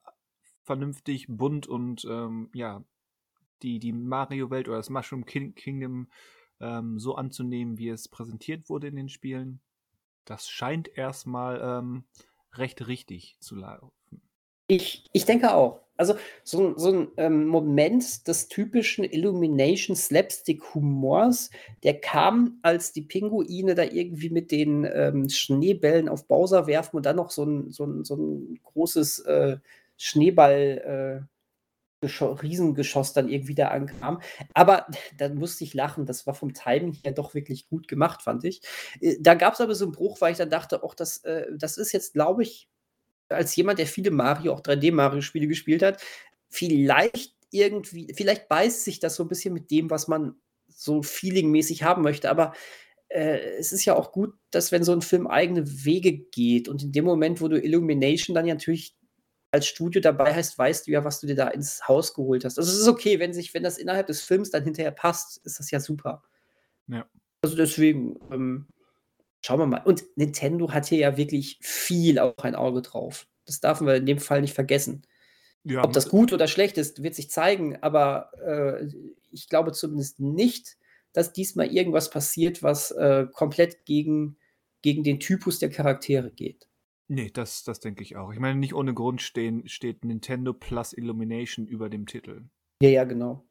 vernünftig, 0.63 1.27
bunt 1.29 1.67
und 1.67 2.05
ja, 2.55 2.83
die, 3.63 3.79
die 3.79 3.93
Mario-Welt 3.93 4.69
oder 4.69 4.79
das 4.79 4.91
Mushroom 4.91 5.25
King 5.25 5.55
Kingdom 5.55 6.09
ähm, 6.61 6.99
so 6.99 7.15
anzunehmen, 7.15 7.79
wie 7.79 7.89
es 7.89 8.09
präsentiert 8.09 8.69
wurde 8.69 8.89
in 8.89 8.97
den 8.97 9.09
Spielen. 9.09 9.61
Das 10.25 10.49
scheint 10.49 10.97
erstmal 10.97 11.61
ähm, 11.63 12.05
recht 12.55 12.87
richtig 12.87 13.37
zu 13.41 13.57
laufen. 13.57 13.93
Ich, 14.67 15.05
ich 15.13 15.27
denke 15.27 15.55
auch. 15.55 15.81
Also 15.97 16.17
so, 16.43 16.77
so 16.77 16.91
ein 16.91 17.09
ähm, 17.19 17.47
Moment 17.47 18.27
des 18.27 18.49
typischen 18.49 19.05
Illumination 19.05 19.95
Slapstick-Humors, 19.95 21.51
der 21.85 22.01
kam, 22.01 22.59
als 22.63 22.93
die 22.93 23.03
Pinguine 23.03 23.77
da 23.77 23.85
irgendwie 23.85 24.31
mit 24.31 24.51
den 24.51 24.89
ähm, 24.93 25.29
Schneebällen 25.29 26.09
auf 26.09 26.27
Bowser 26.27 26.67
werfen 26.67 26.97
und 26.97 27.07
dann 27.07 27.17
noch 27.17 27.31
so 27.31 27.45
ein, 27.45 27.71
so 27.71 27.85
ein, 27.85 28.03
so 28.03 28.17
ein 28.17 28.59
großes 28.65 29.21
äh, 29.21 29.59
Schneeball, 29.97 31.23
äh, 31.23 31.34
Riesengeschoss 32.07 33.13
dann 33.13 33.29
irgendwie 33.29 33.55
da 33.55 33.69
ankam. 33.69 34.21
Aber 34.53 34.87
dann 35.17 35.37
musste 35.37 35.65
ich 35.65 35.75
lachen. 35.75 36.07
Das 36.07 36.27
war 36.27 36.35
vom 36.35 36.55
Timing 36.55 36.95
her 37.03 37.13
doch 37.13 37.35
wirklich 37.35 37.69
gut 37.69 37.89
gemacht, 37.89 38.23
fand 38.23 38.45
ich. 38.45 38.63
Äh, 39.01 39.17
da 39.21 39.35
gab 39.35 39.55
es 39.55 39.61
aber 39.61 39.75
so 39.75 39.85
einen 39.85 39.93
Bruch, 39.93 40.21
weil 40.21 40.33
ich 40.33 40.39
dann 40.39 40.51
dachte, 40.51 40.83
auch 40.83 40.95
das, 40.95 41.19
äh, 41.25 41.47
das 41.57 41.77
ist 41.77 41.93
jetzt, 41.93 42.15
glaube 42.15 42.43
ich, 42.43 42.69
als 43.29 43.57
jemand, 43.57 43.79
der 43.79 43.87
viele 43.87 44.11
Mario, 44.11 44.53
auch 44.53 44.61
3D-Mario-Spiele 44.61 45.47
gespielt 45.47 45.83
hat, 45.83 46.03
vielleicht 46.49 47.35
irgendwie, 47.51 48.13
vielleicht 48.15 48.49
beißt 48.49 48.85
sich 48.85 49.01
das 49.01 49.17
so 49.17 49.25
ein 49.25 49.29
bisschen 49.29 49.55
mit 49.55 49.71
dem, 49.71 49.91
was 49.91 50.09
man 50.09 50.37
so 50.69 51.03
feelingmäßig 51.03 51.83
haben 51.83 52.03
möchte. 52.03 52.31
Aber 52.31 52.53
äh, 53.09 53.39
es 53.59 53.73
ist 53.73 53.85
ja 53.85 53.95
auch 53.95 54.13
gut, 54.13 54.35
dass 54.51 54.73
wenn 54.73 54.85
so 54.85 54.93
ein 54.93 55.03
Film 55.03 55.27
eigene 55.27 55.85
Wege 55.85 56.13
geht 56.13 56.69
und 56.69 56.83
in 56.83 56.93
dem 56.93 57.05
Moment, 57.05 57.41
wo 57.41 57.49
du 57.49 57.61
Illumination 57.61 58.35
dann 58.35 58.47
ja 58.47 58.55
natürlich 58.55 58.97
als 59.55 59.69
Studio 59.69 60.01
dabei 60.01 60.35
heißt, 60.35 60.59
weißt 60.59 60.87
du 60.87 60.91
ja, 60.91 61.05
was 61.05 61.21
du 61.21 61.29
dir 61.29 61.37
da 61.37 61.47
ins 61.47 61.87
Haus 61.87 62.13
geholt 62.13 62.45
hast. 62.45 62.59
Also 62.59 62.73
es 62.73 62.81
ist 62.81 62.89
okay, 62.89 63.21
wenn 63.21 63.33
sich, 63.33 63.55
wenn 63.55 63.63
das 63.63 63.79
innerhalb 63.79 64.09
des 64.09 64.21
Films 64.21 64.51
dann 64.51 64.65
hinterher 64.65 64.91
passt, 64.91 65.39
ist 65.47 65.61
das 65.61 65.71
ja 65.71 65.79
super. 65.79 66.25
Ja. 66.89 67.07
Also 67.41 67.55
deswegen, 67.55 68.19
ähm, 68.33 68.67
schauen 69.43 69.61
wir 69.61 69.67
mal. 69.67 69.83
Und 69.85 70.03
Nintendo 70.17 70.73
hat 70.73 70.87
hier 70.87 70.99
ja 70.99 71.17
wirklich 71.17 71.59
viel 71.61 72.19
auch 72.19 72.37
ein 72.39 72.57
Auge 72.57 72.83
drauf. 72.83 73.29
Das 73.47 73.61
darf 73.61 73.81
man 73.81 73.95
in 73.95 74.07
dem 74.07 74.19
Fall 74.19 74.41
nicht 74.41 74.55
vergessen. 74.55 75.03
Ja, 75.63 75.85
Ob 75.85 75.93
das 75.93 76.09
gut 76.09 76.33
oder 76.33 76.49
schlecht 76.49 76.77
ist, 76.77 77.05
wird 77.05 77.15
sich 77.15 77.31
zeigen, 77.31 77.79
aber 77.81 78.33
äh, 78.45 78.89
ich 79.31 79.49
glaube 79.49 79.71
zumindest 79.71 80.19
nicht, 80.19 80.77
dass 81.13 81.33
diesmal 81.33 81.69
irgendwas 81.69 82.11
passiert, 82.11 82.65
was 82.65 82.91
äh, 82.91 83.27
komplett 83.33 83.87
gegen, 83.87 84.37
gegen 84.83 85.05
den 85.05 85.21
Typus 85.21 85.61
der 85.61 85.71
Charaktere 85.71 86.33
geht. 86.33 86.67
Nee, 87.09 87.31
das, 87.33 87.65
das 87.65 87.81
denke 87.81 88.03
ich 88.03 88.17
auch. 88.17 88.33
Ich 88.33 88.39
meine, 88.39 88.59
nicht 88.59 88.75
ohne 88.75 88.95
Grund 88.95 89.21
stehen, 89.21 89.69
steht 89.69 90.05
Nintendo 90.05 90.53
Plus 90.53 90.93
Illumination 90.93 91.67
über 91.67 91.91
dem 91.91 92.07
Titel. 92.07 92.45
Ja, 92.81 92.89
ja, 92.89 93.05
genau. 93.05 93.47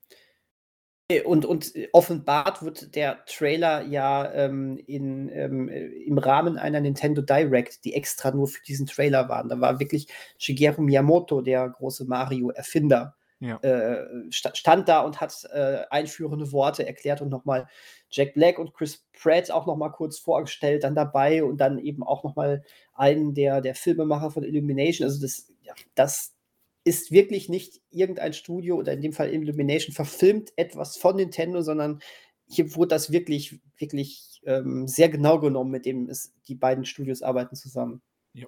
Äh, 1.07 1.21
und, 1.21 1.45
und 1.45 1.73
offenbart 1.91 2.63
wird 2.63 2.95
der 2.95 3.23
Trailer 3.25 3.83
ja 3.83 4.31
ähm, 4.33 4.77
in, 4.87 5.29
ähm, 5.29 5.69
im 5.69 6.17
Rahmen 6.17 6.57
einer 6.57 6.81
Nintendo 6.81 7.21
Direct, 7.21 7.85
die 7.85 7.93
extra 7.93 8.31
nur 8.31 8.47
für 8.47 8.63
diesen 8.63 8.87
Trailer 8.87 9.29
waren. 9.29 9.49
Da 9.49 9.59
war 9.59 9.79
wirklich 9.79 10.07
Shigeru 10.37 10.81
Miyamoto, 10.81 11.41
der 11.41 11.69
große 11.69 12.05
Mario-Erfinder, 12.05 13.15
ja. 13.39 13.57
äh, 13.57 14.05
stand 14.31 14.87
da 14.87 15.01
und 15.01 15.19
hat 15.19 15.43
äh, 15.51 15.83
einführende 15.89 16.51
Worte 16.51 16.87
erklärt 16.87 17.21
und 17.21 17.29
nochmal 17.29 17.67
Jack 18.13 18.35
Black 18.35 18.59
und 18.59 18.73
Chris 18.75 19.03
Pratt 19.11 19.49
auch 19.49 19.65
nochmal 19.65 19.91
kurz 19.91 20.19
vorgestellt, 20.19 20.83
dann 20.83 20.93
dabei 20.93 21.43
und 21.43 21.57
dann 21.57 21.79
eben 21.79 22.03
auch 22.03 22.23
nochmal 22.23 22.63
einen 22.93 23.33
der, 23.33 23.59
der 23.59 23.73
Filmemacher 23.73 24.29
von 24.29 24.43
Illumination. 24.43 25.05
Also 25.05 25.19
das, 25.19 25.51
ja, 25.63 25.73
das 25.95 26.35
ist 26.83 27.11
wirklich 27.11 27.49
nicht 27.49 27.81
irgendein 27.89 28.33
Studio 28.33 28.77
oder 28.77 28.93
in 28.93 29.01
dem 29.01 29.13
Fall 29.13 29.33
Illumination 29.33 29.95
verfilmt 29.95 30.53
etwas 30.57 30.95
von 30.95 31.15
Nintendo, 31.15 31.61
sondern 31.61 32.01
hier 32.47 32.75
wurde 32.75 32.89
das 32.89 33.11
wirklich, 33.11 33.59
wirklich 33.77 34.41
ähm, 34.45 34.87
sehr 34.87 35.09
genau 35.09 35.39
genommen, 35.39 35.71
mit 35.71 35.87
dem 35.87 36.07
es, 36.07 36.35
die 36.47 36.55
beiden 36.55 36.85
Studios 36.85 37.23
arbeiten 37.23 37.55
zusammen. 37.55 38.03
Ja. 38.33 38.47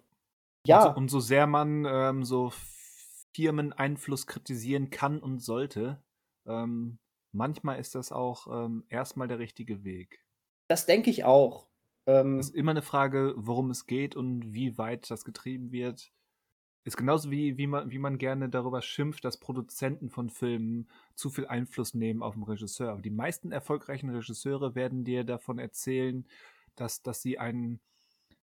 ja. 0.68 0.78
Und, 0.78 0.84
so, 0.84 0.98
und 0.98 1.08
so 1.10 1.20
sehr 1.22 1.48
man 1.48 1.86
ähm, 1.90 2.24
so 2.24 2.52
Firmeneinfluss 3.34 4.28
kritisieren 4.28 4.92
kann 4.92 5.20
und 5.20 5.42
sollte, 5.42 6.04
ähm, 6.46 7.00
manchmal 7.36 7.80
ist 7.80 7.96
das 7.96 8.12
auch 8.12 8.48
ähm, 8.66 8.84
erstmal 8.90 9.28
der 9.28 9.40
richtige 9.40 9.84
Weg. 9.84 10.26
Das 10.68 10.86
denke 10.86 11.10
ich 11.10 11.24
auch. 11.24 11.68
Ähm, 12.08 12.40
es 12.40 12.48
ist 12.48 12.56
immer 12.56 12.72
eine 12.72 12.82
Frage, 12.82 13.34
worum 13.38 13.70
es 13.70 13.86
geht 13.86 14.16
und 14.16 14.54
wie 14.54 14.78
weit 14.78 15.10
das 15.10 15.26
getrieben 15.26 15.72
wird. 15.72 16.12
Ist 16.84 16.98
genauso 16.98 17.32
wie, 17.32 17.58
wie, 17.58 17.66
man, 17.66 17.90
wie 17.90 17.98
man 17.98 18.20
gerne 18.20 18.48
darüber 18.48 18.82
schimpft, 18.82 19.26
dass 19.26 19.40
Produzenten 19.40 20.10
von 20.10 20.30
Filmen 20.30 20.88
zu 21.16 21.32
viel 21.32 21.48
Einfluss 21.48 21.96
nehmen 21.96 22.22
auf 22.22 22.36
den 22.36 22.44
Regisseur. 22.44 22.92
Aber 22.92 23.02
die 23.02 23.10
meisten 23.10 23.52
erfolgreichen 23.52 24.10
Regisseure 24.12 24.76
werden 24.76 25.04
dir 25.04 25.24
davon 25.24 25.58
erzählen, 25.58 26.28
dass, 26.76 27.02
dass 27.02 27.24
sie 27.24 27.40
einen 27.40 27.80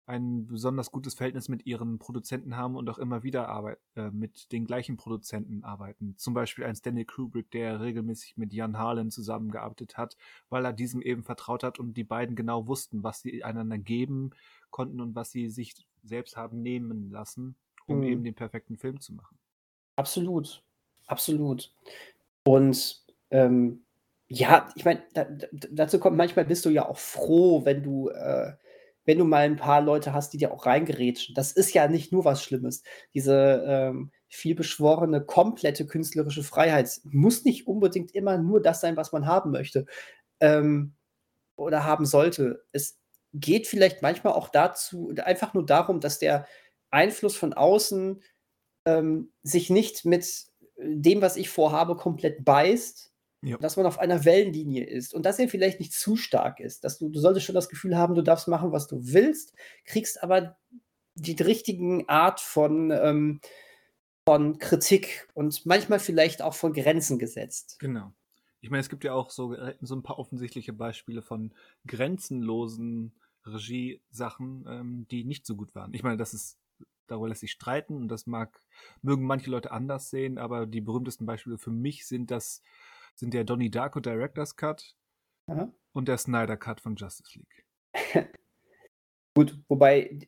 ein 0.06 0.48
besonders 0.48 0.92
gutes 0.92 1.14
Verhältnis 1.14 1.48
mit 1.48 1.66
ihren 1.66 2.00
Produzenten 2.00 2.58
haben 2.58 2.76
und 2.76 2.90
auch 2.90 2.98
immer 2.98 3.24
wieder 3.24 3.48
arbeit, 3.48 3.80
äh, 3.96 4.10
mit 4.10 4.52
den 4.52 4.66
gleichen 4.66 4.98
Produzenten 4.98 5.64
arbeiten. 5.64 6.16
Zum 6.18 6.34
Beispiel 6.34 6.66
ein 6.66 6.76
Stanley 6.76 7.06
Kubrick, 7.06 7.52
der 7.52 7.80
regelmäßig 7.80 8.36
mit 8.38 8.54
Jan 8.54 8.78
Harlan 8.78 9.12
zusammengearbeitet 9.12 9.98
hat, 9.98 10.18
weil 10.50 10.66
er 10.66 10.74
diesem 10.74 11.02
eben 11.02 11.24
vertraut 11.24 11.64
hat 11.64 11.80
und 11.80 11.96
die 11.96 12.04
beiden 12.04 12.36
genau 12.36 12.68
wussten, 12.68 13.04
was 13.04 13.22
sie 13.22 13.44
einander 13.44 13.78
geben 13.78 14.32
konnten 14.70 15.02
und 15.02 15.16
was 15.16 15.32
sie 15.32 15.50
sich 15.50 15.76
selbst 16.04 16.36
haben 16.36 16.62
nehmen 16.62 17.12
lassen, 17.12 17.56
um 17.86 18.00
mhm. 18.00 18.04
eben 18.04 18.24
den 18.24 18.36
perfekten 18.36 18.78
Film 18.78 19.00
zu 19.00 19.14
machen. 19.14 19.38
Absolut, 19.96 20.64
absolut. 21.08 21.74
Und 22.44 23.06
ähm, 23.30 23.84
ja, 24.28 24.70
ich 24.76 24.86
meine, 24.86 25.04
da, 25.14 25.28
dazu 25.52 26.00
kommt 26.00 26.18
manchmal 26.18 26.46
bist 26.46 26.66
du 26.66 26.70
ja 26.70 26.88
auch 26.88 26.98
froh, 26.98 27.66
wenn 27.66 27.84
du 27.84 28.10
äh, 28.10 28.54
wenn 29.06 29.18
du 29.18 29.26
mal 29.26 29.46
ein 29.46 29.56
paar 29.56 29.82
Leute 29.82 30.14
hast, 30.14 30.34
die 30.34 30.38
dir 30.38 30.54
auch 30.54 30.66
reingerätschen. 30.66 31.36
Das 31.36 31.52
ist 31.52 31.74
ja 31.74 31.88
nicht 31.88 32.12
nur 32.12 32.26
was 32.26 32.44
Schlimmes. 32.44 32.84
Diese 33.14 33.64
ähm, 33.68 34.12
vielbeschworene, 34.30 35.26
komplette 35.26 35.86
künstlerische 35.86 36.44
Freiheit 36.44 37.02
muss 37.04 37.44
nicht 37.44 37.68
unbedingt 37.68 38.14
immer 38.14 38.38
nur 38.38 38.62
das 38.62 38.82
sein, 38.82 38.98
was 38.98 39.12
man 39.12 39.26
haben 39.26 39.52
möchte 39.52 39.86
ähm, 40.40 40.96
oder 41.56 41.84
haben 41.84 42.06
sollte. 42.06 42.64
Es 42.72 43.00
geht 43.34 43.68
vielleicht 43.68 44.02
manchmal 44.02 44.34
auch 44.34 44.50
dazu, 44.50 45.14
einfach 45.24 45.54
nur 45.54 45.66
darum, 45.66 46.00
dass 46.00 46.20
der 46.20 46.46
Einfluss 46.92 47.36
von 47.36 47.54
außen 47.54 48.22
ähm, 48.86 49.32
sich 49.44 49.70
nicht 49.70 50.06
mit 50.06 50.46
dem, 50.78 51.22
was 51.22 51.38
ich 51.38 51.50
vorhabe, 51.50 51.96
komplett 51.96 52.44
beißt, 52.44 53.11
ja. 53.44 53.58
Dass 53.58 53.76
man 53.76 53.88
auf 53.88 53.98
einer 53.98 54.24
Wellenlinie 54.24 54.86
ist 54.86 55.14
und 55.16 55.26
dass 55.26 55.40
er 55.40 55.50
vielleicht 55.50 55.80
nicht 55.80 55.94
zu 55.94 56.16
stark 56.16 56.60
ist. 56.60 56.84
Dass 56.84 57.00
du, 57.00 57.10
du 57.10 57.20
solltest 57.20 57.46
schon 57.46 57.56
das 57.56 57.70
Gefühl 57.70 57.98
haben, 57.98 58.14
du 58.14 58.22
darfst 58.22 58.48
machen, 58.48 58.72
was 58.72 58.88
du 58.88 59.00
willst, 59.02 59.54
kriegst 59.86 60.22
aber 60.22 60.58
die 61.16 61.42
richtigen 61.42 62.08
Art 62.08 62.40
von, 62.40 62.92
ähm, 62.92 63.42
von 64.26 64.60
Kritik 64.60 65.28
und 65.34 65.66
manchmal 65.66 66.00
vielleicht 66.00 66.44
auch 66.44 66.54
von 66.54 66.74
Grenzen 66.74 67.18
gesetzt. 67.18 67.78
Genau. 67.80 68.14
Ich 68.62 68.70
meine, 68.70 68.82
es 68.82 68.90
gibt 68.90 69.04
ja 69.04 69.14
auch 69.14 69.32
so, 69.32 69.56
so 69.82 69.96
ein 69.96 70.04
paar 70.04 70.20
offensichtliche 70.20 70.72
Beispiele 70.72 71.24
von 71.24 71.52
grenzenlosen 71.88 73.14
Regiesachen, 73.44 74.66
ähm, 74.70 75.08
die 75.10 75.24
nicht 75.24 75.48
so 75.48 75.56
gut 75.56 75.74
waren. 75.74 75.96
Ich 75.96 76.04
meine, 76.04 76.18
das 76.18 76.36
ist 76.36 76.60
darüber 77.08 77.28
lässt 77.28 77.42
sich 77.42 77.52
streiten 77.52 77.98
und 77.98 78.08
das 78.08 78.26
mag, 78.26 78.62
mögen 79.02 79.26
manche 79.26 79.52
Leute 79.52 79.72
anders 79.72 80.10
sehen, 80.10 80.38
aber 80.38 80.66
die 80.66 80.82
berühmtesten 80.82 81.26
Beispiele 81.26 81.58
für 81.58 81.72
mich 81.72 82.08
sind 82.08 82.32
das 82.32 82.62
sind 83.16 83.34
der 83.34 83.44
Donnie 83.44 83.72
Darko 83.72 84.00
Director's 84.00 84.56
Cut 84.56 84.96
Aha. 85.48 85.72
und 85.94 86.08
der 86.08 86.18
Snyder 86.18 86.58
Cut 86.58 86.82
von 86.82 86.96
Justice 86.96 87.38
League. 87.38 87.66
Gut, 89.34 89.58
wobei 89.70 90.20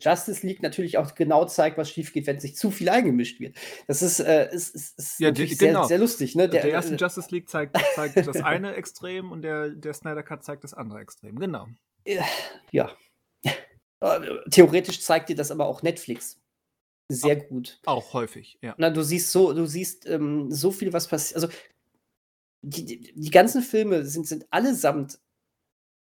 Justice 0.00 0.44
League 0.44 0.62
natürlich 0.62 0.98
auch 0.98 1.14
genau 1.14 1.44
zeigt, 1.44 1.78
was 1.78 1.90
schief 1.90 2.12
geht, 2.12 2.26
wenn 2.26 2.40
sich 2.40 2.56
zu 2.56 2.72
viel 2.72 2.88
eingemischt 2.88 3.38
wird. 3.38 3.56
Das 3.86 4.02
ist, 4.02 4.18
äh, 4.18 4.52
ist, 4.52 4.74
ist, 4.74 4.98
ist 4.98 5.20
ja, 5.20 5.30
die, 5.30 5.46
genau. 5.46 5.82
sehr, 5.82 5.88
sehr, 5.88 5.98
lustig. 5.98 6.34
Ne? 6.34 6.48
Der, 6.48 6.62
der 6.62 6.72
erste 6.72 6.94
äh, 6.94 6.96
Justice 6.96 7.28
League 7.30 7.48
zeigt, 7.48 7.78
zeigt 7.94 8.16
das 8.26 8.42
eine 8.42 8.74
Extrem 8.74 9.30
und 9.30 9.42
der, 9.42 9.70
der 9.70 9.94
Snyder 9.94 10.24
Cut 10.24 10.42
zeigt 10.42 10.64
das 10.64 10.74
andere 10.74 11.00
Extrem. 11.00 11.38
Genau. 11.38 11.68
Ja. 12.72 12.90
Theoretisch 14.50 15.02
zeigt 15.02 15.28
dir 15.28 15.36
das 15.36 15.52
aber 15.52 15.66
auch 15.66 15.82
Netflix. 15.82 16.40
Sehr 17.08 17.38
auch, 17.38 17.48
gut. 17.48 17.80
Auch 17.86 18.12
häufig, 18.12 18.58
ja. 18.60 18.74
Na, 18.76 18.90
du 18.90 19.02
siehst 19.02 19.30
so, 19.30 19.52
du 19.52 19.66
siehst 19.66 20.06
ähm, 20.06 20.50
so 20.50 20.72
viel, 20.72 20.92
was 20.92 21.06
passiert. 21.06 21.36
Also 21.36 21.48
die, 22.62 23.12
die, 23.14 23.30
ganzen 23.30 23.62
Filme 23.62 24.04
sind, 24.04 24.26
sind 24.26 24.46
allesamt, 24.50 25.18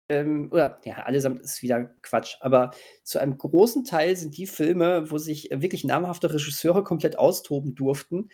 ähm, 0.09 0.49
oder 0.51 0.79
ja, 0.85 0.97
allesamt 0.97 1.41
ist 1.41 1.61
wieder 1.63 1.85
Quatsch, 2.01 2.37
aber 2.41 2.71
zu 3.03 3.19
einem 3.19 3.37
großen 3.37 3.83
Teil 3.83 4.15
sind 4.15 4.37
die 4.37 4.47
Filme, 4.47 5.09
wo 5.09 5.17
sich 5.17 5.49
wirklich 5.51 5.83
namhafte 5.83 6.31
Regisseure 6.31 6.83
komplett 6.83 7.17
austoben 7.17 7.75
durften, 7.75 8.29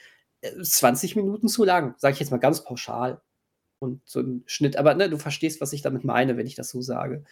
20 0.61 1.15
äh, 1.15 1.19
Minuten 1.19 1.47
zu 1.47 1.63
lang, 1.63 1.95
sage 1.97 2.13
ich 2.13 2.19
jetzt 2.19 2.31
mal 2.31 2.37
ganz 2.37 2.63
pauschal. 2.63 3.21
Und 3.79 4.07
so 4.07 4.19
ein 4.19 4.43
Schnitt, 4.45 4.77
aber 4.77 4.93
ne, 4.93 5.09
du 5.09 5.17
verstehst, 5.17 5.59
was 5.59 5.73
ich 5.73 5.81
damit 5.81 6.03
meine, 6.03 6.37
wenn 6.37 6.45
ich 6.45 6.53
das 6.53 6.69
so 6.69 6.81
sage. 6.81 7.23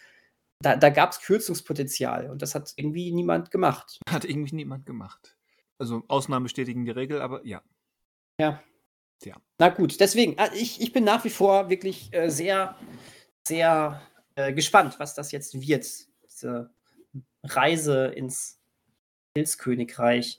Da, 0.62 0.76
da 0.76 0.90
gab 0.90 1.12
es 1.12 1.20
Kürzungspotenzial 1.20 2.28
und 2.28 2.42
das 2.42 2.56
hat 2.56 2.72
irgendwie 2.76 3.12
niemand 3.12 3.52
gemacht. 3.52 4.00
Hat 4.10 4.24
irgendwie 4.24 4.56
niemand 4.56 4.84
gemacht. 4.84 5.36
Also 5.78 6.02
Ausnahmen 6.08 6.42
bestätigen 6.42 6.84
die 6.84 6.90
Regel, 6.90 7.22
aber 7.22 7.46
ja. 7.46 7.62
Ja, 8.40 8.60
ja. 9.24 9.36
Na 9.58 9.68
gut, 9.68 10.00
deswegen, 10.00 10.34
ah, 10.38 10.50
ich, 10.54 10.80
ich 10.80 10.92
bin 10.92 11.04
nach 11.04 11.24
wie 11.24 11.30
vor 11.30 11.68
wirklich 11.70 12.12
äh, 12.12 12.30
sehr, 12.30 12.76
sehr 13.46 14.00
äh, 14.34 14.52
gespannt, 14.52 14.98
was 14.98 15.14
das 15.14 15.32
jetzt 15.32 15.60
wird. 15.60 15.86
Diese 16.24 16.70
Reise 17.42 18.06
ins 18.06 18.60
Pilzkönigreich. 19.34 20.38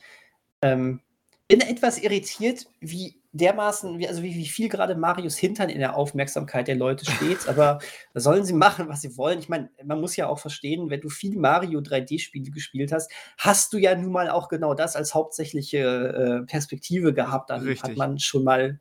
Ähm, 0.62 1.02
bin 1.48 1.62
etwas 1.62 1.98
irritiert, 1.98 2.68
wie 2.80 3.20
dermaßen, 3.34 3.98
wie, 3.99 4.08
also 4.08 4.24
wie, 4.24 4.36
wie 4.36 4.48
viel 4.48 4.68
gerade 4.68 4.95
Marius 4.95 5.38
Hintern 5.38 5.70
in 5.70 5.80
der 5.80 5.95
Aufmerksamkeit 5.95 6.68
der 6.68 6.76
Leute 6.76 7.10
steht, 7.10 7.48
aber 7.48 7.80
sollen 8.14 8.44
sie 8.44 8.53
machen, 8.53 8.90
was 8.90 9.02
sie 9.02 9.16
wollen. 9.18 9.40
Ich 9.40 9.48
meine, 9.48 9.70
man 9.84 10.02
muss 10.02 10.16
ja 10.16 10.28
auch 10.28 10.40
verstehen, 10.40 10.90
wenn 10.90 10.99
du 10.99 11.10
viel 11.10 11.38
Mario 11.38 11.80
3D-Spiele 11.80 12.52
gespielt 12.52 12.91
hast, 12.91 13.10
hast 13.38 13.72
du 13.72 13.78
ja 13.78 13.95
nun 13.95 14.12
mal 14.12 14.30
auch 14.30 14.49
genau 14.49 14.74
das 14.74 14.95
als 14.95 15.14
hauptsächliche 15.14 15.80
äh, 15.80 16.45
Perspektive 16.45 17.14
gehabt. 17.14 17.49
Dann 17.49 17.62
Richtig. 17.62 17.91
hat 17.91 17.98
man 17.98 18.20
schon 18.20 18.44
mal 18.44 18.80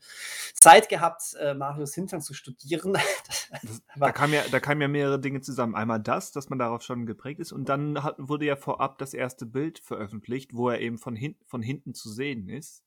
Zeit 0.55 0.89
gehabt, 0.89 1.35
äh, 1.41 1.55
Marius 1.55 1.95
Hintern 1.95 2.21
zu 2.21 2.35
studieren. 2.35 2.95
das, 3.63 3.83
da, 3.97 4.11
kam 4.11 4.33
ja, 4.33 4.43
da 4.51 4.59
kamen 4.59 4.81
ja 4.81 4.89
mehrere 4.89 5.21
Dinge 5.21 5.41
zusammen. 5.43 5.77
Einmal 5.77 6.01
das, 6.01 6.33
dass 6.33 6.51
man 6.51 6.59
darauf 6.59 6.83
schon 6.83 7.07
geprägt 7.07 7.39
ist 7.39 7.53
und 7.53 7.69
dann 7.69 8.03
hat, 8.03 8.17
wurde 8.19 8.47
ja 8.47 8.57
vorab 8.57 8.99
das 8.99 9.15
erste 9.15 9.47
Bild 9.47 9.79
veröffentlicht, 9.79 10.55
wo 10.55 10.71
er 10.71 10.81
eben 10.81 10.99
von, 10.99 11.15
hin, 11.15 11.37
von 11.47 11.63
hinten 11.63 11.95
zu 11.95 12.11
sehen 12.11 12.49
ist. 12.49 12.83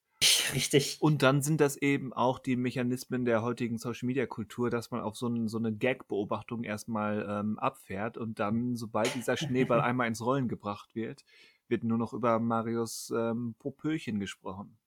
Richtig. 0.54 0.98
Und 1.00 1.22
dann 1.22 1.42
sind 1.42 1.62
das 1.62 1.78
eben 1.78 2.14
auch 2.14 2.40
die 2.40 2.56
Mechanismen 2.56 3.26
der 3.26 3.42
heutigen 3.42 3.78
Social 3.78 4.06
Media 4.08 4.26
Kultur, 4.26 4.70
dass 4.70 4.92
man 4.92 5.02
auf 5.02 5.16
so, 5.16 5.28
ein, 5.28 5.48
so 5.48 5.58
eine 5.58 5.72
Gag-Beobachtung 5.72 6.64
erstmal 6.64 7.26
ähm, 7.30 7.60
abfährt 7.60 8.18
und 8.18 8.40
dann, 8.40 8.76
sobald 8.76 9.14
dieser 9.16 9.38
Schneeball 9.38 9.82
einmal 9.82 10.08
ins 10.08 10.24
Rollen 10.24 10.48
gebracht 10.48 10.96
wird, 10.96 11.24
wird 11.68 11.84
nur 11.84 11.98
noch 11.98 12.14
über 12.14 12.40
Marius 12.40 13.14
ähm, 13.16 13.56
Popöchen 13.60 14.20
gesprochen. 14.20 14.78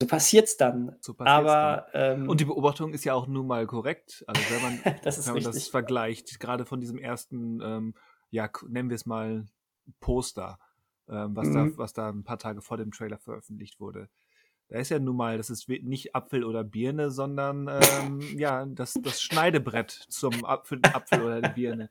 So 0.00 0.08
passiert's 0.08 0.56
dann. 0.56 0.96
So 1.00 1.14
passiert's 1.14 1.50
Aber 1.50 1.86
dann. 1.92 2.22
Ähm, 2.22 2.28
und 2.28 2.40
die 2.40 2.44
Beobachtung 2.44 2.92
ist 2.92 3.04
ja 3.04 3.14
auch 3.14 3.28
nun 3.28 3.46
mal 3.46 3.66
korrekt. 3.66 4.24
Also 4.26 4.42
wenn 4.50 4.62
man 4.62 4.96
das, 5.04 5.26
wenn 5.26 5.34
man 5.34 5.44
das 5.44 5.68
vergleicht, 5.68 6.40
gerade 6.40 6.64
von 6.64 6.80
diesem 6.80 6.98
ersten, 6.98 7.60
ähm, 7.62 7.94
ja, 8.30 8.50
nennen 8.66 8.90
wir 8.90 8.96
es 8.96 9.06
mal 9.06 9.46
Poster, 10.00 10.58
ähm, 11.08 11.36
was, 11.36 11.48
mhm. 11.48 11.54
da, 11.54 11.78
was 11.78 11.92
da 11.92 12.08
ein 12.08 12.24
paar 12.24 12.38
Tage 12.38 12.62
vor 12.62 12.78
dem 12.78 12.90
Trailer 12.90 13.18
veröffentlicht 13.18 13.78
wurde 13.78 14.08
Da 14.68 14.78
ist 14.78 14.88
ja 14.88 14.98
nun 14.98 15.16
mal, 15.16 15.36
das 15.36 15.50
ist 15.50 15.68
nicht 15.68 16.14
Apfel 16.14 16.44
oder 16.44 16.64
Birne, 16.64 17.10
sondern 17.10 17.68
ähm, 17.68 18.20
ja, 18.38 18.64
das, 18.66 18.94
das 19.02 19.22
Schneidebrett 19.22 19.90
zum 19.90 20.44
Apfel, 20.44 20.80
Apfel 20.82 21.22
oder 21.22 21.42
die 21.42 21.50
Birne. 21.50 21.90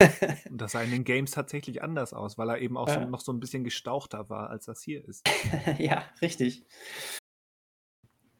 Und 0.48 0.60
das 0.60 0.72
sah 0.72 0.82
in 0.82 0.90
den 0.90 1.04
Games 1.04 1.32
tatsächlich 1.32 1.82
anders 1.82 2.12
aus, 2.12 2.38
weil 2.38 2.48
er 2.48 2.58
eben 2.58 2.76
auch 2.76 2.88
so, 2.88 3.00
noch 3.00 3.20
so 3.20 3.32
ein 3.32 3.40
bisschen 3.40 3.64
gestauchter 3.64 4.30
war, 4.30 4.50
als 4.50 4.66
das 4.66 4.82
hier 4.82 5.06
ist. 5.06 5.28
ja, 5.78 6.04
richtig. 6.22 6.64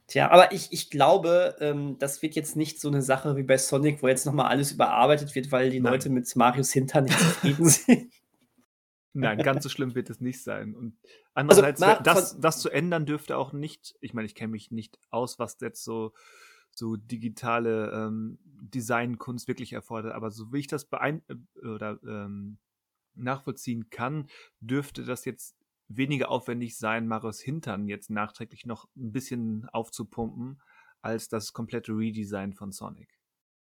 Tja, 0.07 0.31
aber 0.31 0.53
ich, 0.53 0.73
ich 0.73 0.91
glaube, 0.91 1.57
ähm, 1.61 1.97
das 1.99 2.21
wird 2.23 2.35
jetzt 2.35 2.57
nicht 2.57 2.81
so 2.81 2.89
eine 2.89 3.03
Sache 3.03 3.37
wie 3.37 3.45
bei 3.45 3.59
Sonic, 3.59 4.03
wo 4.03 4.09
jetzt 4.09 4.27
nochmal 4.27 4.47
alles 4.47 4.73
überarbeitet 4.73 5.35
wird, 5.35 5.53
weil 5.53 5.71
die 5.71 5.81
Nein. 5.81 5.93
Leute 5.93 6.11
mit 6.11 6.35
Marius 6.35 6.73
Hintern 6.73 7.05
nicht 7.05 7.19
zufrieden 7.19 7.69
sind. 7.69 8.13
Nein, 9.13 9.39
ganz 9.43 9.63
so 9.63 9.69
schlimm 9.69 9.95
wird 9.95 10.11
es 10.11 10.21
nicht 10.21 10.43
sein. 10.43 10.75
Und 10.75 10.97
also, 11.35 11.63
andererseits, 11.63 11.83
also, 11.83 12.03
das, 12.03 12.41
das 12.41 12.61
zu 12.61 12.71
ändern 12.71 13.07
dürfte 13.07 13.37
auch 13.37 13.53
nicht, 13.53 13.97
ich 14.01 14.15
meine, 14.15 14.27
ich 14.27 14.35
kenne 14.35 14.53
mich 14.53 14.71
nicht 14.71 14.99
aus, 15.11 15.39
was 15.39 15.59
jetzt 15.61 15.85
so 15.85 16.13
so 16.73 16.97
digitale 16.97 17.91
ähm, 17.93 18.39
Designkunst 18.45 19.49
wirklich 19.49 19.73
erfordert. 19.73 20.15
Aber 20.15 20.31
so 20.31 20.53
wie 20.53 20.59
ich 20.59 20.67
das 20.67 20.85
beein 20.85 21.23
äh, 21.29 21.67
oder 21.67 21.99
ähm, 22.05 22.59
nachvollziehen 23.15 23.91
kann, 23.91 24.29
dürfte 24.61 25.05
das 25.05 25.25
jetzt 25.25 25.57
weniger 25.89 26.31
aufwendig 26.31 26.79
sein, 26.79 27.09
Marius 27.09 27.41
Hintern 27.41 27.89
jetzt 27.89 28.11
nachträglich 28.11 28.65
noch 28.65 28.89
ein 28.97 29.13
bisschen 29.13 29.69
aufzupumpen, 29.71 30.63
als 31.03 31.29
das 31.29 31.53
komplette 31.53 31.93
Redesign 31.93 32.55
von 32.55 32.71
Sonic. 32.71 33.19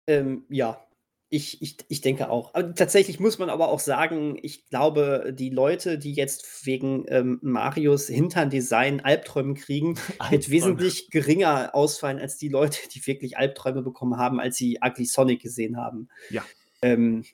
Ähm, 0.08 0.46
ja, 0.50 0.86
ich, 1.30 1.62
ich, 1.62 1.78
ich 1.90 2.02
denke 2.02 2.30
auch. 2.30 2.54
Aber 2.54 2.74
tatsächlich 2.74 3.20
muss 3.20 3.38
man 3.38 3.50
aber 3.50 3.68
auch 3.68 3.80
sagen, 3.80 4.38
ich 4.42 4.66
glaube, 4.70 5.34
die 5.38 5.50
Leute, 5.50 5.98
die 5.98 6.14
jetzt 6.14 6.66
wegen 6.66 7.06
ähm, 7.10 7.40
Marios 7.42 8.08
Hintern-Design 8.08 9.02
Albträume 9.02 9.56
kriegen, 9.56 9.96
wird 10.30 10.50
wesentlich 10.50 11.10
geringer 11.10 11.76
ausfallen 11.76 12.20
als 12.20 12.38
die 12.38 12.50
Leute, 12.50 12.80
die 12.94 13.06
wirklich 13.06 13.38
Albträume 13.38 13.82
bekommen 13.82 14.18
haben, 14.18 14.40
als 14.40 14.56
sie 14.56 14.80
Ugly 14.82 15.06
Sonic 15.06 15.42
gesehen 15.42 15.78
haben. 15.78 16.08
Ja. 16.30 16.46
Ähm, 16.82 17.26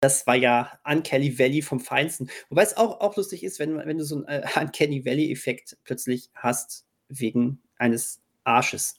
das 0.00 0.26
war 0.26 0.34
ja 0.34 0.78
Uncanny 0.84 1.38
Valley 1.38 1.62
vom 1.62 1.78
Feinsten. 1.78 2.30
Wobei 2.48 2.62
es 2.62 2.76
auch, 2.76 3.00
auch 3.00 3.16
lustig 3.16 3.44
ist, 3.44 3.58
wenn, 3.58 3.76
wenn 3.76 3.98
du 3.98 4.04
so 4.04 4.16
einen 4.16 4.24
äh, 4.24 4.46
Uncanny 4.60 5.04
Valley-Effekt 5.04 5.78
plötzlich 5.84 6.30
hast, 6.34 6.84
wegen 7.08 7.62
eines 7.76 8.20
Arsches. 8.44 8.96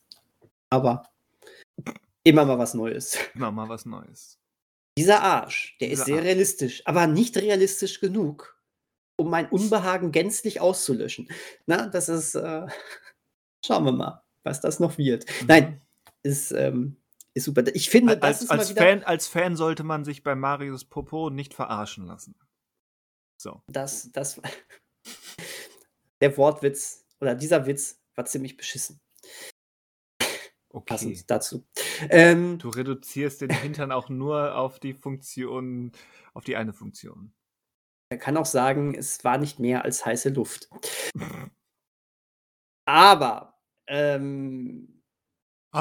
Aber 0.70 1.11
Immer 2.24 2.46
mal 2.46 2.58
was 2.58 2.74
Neues. 2.74 3.18
Immer 3.36 3.52
mal 3.52 3.70
was 3.70 3.86
Neues. 3.86 4.40
Dieser 4.98 5.22
Arsch, 5.22 5.78
der 5.80 5.90
Dieser 5.90 6.02
ist 6.02 6.06
sehr 6.06 6.16
Arsch. 6.18 6.26
realistisch, 6.26 6.82
aber 6.86 7.08
nicht 7.08 7.38
realistisch 7.38 8.00
genug, 8.00 8.62
um 9.18 9.30
mein 9.30 9.50
Unbehagen 9.50 10.12
gänzlich 10.12 10.60
auszulöschen. 10.60 11.30
Na, 11.66 11.88
das 11.88 12.10
ist. 12.10 12.36
Äh, 12.36 12.68
schauen 13.66 13.86
wir 13.86 13.92
mal, 13.92 14.24
was 14.44 14.62
das 14.62 14.80
noch 14.80 14.98
wird. 14.98 15.26
Mhm. 15.42 15.48
Nein, 15.48 15.82
ist, 16.24 16.52
ähm, 16.52 16.98
ist 17.34 17.46
super. 17.46 17.64
Ich 17.74 17.90
finde, 17.90 18.18
das 18.18 18.24
als, 18.24 18.42
ist 18.44 18.52
als 18.52 18.70
wieder. 18.70 18.82
Fan, 18.82 19.04
als 19.04 19.28
Fan 19.28 19.56
sollte 19.56 19.84
man 19.84 20.04
sich 20.04 20.24
bei 20.24 20.36
Marius 20.36 20.86
Popo 20.86 21.30
nicht 21.30 21.54
verarschen 21.54 22.06
lassen. 22.06 22.36
So. 23.42 23.64
Das, 23.68 24.12
das. 24.12 24.40
der 26.22 26.38
Wortwitz 26.38 27.06
oder 27.20 27.34
dieser 27.34 27.66
Witz 27.66 28.00
war 28.16 28.26
ziemlich 28.26 28.58
beschissen. 28.58 29.00
Okay. 30.74 30.86
Passend 30.86 31.30
dazu. 31.30 31.66
Ähm, 32.10 32.58
du 32.58 32.70
reduzierst 32.70 33.42
den 33.42 33.50
Hintern 33.50 33.92
auch 33.92 34.08
nur 34.08 34.56
auf 34.56 34.80
die 34.80 34.94
Funktion, 34.94 35.92
auf 36.34 36.46
die 36.46 36.56
eine 36.56 36.72
Funktion. 36.72 37.34
Er 38.10 38.18
kann 38.18 38.38
auch 38.38 38.46
sagen, 38.46 38.96
es 38.96 39.24
war 39.24 39.38
nicht 39.38 39.60
mehr 39.60 39.84
als 39.84 40.06
heiße 40.06 40.30
Luft. 40.30 40.70
Aber 42.86 43.60
ähm, 43.88 45.02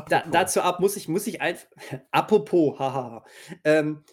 da, 0.08 0.24
dazu 0.30 0.60
ab 0.60 0.80
muss 0.80 0.96
ich, 0.96 1.08
muss 1.08 1.26
ich 1.26 1.40
einfach. 1.40 1.68
apropos, 2.10 2.78
haha. 2.78 3.24
Ähm, 3.64 4.04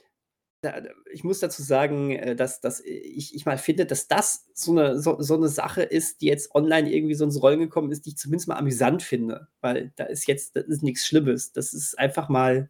ich 1.12 1.24
muss 1.24 1.40
dazu 1.40 1.62
sagen, 1.62 2.12
äh, 2.12 2.36
dass, 2.36 2.62
dass 2.62 2.80
ich, 2.80 3.36
ich 3.36 3.46
mal 3.46 3.58
finde, 3.58 3.86
dass 3.86 4.08
das 4.08 4.48
so 4.54 4.72
eine, 4.72 5.00
so, 5.00 5.22
so 5.22 5.36
eine 5.36 5.50
Sache 5.50 5.84
ist, 5.84 6.22
die 6.22 6.28
jetzt 6.28 6.54
online 6.56 6.92
irgendwie 6.92 7.14
so 7.14 7.26
ins 7.26 7.42
Rollen 7.42 7.60
gekommen 7.60 7.92
ist, 7.92 8.06
die 8.06 8.10
ich 8.10 8.18
zumindest 8.18 8.48
mal 8.48 8.58
amüsant 8.58 9.04
finde. 9.04 9.48
Weil 9.62 9.94
da 9.96 10.06
ist 10.06 10.28
jetzt, 10.28 10.56
das 10.56 10.66
ist 10.66 10.84
nichts 10.84 11.06
Schlimmes. 11.06 11.52
Das 11.52 11.74
ist 11.74 11.98
einfach 12.00 12.28
mal. 12.30 12.70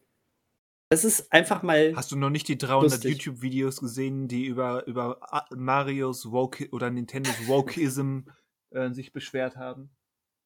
Das 0.89 1.03
ist 1.03 1.31
einfach 1.34 1.64
mal. 1.64 1.93
Hast 1.95 2.11
du 2.11 2.18
noch 2.18 2.30
nicht 2.30 2.47
die 2.47 2.57
300 2.57 3.03
YouTube-Videos 3.03 3.80
gesehen, 3.80 4.27
die 4.27 4.45
über, 4.45 4.85
über 4.88 5.19
Marios 5.55 6.31
Woke 6.31 6.69
oder 6.72 6.89
Nintendos 6.89 7.47
Wokeism 7.47 8.30
äh, 8.72 8.91
sich 8.91 9.11
beschwert 9.14 9.57
haben? 9.57 9.89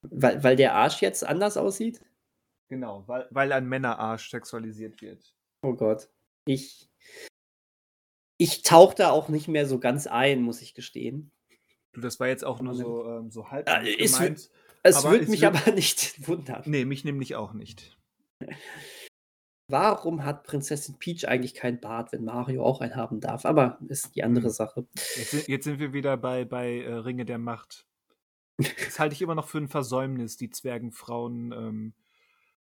Weil, 0.04 0.44
weil 0.44 0.56
der 0.56 0.76
Arsch 0.76 1.02
jetzt 1.02 1.26
anders 1.26 1.58
aussieht? 1.58 2.02
Genau, 2.70 3.04
weil, 3.08 3.28
weil 3.32 3.52
ein 3.52 3.68
Männerarsch 3.68 4.30
sexualisiert 4.30 5.02
wird. 5.02 5.36
Oh 5.62 5.74
Gott. 5.74 6.10
Ich, 6.46 6.91
ich 8.42 8.64
tauche 8.64 8.96
da 8.96 9.12
auch 9.12 9.30
nicht 9.30 9.48
mehr 9.48 9.68
so 9.68 9.78
ganz 9.78 10.08
ein, 10.08 10.42
muss 10.42 10.64
ich 10.64 10.74
gestehen. 10.74 11.30
Du, 11.94 12.02
das 12.02 12.20
war 12.20 12.28
jetzt 12.28 12.44
auch 12.44 12.60
nur 12.60 12.74
so, 12.74 13.08
ähm, 13.08 13.30
so 13.30 13.52
halb 13.52 13.70
ja, 13.70 13.84
es 13.84 14.14
gemeint. 14.14 14.50
Es 14.82 15.04
würde 15.04 15.28
mich 15.28 15.42
wird, 15.42 15.56
aber 15.56 15.72
nicht 15.76 16.28
wundern. 16.28 16.64
Nee, 16.66 16.86
mich 16.86 17.04
nämlich 17.04 17.36
auch 17.36 17.54
nicht. 17.54 17.96
Warum 19.68 20.26
hat 20.26 20.44
Prinzessin 20.44 20.98
Peach 20.98 21.28
eigentlich 21.28 21.54
kein 21.54 21.80
Bart, 21.80 22.14
wenn 22.14 22.24
Mario 22.24 22.66
auch 22.66 22.82
einen 22.82 22.96
haben 22.96 23.20
darf? 23.20 23.46
Aber 23.46 23.78
ist 23.88 24.16
die 24.16 24.24
andere 24.24 24.46
hm. 24.46 24.54
Sache. 24.54 24.88
Jetzt, 25.18 25.48
jetzt 25.48 25.64
sind 25.66 25.80
wir 25.80 25.94
wieder 25.94 26.18
bei, 26.18 26.44
bei 26.44 26.80
äh, 26.80 26.94
Ringe 26.94 27.26
der 27.26 27.38
Macht. 27.38 27.86
Das 28.58 28.98
halte 28.98 29.14
ich 29.14 29.22
immer 29.22 29.36
noch 29.36 29.50
für 29.50 29.60
ein 29.60 29.68
Versäumnis, 29.68 30.36
die 30.38 30.50
Zwergenfrauen 30.50 31.52
ähm, 31.52 31.94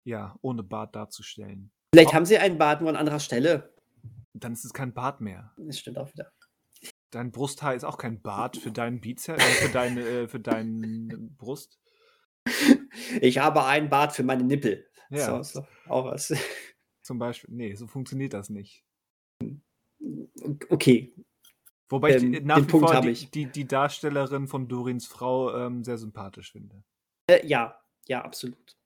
ja, 0.03 0.35
ohne 0.41 0.63
Bart 0.63 0.95
darzustellen. 0.95 1.69
Vielleicht 1.93 2.09
auch, 2.09 2.13
haben 2.15 2.25
sie 2.25 2.39
einen 2.39 2.57
Bart 2.57 2.81
nur 2.81 2.89
an 2.89 2.95
anderer 2.95 3.19
Stelle 3.19 3.71
dann 4.33 4.53
ist 4.53 4.65
es 4.65 4.73
kein 4.73 4.93
Bart 4.93 5.21
mehr. 5.21 5.53
Das 5.57 5.79
stimmt 5.79 5.97
auch 5.97 6.11
wieder. 6.13 6.31
Dein 7.11 7.31
Brusthaar 7.31 7.73
ist 7.73 7.83
auch 7.83 7.97
kein 7.97 8.21
Bart 8.21 8.57
für 8.57 8.71
deinen 8.71 9.01
Bizeps, 9.01 9.43
äh, 9.43 9.47
für 9.47 9.69
deine, 9.69 10.01
äh, 10.01 10.27
für 10.27 10.39
deinen 10.39 11.35
Brust. 11.37 11.79
Ich 13.21 13.37
habe 13.39 13.65
einen 13.65 13.89
Bart 13.89 14.13
für 14.13 14.23
meine 14.23 14.43
Nippel. 14.43 14.87
Ja. 15.09 15.43
So, 15.43 15.61
so, 15.61 15.67
auch 15.87 16.05
was. 16.05 16.33
Zum 17.01 17.17
Beispiel. 17.19 17.53
Nee, 17.53 17.75
so 17.75 17.87
funktioniert 17.87 18.33
das 18.33 18.49
nicht. 18.49 18.83
Okay. 20.69 21.13
Wobei 21.89 22.11
ähm, 22.11 22.33
ich 22.33 22.39
die, 22.39 22.45
nach 22.45 22.57
wie 22.57 22.63
Punkt 22.63 22.89
vor 22.89 23.01
die, 23.01 23.09
ich. 23.09 23.31
Die, 23.31 23.45
die, 23.47 23.67
Darstellerin 23.67 24.47
von 24.47 24.67
Dorins 24.67 25.07
Frau 25.07 25.55
ähm, 25.55 25.83
sehr 25.83 25.97
sympathisch 25.97 26.51
finde. 26.51 26.83
Äh, 27.27 27.45
ja, 27.47 27.79
ja, 28.07 28.23
absolut. 28.23 28.77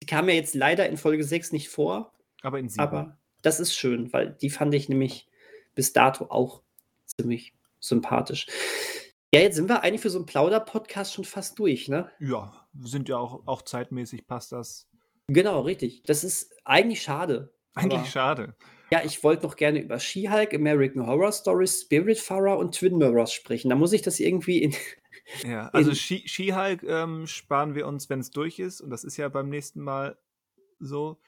Sie 0.00 0.06
kam 0.06 0.28
ja 0.28 0.34
jetzt 0.34 0.54
leider 0.54 0.88
in 0.88 0.96
Folge 0.96 1.22
6 1.22 1.52
nicht 1.52 1.68
vor. 1.68 2.12
Aber 2.42 2.58
in 2.58 2.68
7. 2.68 2.80
Aber 2.82 3.18
das 3.42 3.60
ist 3.60 3.74
schön, 3.74 4.12
weil 4.12 4.36
die 4.40 4.50
fand 4.50 4.74
ich 4.74 4.88
nämlich 4.88 5.28
bis 5.74 5.92
dato 5.92 6.26
auch 6.26 6.62
ziemlich 7.04 7.54
sympathisch. 7.80 8.46
Ja, 9.34 9.40
jetzt 9.40 9.56
sind 9.56 9.68
wir 9.68 9.82
eigentlich 9.82 10.02
für 10.02 10.10
so 10.10 10.18
einen 10.18 10.26
Plauder-Podcast 10.26 11.14
schon 11.14 11.24
fast 11.24 11.58
durch, 11.58 11.88
ne? 11.88 12.10
Ja, 12.20 12.66
sind 12.82 13.08
ja 13.08 13.16
auch, 13.16 13.46
auch 13.46 13.62
zeitmäßig, 13.62 14.26
passt 14.26 14.52
das. 14.52 14.88
Genau, 15.28 15.60
richtig. 15.60 16.02
Das 16.04 16.24
ist 16.24 16.54
eigentlich 16.64 17.02
schade. 17.02 17.52
Eigentlich 17.74 18.10
schade. 18.10 18.54
Ja, 18.90 19.02
ich 19.02 19.24
wollte 19.24 19.44
noch 19.44 19.56
gerne 19.56 19.80
über 19.80 19.98
She-Hulk, 19.98 20.52
American 20.52 21.06
Horror 21.06 21.32
Stories, 21.32 21.80
Spiritfarer 21.80 22.58
und 22.58 22.74
Twin 22.74 22.98
Mirrors 22.98 23.32
sprechen. 23.32 23.70
Da 23.70 23.74
muss 23.74 23.94
ich 23.94 24.02
das 24.02 24.20
irgendwie 24.20 24.62
in. 24.62 24.74
Ja, 25.46 25.68
also 25.68 25.94
She-Hulk 25.94 26.82
ähm, 26.82 27.26
sparen 27.26 27.74
wir 27.74 27.86
uns, 27.86 28.10
wenn 28.10 28.18
es 28.18 28.30
durch 28.30 28.58
ist. 28.58 28.80
Und 28.80 28.90
das 28.90 29.04
ist 29.04 29.16
ja 29.16 29.28
beim 29.28 29.48
nächsten 29.48 29.80
Mal 29.80 30.18
so. 30.80 31.20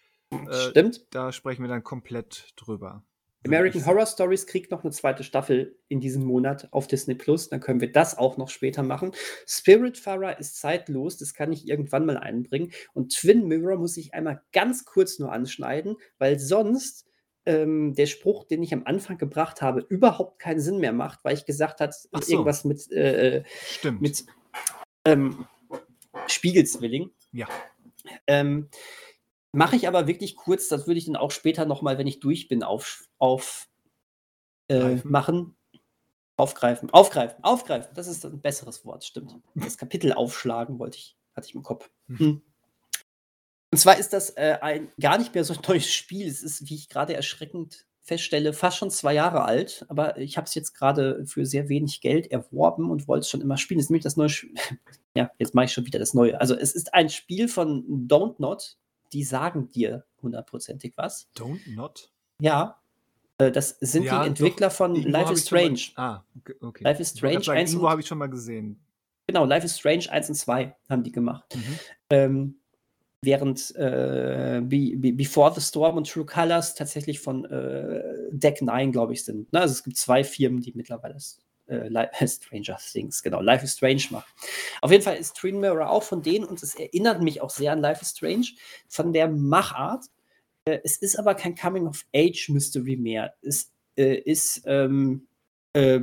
Äh, 0.48 0.70
Stimmt. 0.70 1.06
Da 1.10 1.32
sprechen 1.32 1.62
wir 1.62 1.68
dann 1.68 1.82
komplett 1.82 2.52
drüber. 2.56 3.04
American 3.46 3.84
Horror 3.84 4.06
Stories 4.06 4.46
kriegt 4.46 4.70
noch 4.70 4.84
eine 4.84 4.90
zweite 4.90 5.22
Staffel 5.22 5.78
in 5.88 6.00
diesem 6.00 6.24
Monat 6.24 6.68
auf 6.72 6.86
Disney 6.86 7.14
Plus. 7.14 7.50
Dann 7.50 7.60
können 7.60 7.80
wir 7.80 7.92
das 7.92 8.16
auch 8.16 8.38
noch 8.38 8.48
später 8.48 8.82
machen. 8.82 9.12
Spiritfarer 9.46 10.38
ist 10.38 10.58
zeitlos, 10.58 11.18
das 11.18 11.34
kann 11.34 11.52
ich 11.52 11.68
irgendwann 11.68 12.06
mal 12.06 12.16
einbringen. 12.16 12.72
Und 12.94 13.14
Twin 13.14 13.46
Mirror 13.46 13.76
muss 13.76 13.98
ich 13.98 14.14
einmal 14.14 14.42
ganz 14.52 14.86
kurz 14.86 15.18
nur 15.18 15.30
anschneiden, 15.30 15.96
weil 16.18 16.38
sonst 16.38 17.06
ähm, 17.44 17.94
der 17.94 18.06
Spruch, 18.06 18.44
den 18.44 18.62
ich 18.62 18.72
am 18.72 18.84
Anfang 18.86 19.18
gebracht 19.18 19.60
habe, 19.60 19.84
überhaupt 19.88 20.38
keinen 20.38 20.60
Sinn 20.60 20.78
mehr 20.78 20.94
macht, 20.94 21.20
weil 21.22 21.34
ich 21.34 21.44
gesagt 21.44 21.80
habe, 21.80 21.92
so. 21.92 22.08
irgendwas 22.32 22.64
mit, 22.64 22.90
äh, 22.90 23.38
äh, 23.38 23.42
mit 24.00 24.24
ähm, 25.04 25.46
Spiegelzwilling. 26.26 27.10
Ja. 27.32 27.46
Ähm, 28.26 28.68
Mache 29.54 29.76
ich 29.76 29.88
aber 29.88 30.06
wirklich 30.06 30.36
kurz, 30.36 30.68
das 30.68 30.86
würde 30.86 30.98
ich 30.98 31.06
dann 31.06 31.16
auch 31.16 31.30
später 31.30 31.64
nochmal, 31.64 31.98
wenn 31.98 32.06
ich 32.06 32.20
durch 32.20 32.48
bin, 32.48 32.62
auf, 32.62 33.08
auf 33.18 33.68
äh, 34.68 34.96
machen. 35.04 35.56
Aufgreifen, 36.36 36.90
aufgreifen, 36.90 37.44
aufgreifen. 37.44 37.94
Das 37.94 38.08
ist 38.08 38.24
ein 38.24 38.40
besseres 38.40 38.84
Wort, 38.84 39.04
stimmt. 39.04 39.36
Das 39.54 39.78
Kapitel 39.78 40.12
aufschlagen 40.12 40.80
wollte 40.80 40.98
ich, 40.98 41.16
hatte 41.34 41.46
ich 41.46 41.54
im 41.54 41.62
Kopf. 41.62 41.90
Hm. 42.08 42.18
hm. 42.18 42.42
Und 43.70 43.78
zwar 43.78 43.98
ist 43.98 44.12
das 44.12 44.30
äh, 44.30 44.58
ein 44.60 44.92
gar 45.00 45.18
nicht 45.18 45.34
mehr 45.34 45.44
so 45.44 45.54
ein 45.54 45.60
neues 45.68 45.92
Spiel. 45.92 46.28
Es 46.28 46.42
ist, 46.42 46.68
wie 46.68 46.74
ich 46.74 46.88
gerade 46.88 47.14
erschreckend 47.14 47.86
feststelle, 48.02 48.52
fast 48.52 48.76
schon 48.76 48.90
zwei 48.90 49.14
Jahre 49.14 49.44
alt, 49.44 49.86
aber 49.88 50.18
ich 50.18 50.36
habe 50.36 50.44
es 50.44 50.54
jetzt 50.54 50.74
gerade 50.74 51.24
für 51.26 51.46
sehr 51.46 51.68
wenig 51.68 52.00
Geld 52.00 52.30
erworben 52.30 52.90
und 52.90 53.08
wollte 53.08 53.22
es 53.22 53.30
schon 53.30 53.40
immer 53.40 53.56
spielen. 53.56 53.78
Das 53.78 53.86
ist 53.86 53.90
nämlich 53.90 54.04
das 54.04 54.16
neue 54.16 54.28
Spiel. 54.28 54.54
ja, 55.16 55.30
jetzt 55.38 55.54
mache 55.54 55.64
ich 55.66 55.72
schon 55.72 55.86
wieder 55.86 55.98
das 55.98 56.14
Neue. 56.14 56.38
Also 56.40 56.54
es 56.54 56.74
ist 56.74 56.92
ein 56.92 57.08
Spiel 57.08 57.48
von 57.48 58.06
Don't 58.06 58.36
Not, 58.38 58.76
die 59.12 59.24
sagen 59.24 59.70
dir 59.70 60.04
hundertprozentig 60.22 60.94
was. 60.96 61.28
Don't 61.36 61.60
Not? 61.74 62.10
Ja. 62.40 62.80
Äh, 63.38 63.50
das 63.50 63.78
sind 63.80 64.04
ja, 64.04 64.22
die 64.22 64.28
Entwickler 64.28 64.68
doch, 64.68 64.74
von 64.74 64.94
Life 64.94 65.32
is 65.32 65.46
Strange. 65.46 65.80
Mal, 65.96 66.04
ah, 66.04 66.24
okay. 66.60 66.84
Life 66.84 67.02
is 67.02 67.10
Strange 67.10 67.42
sagen, 67.42 67.58
1 67.58 67.70
irgendwo 67.70 67.90
habe 67.90 68.00
ich 68.00 68.06
schon 68.06 68.18
mal 68.18 68.28
gesehen. 68.28 68.80
Genau, 69.26 69.44
Life 69.44 69.64
is 69.64 69.78
Strange 69.78 70.10
1 70.10 70.28
und 70.28 70.34
2 70.34 70.76
haben 70.88 71.02
die 71.02 71.12
gemacht. 71.12 71.54
Mhm. 71.54 71.78
Ähm, 72.10 72.56
während 73.22 73.74
äh, 73.76 74.60
Be 74.62 74.96
Be 74.96 75.12
Before 75.12 75.52
the 75.54 75.60
Storm 75.60 75.96
und 75.96 76.08
True 76.08 76.26
Colors 76.26 76.74
tatsächlich 76.74 77.20
von 77.20 77.44
äh, 77.46 78.02
Deck 78.30 78.60
9, 78.60 78.92
glaube 78.92 79.14
ich, 79.14 79.24
sind. 79.24 79.52
Ne? 79.52 79.60
Also 79.60 79.72
es 79.72 79.82
gibt 79.82 79.96
zwei 79.96 80.22
Firmen, 80.24 80.60
die 80.60 80.72
mittlerweile 80.74 81.16
äh, 81.66 81.88
Stranger 82.28 82.78
Things, 82.92 83.22
genau, 83.22 83.40
Life 83.40 83.64
is 83.64 83.74
Strange 83.74 84.04
machen. 84.10 84.30
Auf 84.80 84.90
jeden 84.90 85.02
Fall 85.02 85.16
ist 85.16 85.36
Twin 85.36 85.60
Mirror 85.60 85.90
auch 85.90 86.02
von 86.02 86.22
denen 86.22 86.44
und 86.44 86.62
es 86.62 86.74
erinnert 86.74 87.22
mich 87.22 87.40
auch 87.40 87.50
sehr 87.50 87.72
an 87.72 87.80
Life 87.80 88.02
is 88.02 88.10
Strange 88.10 88.46
von 88.88 89.12
der 89.12 89.28
Machart. 89.28 90.06
Äh, 90.64 90.80
es 90.84 90.96
ist 90.96 91.18
aber 91.18 91.34
kein 91.34 91.54
Coming-of-Age-Mystery 91.54 92.96
mehr. 92.96 93.34
Es 93.42 93.72
äh, 93.96 94.14
ist 94.14 94.62
ähm, 94.66 95.26
äh, 95.72 96.00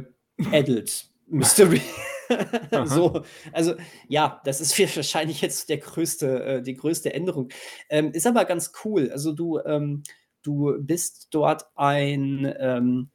Adult 0.51 1.09
Mystery. 1.27 1.81
so, 2.85 3.23
also 3.51 3.75
ja, 4.07 4.41
das 4.45 4.61
ist 4.61 4.77
wahrscheinlich 4.95 5.41
jetzt 5.41 5.69
der 5.69 5.77
größte, 5.77 6.43
äh, 6.43 6.61
die 6.61 6.75
größte 6.75 7.13
Änderung. 7.13 7.49
Ähm, 7.89 8.11
ist 8.11 8.27
aber 8.27 8.45
ganz 8.45 8.71
cool. 8.83 9.11
Also 9.11 9.31
du, 9.31 9.59
ähm, 9.59 10.03
du 10.43 10.75
bist 10.79 11.27
dort 11.31 11.65
ein 11.75 12.53
ähm, 12.59 13.09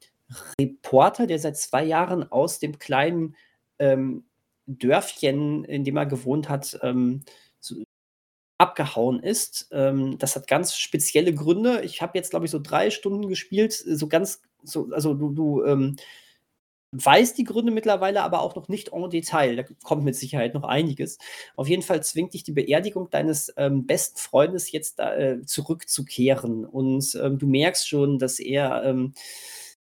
Reporter, 0.61 1.27
der 1.27 1.39
seit 1.39 1.57
zwei 1.57 1.85
Jahren 1.85 2.31
aus 2.31 2.59
dem 2.59 2.78
kleinen 2.78 3.36
ähm, 3.78 4.24
Dörfchen, 4.66 5.65
in 5.65 5.85
dem 5.85 5.97
er 5.97 6.07
gewohnt 6.07 6.48
hat, 6.48 6.78
ähm, 6.82 7.23
so, 7.61 7.77
abgehauen 8.59 9.20
ist. 9.23 9.69
Ähm, 9.73 10.19
das 10.19 10.36
hat 10.36 10.48
ganz 10.48 10.77
spezielle 10.77 11.35
Gründe. 11.35 11.82
Ich 11.82 12.03
habe 12.03 12.19
jetzt, 12.19 12.31
glaube 12.31 12.47
ich, 12.47 12.51
so 12.51 12.59
drei 12.61 12.90
Stunden 12.90 13.28
gespielt, 13.28 13.73
so 13.73 14.09
ganz, 14.09 14.43
so, 14.62 14.89
also 14.93 15.15
du, 15.15 15.32
du 15.32 15.97
weiß 16.93 17.35
die 17.35 17.44
Gründe 17.44 17.73
mittlerweile, 17.73 18.23
aber 18.23 18.40
auch 18.40 18.55
noch 18.55 18.69
nicht 18.69 18.93
en 18.93 19.11
Detail. 19.11 19.57
Da 19.57 19.65
kommt 19.85 20.05
mit 20.05 20.16
Sicherheit 20.16 20.55
noch 20.55 20.65
einiges. 20.65 21.19
Auf 21.57 21.69
jeden 21.69 21.82
Fall 21.82 22.03
zwingt 22.03 22.35
dich 22.35 22.44
die 22.44 22.53
Beerdigung 22.53 23.11
deines 23.11 23.53
ähm, 23.57 23.86
besten 23.86 24.19
Freundes 24.19 24.73
jetzt 24.73 24.98
äh, 25.01 25.40
zurückzukehren. 25.44 26.65
Und 26.65 27.19
ähm, 27.23 27.39
du 27.39 27.47
merkst 27.47 27.89
schon, 27.89 28.19
dass 28.19 28.39
er, 28.39 28.85
ähm, 28.85 29.15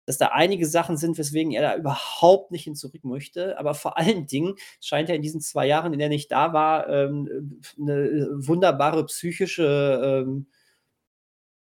dass 0.06 0.18
da 0.18 0.28
einige 0.28 0.66
Sachen 0.66 0.96
sind, 0.96 1.18
weswegen 1.18 1.52
er 1.52 1.62
da 1.62 1.76
überhaupt 1.76 2.50
nicht 2.50 2.64
hin 2.64 2.76
zurück 2.76 3.04
möchte. 3.04 3.58
Aber 3.58 3.74
vor 3.74 3.98
allen 3.98 4.26
Dingen 4.26 4.54
scheint 4.80 5.08
er 5.08 5.16
in 5.16 5.22
diesen 5.22 5.40
zwei 5.40 5.66
Jahren, 5.66 5.92
in 5.92 5.98
denen 5.98 6.02
er 6.02 6.08
nicht 6.14 6.32
da 6.32 6.52
war, 6.52 6.88
ähm, 6.88 7.60
eine 7.80 8.28
wunderbare 8.32 9.06
psychische 9.06 10.24
ähm, 10.24 10.46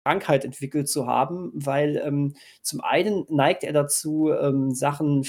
Krankheit 0.03 0.45
entwickelt 0.45 0.89
zu 0.89 1.05
haben, 1.05 1.51
weil 1.53 1.97
ähm, 1.97 2.33
zum 2.61 2.81
einen 2.81 3.25
neigt 3.29 3.63
er 3.63 3.73
dazu, 3.73 4.31
ähm, 4.31 4.71
Sachen 4.73 5.23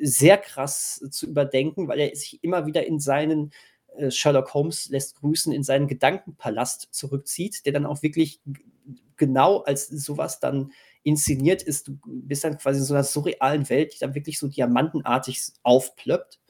sehr 0.00 0.38
krass 0.38 1.04
zu 1.10 1.26
überdenken, 1.26 1.88
weil 1.88 2.00
er 2.00 2.16
sich 2.16 2.42
immer 2.42 2.66
wieder 2.66 2.86
in 2.86 2.98
seinen 2.98 3.52
äh, 3.96 4.10
Sherlock 4.10 4.54
Holmes 4.54 4.88
lässt 4.88 5.16
grüßen, 5.16 5.52
in 5.52 5.62
seinen 5.62 5.86
Gedankenpalast 5.86 6.88
zurückzieht, 6.94 7.66
der 7.66 7.74
dann 7.74 7.84
auch 7.84 8.02
wirklich 8.02 8.40
genau 9.16 9.58
als 9.58 9.88
sowas 9.88 10.40
dann 10.40 10.72
inszeniert 11.06 11.62
ist. 11.62 11.86
Du 11.86 11.98
bist 12.04 12.42
dann 12.42 12.58
quasi 12.58 12.80
in 12.80 12.84
so 12.84 12.94
einer 12.94 13.04
surrealen 13.04 13.68
Welt, 13.70 13.94
die 13.94 13.98
dann 14.00 14.14
wirklich 14.14 14.38
so 14.38 14.48
diamantenartig 14.48 15.40
aufplöppt. 15.62 16.40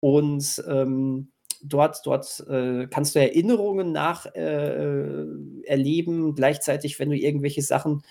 Und 0.00 0.62
ähm, 0.68 1.32
dort, 1.62 2.00
dort 2.04 2.40
äh, 2.48 2.86
kannst 2.86 3.14
du 3.14 3.20
Erinnerungen 3.20 3.90
nach 3.90 4.26
äh, 4.26 5.24
erleben, 5.64 6.34
gleichzeitig, 6.36 7.00
wenn 7.00 7.10
du 7.10 7.16
irgendwelche 7.16 7.62
Sachen 7.62 8.02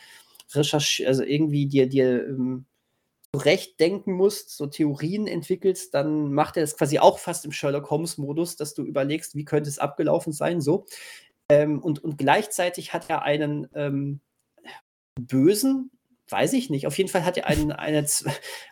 recherchierst, 0.53 1.07
also 1.07 1.23
irgendwie 1.23 1.67
dir, 1.67 1.87
dir 1.87 2.27
ähm, 2.27 2.65
zurechtdenken 3.33 4.13
musst, 4.13 4.57
so 4.57 4.67
Theorien 4.67 5.25
entwickelst, 5.25 5.93
dann 5.93 6.33
macht 6.33 6.57
er 6.57 6.63
das 6.63 6.75
quasi 6.75 6.99
auch 6.99 7.17
fast 7.17 7.45
im 7.45 7.53
Sherlock 7.53 7.89
Holmes-Modus, 7.89 8.57
dass 8.57 8.73
du 8.73 8.83
überlegst, 8.83 9.35
wie 9.35 9.45
könnte 9.45 9.69
es 9.69 9.79
abgelaufen 9.79 10.33
sein, 10.33 10.59
so. 10.59 10.85
Ähm, 11.49 11.79
und, 11.79 12.03
und 12.03 12.17
gleichzeitig 12.17 12.91
hat 12.91 13.09
er 13.09 13.21
einen 13.21 13.69
ähm, 13.73 14.19
bösen, 15.19 15.91
weiß 16.29 16.53
ich 16.53 16.69
nicht, 16.69 16.87
auf 16.87 16.97
jeden 16.97 17.09
Fall 17.09 17.25
hat 17.25 17.37
er 17.37 17.47
einen, 17.47 17.71
eine, 17.71 18.05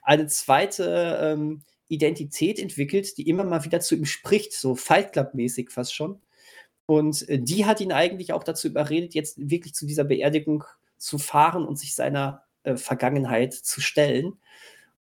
eine 0.04 0.28
zweite 0.28 1.20
ähm, 1.22 1.64
Identität 1.90 2.60
entwickelt, 2.60 3.18
die 3.18 3.28
immer 3.28 3.44
mal 3.44 3.66
wieder 3.66 3.80
zu 3.80 3.96
ihm 3.96 4.06
spricht, 4.06 4.54
so 4.54 4.76
Fight 4.76 5.14
Club-mäßig 5.14 5.72
fast 5.72 5.94
schon. 5.94 6.22
Und 6.86 7.28
äh, 7.30 7.40
die 7.40 7.66
hat 7.66 7.82
ihn 7.82 7.92
eigentlich 7.92 8.34
auch 8.34 8.44
dazu 8.44 8.68
überredet, 8.68 9.14
jetzt 9.14 9.38
wirklich 9.38 9.74
zu 9.74 9.86
dieser 9.86 10.06
Beerdigung 10.06 10.64
zu 10.98 11.18
fahren 11.18 11.66
und 11.66 11.78
sich 11.78 11.96
seiner 11.96 12.44
äh, 12.64 12.78
Vergangenheit 12.78 13.54
zu 13.54 13.82
stellen. 13.82 14.40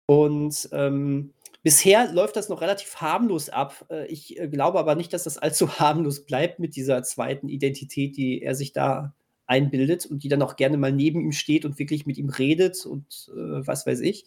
Und 0.05 0.69
ähm, 0.73 1.33
bisher 1.63 2.11
läuft 2.11 2.35
das 2.35 2.49
noch 2.49 2.61
relativ 2.61 2.97
harmlos 2.97 3.49
ab. 3.49 3.85
Äh, 3.89 4.07
ich 4.07 4.39
äh, 4.39 4.47
glaube 4.47 4.79
aber 4.79 4.95
nicht, 4.95 5.13
dass 5.13 5.23
das 5.23 5.37
allzu 5.37 5.79
harmlos 5.79 6.25
bleibt 6.25 6.59
mit 6.59 6.75
dieser 6.75 7.03
zweiten 7.03 7.49
Identität, 7.49 8.17
die 8.17 8.41
er 8.41 8.55
sich 8.55 8.73
da 8.73 9.13
einbildet 9.51 10.05
und 10.05 10.23
die 10.23 10.29
dann 10.29 10.41
auch 10.41 10.55
gerne 10.55 10.77
mal 10.77 10.93
neben 10.93 11.19
ihm 11.19 11.33
steht 11.33 11.65
und 11.65 11.77
wirklich 11.77 12.05
mit 12.05 12.17
ihm 12.17 12.29
redet 12.29 12.85
und 12.85 13.29
äh, 13.35 13.67
was 13.67 13.85
weiß 13.85 13.99
ich. 13.99 14.25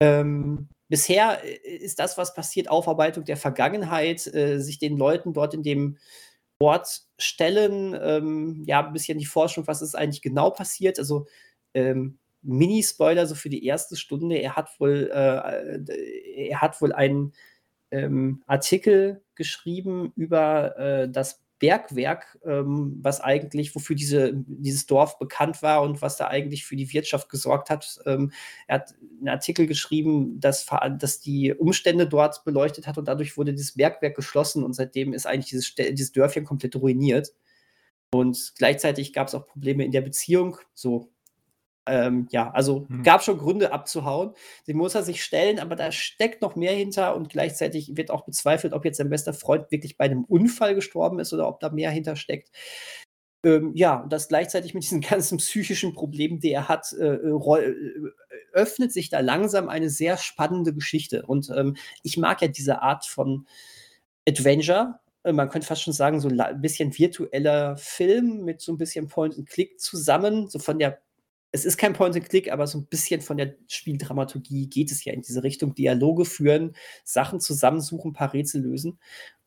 Ähm, 0.00 0.68
bisher 0.88 1.44
äh, 1.44 1.76
ist 1.76 2.00
das, 2.00 2.18
was 2.18 2.34
passiert, 2.34 2.68
Aufarbeitung 2.68 3.24
der 3.24 3.36
Vergangenheit, 3.36 4.26
äh, 4.34 4.58
sich 4.58 4.78
den 4.78 4.96
Leuten 4.98 5.32
dort 5.32 5.54
in 5.54 5.62
dem 5.62 5.98
Ort 6.60 7.02
stellen, 7.18 7.96
ähm, 8.00 8.64
ja, 8.66 8.84
ein 8.84 8.92
bisschen 8.92 9.18
die 9.18 9.26
Forschung, 9.26 9.66
was 9.68 9.80
ist 9.80 9.94
eigentlich 9.94 10.22
genau 10.22 10.50
passiert. 10.50 10.98
Also 10.98 11.26
ähm, 11.74 12.18
Mini-Spoiler 12.42 13.26
so 13.26 13.36
für 13.36 13.50
die 13.50 13.64
erste 13.64 13.96
Stunde. 13.96 14.36
Er 14.36 14.56
hat 14.56 14.68
wohl, 14.80 15.10
äh, 15.12 16.48
er 16.48 16.60
hat 16.60 16.80
wohl 16.80 16.92
einen 16.92 17.32
ähm, 17.92 18.42
Artikel 18.46 19.22
geschrieben 19.36 20.12
über 20.16 20.76
äh, 20.76 21.08
das 21.08 21.40
Bergwerk, 21.58 22.38
ähm, 22.44 22.98
was 23.02 23.20
eigentlich, 23.20 23.74
wofür 23.74 23.96
diese, 23.96 24.32
dieses 24.34 24.86
Dorf 24.86 25.18
bekannt 25.18 25.62
war 25.62 25.82
und 25.82 26.00
was 26.02 26.16
da 26.16 26.28
eigentlich 26.28 26.64
für 26.64 26.76
die 26.76 26.92
Wirtschaft 26.92 27.28
gesorgt 27.28 27.70
hat. 27.70 27.98
Ähm, 28.06 28.32
er 28.66 28.76
hat 28.76 28.94
einen 29.18 29.28
Artikel 29.28 29.66
geschrieben, 29.66 30.38
dass, 30.40 30.66
dass 30.98 31.20
die 31.20 31.52
Umstände 31.52 32.06
dort 32.06 32.44
beleuchtet 32.44 32.86
hat 32.86 32.98
und 32.98 33.08
dadurch 33.08 33.36
wurde 33.36 33.52
dieses 33.52 33.72
Bergwerk 33.72 34.14
geschlossen 34.14 34.62
und 34.62 34.74
seitdem 34.74 35.12
ist 35.12 35.26
eigentlich 35.26 35.50
dieses, 35.50 35.74
dieses 35.74 36.12
Dörfchen 36.12 36.44
komplett 36.44 36.76
ruiniert. 36.76 37.32
Und 38.10 38.54
gleichzeitig 38.56 39.12
gab 39.12 39.28
es 39.28 39.34
auch 39.34 39.46
Probleme 39.46 39.84
in 39.84 39.92
der 39.92 40.00
Beziehung, 40.00 40.56
so 40.74 41.10
ähm, 41.88 42.28
ja, 42.30 42.50
also 42.50 42.86
mhm. 42.88 43.02
gab 43.02 43.22
schon 43.22 43.38
Gründe 43.38 43.72
abzuhauen. 43.72 44.32
Den 44.66 44.76
muss 44.76 44.94
er 44.94 45.02
sich 45.02 45.22
stellen, 45.24 45.58
aber 45.58 45.76
da 45.76 45.92
steckt 45.92 46.42
noch 46.42 46.56
mehr 46.56 46.72
hinter 46.72 47.16
und 47.16 47.28
gleichzeitig 47.28 47.96
wird 47.96 48.10
auch 48.10 48.24
bezweifelt, 48.24 48.72
ob 48.72 48.84
jetzt 48.84 48.98
sein 48.98 49.10
bester 49.10 49.32
Freund 49.32 49.70
wirklich 49.70 49.96
bei 49.96 50.04
einem 50.06 50.24
Unfall 50.24 50.74
gestorben 50.74 51.18
ist 51.18 51.32
oder 51.32 51.48
ob 51.48 51.60
da 51.60 51.70
mehr 51.70 51.90
hintersteckt. 51.90 52.50
Ähm, 53.44 53.72
ja, 53.74 54.00
und 54.00 54.12
das 54.12 54.28
gleichzeitig 54.28 54.74
mit 54.74 54.82
diesen 54.82 55.00
ganzen 55.02 55.38
psychischen 55.38 55.94
Problemen, 55.94 56.40
die 56.40 56.52
er 56.52 56.68
hat, 56.68 56.92
äh, 56.92 57.14
äh, 57.14 57.64
äh, 57.64 58.10
öffnet 58.52 58.92
sich 58.92 59.10
da 59.10 59.20
langsam 59.20 59.68
eine 59.68 59.90
sehr 59.90 60.16
spannende 60.16 60.74
Geschichte. 60.74 61.24
Und 61.26 61.50
ähm, 61.50 61.76
ich 62.02 62.16
mag 62.16 62.42
ja 62.42 62.48
diese 62.48 62.82
Art 62.82 63.06
von 63.06 63.46
Adventure, 64.28 65.00
äh, 65.24 65.32
man 65.32 65.48
könnte 65.48 65.66
fast 65.66 65.82
schon 65.82 65.92
sagen, 65.92 66.20
so 66.20 66.28
ein 66.28 66.60
bisschen 66.60 66.96
virtueller 66.96 67.76
Film 67.76 68.44
mit 68.44 68.60
so 68.60 68.72
ein 68.72 68.78
bisschen 68.78 69.08
Point-and-Click 69.08 69.80
zusammen, 69.80 70.48
so 70.48 70.58
von 70.58 70.78
der 70.78 71.00
es 71.50 71.64
ist 71.64 71.78
kein 71.78 71.94
Point-and-Click, 71.94 72.52
aber 72.52 72.66
so 72.66 72.78
ein 72.78 72.86
bisschen 72.86 73.20
von 73.20 73.36
der 73.36 73.54
Spieldramaturgie 73.68 74.68
geht 74.68 74.90
es 74.92 75.04
ja 75.04 75.12
in 75.12 75.22
diese 75.22 75.42
Richtung. 75.42 75.74
Dialoge 75.74 76.24
führen, 76.24 76.74
Sachen 77.04 77.40
zusammensuchen, 77.40 78.10
ein 78.10 78.14
paar 78.14 78.32
Rätsel 78.32 78.62
lösen. 78.62 78.98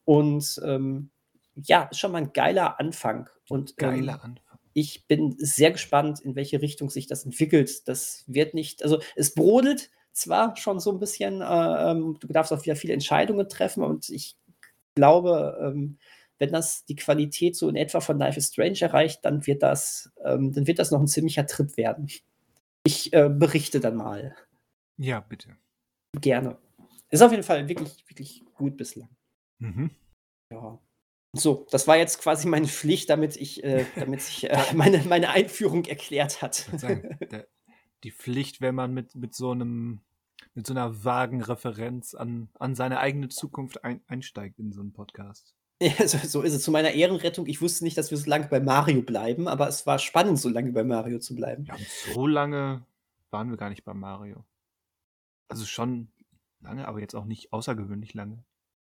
Und 0.03 0.59
ähm, 0.65 1.11
ja, 1.55 1.83
ist 1.83 1.99
schon 1.99 2.11
mal 2.11 2.19
ein 2.19 2.33
geiler 2.33 2.79
Anfang. 2.79 3.29
Und, 3.49 3.77
geiler 3.77 4.13
ähm, 4.23 4.31
Anfang. 4.31 4.59
Ich 4.73 5.05
bin 5.07 5.35
sehr 5.37 5.71
gespannt, 5.71 6.21
in 6.21 6.35
welche 6.35 6.61
Richtung 6.61 6.89
sich 6.89 7.05
das 7.05 7.25
entwickelt. 7.25 7.87
Das 7.87 8.23
wird 8.27 8.53
nicht, 8.53 8.83
also 8.83 8.99
es 9.15 9.33
brodelt 9.33 9.91
zwar 10.13 10.55
schon 10.57 10.79
so 10.79 10.91
ein 10.91 10.99
bisschen, 10.99 11.41
äh, 11.41 11.91
ähm, 11.91 12.17
du 12.19 12.27
darfst 12.27 12.51
auch 12.51 12.63
wieder 12.63 12.75
viele 12.75 12.93
Entscheidungen 12.93 13.47
treffen 13.47 13.83
und 13.83 14.09
ich 14.09 14.37
glaube, 14.95 15.57
ähm, 15.61 15.97
wenn 16.41 16.51
das 16.51 16.85
die 16.85 16.95
Qualität 16.95 17.55
so 17.55 17.69
in 17.69 17.75
etwa 17.75 18.01
von 18.01 18.17
Life 18.17 18.37
is 18.37 18.47
Strange 18.47 18.81
erreicht, 18.81 19.23
dann 19.23 19.45
wird 19.45 19.61
das, 19.61 20.11
ähm, 20.25 20.51
dann 20.51 20.65
wird 20.65 20.79
das 20.79 20.89
noch 20.89 20.99
ein 20.99 21.07
ziemlicher 21.07 21.45
Trip 21.45 21.77
werden. 21.77 22.09
Ich 22.83 23.13
äh, 23.13 23.29
berichte 23.29 23.79
dann 23.79 23.95
mal. 23.95 24.35
Ja, 24.97 25.19
bitte. 25.19 25.55
Gerne. 26.19 26.57
Ist 27.11 27.21
auf 27.21 27.31
jeden 27.31 27.43
Fall 27.43 27.69
wirklich, 27.69 28.03
wirklich 28.09 28.43
gut 28.55 28.75
bislang. 28.75 29.09
Mhm. 29.59 29.91
Ja. 30.51 30.79
So, 31.37 31.67
das 31.69 31.87
war 31.87 31.97
jetzt 31.97 32.19
quasi 32.19 32.47
meine 32.47 32.67
Pflicht, 32.67 33.11
damit 33.11 33.37
ich, 33.37 33.63
äh, 33.63 33.85
damit 33.95 34.21
sich 34.21 34.49
äh, 34.49 34.73
meine, 34.73 34.97
meine 35.03 35.29
Einführung 35.29 35.85
erklärt 35.85 36.41
hat. 36.41 36.55
Sagen, 36.55 37.17
der, 37.29 37.47
die 38.03 38.11
Pflicht, 38.11 38.61
wenn 38.61 38.73
man 38.73 38.95
mit, 38.95 39.13
mit 39.13 39.35
so 39.35 39.51
einem 39.51 40.01
mit 40.53 40.65
so 40.67 40.73
einer 40.73 41.03
vagen 41.03 41.41
Referenz 41.41 42.15
an, 42.15 42.49
an 42.59 42.75
seine 42.75 42.99
eigene 42.99 43.29
Zukunft 43.29 43.85
ein, 43.85 44.01
einsteigt 44.07 44.59
in 44.59 44.73
so 44.73 44.81
einen 44.81 44.91
Podcast. 44.91 45.55
Ja, 45.99 46.07
so, 46.07 46.19
so, 46.19 46.41
ist 46.43 46.53
es. 46.53 46.61
Zu 46.61 46.69
meiner 46.69 46.91
Ehrenrettung, 46.91 47.47
ich 47.47 47.59
wusste 47.59 47.83
nicht, 47.83 47.97
dass 47.97 48.11
wir 48.11 48.17
so 48.17 48.29
lange 48.29 48.47
bei 48.47 48.59
Mario 48.59 49.01
bleiben, 49.01 49.47
aber 49.47 49.67
es 49.67 49.87
war 49.87 49.97
spannend, 49.97 50.39
so 50.39 50.47
lange 50.47 50.71
bei 50.71 50.83
Mario 50.83 51.17
zu 51.17 51.35
bleiben. 51.35 51.65
Ja, 51.65 51.75
so 52.13 52.27
lange 52.27 52.85
waren 53.31 53.49
wir 53.49 53.57
gar 53.57 53.71
nicht 53.71 53.83
bei 53.83 53.95
Mario. 53.95 54.45
Also 55.47 55.65
schon 55.65 56.09
lange, 56.59 56.87
aber 56.87 56.99
jetzt 56.99 57.15
auch 57.15 57.25
nicht 57.25 57.51
außergewöhnlich 57.51 58.13
lange. 58.13 58.43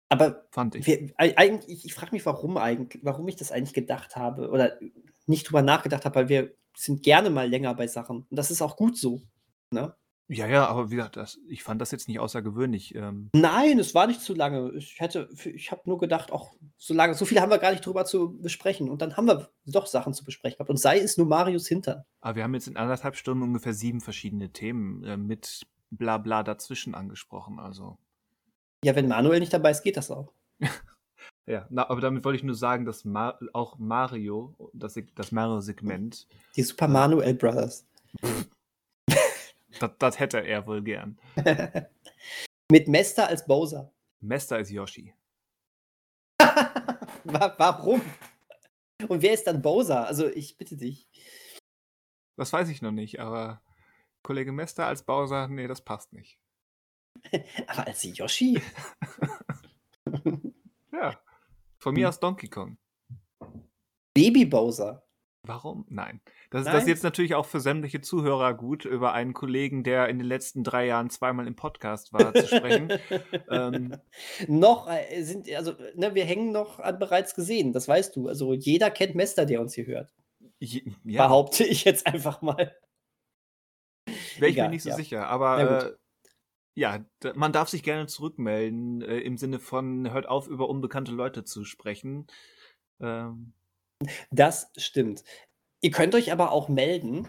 Aber 0.07 0.45
fand 0.51 0.75
ich. 0.75 0.87
Wir, 0.87 1.13
eigentlich, 1.17 1.83
ich 1.83 1.93
frage 1.93 2.13
mich, 2.13 2.25
warum 2.25 2.55
eigentlich, 2.55 3.03
warum 3.03 3.27
ich 3.27 3.35
das 3.35 3.51
eigentlich 3.51 3.73
gedacht 3.73 4.15
habe 4.15 4.49
oder 4.49 4.79
nicht 5.25 5.49
drüber 5.49 5.61
nachgedacht 5.61 6.05
habe, 6.05 6.15
weil 6.15 6.29
wir 6.29 6.53
sind 6.73 7.03
gerne 7.03 7.29
mal 7.29 7.49
länger 7.49 7.73
bei 7.75 7.87
Sachen. 7.87 8.25
Und 8.29 8.35
das 8.37 8.49
ist 8.49 8.61
auch 8.61 8.77
gut 8.77 8.97
so. 8.97 9.21
Ne? 9.71 9.93
Ja, 10.29 10.45
ja, 10.45 10.67
aber 10.67 10.91
wie 10.91 10.95
gesagt, 10.95 11.15
das, 11.15 11.39
ich 11.47 11.63
fand 11.63 11.79
das 11.79 11.91
jetzt 11.91 12.09
nicht 12.09 12.19
außergewöhnlich. 12.19 12.93
Ähm. 12.95 13.29
Nein, 13.33 13.79
es 13.79 13.95
war 13.95 14.07
nicht 14.07 14.21
zu 14.21 14.33
lange. 14.33 14.73
Ich 14.73 14.99
hätte, 14.99 15.29
ich 15.45 15.71
habe 15.71 15.83
nur 15.85 15.99
gedacht, 15.99 16.33
auch 16.33 16.53
so 16.77 16.93
lange, 16.93 17.13
so 17.13 17.23
viel 17.23 17.39
haben 17.39 17.49
wir 17.49 17.59
gar 17.59 17.71
nicht 17.71 17.85
drüber 17.85 18.03
zu 18.03 18.37
besprechen. 18.37 18.89
Und 18.89 19.01
dann 19.01 19.15
haben 19.15 19.27
wir 19.27 19.49
doch 19.65 19.87
Sachen 19.87 20.13
zu 20.13 20.25
besprechen 20.25 20.57
gehabt. 20.57 20.69
Und 20.69 20.77
sei 20.77 20.99
es 20.99 21.17
nur 21.17 21.27
Marius 21.27 21.67
Hintern. 21.67 22.03
Aber 22.19 22.35
wir 22.35 22.43
haben 22.43 22.53
jetzt 22.53 22.67
in 22.67 22.75
anderthalb 22.75 23.15
Stunden 23.15 23.41
ungefähr 23.41 23.73
sieben 23.73 24.01
verschiedene 24.01 24.51
Themen 24.51 25.03
äh, 25.05 25.15
mit 25.15 25.65
Blabla 25.91 26.43
dazwischen 26.43 26.93
angesprochen. 26.93 27.57
Also. 27.59 27.97
Ja, 28.83 28.95
wenn 28.95 29.07
Manuel 29.07 29.39
nicht 29.39 29.53
dabei 29.53 29.71
ist, 29.71 29.83
geht 29.83 29.95
das 29.95 30.11
auch. 30.11 30.33
ja, 31.45 31.67
na, 31.69 31.89
aber 31.89 32.01
damit 32.01 32.25
wollte 32.25 32.37
ich 32.37 32.43
nur 32.43 32.55
sagen, 32.55 32.83
dass 32.83 33.05
Ma 33.05 33.39
auch 33.53 33.79
Mario, 33.79 34.71
das, 34.73 34.99
das 35.15 35.31
Mario-Segment. 35.31 36.27
Die 36.57 36.63
Super 36.63 36.89
Manuel 36.89 37.33
Brothers. 37.33 37.87
Das, 39.79 40.19
hätte 40.19 40.39
er 40.39 40.65
wohl 40.67 40.81
gern. 40.83 41.19
Mit 42.71 42.87
Mester 42.87 43.27
als 43.27 43.45
Bowser. 43.45 43.93
Mester 44.19 44.59
ist 44.59 44.71
Yoshi. 44.71 45.13
Warum? 47.23 48.01
Und 49.07 49.21
wer 49.21 49.33
ist 49.33 49.45
dann 49.45 49.61
Bowser? 49.61 50.07
Also 50.07 50.27
ich 50.27 50.57
bitte 50.57 50.75
dich. 50.75 51.07
Das 52.35 52.53
weiß 52.53 52.69
ich 52.69 52.81
noch 52.81 52.91
nicht, 52.91 53.19
aber 53.19 53.61
Kollege 54.23 54.51
Mester 54.51 54.85
als 54.85 55.03
Bowser, 55.03 55.47
nee, 55.47 55.67
das 55.67 55.81
passt 55.81 56.13
nicht. 56.13 56.39
aber 57.67 57.87
als 57.87 58.03
Yoshi? 58.03 58.61
ja. 60.91 61.19
Von 61.79 61.93
mir 61.93 62.05
hm. 62.05 62.09
aus 62.09 62.19
Donkey 62.19 62.49
Kong. 62.49 62.77
Baby 64.13 64.45
Bowser. 64.45 65.06
Warum? 65.47 65.85
Nein. 65.89 66.21
Das, 66.49 66.65
Nein. 66.65 66.73
das 66.73 66.83
ist 66.83 66.89
jetzt 66.89 67.03
natürlich 67.03 67.35
auch 67.35 67.45
für 67.45 67.59
sämtliche 67.59 68.01
Zuhörer 68.01 68.53
gut, 68.53 68.85
über 68.85 69.13
einen 69.13 69.33
Kollegen, 69.33 69.83
der 69.83 70.09
in 70.09 70.17
den 70.17 70.27
letzten 70.27 70.63
drei 70.63 70.85
Jahren 70.85 71.09
zweimal 71.09 71.47
im 71.47 71.55
Podcast 71.55 72.13
war, 72.13 72.33
zu 72.33 72.47
sprechen. 72.47 72.91
ähm, 73.49 73.95
noch 74.47 74.89
äh, 74.89 75.23
sind, 75.23 75.51
also, 75.53 75.73
ne, 75.95 76.15
wir 76.15 76.25
hängen 76.25 76.51
noch 76.51 76.79
an 76.79 76.99
bereits 76.99 77.35
gesehen, 77.35 77.73
das 77.73 77.87
weißt 77.87 78.15
du. 78.15 78.27
Also 78.27 78.53
jeder 78.53 78.91
kennt 78.91 79.15
Mester, 79.15 79.45
der 79.45 79.61
uns 79.61 79.73
hier 79.73 79.87
hört. 79.87 80.13
Ja. 80.59 81.27
Behaupte 81.27 81.63
ich 81.63 81.83
jetzt 81.83 82.07
einfach 82.07 82.41
mal. 82.41 82.75
Wäre 84.39 84.51
ich 84.51 84.57
mir 84.57 84.69
nicht 84.69 84.83
so 84.83 84.89
ja. 84.89 84.95
sicher, 84.95 85.27
aber 85.27 85.85
äh, 85.85 85.95
ja, 86.75 87.03
man 87.33 87.51
darf 87.51 87.69
sich 87.69 87.83
gerne 87.83 88.07
zurückmelden, 88.07 89.01
äh, 89.01 89.17
im 89.19 89.37
Sinne 89.37 89.59
von, 89.59 90.11
hört 90.11 90.27
auf, 90.27 90.47
über 90.47 90.69
unbekannte 90.69 91.11
Leute 91.11 91.43
zu 91.43 91.65
sprechen. 91.65 92.27
Ähm, 92.99 93.53
das 94.31 94.71
stimmt. 94.77 95.23
Ihr 95.81 95.91
könnt 95.91 96.15
euch 96.15 96.31
aber 96.31 96.51
auch 96.51 96.69
melden, 96.69 97.27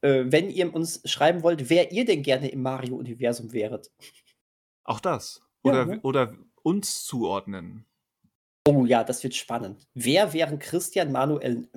äh, 0.00 0.24
wenn 0.26 0.50
ihr 0.50 0.74
uns 0.74 1.02
schreiben 1.04 1.42
wollt, 1.42 1.68
wer 1.70 1.92
ihr 1.92 2.04
denn 2.04 2.22
gerne 2.22 2.48
im 2.48 2.62
Mario-Universum 2.62 3.52
wäret. 3.52 3.90
Auch 4.84 5.00
das. 5.00 5.42
Oder, 5.62 5.78
ja, 5.78 5.84
ne? 5.84 6.00
oder 6.02 6.34
uns 6.62 7.04
zuordnen. 7.04 7.84
Oh 8.68 8.84
ja, 8.84 9.04
das 9.04 9.22
wird 9.22 9.34
spannend. 9.34 9.88
Wer 9.94 10.32
wären 10.32 10.58
Christian, 10.58 11.12
Manuel, 11.12 11.68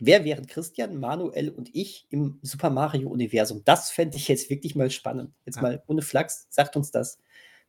wer 0.00 0.24
wären 0.24 0.46
Christian, 0.46 0.98
Manuel 0.98 1.50
und 1.50 1.74
ich 1.74 2.06
im 2.10 2.40
Super 2.42 2.70
Mario-Universum? 2.70 3.62
Das 3.64 3.90
fände 3.90 4.16
ich 4.16 4.26
jetzt 4.26 4.50
wirklich 4.50 4.74
mal 4.74 4.90
spannend. 4.90 5.32
Jetzt 5.46 5.56
ja. 5.56 5.62
mal 5.62 5.82
ohne 5.86 6.02
Flachs, 6.02 6.46
sagt 6.50 6.76
uns 6.76 6.90
das. 6.90 7.18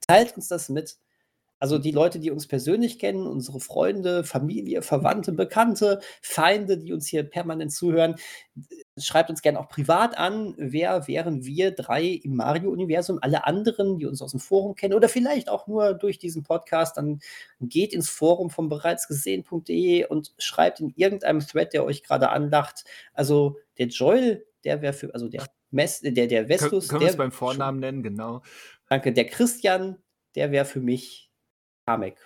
Teilt 0.08 0.36
uns 0.36 0.48
das 0.48 0.70
mit. 0.70 0.98
Also 1.60 1.78
die 1.78 1.92
Leute, 1.92 2.20
die 2.20 2.32
uns 2.32 2.48
persönlich 2.48 3.00
kennen, 3.00 3.28
unsere 3.28 3.60
Freunde, 3.60 4.24
Familie, 4.24 4.82
Verwandte, 4.82 5.34
Bekannte, 5.34 6.00
Feinde, 6.22 6.78
die 6.78 6.94
uns 6.94 7.08
hier 7.08 7.24
permanent 7.24 7.72
zuhören, 7.72 8.16
schreibt 8.98 9.30
uns 9.30 9.42
gerne 9.42 9.60
auch 9.60 9.70
privat 9.70 10.18
an, 10.18 10.56
wer 10.58 11.08
wären 11.08 11.46
wir 11.46 11.72
drei 11.72 12.04
im 12.06 12.36
Mario-Universum, 12.36 13.20
alle 13.22 13.46
anderen, 13.46 13.98
die 13.98 14.06
uns 14.06 14.22
aus 14.22 14.32
dem 14.32 14.40
Forum 14.40 14.76
kennen 14.76 14.94
oder 14.94 15.10
vielleicht 15.10 15.50
auch 15.50 15.68
nur 15.68 15.94
durch 15.94 16.18
diesen 16.18 16.44
Podcast, 16.44 16.98
dann 16.98 17.20
geht 17.60 17.94
ins 17.94 18.10
Forum 18.10 18.50
vom 18.50 18.70
bereitsgesehen.de 18.70 20.06
und 20.06 20.34
schreibt 20.38 20.80
in 20.80 20.94
irgendeinem 20.96 21.42
Thread, 21.42 21.74
der 21.74 21.86
euch 21.86 22.04
gerade 22.04 22.30
anlacht. 22.30 22.86
Also 23.14 23.58
der 23.78 23.88
Joel, 23.88 24.46
der 24.64 24.82
wäre 24.82 24.94
für, 24.94 25.14
also 25.14 25.28
der 25.28 25.46
Mess, 25.72 26.02
der, 26.02 26.28
der 26.28 26.48
Vestus. 26.48 26.88
Können, 26.88 27.00
können 27.00 27.02
wir 27.02 27.10
es 27.10 27.18
beim 27.18 27.32
Vornamen 27.32 27.80
nennen, 27.80 28.04
genau. 28.04 28.42
Danke, 28.88 29.14
der 29.14 29.26
Christian, 29.26 29.98
der 30.36 30.52
wäre 30.52 30.66
für 30.66 30.80
mich 30.80 31.29
Kamek. 31.90 32.18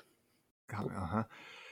Aha. 0.70 1.30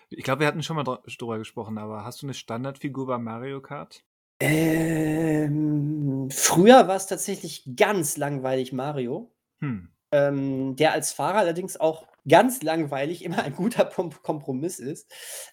Ich 0.09 0.23
glaube, 0.23 0.41
wir 0.41 0.47
hatten 0.47 0.63
schon 0.63 0.75
mal 0.75 0.83
drüber 0.83 1.37
gesprochen, 1.37 1.77
aber 1.77 2.05
hast 2.05 2.21
du 2.21 2.25
eine 2.25 2.33
Standardfigur 2.33 3.07
bei 3.07 3.17
Mario 3.17 3.61
Kart? 3.61 4.03
Ähm, 4.39 6.29
früher 6.31 6.87
war 6.87 6.95
es 6.95 7.07
tatsächlich 7.07 7.63
ganz 7.75 8.17
langweilig 8.17 8.73
Mario. 8.73 9.31
Hm. 9.59 9.89
Ähm, 10.11 10.75
der 10.75 10.93
als 10.93 11.11
Fahrer 11.13 11.39
allerdings 11.39 11.79
auch 11.79 12.07
ganz 12.27 12.61
langweilig 12.61 13.23
immer 13.23 13.43
ein 13.43 13.55
guter 13.55 13.85
Kompromiss 13.85 14.79
ist. 14.79 15.11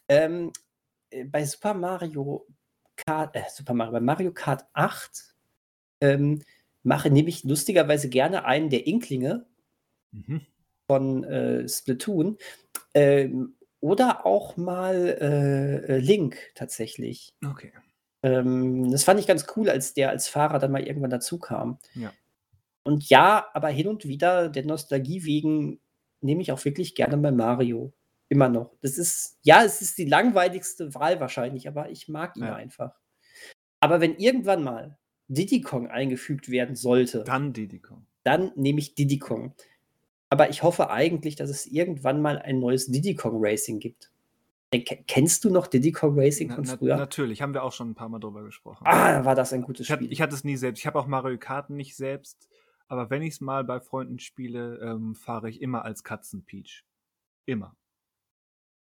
Ähm, 0.08 0.52
äh, 1.10 1.24
bei 1.24 1.44
Super 1.44 1.74
Mario 1.74 2.46
Kart, 2.96 3.34
äh, 3.36 3.42
Super 3.52 3.74
Mario, 3.74 3.92
bei 3.92 4.00
Mario 4.00 4.32
Kart 4.32 4.64
8 4.72 5.34
ähm, 6.00 6.42
mache, 6.82 7.10
nehme 7.10 7.28
ich 7.28 7.44
lustigerweise 7.44 8.08
gerne 8.08 8.44
einen 8.44 8.70
der 8.70 8.86
Inklinge. 8.86 9.46
Mhm 10.12 10.46
von 10.88 11.24
äh, 11.24 11.68
Splatoon. 11.68 12.38
Ähm, 12.94 13.54
oder 13.80 14.26
auch 14.26 14.56
mal 14.56 15.16
äh, 15.20 15.94
äh, 15.94 15.98
Link 15.98 16.36
tatsächlich. 16.54 17.34
Okay. 17.46 17.72
Ähm, 18.22 18.90
das 18.90 19.04
fand 19.04 19.20
ich 19.20 19.26
ganz 19.26 19.46
cool, 19.56 19.70
als 19.70 19.94
der 19.94 20.10
als 20.10 20.28
Fahrer 20.28 20.58
dann 20.58 20.72
mal 20.72 20.82
irgendwann 20.82 21.10
dazu 21.10 21.38
kam. 21.38 21.78
Ja. 21.94 22.12
Und 22.82 23.08
ja, 23.08 23.46
aber 23.52 23.68
hin 23.68 23.86
und 23.86 24.08
wieder, 24.08 24.48
der 24.48 24.64
Nostalgie 24.64 25.24
wegen, 25.24 25.80
nehme 26.20 26.42
ich 26.42 26.50
auch 26.50 26.64
wirklich 26.64 26.94
gerne 26.94 27.16
mal 27.16 27.32
Mario. 27.32 27.92
Immer 28.30 28.48
noch. 28.48 28.74
Das 28.82 28.98
ist, 28.98 29.38
ja, 29.42 29.62
es 29.62 29.80
ist 29.80 29.96
die 29.98 30.04
langweiligste 30.04 30.94
Wahl 30.94 31.20
wahrscheinlich, 31.20 31.68
aber 31.68 31.90
ich 31.90 32.08
mag 32.08 32.36
ihn 32.36 32.44
ja. 32.44 32.54
einfach. 32.54 32.94
Aber 33.80 34.00
wenn 34.00 34.16
irgendwann 34.16 34.64
mal 34.64 34.98
Diddy 35.28 35.60
Kong 35.60 35.88
eingefügt 35.88 36.50
werden 36.50 36.74
sollte, 36.74 37.22
dann 37.24 37.52
Diddy 37.52 37.78
Kong. 37.78 38.06
Dann 38.24 38.52
nehme 38.56 38.80
ich 38.80 38.94
Diddy 38.94 39.18
Kong. 39.18 39.54
Aber 40.30 40.50
ich 40.50 40.62
hoffe 40.62 40.90
eigentlich, 40.90 41.36
dass 41.36 41.50
es 41.50 41.66
irgendwann 41.66 42.20
mal 42.20 42.38
ein 42.38 42.58
neues 42.58 42.86
Diddy 42.86 43.14
Kong 43.14 43.38
Racing 43.38 43.78
gibt. 43.78 44.10
Kennst 45.06 45.44
du 45.44 45.50
noch 45.50 45.66
Diddy 45.66 45.92
Kong 45.92 46.18
Racing 46.18 46.50
von 46.50 46.66
früher? 46.66 46.96
Na, 46.96 47.00
natürlich, 47.00 47.40
haben 47.40 47.54
wir 47.54 47.62
auch 47.62 47.72
schon 47.72 47.90
ein 47.90 47.94
paar 47.94 48.10
Mal 48.10 48.18
drüber 48.18 48.42
gesprochen. 48.42 48.84
Ah, 48.86 49.24
war 49.24 49.34
das 49.34 49.52
ein 49.54 49.62
gutes 49.62 49.86
Spiel. 49.86 50.06
Ich, 50.06 50.12
ich 50.12 50.20
hatte 50.20 50.34
es 50.34 50.44
nie 50.44 50.56
selbst. 50.56 50.80
Ich 50.80 50.86
habe 50.86 50.98
auch 50.98 51.06
Mario 51.06 51.38
Kart 51.38 51.70
nicht 51.70 51.96
selbst. 51.96 52.48
Aber 52.86 53.08
wenn 53.08 53.22
ich 53.22 53.34
es 53.34 53.40
mal 53.40 53.64
bei 53.64 53.80
Freunden 53.80 54.18
spiele, 54.18 54.78
ähm, 54.82 55.14
fahre 55.14 55.48
ich 55.48 55.62
immer 55.62 55.84
als 55.84 56.04
Katzen 56.04 56.44
Peach. 56.44 56.84
Immer. 57.46 57.74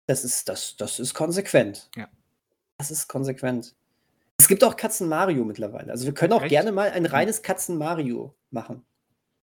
Das 0.06 0.24
ist, 0.24 0.48
das, 0.48 0.76
das 0.76 0.98
ist 0.98 1.14
konsequent. 1.14 1.90
Ja. 1.96 2.08
Das 2.78 2.90
ist 2.90 3.08
konsequent. 3.08 3.74
Es 4.38 4.48
gibt 4.48 4.62
auch 4.64 4.76
Katzen 4.76 5.08
Mario 5.08 5.44
mittlerweile. 5.44 5.90
Also 5.90 6.06
wir 6.06 6.14
können 6.14 6.32
auch 6.32 6.42
Echt? 6.42 6.50
gerne 6.50 6.72
mal 6.72 6.90
ein 6.90 7.04
hm. 7.04 7.12
reines 7.12 7.42
Katzen 7.42 7.78
Mario 7.78 8.34
machen. 8.50 8.84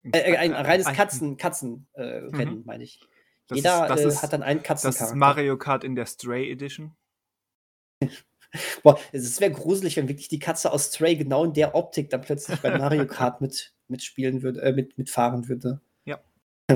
Äh, 0.03 0.19
äh, 0.19 0.37
ein 0.37 0.53
reines 0.53 0.87
Katzen, 0.87 1.37
Katzen 1.37 1.87
äh, 1.93 2.03
Rennen, 2.03 2.59
mhm. 2.59 2.65
meine 2.65 2.83
ich. 2.83 2.99
Das 3.47 3.57
Jeder 3.57 3.89
ist, 3.95 4.05
ist, 4.05 4.23
hat 4.23 4.33
dann 4.33 4.43
einen 4.43 4.61
Katzencharakter. 4.61 4.99
Das 4.99 5.09
ist 5.11 5.15
Mario 5.15 5.57
Kart 5.57 5.83
in 5.83 5.95
der 5.95 6.05
Stray 6.05 6.51
Edition. 6.51 6.95
Boah, 8.83 8.99
es 9.11 9.39
wäre 9.41 9.51
gruselig, 9.51 9.97
wenn 9.97 10.07
wirklich 10.07 10.27
die 10.27 10.39
Katze 10.39 10.71
aus 10.71 10.93
Stray 10.93 11.15
genau 11.15 11.43
in 11.43 11.53
der 11.53 11.75
Optik 11.75 12.09
dann 12.09 12.21
plötzlich 12.21 12.59
bei 12.61 12.77
Mario 12.77 13.05
Kart 13.07 13.41
mit, 13.41 13.73
mitspielen 13.87 14.41
würde, 14.41 14.61
äh, 14.61 14.71
mit, 14.71 14.97
mitfahren 14.97 15.47
würde. 15.47 15.81
Ja. 16.05 16.19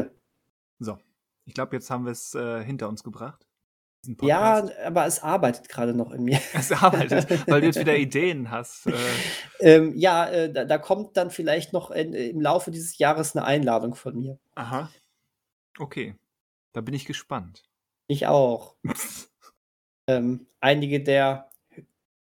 so, 0.80 0.98
ich 1.45 1.54
glaube, 1.54 1.76
jetzt 1.76 1.90
haben 1.90 2.06
wir 2.06 2.12
es 2.12 2.36
äh, 2.36 2.64
hinter 2.64 2.90
uns 2.90 3.04
gebracht. 3.04 3.48
Ja, 4.22 4.68
aber 4.86 5.06
es 5.06 5.24
arbeitet 5.24 5.70
gerade 5.70 5.94
noch 5.94 6.12
in 6.12 6.24
mir. 6.24 6.40
Es 6.54 6.72
arbeitet, 6.72 7.48
weil 7.48 7.62
du 7.62 7.68
jetzt 7.68 7.80
wieder 7.80 7.96
Ideen 7.98 8.52
hast. 8.52 8.88
Äh. 8.88 8.94
Ähm, 9.60 9.94
ja, 9.96 10.30
äh, 10.30 10.52
da, 10.52 10.66
da, 10.66 10.78
kommt 10.78 11.16
dann 11.16 11.32
vielleicht 11.32 11.72
noch 11.72 11.90
in, 11.90 12.14
im 12.14 12.42
Laufe 12.42 12.70
dieses 12.70 12.98
Jahres 12.98 13.36
eine 13.36 13.46
Einladung 13.46 13.96
von 13.96 14.18
mir. 14.18 14.40
Aha. 14.56 14.90
Okay. 15.80 16.16
Da 16.74 16.82
bin 16.82 16.94
ich 16.94 17.06
gespannt. 17.06 17.64
Ich 18.08 18.28
auch. 18.28 18.76
Ähm, 20.06 20.48
einige 20.60 21.02
der 21.02 21.50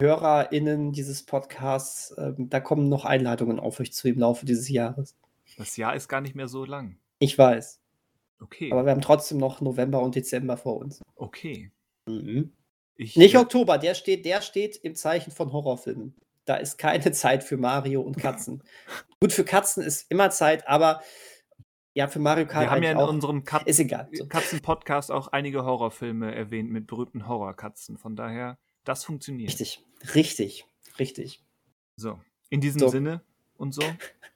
HörerInnen 0.00 0.92
dieses 0.92 1.26
Podcasts, 1.26 2.14
ähm, 2.16 2.48
da 2.48 2.60
kommen 2.60 2.88
noch 2.88 3.04
Einladungen 3.04 3.58
auf 3.58 3.80
euch 3.80 3.92
zu 3.92 4.08
im 4.08 4.20
Laufe 4.20 4.46
dieses 4.46 4.68
Jahres. 4.68 5.16
Das 5.56 5.76
Jahr 5.76 5.96
ist 5.96 6.06
gar 6.06 6.20
nicht 6.20 6.36
mehr 6.36 6.46
so 6.46 6.64
lang. 6.64 6.98
Ich 7.18 7.36
weiß. 7.36 7.81
Okay. 8.42 8.70
Aber 8.72 8.84
wir 8.84 8.92
haben 8.92 9.00
trotzdem 9.00 9.38
noch 9.38 9.60
November 9.60 10.00
und 10.02 10.14
Dezember 10.14 10.56
vor 10.56 10.76
uns. 10.78 11.00
okay. 11.16 11.70
Mhm. 12.06 12.52
Ich, 12.96 13.16
Nicht 13.16 13.34
äh, 13.34 13.38
Oktober, 13.38 13.78
der 13.78 13.94
steht, 13.94 14.24
der 14.26 14.42
steht 14.42 14.76
im 14.76 14.94
Zeichen 14.94 15.30
von 15.30 15.52
Horrorfilmen. 15.52 16.14
Da 16.44 16.56
ist 16.56 16.76
keine 16.76 17.10
Zeit 17.12 17.42
für 17.44 17.56
Mario 17.56 18.02
und 18.02 18.16
Katzen. 18.18 18.62
Gut, 19.20 19.32
für 19.32 19.44
Katzen 19.44 19.82
ist 19.82 20.10
immer 20.10 20.30
Zeit, 20.30 20.66
aber 20.68 21.00
ja, 21.94 22.08
für 22.08 22.18
Mario 22.18 22.46
Kart 22.46 22.66
wir 22.66 22.70
haben 22.70 22.82
ja 22.82 22.90
in 22.92 22.96
auch. 22.98 23.08
unserem 23.08 23.44
Kat. 23.44 23.64
So. 24.12 24.26
Katzen-Podcast 24.26 25.10
auch 25.10 25.28
einige 25.28 25.64
Horrorfilme 25.64 26.34
erwähnt 26.34 26.70
mit 26.70 26.86
berühmten 26.86 27.28
Horrorkatzen. 27.28 27.98
Von 27.98 28.16
daher, 28.16 28.58
das 28.84 29.04
funktioniert. 29.04 29.50
Richtig, 29.50 29.80
richtig, 30.14 30.64
richtig. 30.98 31.42
So, 31.96 32.18
in 32.50 32.60
diesem 32.60 32.80
So. 32.80 32.88
Sinne 32.88 33.22
und 33.56 33.72
so. 33.74 33.82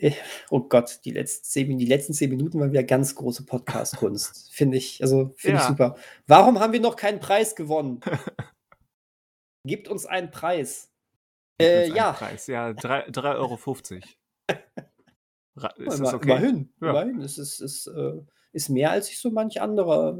Äh, 0.00 0.12
Oh 0.50 0.60
Gott, 0.60 1.00
die 1.04 1.10
letzten 1.12 1.44
zehn, 1.44 1.78
die 1.78 1.86
letzten 1.86 2.12
zehn 2.12 2.30
Minuten 2.30 2.60
waren 2.60 2.70
wieder 2.72 2.82
ganz 2.84 3.14
große 3.14 3.44
Podcast-Kunst. 3.46 4.52
Finde 4.52 4.76
ich, 4.76 5.02
also 5.02 5.32
finde 5.36 5.58
ich 5.58 5.62
Ja. 5.64 5.68
super. 5.68 5.96
Warum 6.26 6.60
haben 6.60 6.72
wir 6.72 6.80
noch 6.80 6.96
keinen 6.96 7.20
Preis 7.20 7.54
gewonnen? 7.56 8.00
Gibt 9.66 9.88
uns 9.88 10.04
einen 10.06 10.30
Preis. 10.30 10.90
Äh, 11.58 11.78
Als 11.84 11.90
ein 11.90 11.96
ja, 11.96 12.12
Preis. 12.12 12.46
Ja, 12.46 12.68
3,50 12.70 13.34
Euro. 13.36 13.58
Ra- 15.56 15.74
Ist 15.78 16.00
das 16.00 16.14
okay? 16.14 16.30
immerhin. 16.32 16.72
Ja. 16.80 16.90
immerhin. 16.90 17.20
Es 17.20 17.38
ist, 17.38 17.60
ist, 17.60 17.86
äh, 17.86 18.20
ist 18.52 18.68
mehr, 18.68 18.90
als 18.90 19.08
ich 19.08 19.18
so 19.20 19.30
manch 19.30 19.60
anderer, 19.60 20.18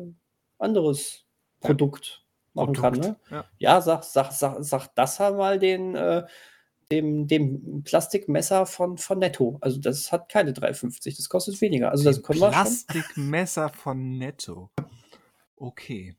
anderes 0.59 1.25
Ja. 1.63 1.69
Produkt 1.69 2.25
machen 2.55 2.75
kann. 2.75 2.95
Ne? 2.95 3.17
Ja. 3.31 3.45
Ja, 3.59 3.81
sag, 3.81 4.05
sag, 4.05 4.31
sag, 4.33 4.63
sag 4.63 4.95
das 4.95 5.19
mal 5.19 5.59
den, 5.59 5.95
äh, 5.97 6.25
dem, 6.91 7.27
dem 7.27 7.83
Plastikmesser 7.85 8.67
von, 8.67 8.99
von 8.99 9.19
Netto. 9.19 9.59
Also 9.61 9.81
das 9.81 10.13
hat 10.13 10.29
keine 10.29 10.53
3,50, 10.53 11.17
das 11.17 11.29
kostet 11.29 11.61
weniger. 11.61 11.91
Also 11.91 12.05
das 12.05 12.23
können. 12.23 12.39
Plastikmesser 12.41 13.69
von 13.69 14.19
Netto. 14.19 14.71
Okay. 15.57 16.17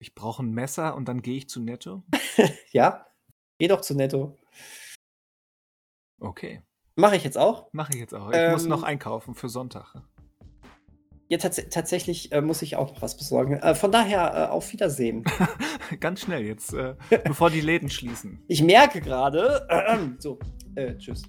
Ich 0.00 0.14
brauche 0.14 0.42
ein 0.42 0.52
Messer 0.52 0.94
und 0.94 1.08
dann 1.08 1.22
gehe 1.22 1.36
ich 1.36 1.48
zu 1.48 1.60
Netto? 1.60 2.04
Ja, 2.70 3.06
geh 3.58 3.66
doch 3.66 3.80
zu 3.80 3.94
Netto. 3.94 4.36
Okay. 6.20 6.62
Mache 6.96 7.16
ich 7.16 7.24
jetzt 7.24 7.38
auch. 7.38 7.72
Mache 7.72 7.92
ich 7.94 8.00
jetzt 8.00 8.14
auch. 8.14 8.30
Ich 8.30 8.50
muss 8.50 8.64
Ähm, 8.64 8.68
noch 8.70 8.82
einkaufen 8.82 9.34
für 9.34 9.48
Sonntag. 9.48 9.94
Ja, 11.30 11.36
tats 11.36 11.62
tatsächlich 11.70 12.32
äh, 12.32 12.40
muss 12.40 12.62
ich 12.62 12.76
auch 12.76 12.94
noch 12.94 13.02
was 13.02 13.16
besorgen. 13.16 13.54
Äh, 13.58 13.74
von 13.74 13.92
daher 13.92 14.32
äh, 14.34 14.50
auf 14.50 14.72
Wiedersehen. 14.72 15.24
Ganz 16.00 16.20
schnell 16.22 16.42
jetzt, 16.46 16.72
äh, 16.72 16.94
bevor 17.24 17.50
die 17.50 17.60
Läden 17.60 17.90
schließen. 17.90 18.38
Ich 18.48 18.62
merke 18.62 19.00
gerade, 19.02 19.66
äh, 19.68 19.96
so, 20.18 20.38
äh, 20.74 20.94
tschüss. 20.96 21.22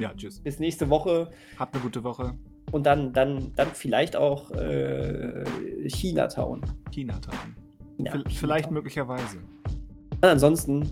Ja, 0.00 0.12
tschüss. 0.16 0.40
Bis 0.40 0.58
nächste 0.58 0.88
Woche 0.88 1.30
Habt 1.58 1.74
eine 1.74 1.82
gute 1.82 2.02
Woche. 2.02 2.32
und 2.72 2.86
dann, 2.86 3.12
dann, 3.12 3.52
dann 3.56 3.68
vielleicht 3.74 4.16
auch 4.16 4.50
äh, 4.52 5.44
Chinatown. 5.86 6.62
China-Town. 6.90 7.56
Ja, 7.98 8.12
V- 8.12 8.18
Vielleicht 8.18 8.30
Chinatown. 8.38 8.64
Und 8.68 8.72
möglicherweise. 8.74 9.36
ansonsten 10.22 10.90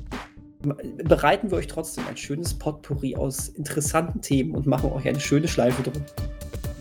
bereiten 1.04 1.50
wir 1.50 1.58
euch 1.58 1.66
trotzdem 1.66 2.04
ein 2.08 2.16
schönes 2.18 2.52
Potpourri 2.58 3.16
aus 3.16 3.48
interessanten 3.48 4.20
Themen 4.20 4.54
und 4.54 4.66
machen 4.66 4.92
euch 4.92 5.06
eine 5.08 5.20
schöne 5.20 5.48
Schleife 5.48 5.82
drum. 5.82 6.02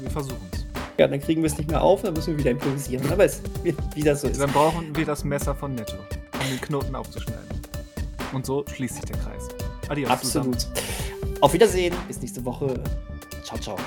Wir 0.02 0.10
versuchen 0.12 0.46
es. 0.52 0.63
Ja, 0.98 1.08
dann 1.08 1.20
kriegen 1.20 1.42
wir 1.42 1.48
es 1.48 1.58
nicht 1.58 1.70
mehr 1.70 1.82
auf, 1.82 2.04
dann 2.04 2.14
müssen 2.14 2.34
wir 2.34 2.40
wieder 2.40 2.52
improvisieren. 2.52 3.10
Aber 3.12 3.26
es 3.26 3.42
wieder 3.96 4.16
so 4.16 4.28
ist. 4.28 4.40
Dann 4.40 4.52
brauchen 4.52 4.96
wir 4.96 5.06
das 5.06 5.24
Messer 5.24 5.56
von 5.56 5.74
Netto, 5.74 5.96
um 5.96 6.50
den 6.50 6.62
Knoten 6.62 6.96
aufzuschneiden. 6.96 7.44
Und 8.32 8.46
so 8.46 8.64
schließt 8.68 8.96
sich 8.96 9.06
der 9.06 9.18
Kreis. 9.18 9.48
Adios 9.90 10.22
zusammen. 10.22 10.54
Absolut. 10.54 11.42
Auf 11.42 11.54
Wiedersehen, 11.54 11.96
bis 12.08 12.22
nächste 12.22 12.44
Woche. 12.46 12.80
Ciao, 13.44 13.60
ciao. 13.60 13.78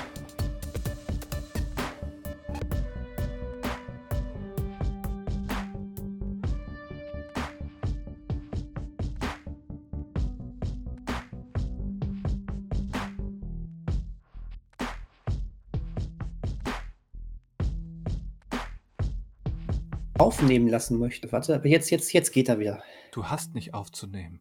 Aufnehmen 20.37 20.67
lassen 20.67 20.99
möchte. 20.99 21.31
Warte, 21.31 21.55
aber 21.55 21.67
jetzt, 21.67 21.89
jetzt, 21.89 22.13
jetzt 22.13 22.31
geht 22.31 22.47
er 22.47 22.59
wieder. 22.59 22.83
Du 23.11 23.25
hast 23.25 23.55
nicht 23.55 23.73
aufzunehmen, 23.73 24.39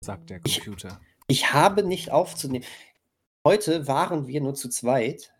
sagt 0.00 0.30
der 0.30 0.38
Computer. 0.38 1.00
Ich 1.26 1.52
habe 1.52 1.82
nicht 1.82 2.12
aufzunehmen. 2.12 2.64
Heute 3.44 3.88
waren 3.88 4.28
wir 4.28 4.40
nur 4.40 4.54
zu 4.54 4.68
zweit. 4.68 5.34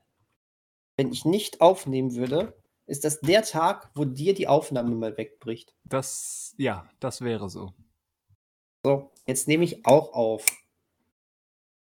Wenn 0.97 1.12
ich 1.12 1.25
nicht 1.25 1.61
aufnehmen 1.61 2.16
würde, 2.16 2.61
ist 2.87 3.05
das 3.05 3.21
der 3.21 3.43
Tag, 3.43 3.93
wo 3.95 4.05
dir 4.05 4.35
die 4.35 4.49
Aufnahme 4.49 4.97
mal 4.97 5.16
wegbricht. 5.16 5.77
Das, 5.85 6.57
ja, 6.59 6.91
das 6.99 7.21
wäre 7.21 7.49
so. 7.49 7.73
So, 8.85 9.12
jetzt 9.27 9.47
nehme 9.47 9.62
ich 9.62 9.87
auch 9.87 10.12
auf. 10.12 10.45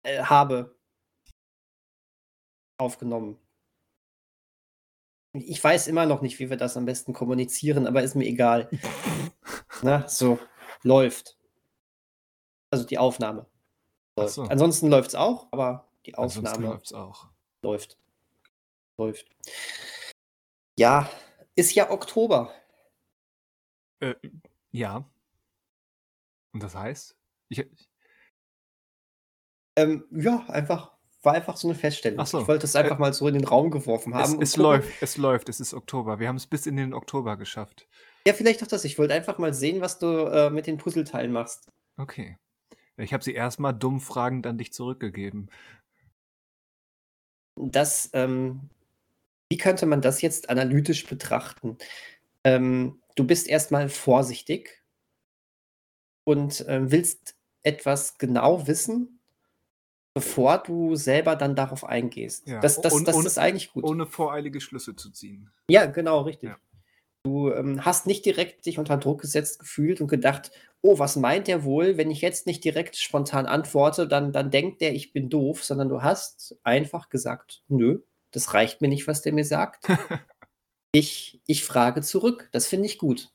Äh, 0.04 0.22
habe 0.22 0.78
aufgenommen. 2.78 3.40
Ich 5.36 5.64
weiß 5.64 5.88
immer 5.88 6.06
noch 6.06 6.22
nicht, 6.22 6.40
wie 6.40 6.50
wir 6.50 6.58
das 6.58 6.78
am 6.78 6.86
besten 6.86 7.14
kommunizieren, 7.14 7.88
aber 7.88 8.04
ist 8.04 8.16
mir 8.16 8.26
egal. 8.26 8.70
Na, 9.82 10.08
so, 10.08 10.40
läuft. 10.84 11.38
Also 12.72 12.86
die 12.86 12.98
Aufnahme. 12.98 13.46
Läuft. 14.18 14.34
so. 14.34 14.44
Ansonsten 14.44 14.88
läuft 14.90 15.10
es 15.10 15.16
auch, 15.16 15.48
aber 15.52 15.88
die 16.06 16.16
Ansonsten 16.16 16.48
Aufnahme 16.48 16.68
läuft's 16.74 16.94
auch. 16.94 17.28
läuft. 17.62 17.98
Läuft. 18.98 19.28
Ja, 20.78 21.10
ist 21.56 21.74
ja 21.76 21.90
Oktober. 21.90 22.54
Äh, 24.00 24.16
ja. 24.72 25.10
Und 26.54 26.64
das 26.64 26.76
heißt? 26.76 27.16
Ich, 27.50 27.66
Ähm, 29.78 30.06
ja, 30.12 30.46
einfach, 30.48 30.95
war 31.26 31.34
einfach 31.34 31.58
so 31.58 31.68
eine 31.68 31.76
Feststellung. 31.76 32.20
Ach 32.20 32.28
so. 32.28 32.42
Ich 32.42 32.48
wollte 32.48 32.66
es 32.66 32.76
einfach 32.76 33.00
mal 33.00 33.14
so 33.14 33.28
in 33.28 33.34
den 33.34 33.46
Raum 33.46 33.72
geworfen 33.72 34.14
es, 34.14 34.20
haben. 34.20 34.42
es 34.42 34.52
gucken. 34.52 34.64
läuft, 34.64 35.02
es 35.02 35.18
läuft, 35.18 35.50
es 35.50 35.60
ist 35.60 35.74
Oktober. 35.74 36.20
Wir 36.20 36.28
haben 36.28 36.36
es 36.36 36.48
bis 36.48 36.66
in 36.66 36.78
den 36.78 36.94
Oktober 36.94 37.38
geschafft. 37.38 37.88
Ja, 38.28 38.34
vielleicht 38.34 38.64
auch 38.64 38.68
das. 38.68 38.86
Ich 38.86 38.98
wollte 38.98 39.14
einfach 39.14 39.38
mal 39.38 39.54
sehen, 39.54 39.82
was 39.82 40.00
du 40.00 40.08
äh, 40.08 40.50
mit 40.50 40.68
den 40.68 40.78
Puzzleteilen 40.78 41.32
machst. 41.32 41.72
Okay. 41.98 42.38
Ich 42.98 43.14
habe 43.14 43.24
sie 43.24 43.34
erstmal 43.34 43.74
dumm 43.74 44.00
fragend 44.00 44.48
an 44.48 44.58
dich 44.58 44.72
zurückgegeben. 44.72 45.50
Das, 47.58 48.10
ähm, 48.14 48.70
wie 49.50 49.58
könnte 49.58 49.86
man 49.86 50.02
das 50.02 50.22
jetzt 50.22 50.50
analytisch 50.50 51.06
betrachten? 51.06 51.78
Ähm, 52.44 53.02
du 53.16 53.26
bist 53.26 53.48
erstmal 53.48 53.90
vorsichtig 53.90 54.84
und 56.26 56.66
ähm, 56.68 56.92
willst 56.92 57.36
etwas 57.64 58.18
genau 58.18 58.68
wissen, 58.68 59.15
bevor 60.16 60.58
du 60.60 60.96
selber 60.96 61.36
dann 61.36 61.56
darauf 61.56 61.84
eingehst. 61.84 62.48
Ja, 62.48 62.60
Das, 62.62 62.82
das, 62.82 62.94
und- 62.94 63.08
das 63.08 63.16
und- 63.18 63.26
ist 63.28 63.38
eigentlich 63.38 63.72
gut. 63.72 63.84
Ohne 63.84 64.08
voreilige 64.08 64.60
Schlüsse 64.62 64.96
zu 64.96 65.12
ziehen. 65.12 65.52
Ja, 65.70 65.86
genau, 65.86 66.22
richtig. 66.22 66.50
Ja. 66.50 66.58
Du 67.24 67.52
ähm, 67.52 67.84
hast 67.84 68.06
nicht 68.08 68.26
direkt 68.26 68.66
dich 68.66 68.78
unter 68.80 68.98
Druck 68.98 69.22
gesetzt 69.22 69.60
gefühlt 69.60 70.00
und 70.00 70.08
gedacht, 70.08 70.52
oh, 70.82 71.00
was 71.00 71.16
meint 71.16 71.48
der 71.48 71.64
wohl, 71.64 71.98
wenn 71.98 72.12
ich 72.12 72.22
jetzt 72.22 72.46
nicht 72.46 72.64
direkt 72.64 72.96
spontan 72.96 73.46
antworte, 73.48 74.08
dann, 74.08 74.32
dann 74.32 74.52
denkt 74.52 74.80
der, 74.82 74.94
ich 74.94 75.12
bin 75.12 75.30
doof, 75.30 75.64
sondern 75.64 75.90
du 75.90 76.02
hast 76.04 76.56
einfach 76.64 77.10
gesagt, 77.10 77.64
nö, 77.68 78.02
das 78.32 78.54
reicht 78.54 78.82
mir 78.82 78.88
nicht, 78.90 79.08
was 79.08 79.22
der 79.24 79.34
mir 79.34 79.44
sagt. 79.46 79.86
ich, 80.94 81.42
ich 81.48 81.66
frage 81.66 82.02
zurück. 82.02 82.48
Das 82.52 82.68
finde 82.68 82.86
ich 82.86 83.00
gut. 83.00 83.32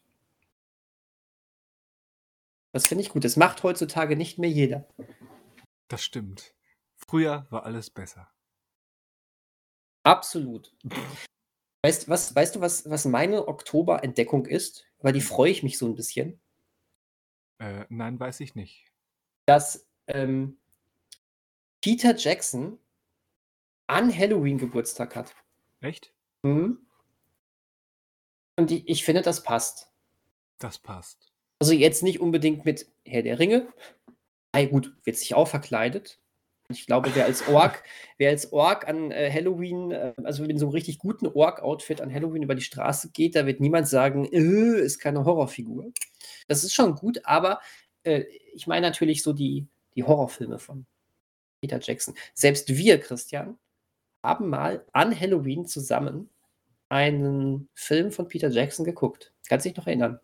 Das 2.73 2.86
finde 2.86 3.02
ich 3.02 3.11
gut. 3.11 3.24
Das 3.24 3.36
macht 3.36 3.62
heutzutage 3.65 4.15
nicht 4.16 4.39
mehr 4.39 4.51
jeder. 4.51 4.86
Das 5.89 6.05
stimmt. 6.05 6.55
Früher 7.11 7.45
war 7.51 7.65
alles 7.65 7.91
besser. 7.91 8.31
Absolut. 10.05 10.77
Weißt, 11.82 12.09
was, 12.09 12.37
weißt 12.37 12.55
du, 12.55 12.61
was, 12.61 12.89
was 12.89 13.05
meine 13.05 13.49
Oktober-Entdeckung 13.49 14.47
ist? 14.47 14.87
Weil 15.01 15.12
die 15.12 15.20
freue 15.20 15.51
ich 15.51 15.65
mich 15.65 15.77
so 15.77 15.87
ein 15.87 15.97
bisschen. 15.97 16.41
Äh, 17.59 17.85
nein, 17.89 18.20
weiß 18.20 18.39
ich 18.39 18.55
nicht. 18.55 18.87
dass 19.47 19.89
ähm, 20.07 20.61
Peter 21.81 22.15
Jackson 22.16 22.78
an 23.89 24.16
Halloween 24.16 24.59
Geburtstag 24.59 25.16
hat. 25.16 25.35
Echt? 25.81 26.15
Mhm. 26.43 26.87
Und 28.57 28.70
ich, 28.70 28.89
ich 28.89 29.05
finde, 29.05 29.23
das 29.23 29.43
passt. 29.43 29.91
Das 30.59 30.78
passt. 30.78 31.32
Also 31.59 31.73
jetzt 31.73 32.05
nicht 32.05 32.20
unbedingt 32.20 32.65
mit 32.65 32.87
Herr 33.05 33.23
der 33.23 33.41
Ringe. 33.41 33.73
Ei, 34.53 34.66
gut, 34.66 34.97
wird 35.05 35.16
sich 35.16 35.35
auch 35.35 35.49
verkleidet. 35.49 36.19
Ich 36.70 36.86
glaube, 36.86 37.10
wer 37.14 37.24
als 37.24 37.47
Ork, 37.48 37.82
wer 38.16 38.30
als 38.30 38.52
Ork 38.52 38.88
an 38.88 39.10
äh, 39.10 39.30
Halloween, 39.32 39.90
äh, 39.90 40.14
also 40.24 40.44
in 40.44 40.59
so 40.59 40.66
einem 40.66 40.72
richtig 40.72 40.98
guten 40.98 41.26
Ork-Outfit 41.26 42.01
an 42.01 42.12
Halloween 42.12 42.42
über 42.42 42.55
die 42.55 42.62
Straße 42.62 43.10
geht, 43.10 43.34
da 43.34 43.47
wird 43.47 43.60
niemand 43.60 43.88
sagen, 43.88 44.24
äh, 44.26 44.80
ist 44.80 44.98
keine 44.98 45.24
Horrorfigur. 45.24 45.92
Das 46.48 46.64
ist 46.64 46.74
schon 46.74 46.94
gut, 46.94 47.20
aber 47.24 47.60
äh, 48.05 48.24
ich 48.55 48.66
meine 48.66 48.86
natürlich 48.86 49.22
so 49.22 49.32
die, 49.32 49.66
die 49.94 50.05
Horrorfilme 50.05 50.59
von 50.59 50.86
Peter 51.60 51.78
Jackson. 51.80 52.14
Selbst 52.34 52.68
wir, 52.68 53.01
Christian, 53.01 53.59
haben 54.22 54.48
mal 54.48 54.84
an 54.92 55.18
Halloween 55.18 55.66
zusammen 55.66 56.30
einen 56.88 57.68
Film 57.74 58.10
von 58.12 58.28
Peter 58.28 58.51
Jackson 58.51 58.84
geguckt. 58.84 59.32
Kannst 59.48 59.64
du 59.64 59.70
dich 59.70 59.76
noch 59.76 59.86
erinnern? 59.86 60.20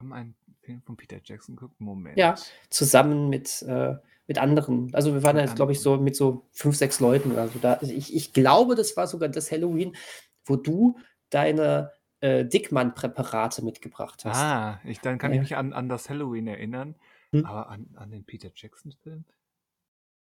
Haben 0.00 0.12
einen 0.12 0.34
Film 0.62 0.82
von 0.82 0.96
Peter 0.96 1.18
Jackson 1.22 1.56
geguckt? 1.56 1.80
Moment. 1.80 2.16
Ja, 2.16 2.36
zusammen 2.70 3.28
mit, 3.28 3.62
äh, 3.62 3.94
mit 4.28 4.38
anderen. 4.38 4.94
Also 4.94 5.14
wir 5.14 5.22
waren 5.24 5.36
Mit 5.36 5.46
jetzt, 5.46 5.56
glaube 5.56 5.72
ich, 5.72 5.80
so 5.80 5.96
mit 5.96 6.14
so 6.14 6.46
fünf, 6.52 6.76
sechs 6.76 7.00
Leuten 7.00 7.32
oder 7.32 7.48
so 7.48 7.58
da. 7.58 7.74
Also 7.74 7.92
ich, 7.92 8.14
ich 8.14 8.32
glaube, 8.32 8.74
das 8.76 8.96
war 8.96 9.06
sogar 9.06 9.28
das 9.28 9.50
Halloween, 9.50 9.96
wo 10.44 10.56
du 10.56 10.98
deine 11.30 11.90
äh, 12.20 12.44
Dickmann-Präparate 12.44 13.64
mitgebracht 13.64 14.24
hast. 14.24 14.36
Ah, 14.36 14.80
ich, 14.84 15.00
dann 15.00 15.18
kann 15.18 15.32
Ja. 15.32 15.36
ich 15.36 15.40
mich 15.40 15.56
an, 15.56 15.72
an 15.72 15.88
das 15.88 16.10
Halloween 16.10 16.46
erinnern. 16.46 16.94
Hm. 17.32 17.44
Aber 17.46 17.68
an, 17.70 17.88
an 17.96 18.10
den 18.10 18.24
Peter 18.24 18.50
Jackson-Film? 18.54 19.24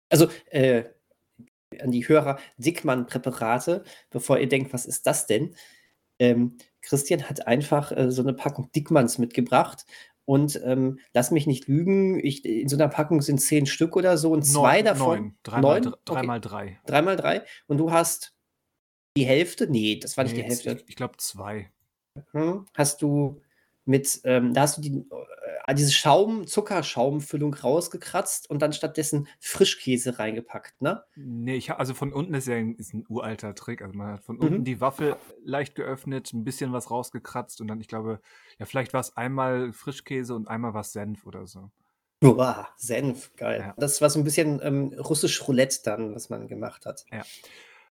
Also, 0.10 0.28
äh, 0.50 0.86
an 1.80 1.92
die 1.92 2.08
Hörer, 2.08 2.38
Dickmann-Präparate, 2.58 3.84
bevor 4.10 4.40
ihr 4.40 4.50
denkt, 4.50 4.74
was 4.74 4.86
ist 4.86 5.08
das 5.08 5.26
denn? 5.26 5.56
Ähm, 6.20 6.58
Christian 6.82 7.30
hat 7.30 7.48
einfach 7.48 7.92
äh, 7.92 8.12
so 8.12 8.22
eine 8.22 8.34
Packung 8.34 8.72
Dickmanns 8.72 9.18
mitgebracht. 9.18 9.86
Und 10.26 10.62
ähm, 10.64 11.00
lass 11.14 11.32
mich 11.32 11.48
nicht 11.48 11.68
lügen, 11.68 12.20
ich, 12.24 12.46
in 12.46 12.70
so 12.70 12.76
einer 12.78 12.88
Packung 12.88 13.22
sind 13.22 13.40
zehn 13.40 13.66
Stück 13.66 13.96
oder 13.96 14.18
so 14.18 14.32
und 14.32 14.44
zwei 14.44 14.78
Neun, 14.78 14.86
davon. 14.86 15.20
Neun. 15.20 15.36
Dreimal, 15.44 15.62
Neun? 15.82 15.84
dr- 15.84 16.00
dreimal 16.06 16.42
drei. 16.42 16.80
Dreimal 16.86 17.16
drei. 17.16 17.44
Und 17.68 17.78
du 17.80 17.92
hast 17.92 18.36
die 19.18 19.26
Hälfte? 19.26 19.68
Nee, 19.70 19.98
das 20.00 20.16
war 20.18 20.24
nicht 20.24 20.36
Nee, 20.36 20.44
die 20.44 20.48
Hälfte. 20.50 20.72
Ich, 20.84 20.90
ich 20.90 20.96
glaube 20.96 21.18
zwei. 21.18 21.72
Hm, 22.32 22.66
hast 22.76 23.02
du 23.02 23.42
mit, 23.86 24.22
ähm, 24.24 24.54
da 24.54 24.62
hast 24.62 24.78
du 24.78 24.82
die, 24.82 25.06
äh, 25.68 25.74
diese 25.76 25.92
Schaum, 25.92 26.46
Zuckerschaumfüllung 26.48 27.54
rausgekratzt 27.54 28.50
und 28.50 28.62
dann 28.62 28.74
stattdessen 28.74 29.28
Frischkäse 29.40 30.20
reingepackt, 30.20 30.82
ne? 30.82 31.04
Nee, 31.16 31.56
ich, 31.56 31.70
ha- 31.70 31.76
also 31.76 31.94
von 31.94 32.14
unten 32.14 32.34
ist 32.34 32.48
ja 32.48 32.56
ein, 32.56 32.76
ist 32.76 32.94
ein 32.94 33.06
uralter 33.10 33.56
Trick. 33.56 33.82
Also 33.82 33.96
man 33.98 34.14
hat 34.14 34.24
von 34.24 34.38
Mhm. 34.38 34.42
unten 34.42 34.64
die 34.66 34.82
Waffel 34.82 35.16
leicht 35.44 35.76
geöffnet, 35.76 36.32
ein 36.34 36.44
bisschen 36.44 36.74
was 36.74 36.92
rausgekratzt 36.92 37.62
und 37.62 37.68
dann, 37.68 37.80
ich 37.82 37.88
glaube, 37.88 38.20
ja, 38.60 38.66
vielleicht 38.66 38.94
war 38.94 39.02
es 39.02 39.18
einmal 39.18 39.74
Frischkäse 39.74 40.36
und 40.36 40.48
einmal 40.48 40.74
was 40.74 40.94
Senf 40.94 41.26
oder 41.26 41.48
so. 41.48 41.72
Boah, 42.20 42.70
Senf, 42.78 43.32
geil. 43.36 43.62
Ja. 43.62 43.74
Das 43.78 44.00
war 44.00 44.10
so 44.12 44.20
ein 44.20 44.24
bisschen 44.24 44.60
ähm, 44.62 44.94
russisch 45.00 45.48
Roulette 45.48 45.80
dann, 45.84 46.14
was 46.14 46.30
man 46.30 46.48
gemacht 46.48 46.86
hat. 46.86 47.06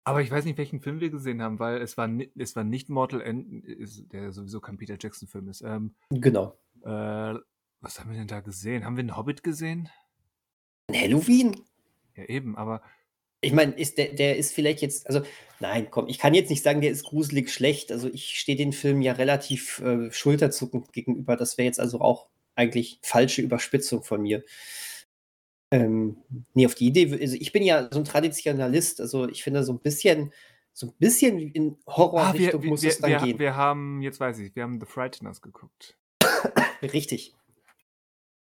Aber 0.08 0.22
ich 0.22 0.30
weiß 0.30 0.46
nicht, 0.46 0.56
welchen 0.56 0.80
Film 0.80 1.00
wir 1.00 1.10
gesehen 1.10 1.42
haben, 1.42 1.58
weil 1.58 1.82
es 1.82 1.98
war, 1.98 2.08
es 2.38 2.56
war 2.56 2.64
nicht 2.64 2.88
Mortal 2.88 3.20
End, 3.20 3.62
der 4.10 4.32
sowieso 4.32 4.58
kein 4.58 4.78
Peter 4.78 4.96
Jackson-Film 4.98 5.48
ist. 5.48 5.60
Ähm, 5.60 5.94
Genau. 6.08 6.56
äh, 6.82 7.34
was 7.80 8.00
haben 8.00 8.10
wir 8.10 8.16
denn 8.16 8.26
da 8.26 8.40
gesehen? 8.40 8.86
Haben 8.86 8.96
wir 8.96 9.02
einen 9.02 9.16
Hobbit 9.18 9.42
gesehen? 9.42 9.90
Ein 10.88 10.98
Halloween? 10.98 11.60
Ja, 12.16 12.24
eben, 12.24 12.56
aber 12.56 12.80
Ich 13.42 13.52
meine, 13.52 13.72
ist 13.72 13.98
der, 13.98 14.14
der 14.14 14.36
ist 14.38 14.52
vielleicht 14.54 14.80
jetzt, 14.80 15.06
also 15.06 15.20
nein, 15.60 15.88
komm, 15.90 16.08
ich 16.08 16.18
kann 16.18 16.32
jetzt 16.34 16.48
nicht 16.48 16.62
sagen, 16.64 16.80
der 16.80 16.90
ist 16.90 17.04
gruselig 17.04 17.52
schlecht. 17.52 17.92
Also 17.92 18.08
ich 18.08 18.40
stehe 18.40 18.56
den 18.56 18.72
Film 18.72 19.02
ja 19.02 19.12
relativ 19.12 19.78
äh, 19.80 20.10
schulterzuckend 20.10 20.92
gegenüber. 20.92 21.36
Das 21.36 21.58
wäre 21.58 21.66
jetzt 21.66 21.78
also 21.78 22.00
auch 22.00 22.28
eigentlich 22.56 22.98
falsche 23.02 23.42
Überspitzung 23.42 24.02
von 24.02 24.22
mir. 24.22 24.42
Ähm, 25.70 26.16
nee, 26.54 26.66
auf 26.66 26.74
die 26.74 26.86
Idee, 26.86 27.12
also 27.20 27.36
ich 27.38 27.52
bin 27.52 27.62
ja 27.62 27.88
so 27.92 27.98
ein 27.98 28.04
Traditionalist, 28.04 29.00
also 29.00 29.28
ich 29.28 29.42
finde 29.42 29.64
so 29.64 29.72
ein 29.74 29.80
bisschen, 29.80 30.32
so 30.72 30.86
ein 30.86 30.92
bisschen 30.98 31.38
in 31.38 31.76
ah, 31.84 31.96
Horrorrichtung 31.96 32.62
wir, 32.62 32.70
muss 32.70 32.82
wir, 32.82 32.90
es 32.90 32.98
dann 32.98 33.10
wir, 33.10 33.18
gehen. 33.18 33.38
wir 33.38 33.54
haben, 33.54 34.00
jetzt 34.00 34.18
weiß 34.18 34.38
ich, 34.38 34.56
wir 34.56 34.62
haben 34.62 34.80
The 34.80 34.86
Frighteners 34.86 35.42
geguckt. 35.42 35.98
Richtig. 36.82 37.34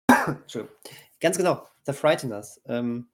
Entschuldigung. 0.09 0.77
Ganz 1.20 1.36
genau, 1.36 1.66
The 1.86 1.93
Frighteners. 1.93 2.61
Ähm, 2.66 3.09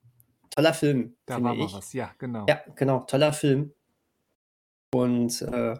toller 0.51 0.75
Film, 0.75 1.17
Da 1.25 1.35
war 1.35 1.55
mal 1.55 1.65
ich. 1.65 1.73
was, 1.73 1.93
ja, 1.95 2.15
genau. 2.19 2.45
Ja, 2.49 2.63
genau, 2.77 3.01
toller 3.01 3.33
Film. 3.33 3.73
Und 4.95 5.41
äh, 5.41 5.79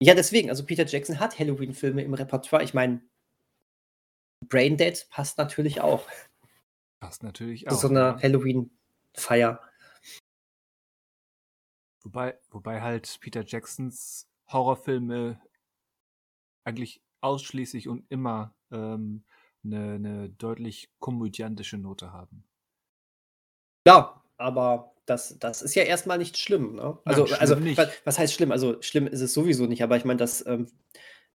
ja, 0.00 0.14
deswegen, 0.14 0.50
also 0.50 0.64
Peter 0.64 0.86
Jackson 0.86 1.18
hat 1.18 1.38
Halloween-Filme 1.38 2.02
im 2.02 2.14
Repertoire. 2.14 2.62
Ich 2.62 2.74
meine, 2.74 3.00
Braindead 4.48 5.08
passt 5.10 5.38
natürlich 5.38 5.80
auch 5.80 6.06
Passt 7.06 7.22
natürlich 7.22 7.66
zu 7.66 7.74
auch. 7.76 7.80
so 7.80 7.88
einer 7.88 8.16
ja. 8.16 8.22
Halloween-Feier. 8.22 9.60
Wobei, 12.02 12.36
wobei 12.50 12.82
halt 12.82 13.18
Peter 13.20 13.44
Jacksons 13.46 14.28
Horrorfilme 14.48 15.40
eigentlich 16.64 17.00
ausschließlich 17.20 17.86
und 17.86 18.04
immer 18.08 18.56
ähm, 18.72 19.24
eine, 19.64 19.94
eine 19.94 20.30
deutlich 20.30 20.90
komödiantische 20.98 21.78
Note 21.78 22.12
haben. 22.12 22.44
Ja, 23.86 24.20
aber 24.36 24.92
das, 25.06 25.38
das 25.38 25.62
ist 25.62 25.76
ja 25.76 25.84
erstmal 25.84 26.18
nicht 26.18 26.38
schlimm. 26.38 26.74
Ne? 26.74 26.98
Also, 27.04 27.20
Nein, 27.20 27.28
schlimm 27.28 27.40
also 27.40 27.54
nicht. 27.54 27.78
wa- 27.78 27.88
was 28.02 28.18
heißt 28.18 28.34
schlimm? 28.34 28.50
Also 28.50 28.82
schlimm 28.82 29.06
ist 29.06 29.20
es 29.20 29.32
sowieso 29.32 29.66
nicht, 29.66 29.84
aber 29.84 29.96
ich 29.96 30.04
meine, 30.04 30.18
das 30.18 30.44
ähm, 30.44 30.72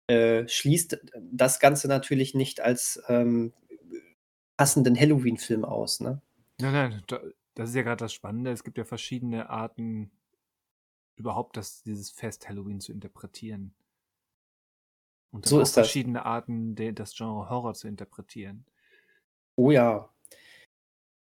äh, 0.07 0.45
schließt 0.49 0.99
das 1.31 1.61
Ganze 1.61 1.87
natürlich 1.87 2.33
nicht 2.33 2.59
als 2.59 3.01
ähm, 3.07 3.53
passenden 4.61 4.95
Halloween-Film 4.95 5.65
aus. 5.65 6.01
Ne? 6.01 6.21
Nein, 6.59 6.73
nein, 6.73 7.03
da, 7.07 7.19
das 7.55 7.69
ist 7.69 7.75
ja 7.75 7.81
gerade 7.81 7.97
das 8.05 8.13
Spannende. 8.13 8.51
Es 8.51 8.63
gibt 8.63 8.77
ja 8.77 8.85
verschiedene 8.85 9.49
Arten, 9.49 10.11
überhaupt 11.15 11.57
das, 11.57 11.81
dieses 11.81 12.11
Fest 12.11 12.47
Halloween 12.47 12.79
zu 12.79 12.91
interpretieren. 12.91 13.73
Und 15.31 15.47
So 15.47 15.59
ist 15.61 15.69
das. 15.69 15.87
verschiedene 15.87 16.27
Arten, 16.27 16.75
de, 16.75 16.91
das 16.91 17.15
Genre 17.15 17.49
Horror 17.49 17.73
zu 17.73 17.87
interpretieren. 17.87 18.63
Oh 19.55 19.71
ja. 19.71 20.13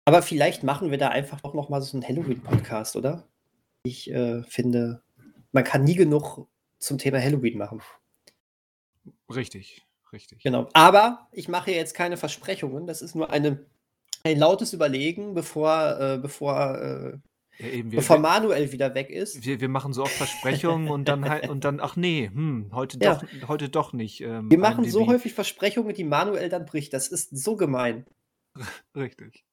Aber 0.07 0.21
vielleicht 0.21 0.61
machen 0.61 0.91
wir 0.91 0.99
da 0.99 1.09
einfach 1.09 1.41
doch 1.41 1.55
noch 1.55 1.69
mal 1.69 1.81
so 1.81 1.97
einen 1.97 2.07
Halloween-Podcast, 2.07 2.95
oder? 2.95 3.27
Ich 3.81 4.11
äh, 4.11 4.43
finde, 4.43 5.01
man 5.51 5.63
kann 5.63 5.83
nie 5.83 5.95
genug 5.95 6.47
zum 6.77 6.99
Thema 6.99 7.19
Halloween 7.19 7.57
machen. 7.57 7.81
Richtig, 9.33 9.83
richtig. 10.15 10.41
Genau. 10.41 10.69
Aber 10.73 11.27
ich 11.31 11.47
mache 11.47 11.71
jetzt 11.71 11.93
keine 11.93 12.17
Versprechungen. 12.17 12.87
Das 12.87 13.01
ist 13.01 13.13
nur 13.15 13.29
eine, 13.29 13.65
ein 14.23 14.39
lautes 14.39 14.73
Überlegen, 14.73 15.33
bevor, 15.35 15.99
äh, 15.99 16.17
bevor, 16.17 16.77
äh, 16.79 17.17
Ja, 17.57 17.67
eben, 17.67 17.91
wir, 17.91 17.99
bevor 17.99 18.17
Manuel 18.17 18.71
wieder 18.71 18.95
weg 18.95 19.09
ist. 19.09 19.45
wir, 19.45 19.59
wir 19.61 19.69
machen 19.69 19.93
so 19.93 20.03
oft 20.03 20.13
Versprechungen 20.15 20.89
und 20.89 21.07
dann 21.07 21.29
halt, 21.29 21.47
und 21.49 21.63
dann, 21.63 21.79
ach 21.79 21.95
nee, 21.95 22.29
hm, 22.33 22.71
heute 22.73 22.97
Ja. 23.01 23.15
doch, 23.15 23.47
heute 23.49 23.69
doch 23.69 23.93
nicht. 23.93 24.21
Ähm, 24.21 24.49
Wir 24.49 24.57
machen 24.57 24.83
so 24.89 24.99
IMDb. 24.99 25.13
häufig 25.15 25.33
Versprechungen, 25.33 25.93
die 25.93 26.03
Manuel 26.03 26.49
dann 26.49 26.65
bricht. 26.65 26.93
Das 26.93 27.07
ist 27.09 27.35
so 27.37 27.55
gemein. 27.55 28.05
Richtig. 28.95 29.45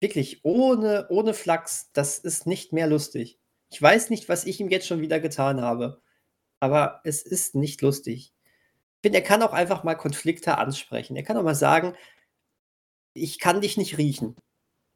Wirklich, 0.00 0.40
ohne, 0.44 1.06
ohne 1.10 1.34
Flachs, 1.34 1.90
das 1.92 2.18
ist 2.18 2.46
nicht 2.46 2.72
mehr 2.72 2.86
lustig. 2.86 3.38
Ich 3.70 3.80
weiß 3.80 4.10
nicht, 4.10 4.28
was 4.28 4.46
ich 4.46 4.58
ihm 4.60 4.68
jetzt 4.70 4.86
schon 4.86 5.00
wieder 5.02 5.20
getan 5.20 5.60
habe, 5.60 6.00
aber 6.58 7.00
es 7.04 7.22
ist 7.22 7.54
nicht 7.54 7.82
lustig. 7.82 8.32
Ich 9.00 9.08
finde, 9.08 9.18
er 9.20 9.24
kann 9.24 9.42
auch 9.42 9.54
einfach 9.54 9.82
mal 9.82 9.94
Konflikte 9.94 10.58
ansprechen. 10.58 11.16
Er 11.16 11.22
kann 11.22 11.38
auch 11.38 11.42
mal 11.42 11.54
sagen, 11.54 11.94
ich 13.14 13.38
kann 13.38 13.62
dich 13.62 13.78
nicht 13.78 13.96
riechen. 13.96 14.36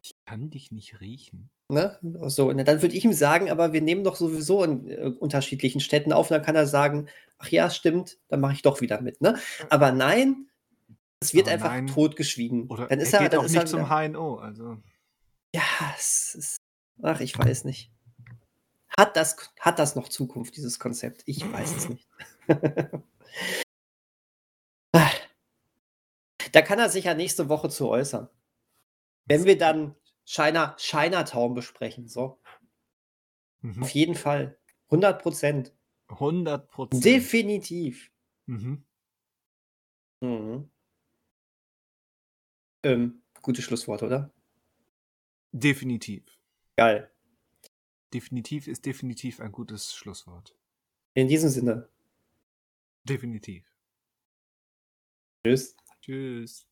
Ich 0.04 0.12
kann 0.26 0.50
dich 0.50 0.70
nicht 0.70 1.00
riechen. 1.00 1.48
Ne? 1.70 1.98
So, 2.02 2.50
und 2.50 2.58
dann 2.58 2.82
würde 2.82 2.94
ich 2.94 3.04
ihm 3.06 3.14
sagen, 3.14 3.50
aber 3.50 3.72
wir 3.72 3.80
nehmen 3.80 4.04
doch 4.04 4.16
sowieso 4.16 4.62
in 4.62 4.90
äh, 4.90 5.12
unterschiedlichen 5.18 5.80
Städten 5.80 6.12
auf. 6.12 6.30
Und 6.30 6.34
dann 6.34 6.44
kann 6.44 6.54
er 6.54 6.66
sagen, 6.66 7.08
ach 7.38 7.48
ja, 7.48 7.70
stimmt, 7.70 8.18
dann 8.28 8.40
mache 8.40 8.52
ich 8.52 8.60
doch 8.60 8.82
wieder 8.82 9.00
mit. 9.00 9.22
Ne? 9.22 9.38
Aber 9.70 9.90
nein, 9.90 10.48
es 11.20 11.32
wird 11.32 11.46
Aber 11.46 11.54
einfach 11.54 11.70
nein. 11.70 11.86
totgeschwiegen. 11.86 12.66
Oder 12.68 12.86
dann 12.88 13.00
ist 13.00 13.14
er 13.14 13.20
er, 13.20 13.24
geht 13.24 13.32
dann 13.32 13.40
auch 13.40 13.44
ist 13.44 13.52
nicht 13.52 13.62
er 13.62 13.66
zum 13.66 13.88
HNO. 13.88 14.36
Also, 14.36 14.76
Ja, 15.54 15.62
es 15.96 16.34
ist, 16.34 16.56
ach, 17.02 17.20
ich 17.20 17.38
weiß 17.38 17.64
nicht. 17.64 17.90
Hat 18.98 19.16
das, 19.16 19.36
hat 19.58 19.78
das 19.78 19.96
noch 19.96 20.10
Zukunft, 20.10 20.56
dieses 20.56 20.78
Konzept? 20.78 21.22
Ich 21.24 21.50
weiß 21.50 21.76
es 21.76 21.88
nicht. 21.88 22.06
da 26.54 26.62
kann 26.62 26.78
er 26.78 26.88
sich 26.88 27.06
ja 27.06 27.14
nächste 27.14 27.48
Woche 27.48 27.68
zu 27.68 27.88
äußern. 27.88 28.28
Wenn 29.24 29.44
wir 29.44 29.58
dann 29.58 29.96
China, 30.24 30.76
Chinatown 30.78 31.52
besprechen, 31.54 32.06
so. 32.06 32.40
mhm. 33.60 33.82
Auf 33.82 33.90
jeden 33.90 34.14
Fall. 34.14 34.56
100 34.86 35.20
Prozent. 35.20 35.74
100 36.08 36.70
Prozent. 36.70 37.04
Definitiv. 37.04 38.12
Mhm. 38.46 38.84
Mhm. 40.20 40.70
Ähm, 42.84 43.22
gute 43.42 43.60
Schlussworte, 43.60 44.06
oder? 44.06 44.32
Definitiv. 45.50 46.38
Geil. 46.76 47.10
Definitiv 48.12 48.68
ist 48.68 48.86
definitiv 48.86 49.40
ein 49.40 49.50
gutes 49.50 49.92
Schlusswort. 49.92 50.54
In 51.14 51.26
diesem 51.26 51.50
Sinne. 51.50 51.88
Definitiv. 53.02 53.64
Tschüss. 55.44 55.76
Tschüss. 56.04 56.66